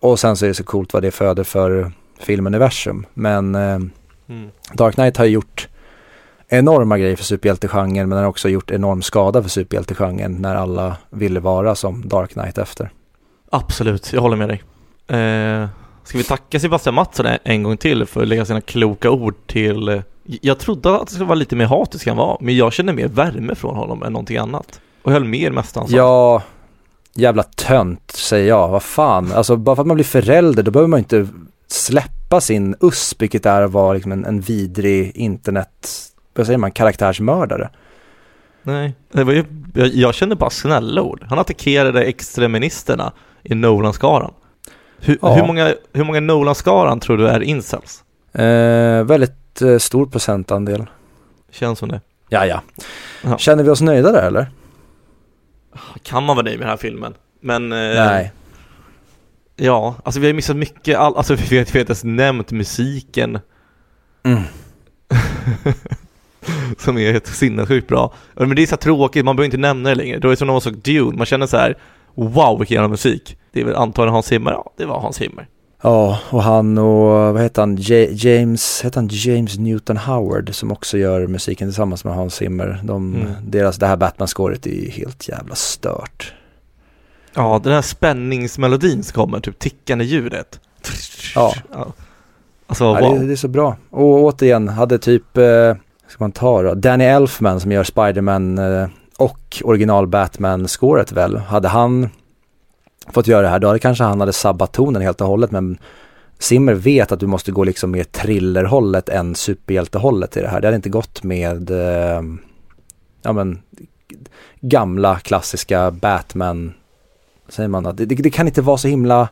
Och 0.00 0.18
sen 0.20 0.36
så 0.36 0.44
är 0.44 0.48
det 0.48 0.54
så 0.54 0.64
coolt 0.64 0.92
vad 0.92 1.02
det 1.02 1.10
föder 1.10 1.44
för 1.44 1.92
filmuniversum. 2.20 3.06
Men 3.14 3.54
eh, 3.54 3.78
Mm. 4.28 4.50
Dark 4.72 4.94
Knight 4.94 5.16
har 5.16 5.24
gjort 5.24 5.68
enorma 6.48 6.98
grejer 6.98 7.16
för 7.16 7.24
superhjältegenren 7.24 8.08
men 8.08 8.16
den 8.16 8.18
har 8.24 8.30
också 8.30 8.48
gjort 8.48 8.70
enorm 8.70 9.02
skada 9.02 9.42
för 9.42 9.48
superhjältegenren 9.50 10.32
när 10.32 10.54
alla 10.54 10.96
ville 11.10 11.40
vara 11.40 11.74
som 11.74 12.08
Dark 12.08 12.30
Knight 12.32 12.58
efter. 12.58 12.90
Absolut, 13.50 14.12
jag 14.12 14.20
håller 14.20 14.36
med 14.36 14.48
dig. 14.48 14.62
Eh, 15.20 15.68
ska 16.04 16.18
vi 16.18 16.24
tacka 16.24 16.60
Sebastian 16.60 16.94
Mattsson 16.94 17.26
en- 17.44 17.62
gång 17.62 17.76
till 17.76 18.06
för 18.06 18.22
att 18.22 18.28
lägga 18.28 18.44
sina 18.44 18.60
kloka 18.60 19.10
ord 19.10 19.34
till... 19.46 19.88
eh, 19.88 20.00
Jag 20.24 20.58
trodde 20.58 20.96
att 20.96 21.06
det 21.06 21.12
skulle 21.12 21.26
vara 21.28 21.38
lite 21.38 21.56
mer 21.56 21.66
hatisk 21.66 22.06
än 22.06 22.16
vad 22.16 22.42
men 22.42 22.56
jag 22.56 22.72
känner 22.72 22.92
mer 22.92 23.08
värme 23.08 23.54
från 23.54 23.76
honom 23.76 24.02
än 24.02 24.12
någonting 24.12 24.36
annat. 24.36 24.80
Och 25.02 25.12
höll 25.12 25.24
han 25.54 25.64
sa. 25.88 25.96
Ja, 25.96 26.42
jävla 27.14 27.42
tönt 27.42 28.10
säger 28.10 28.48
jag, 28.48 28.68
vad 28.68 28.82
fan. 28.82 29.32
Alltså 29.32 29.56
bara 29.56 29.76
för 29.76 29.82
att 29.82 29.86
man 29.86 29.94
blir 29.94 30.04
förälder 30.04 30.62
då 30.62 30.70
behöver 30.70 30.88
man 30.88 30.98
inte 30.98 31.28
släppa 31.68 32.40
sin 32.40 32.74
USP 32.80 33.22
vilket 33.22 33.46
är 33.46 33.62
att 33.62 33.70
vara 33.72 33.92
liksom 33.92 34.12
en, 34.12 34.24
en 34.24 34.40
vidrig 34.40 35.16
internet, 35.16 35.88
vad 36.34 36.46
säger 36.46 36.58
man, 36.58 36.70
karaktärsmördare. 36.70 37.70
Nej, 38.62 38.94
det 39.12 39.24
var 39.24 39.32
ju, 39.32 39.44
jag, 39.74 39.86
jag 39.88 40.14
kände 40.14 40.36
bara 40.36 40.50
snälla 40.50 41.02
ord. 41.02 41.24
Han 41.28 41.38
attackerade 41.38 42.04
extremisterna 42.04 43.12
i 43.42 43.54
Nolan-skaran. 43.54 44.32
Hur, 44.98 45.18
Ja. 45.22 45.34
hur 45.34 45.46
många, 45.46 45.74
hur 45.92 46.04
många 46.04 46.20
Nolan-skaran 46.20 47.00
tror 47.00 47.16
du 47.18 47.28
är 47.28 47.40
incels? 47.42 48.04
Eh, 48.32 49.04
väldigt 49.04 49.62
eh, 49.62 49.78
stor 49.78 50.06
procentandel. 50.06 50.86
Känns 51.50 51.78
som 51.78 51.88
det. 51.88 52.00
Ja, 52.28 52.46
ja. 52.46 52.62
Känner 53.38 53.62
vi 53.64 53.70
oss 53.70 53.80
nöjda 53.80 54.12
där 54.12 54.26
eller? 54.26 54.46
Kan 56.02 56.22
man 56.22 56.36
vara 56.36 56.44
nöjd 56.44 56.58
med 56.58 56.66
den 56.66 56.70
här 56.70 56.76
filmen? 56.76 57.14
Men... 57.40 57.72
eh, 57.72 57.78
Nej. 57.78 58.32
Ja, 59.56 59.94
alltså 60.04 60.20
vi 60.20 60.26
har 60.26 60.34
missat 60.34 60.56
mycket, 60.56 60.96
all, 60.98 61.16
alltså 61.16 61.34
vi 61.34 61.56
har 61.56 61.60
inte 61.64 61.78
ens 61.78 62.04
nämnt 62.04 62.50
musiken 62.52 63.38
Mm. 64.24 64.42
som 66.78 66.98
är 66.98 67.12
helt 67.12 67.26
sinnessjukt 67.26 67.88
bra. 67.88 68.14
Men 68.34 68.56
det 68.56 68.62
är 68.62 68.66
så 68.66 68.76
tråkigt, 68.76 69.24
man 69.24 69.36
behöver 69.36 69.44
inte 69.46 69.56
nämna 69.56 69.88
det 69.88 69.94
längre. 69.94 70.18
Då 70.18 70.28
är 70.28 70.30
det 70.30 70.36
som 70.36 70.46
när 70.46 70.54
man 70.54 70.60
såg 70.60 70.78
Dune, 70.78 71.16
man 71.16 71.26
känner 71.26 71.46
så 71.46 71.56
här 71.56 71.78
Wow 72.14 72.58
vilken 72.58 72.74
jävla 72.74 72.88
musik! 72.88 73.38
Det 73.52 73.60
är 73.60 73.64
väl 73.64 73.74
antagligen 73.76 74.12
Hans 74.14 74.26
Zimmer? 74.26 74.52
Ja, 74.52 74.72
det 74.76 74.84
var 74.86 75.00
Hans 75.00 75.16
Zimmer. 75.16 75.48
Ja, 75.82 76.18
och 76.30 76.42
han 76.42 76.78
och 76.78 77.34
vad 77.34 77.42
heter 77.42 77.62
han, 77.62 77.76
J- 77.76 78.08
James, 78.12 78.82
heter 78.84 79.00
han 79.00 79.08
James 79.12 79.58
Newton 79.58 79.96
Howard 79.96 80.54
som 80.54 80.72
också 80.72 80.98
gör 80.98 81.26
musiken 81.26 81.68
tillsammans 81.68 82.04
med 82.04 82.14
Hans 82.14 82.34
Zimmer. 82.34 82.80
De, 82.84 83.14
Mm. 83.14 83.26
deras, 83.46 83.76
det 83.76 83.86
här 83.86 83.96
Batman-scoret 83.96 84.66
är 84.66 84.70
ju 84.70 84.90
helt 84.90 85.28
jävla 85.28 85.54
stört. 85.54 86.34
Ja, 87.36 87.60
den 87.64 87.72
här 87.72 87.82
spänningsmelodin 87.82 89.02
som 89.02 89.14
kommer, 89.14 89.40
typ 89.40 89.58
tickande 89.58 90.04
ljudet. 90.04 90.60
Ja. 91.34 91.54
Alltså 92.66 92.84
Ja, 92.84 93.00
wow. 93.00 93.18
det, 93.20 93.26
det 93.26 93.32
är 93.32 93.36
så 93.36 93.48
bra. 93.48 93.76
Och 93.90 94.24
återigen, 94.24 94.68
hade 94.68 94.98
typ, 94.98 95.36
eh, 95.36 95.74
ska 96.08 96.24
man 96.24 96.32
ta 96.32 96.62
då? 96.62 96.74
Danny 96.74 97.04
Elfman 97.04 97.60
som 97.60 97.72
gör 97.72 97.84
Spiderman 97.84 98.58
eh, 98.58 98.88
och 99.18 99.62
original 99.64 100.06
Batman-scoret 100.06 101.12
väl. 101.12 101.36
Hade 101.36 101.68
han 101.68 102.08
fått 103.08 103.26
göra 103.26 103.42
det 103.42 103.48
här, 103.48 103.58
då 103.58 103.66
hade 103.66 103.78
kanske 103.78 104.04
han 104.04 104.20
hade 104.20 104.32
sabbat 104.32 104.72
tonen 104.72 105.02
helt 105.02 105.20
och 105.20 105.26
hållet. 105.26 105.50
Men 105.50 105.78
Zimmer 106.38 106.74
vet 106.74 107.12
att 107.12 107.20
du 107.20 107.26
måste 107.26 107.52
gå 107.52 107.64
liksom 107.64 107.90
mer 107.90 108.04
thrillerhållet 108.04 109.08
än 109.08 109.34
superhjältehållet 109.34 110.36
i 110.36 110.40
det 110.40 110.48
här. 110.48 110.60
Det 110.60 110.66
hade 110.66 110.76
inte 110.76 110.88
gått 110.88 111.22
med, 111.22 111.70
eh, 111.70 112.22
ja 113.22 113.32
men, 113.32 113.62
gamla 114.60 115.18
klassiska 115.18 115.90
Batman, 115.90 116.72
säger 117.48 117.68
man 117.68 117.86
att 117.86 117.96
det, 117.96 118.06
det, 118.06 118.14
det 118.14 118.30
kan 118.30 118.46
inte 118.46 118.62
vara 118.62 118.78
så 118.78 118.88
himla 118.88 119.28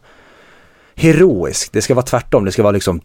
heroiskt. 0.95 1.73
Det 1.73 1.83
ska 1.83 1.95
vara 1.95 2.07
tvärtom, 2.07 2.45
det 2.45 2.53
ska 2.53 2.63
vara 2.63 2.73
liksom 2.73 3.01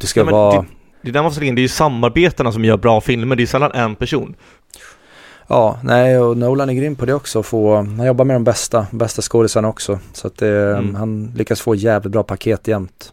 det 0.00 0.06
ska 0.06 0.20
Ja, 0.20 0.26
vara, 0.26 0.64
Det 1.02 1.08
är 1.08 1.12
där 1.12 1.22
man 1.22 1.32
får 1.32 1.42
in, 1.44 1.54
det 1.54 1.60
är 1.60 1.62
ju 1.62 1.68
samarbetarna 1.68 2.52
som 2.52 2.64
gör 2.64 2.76
bra 2.76 3.00
filmer, 3.00 3.36
det 3.36 3.42
är 3.42 3.46
sällan 3.46 3.72
en 3.72 3.94
person. 3.96 4.34
ja, 5.48 5.78
nej 5.84 6.18
och 6.18 6.36
Nolan 6.36 6.70
är 6.70 6.74
grym 6.74 6.96
på 6.96 7.06
det 7.06 7.14
också, 7.14 7.42
få, 7.42 7.74
han 7.76 8.06
jobbar 8.06 8.24
med 8.24 8.36
de 8.36 8.44
bästa, 8.44 8.86
bästa 8.90 9.22
skådisarna 9.22 9.68
också. 9.68 9.98
Så 10.12 10.26
att 10.26 10.36
det, 10.36 10.76
Mm. 10.76 10.94
han 10.94 11.32
lyckas 11.36 11.60
få 11.60 11.74
jävligt 11.74 12.12
bra 12.12 12.22
paket 12.22 12.68
jämt. 12.68 13.12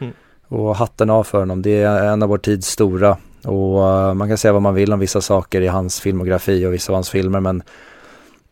Mm. 0.00 0.12
Och 0.48 0.76
hatten 0.76 1.10
av 1.10 1.24
för 1.24 1.38
honom, 1.38 1.62
det 1.62 1.82
är 1.82 2.04
en 2.12 2.22
av 2.22 2.28
vår 2.28 2.38
tids 2.38 2.66
stora. 2.68 3.16
Och 3.44 3.88
eh, 3.88 4.14
man 4.14 4.28
kan 4.28 4.38
säga 4.38 4.52
vad 4.52 4.62
man 4.62 4.74
vill 4.74 4.92
om 4.92 4.98
vissa 4.98 5.20
saker 5.20 5.60
i 5.60 5.66
hans 5.66 6.00
filmografi 6.00 6.66
och 6.66 6.72
vissa 6.74 6.92
av 6.92 6.94
hans 6.94 7.10
filmer 7.10 7.40
men 7.40 7.62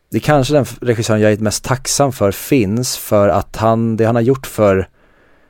det 0.09 0.17
är 0.17 0.21
kanske 0.21 0.53
den 0.53 0.65
regissören 0.81 1.21
jag 1.21 1.31
är 1.31 1.37
mest 1.37 1.63
tacksam 1.63 2.11
för 2.11 2.31
finns 2.31 2.97
för 2.97 3.29
att 3.29 3.55
han, 3.55 3.97
det 3.97 4.05
han 4.05 4.15
har 4.15 4.21
gjort 4.21 4.47
för 4.47 4.87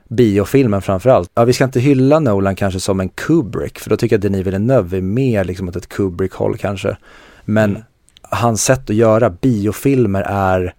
biofilmen 0.10 0.81
framförallt. 0.81 1.31
Ja, 1.34 1.45
vi 1.45 1.53
ska 1.53 1.64
inte 1.64 1.80
hylla 1.80 2.19
Nolan 2.19 2.56
kanske 2.56 2.80
som 2.80 2.99
en 2.99 3.10
Kubrick, 3.10 3.80
för 3.80 3.90
då 3.90 3.98
tycker 3.98 4.14
jag 4.14 4.18
att 4.18 4.22
Denis 4.22 4.48
Villeneuve 4.48 4.98
är 4.98 5.02
mer 5.02 5.44
liksom 5.44 5.69
åt 5.69 5.76
ett 5.76 5.90
Kubrick-håll 5.90 6.57
kanske. 6.57 6.98
Men 7.45 7.69
Mm. 7.69 7.81
hans 8.22 8.64
sätt 8.64 8.90
att 8.90 8.95
göra 8.95 9.30
biofilmer 9.30 10.22
är 10.22 10.73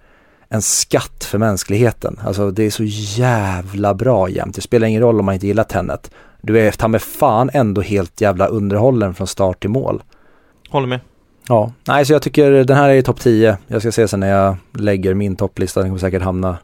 en 0.48 0.62
skatt 0.62 1.24
för 1.24 1.38
mänskligheten. 1.38 2.20
Alltså 2.24 2.50
det 2.50 2.62
är 2.62 2.70
så 2.70 2.84
jävla 3.20 3.94
bra 3.94 4.28
jämt. 4.28 4.54
Det 4.54 4.60
spelar 4.60 4.86
ingen 4.86 5.02
roll 5.02 5.18
om 5.18 5.26
man 5.26 5.34
inte 5.34 5.46
gillar 5.46 5.64
Tenet. 5.64 6.10
Du 6.42 6.60
är 6.60 6.70
ta 6.70 6.88
med 6.88 7.02
fan 7.02 7.50
ändå 7.52 7.80
helt 7.80 8.20
jävla 8.20 8.46
underhållen 8.46 9.14
från 9.14 9.26
start 9.26 9.60
till 9.60 9.70
mål. 9.70 10.02
Håller 10.70 10.86
med. 10.86 11.00
Ja, 11.50 11.72
nej 11.84 12.04
så 12.04 12.12
jag 12.12 12.22
tycker 12.22 12.50
den 12.64 12.76
här 12.76 12.88
är 12.88 12.94
i 12.94 13.02
topp 13.02 13.20
10. 13.20 13.56
Jag 13.66 13.82
ska 13.82 13.92
se 13.92 14.08
sen 14.08 14.20
när 14.20 14.28
jag 14.28 14.56
lägger 14.72 15.14
min 15.14 15.36
topplista, 15.36 15.80
den 15.80 15.88
kommer 15.88 15.98
säkert 16.00 16.22
hamna 16.22 16.56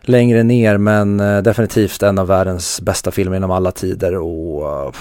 längre 0.00 0.42
ner 0.42 0.78
men 0.78 1.20
eh, 1.20 1.42
definitivt 1.42 2.02
en 2.02 2.18
av 2.18 2.26
världens 2.26 2.80
bästa 2.80 3.10
filmer 3.10 3.36
inom 3.36 3.50
alla 3.50 3.70
tider 3.72 4.14
och 4.16 4.94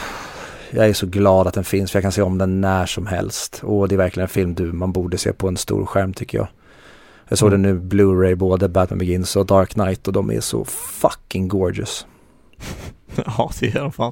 jag 0.72 0.90
är 0.90 0.94
så 0.94 1.06
glad 1.06 1.48
att 1.48 1.54
den 1.54 1.64
finns 1.64 1.92
för 1.92 1.98
jag 2.00 2.04
kan 2.04 2.12
se 2.12 2.22
om 2.22 2.38
den 2.38 2.62
när 2.62 2.86
som 2.86 3.08
helst 3.08 3.60
och 3.64 3.88
det 3.88 3.96
är 3.96 3.98
verkligen 3.98 4.26
en 4.26 4.30
film 4.30 4.54
du, 4.56 4.64
man 4.72 4.92
borde 4.92 5.18
se 5.18 5.34
på 5.34 5.48
en 5.48 5.58
stor 5.58 5.86
skärm 5.86 6.14
tycker 6.14 6.38
jag. 6.38 6.48
Jag 7.28 7.38
såg 7.38 7.50
Mm. 7.54 7.62
den 7.64 7.72
nu 7.76 7.80
Blu-ray 7.80 8.36
både 8.36 8.70
Batman 8.70 9.00
Begins 9.00 9.36
och 9.36 9.46
Dark 9.46 9.70
Knight 9.74 10.08
och 10.08 10.14
de 10.14 10.32
är 10.32 10.40
så 10.40 10.66
fucking 10.66 11.48
gorgeous. 11.48 12.06
Ja, 13.26 13.52
det 13.60 13.68
är 13.68 13.80
de 13.80 13.92
fan. 13.92 14.12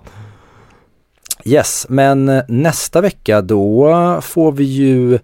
Yes, 1.45 1.85
men 1.89 2.41
nästa 2.47 3.01
vecka 3.01 3.41
då 3.41 4.19
får 4.21 4.51
vi 4.51 4.63
ju 4.63 5.19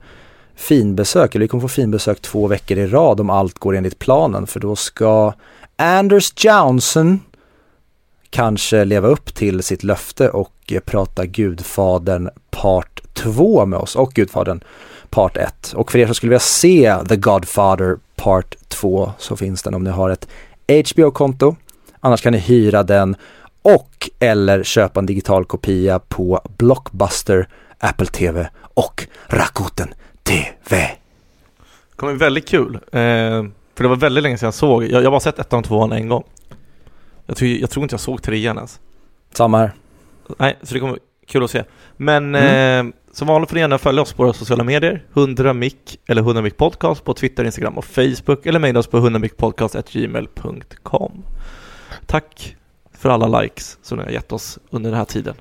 finbesök, 0.56 1.36
eller 1.36 1.44
vi 1.44 1.48
kommer 1.48 1.62
få 1.62 1.68
finbesök 1.68 2.22
två 2.22 2.48
veckor 2.48 2.78
i 2.78 2.88
rad 2.88 3.20
om 3.20 3.30
allt 3.30 3.60
går 3.60 3.76
enligt 3.76 4.00
planen 4.00 4.48
för 4.48 4.60
då 4.60 4.76
ska 4.76 5.34
Anders 5.76 6.46
Johnson 6.46 7.20
kanske 8.30 8.86
leva 8.86 9.08
upp 9.08 9.36
till 9.36 9.64
sitt 9.64 9.84
löfte 9.84 10.30
och 10.30 10.74
prata 10.86 11.26
Gudfadern 11.26 12.30
part 12.50 13.02
2 13.14 13.66
med 13.66 13.80
oss 13.80 13.96
och 13.96 14.14
Gudfadern 14.14 14.64
part 15.10 15.38
1. 15.38 15.74
Och 15.76 15.92
för 15.92 16.00
er 16.00 16.06
som 16.06 16.16
skulle 16.16 16.30
vilja 16.30 16.40
se 16.40 16.96
The 17.10 17.16
Godfather 17.16 17.98
part 18.16 18.56
2 18.68 19.12
så 19.18 19.36
finns 19.36 19.64
den 19.64 19.74
om 19.74 19.84
ni 19.84 19.90
har 19.90 20.10
ett 20.10 20.28
HBO-konto. 20.68 21.56
Annars 22.00 22.22
kan 22.22 22.34
ni 22.34 22.40
hyra 22.40 22.84
den 22.84 23.16
och 23.76 24.10
eller 24.20 24.64
köpa 24.64 25.00
en 25.00 25.06
digital 25.06 25.46
kopia 25.46 26.00
på 26.00 26.42
Blockbuster, 26.58 27.48
Apple 27.80 28.08
TV 28.08 28.50
och 28.62 29.08
Rakuten 29.28 29.94
TV. 30.24 30.50
Det 30.70 30.98
kommer 31.96 32.14
bli 32.14 32.20
väldigt 32.20 32.48
kul. 32.48 32.76
Eh, 32.76 32.80
för 33.76 33.84
det 33.84 33.88
var 33.88 33.96
väldigt 33.96 34.24
länge 34.24 34.38
sedan 34.38 34.48
jag 34.48 34.54
såg, 34.54 34.84
jag, 34.84 34.92
jag 34.92 35.02
har 35.04 35.12
bara 35.12 35.20
sett 35.20 35.40
ettan 35.40 35.60
och 35.60 35.66
tvåan 35.66 35.92
en 35.92 36.10
gång. 36.10 36.24
Jag, 37.26 37.38
tror- 37.38 37.52
jag 37.52 37.70
tror 37.70 37.84
inte 37.84 37.94
jag 37.94 38.00
såg 38.00 38.22
trean 38.24 38.58
ens. 38.58 38.80
Samma 39.34 39.58
här. 39.58 39.72
Nej, 40.38 40.58
så 40.64 40.74
det 40.74 40.80
kommer 40.80 40.94
bli 40.94 41.02
kul 41.28 41.44
att 41.44 41.52
se. 41.52 41.64
Men 41.98 42.36
Mm. 42.36 42.88
eh, 42.88 42.94
som 43.12 43.28
vanligt 43.28 43.50
får 43.50 43.56
ni 43.56 43.62
gärna 43.62 43.78
följa 43.78 44.02
oss 44.02 44.14
på 44.14 44.24
våra 44.24 44.34
sociala 44.34 44.64
medier. 44.64 45.04
100mic 45.14 45.76
eller 46.08 46.22
100mic 46.22 46.54
podcast 46.58 47.04
på 47.04 47.14
Twitter, 47.14 47.44
Instagram 47.44 47.78
och 47.78 47.86
Facebook 47.86 48.46
eller 48.46 48.60
mejla 48.60 48.80
oss 48.80 48.88
på 48.88 48.98
100micpodcast.gmail.com 48.98 51.24
Tack 52.06 52.56
för 53.00 53.10
alla 53.10 53.42
likes 53.42 53.78
som 53.82 53.98
ni 53.98 54.04
har 54.04 54.12
gett 54.12 54.32
oss 54.32 54.60
under 54.70 54.90
den 54.90 54.98
här 54.98 55.06
tiden. 55.06 55.36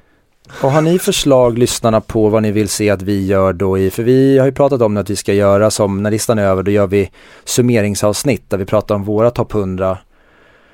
Och 0.62 0.70
har 0.70 0.83
ni 0.83 0.99
förslag 0.99 1.59
lyssnarna 1.59 2.01
på 2.01 2.28
vad 2.28 2.43
ni 2.43 2.53
vill 2.53 2.69
se 2.69 2.91
att 2.91 3.03
vi 3.03 3.27
gör 3.27 3.53
då 3.53 3.78
i, 3.78 3.91
för 3.91 4.03
vi 4.03 4.39
har 4.39 4.47
ju 4.47 4.53
pratat 4.53 4.83
om 4.83 4.97
att 4.97 5.11
vi 5.11 5.16
ska 5.16 5.33
göra 5.33 5.70
som 5.70 6.03
när 6.03 6.11
listan 6.11 6.39
är 6.39 6.43
över, 6.43 6.62
då 6.62 6.70
gör 6.70 6.87
vi 6.87 7.11
summeringsavsnitt 7.45 8.51
där 8.51 8.59
vi 8.59 8.65
pratar 8.65 8.95
om 8.95 9.05
våra 9.05 9.31
topp 9.31 9.55
100 9.55 9.99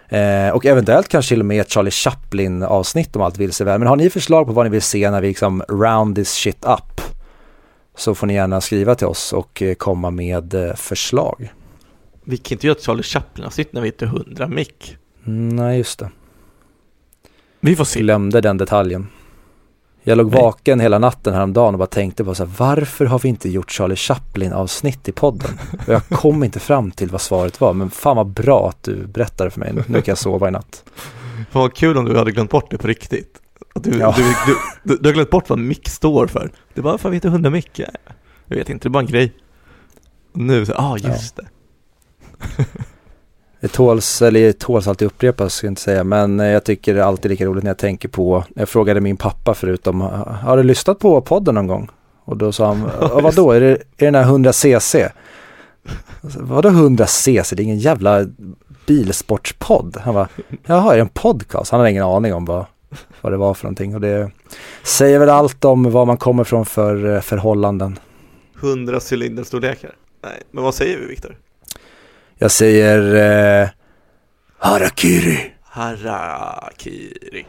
eh, 0.09 0.49
och 0.49 0.67
eventuellt 0.67 1.09
kanske 1.09 1.29
till 1.29 1.41
och 1.41 1.47
med 1.47 1.61
ett 1.61 1.71
Charlie 1.71 1.91
Chaplin 1.91 2.63
avsnitt 2.63 3.17
om 3.17 3.23
allt 3.23 3.39
vill 3.39 3.53
sig 3.53 3.67
väl. 3.67 3.79
Men 3.79 3.89
har 3.89 3.97
ni 3.97 4.11
förslag 4.11 4.47
på 4.47 4.53
vad 4.53 4.67
ni 4.67 4.71
vill 4.71 4.83
se 4.83 5.11
när 5.11 5.21
vi 5.21 5.29
liksom 5.29 5.63
round 5.69 6.17
this 6.17 6.33
shit 6.33 6.65
up 6.65 7.01
så 7.97 8.15
får 8.15 8.27
ni 8.27 8.35
gärna 8.35 8.61
skriva 8.61 8.95
till 8.95 9.07
oss 9.07 9.33
och 9.33 9.63
eh, 9.63 9.75
komma 9.75 10.11
med 10.11 10.55
eh, 10.55 10.75
förslag. 10.75 11.53
Vi 12.25 12.37
kan 12.37 12.57
inte 12.57 12.67
göra 12.67 12.77
ett 12.77 12.85
Charlie 12.85 13.03
Chaplin-avsnitt 13.03 13.73
när 13.73 13.81
vi 13.81 13.89
inte 13.89 14.05
är 14.05 14.07
100 14.07 14.49
mic. 14.49 14.69
Mm, 15.27 15.49
nej, 15.49 15.79
just 15.79 15.99
det. 15.99 16.11
Vi 17.65 17.77
får 17.77 17.85
se. 17.85 18.01
Glömde 18.01 18.41
den 18.41 18.57
detaljen. 18.59 19.07
Jag 20.03 20.19
låg 20.19 20.31
Nej. 20.33 20.41
vaken 20.43 20.81
hela 20.81 20.99
natten 20.99 21.35
häromdagen 21.35 21.75
och 21.75 21.79
bara 21.79 21.87
tänkte 21.87 22.25
på 22.25 22.35
så 22.35 22.45
här, 22.45 22.53
varför 22.59 23.05
har 23.05 23.19
vi 23.19 23.29
inte 23.29 23.49
gjort 23.49 23.71
Charlie 23.71 23.97
Chaplin 23.97 24.53
avsnitt 24.53 25.09
i 25.09 25.13
podden? 25.13 25.51
Och 25.87 25.93
jag 25.93 26.03
kom 26.09 26.45
inte 26.45 26.61
fram 26.61 26.91
till 26.91 27.11
vad 27.11 27.21
svaret 27.21 27.61
var, 27.61 27.73
men 27.73 27.91
fan 27.91 28.17
vad 28.17 28.27
bra 28.27 28.69
att 28.69 28.83
du 28.83 29.07
berättade 29.07 29.51
för 29.51 29.61
mig. 29.61 29.73
Nu 29.75 29.83
kan 30.03 30.03
jag 30.13 30.19
sova 30.19 30.49
i 30.49 30.51
natt. 30.51 30.85
Fan 31.51 31.63
vad 31.63 31.75
kul 31.75 31.97
om 31.97 32.05
du 32.05 32.17
hade 32.19 32.33
glömt 32.33 32.51
bort 32.51 32.71
det 32.71 32.79
på 32.79 32.87
riktigt. 32.89 33.39
Du, 33.75 33.99
Ja. 33.99 34.15
du, 34.17 34.23
du, 34.23 34.57
du, 34.83 34.97
du 35.03 35.09
har 35.09 35.15
glömt 35.15 35.31
bort 35.31 35.49
vad 35.49 35.59
mick 35.59 35.89
står 35.89 36.27
för. 36.27 36.51
Du 36.75 36.83
bara, 36.83 36.99
fan 36.99 37.11
vet 37.13 37.23
du 37.23 37.29
hundra 37.29 37.51
mick? 37.51 37.79
är?" 37.79 37.97
Jag 38.47 38.57
vet 38.57 38.69
inte, 38.71 38.89
det 38.89 38.89
är 38.89 38.91
bara 38.91 39.01
en 39.01 39.07
grej. 39.07 39.33
Och 40.33 40.41
nu, 40.41 40.65
ja 40.69 40.75
ah, 40.77 40.99
just 40.99 41.37
det. 41.37 41.47
Det 43.63 43.69
tåls, 43.69 44.23
eller 44.23 44.53
tåls 44.53 44.89
alltid 44.89 45.07
upprepas 45.07 45.55
ska 45.55 45.67
jag 45.67 45.71
inte 45.71 45.83
säga, 45.83 46.05
men 46.05 46.41
eh, 46.41 46.47
jag 46.47 46.65
tycker 46.65 46.95
det 46.95 47.01
är 47.01 47.05
alltid 47.05 47.31
lika 47.31 47.45
roligt 47.45 47.65
när 47.65 47.71
jag 47.71 47.79
tänker 47.79 48.09
på, 48.09 48.45
jag 48.55 48.69
frågade 48.69 49.01
min 49.01 49.17
pappa 49.17 49.55
förut 49.55 49.87
om, 49.87 50.01
har 50.01 50.57
du 50.57 50.63
lyssnat 50.63 50.99
på 50.99 51.21
podden 51.21 51.55
någon 51.55 51.67
gång? 51.67 51.91
Och 52.25 52.37
då 52.37 52.53
sa 52.53 52.67
han, 52.67 52.91
ja, 53.01 53.21
vadå, 53.21 53.53
är 53.53 53.61
det, 53.61 53.71
är 53.71 53.77
det 53.97 54.07
den 54.07 54.15
här 54.15 54.25
100cc? 54.25 55.11
Alltså, 56.23 56.39
Vadå 56.43 56.69
100cc? 56.69 57.55
Det 57.57 57.63
är 57.63 57.65
ingen 57.65 57.79
jävla 57.79 58.27
bilsportspodd. 58.87 59.97
Han 59.97 60.15
bara, 60.15 60.29
jaha, 60.67 60.93
är 60.93 60.97
det 60.97 61.03
en 61.03 61.09
podcast? 61.09 61.71
Han 61.71 61.81
hade 61.81 61.91
ingen 61.91 62.05
aning 62.05 62.35
om 62.35 62.45
vad, 62.45 62.67
vad 63.21 63.33
det 63.33 63.37
var 63.37 63.55
för 63.55 63.65
någonting. 63.65 63.95
Och 63.95 64.01
det 64.01 64.31
säger 64.83 65.19
väl 65.19 65.29
allt 65.29 65.65
om 65.65 65.91
var 65.91 66.07
man 66.07 66.17
kommer 66.17 66.45
från 66.45 66.67
för 66.67 67.15
eh, 67.15 67.21
förhållanden. 67.21 67.99
100 68.61 69.01
cylinderstorlekar. 69.11 69.95
Nej, 70.25 70.43
men 70.51 70.65
vad 70.65 70.75
säger 70.75 70.99
vi 70.99 71.07
Viktor? 71.07 71.37
Jag 72.43 72.51
säger 72.51 73.14
eh, 73.62 73.69
Harakiri. 74.59 75.52
Harakiri. 75.64 77.47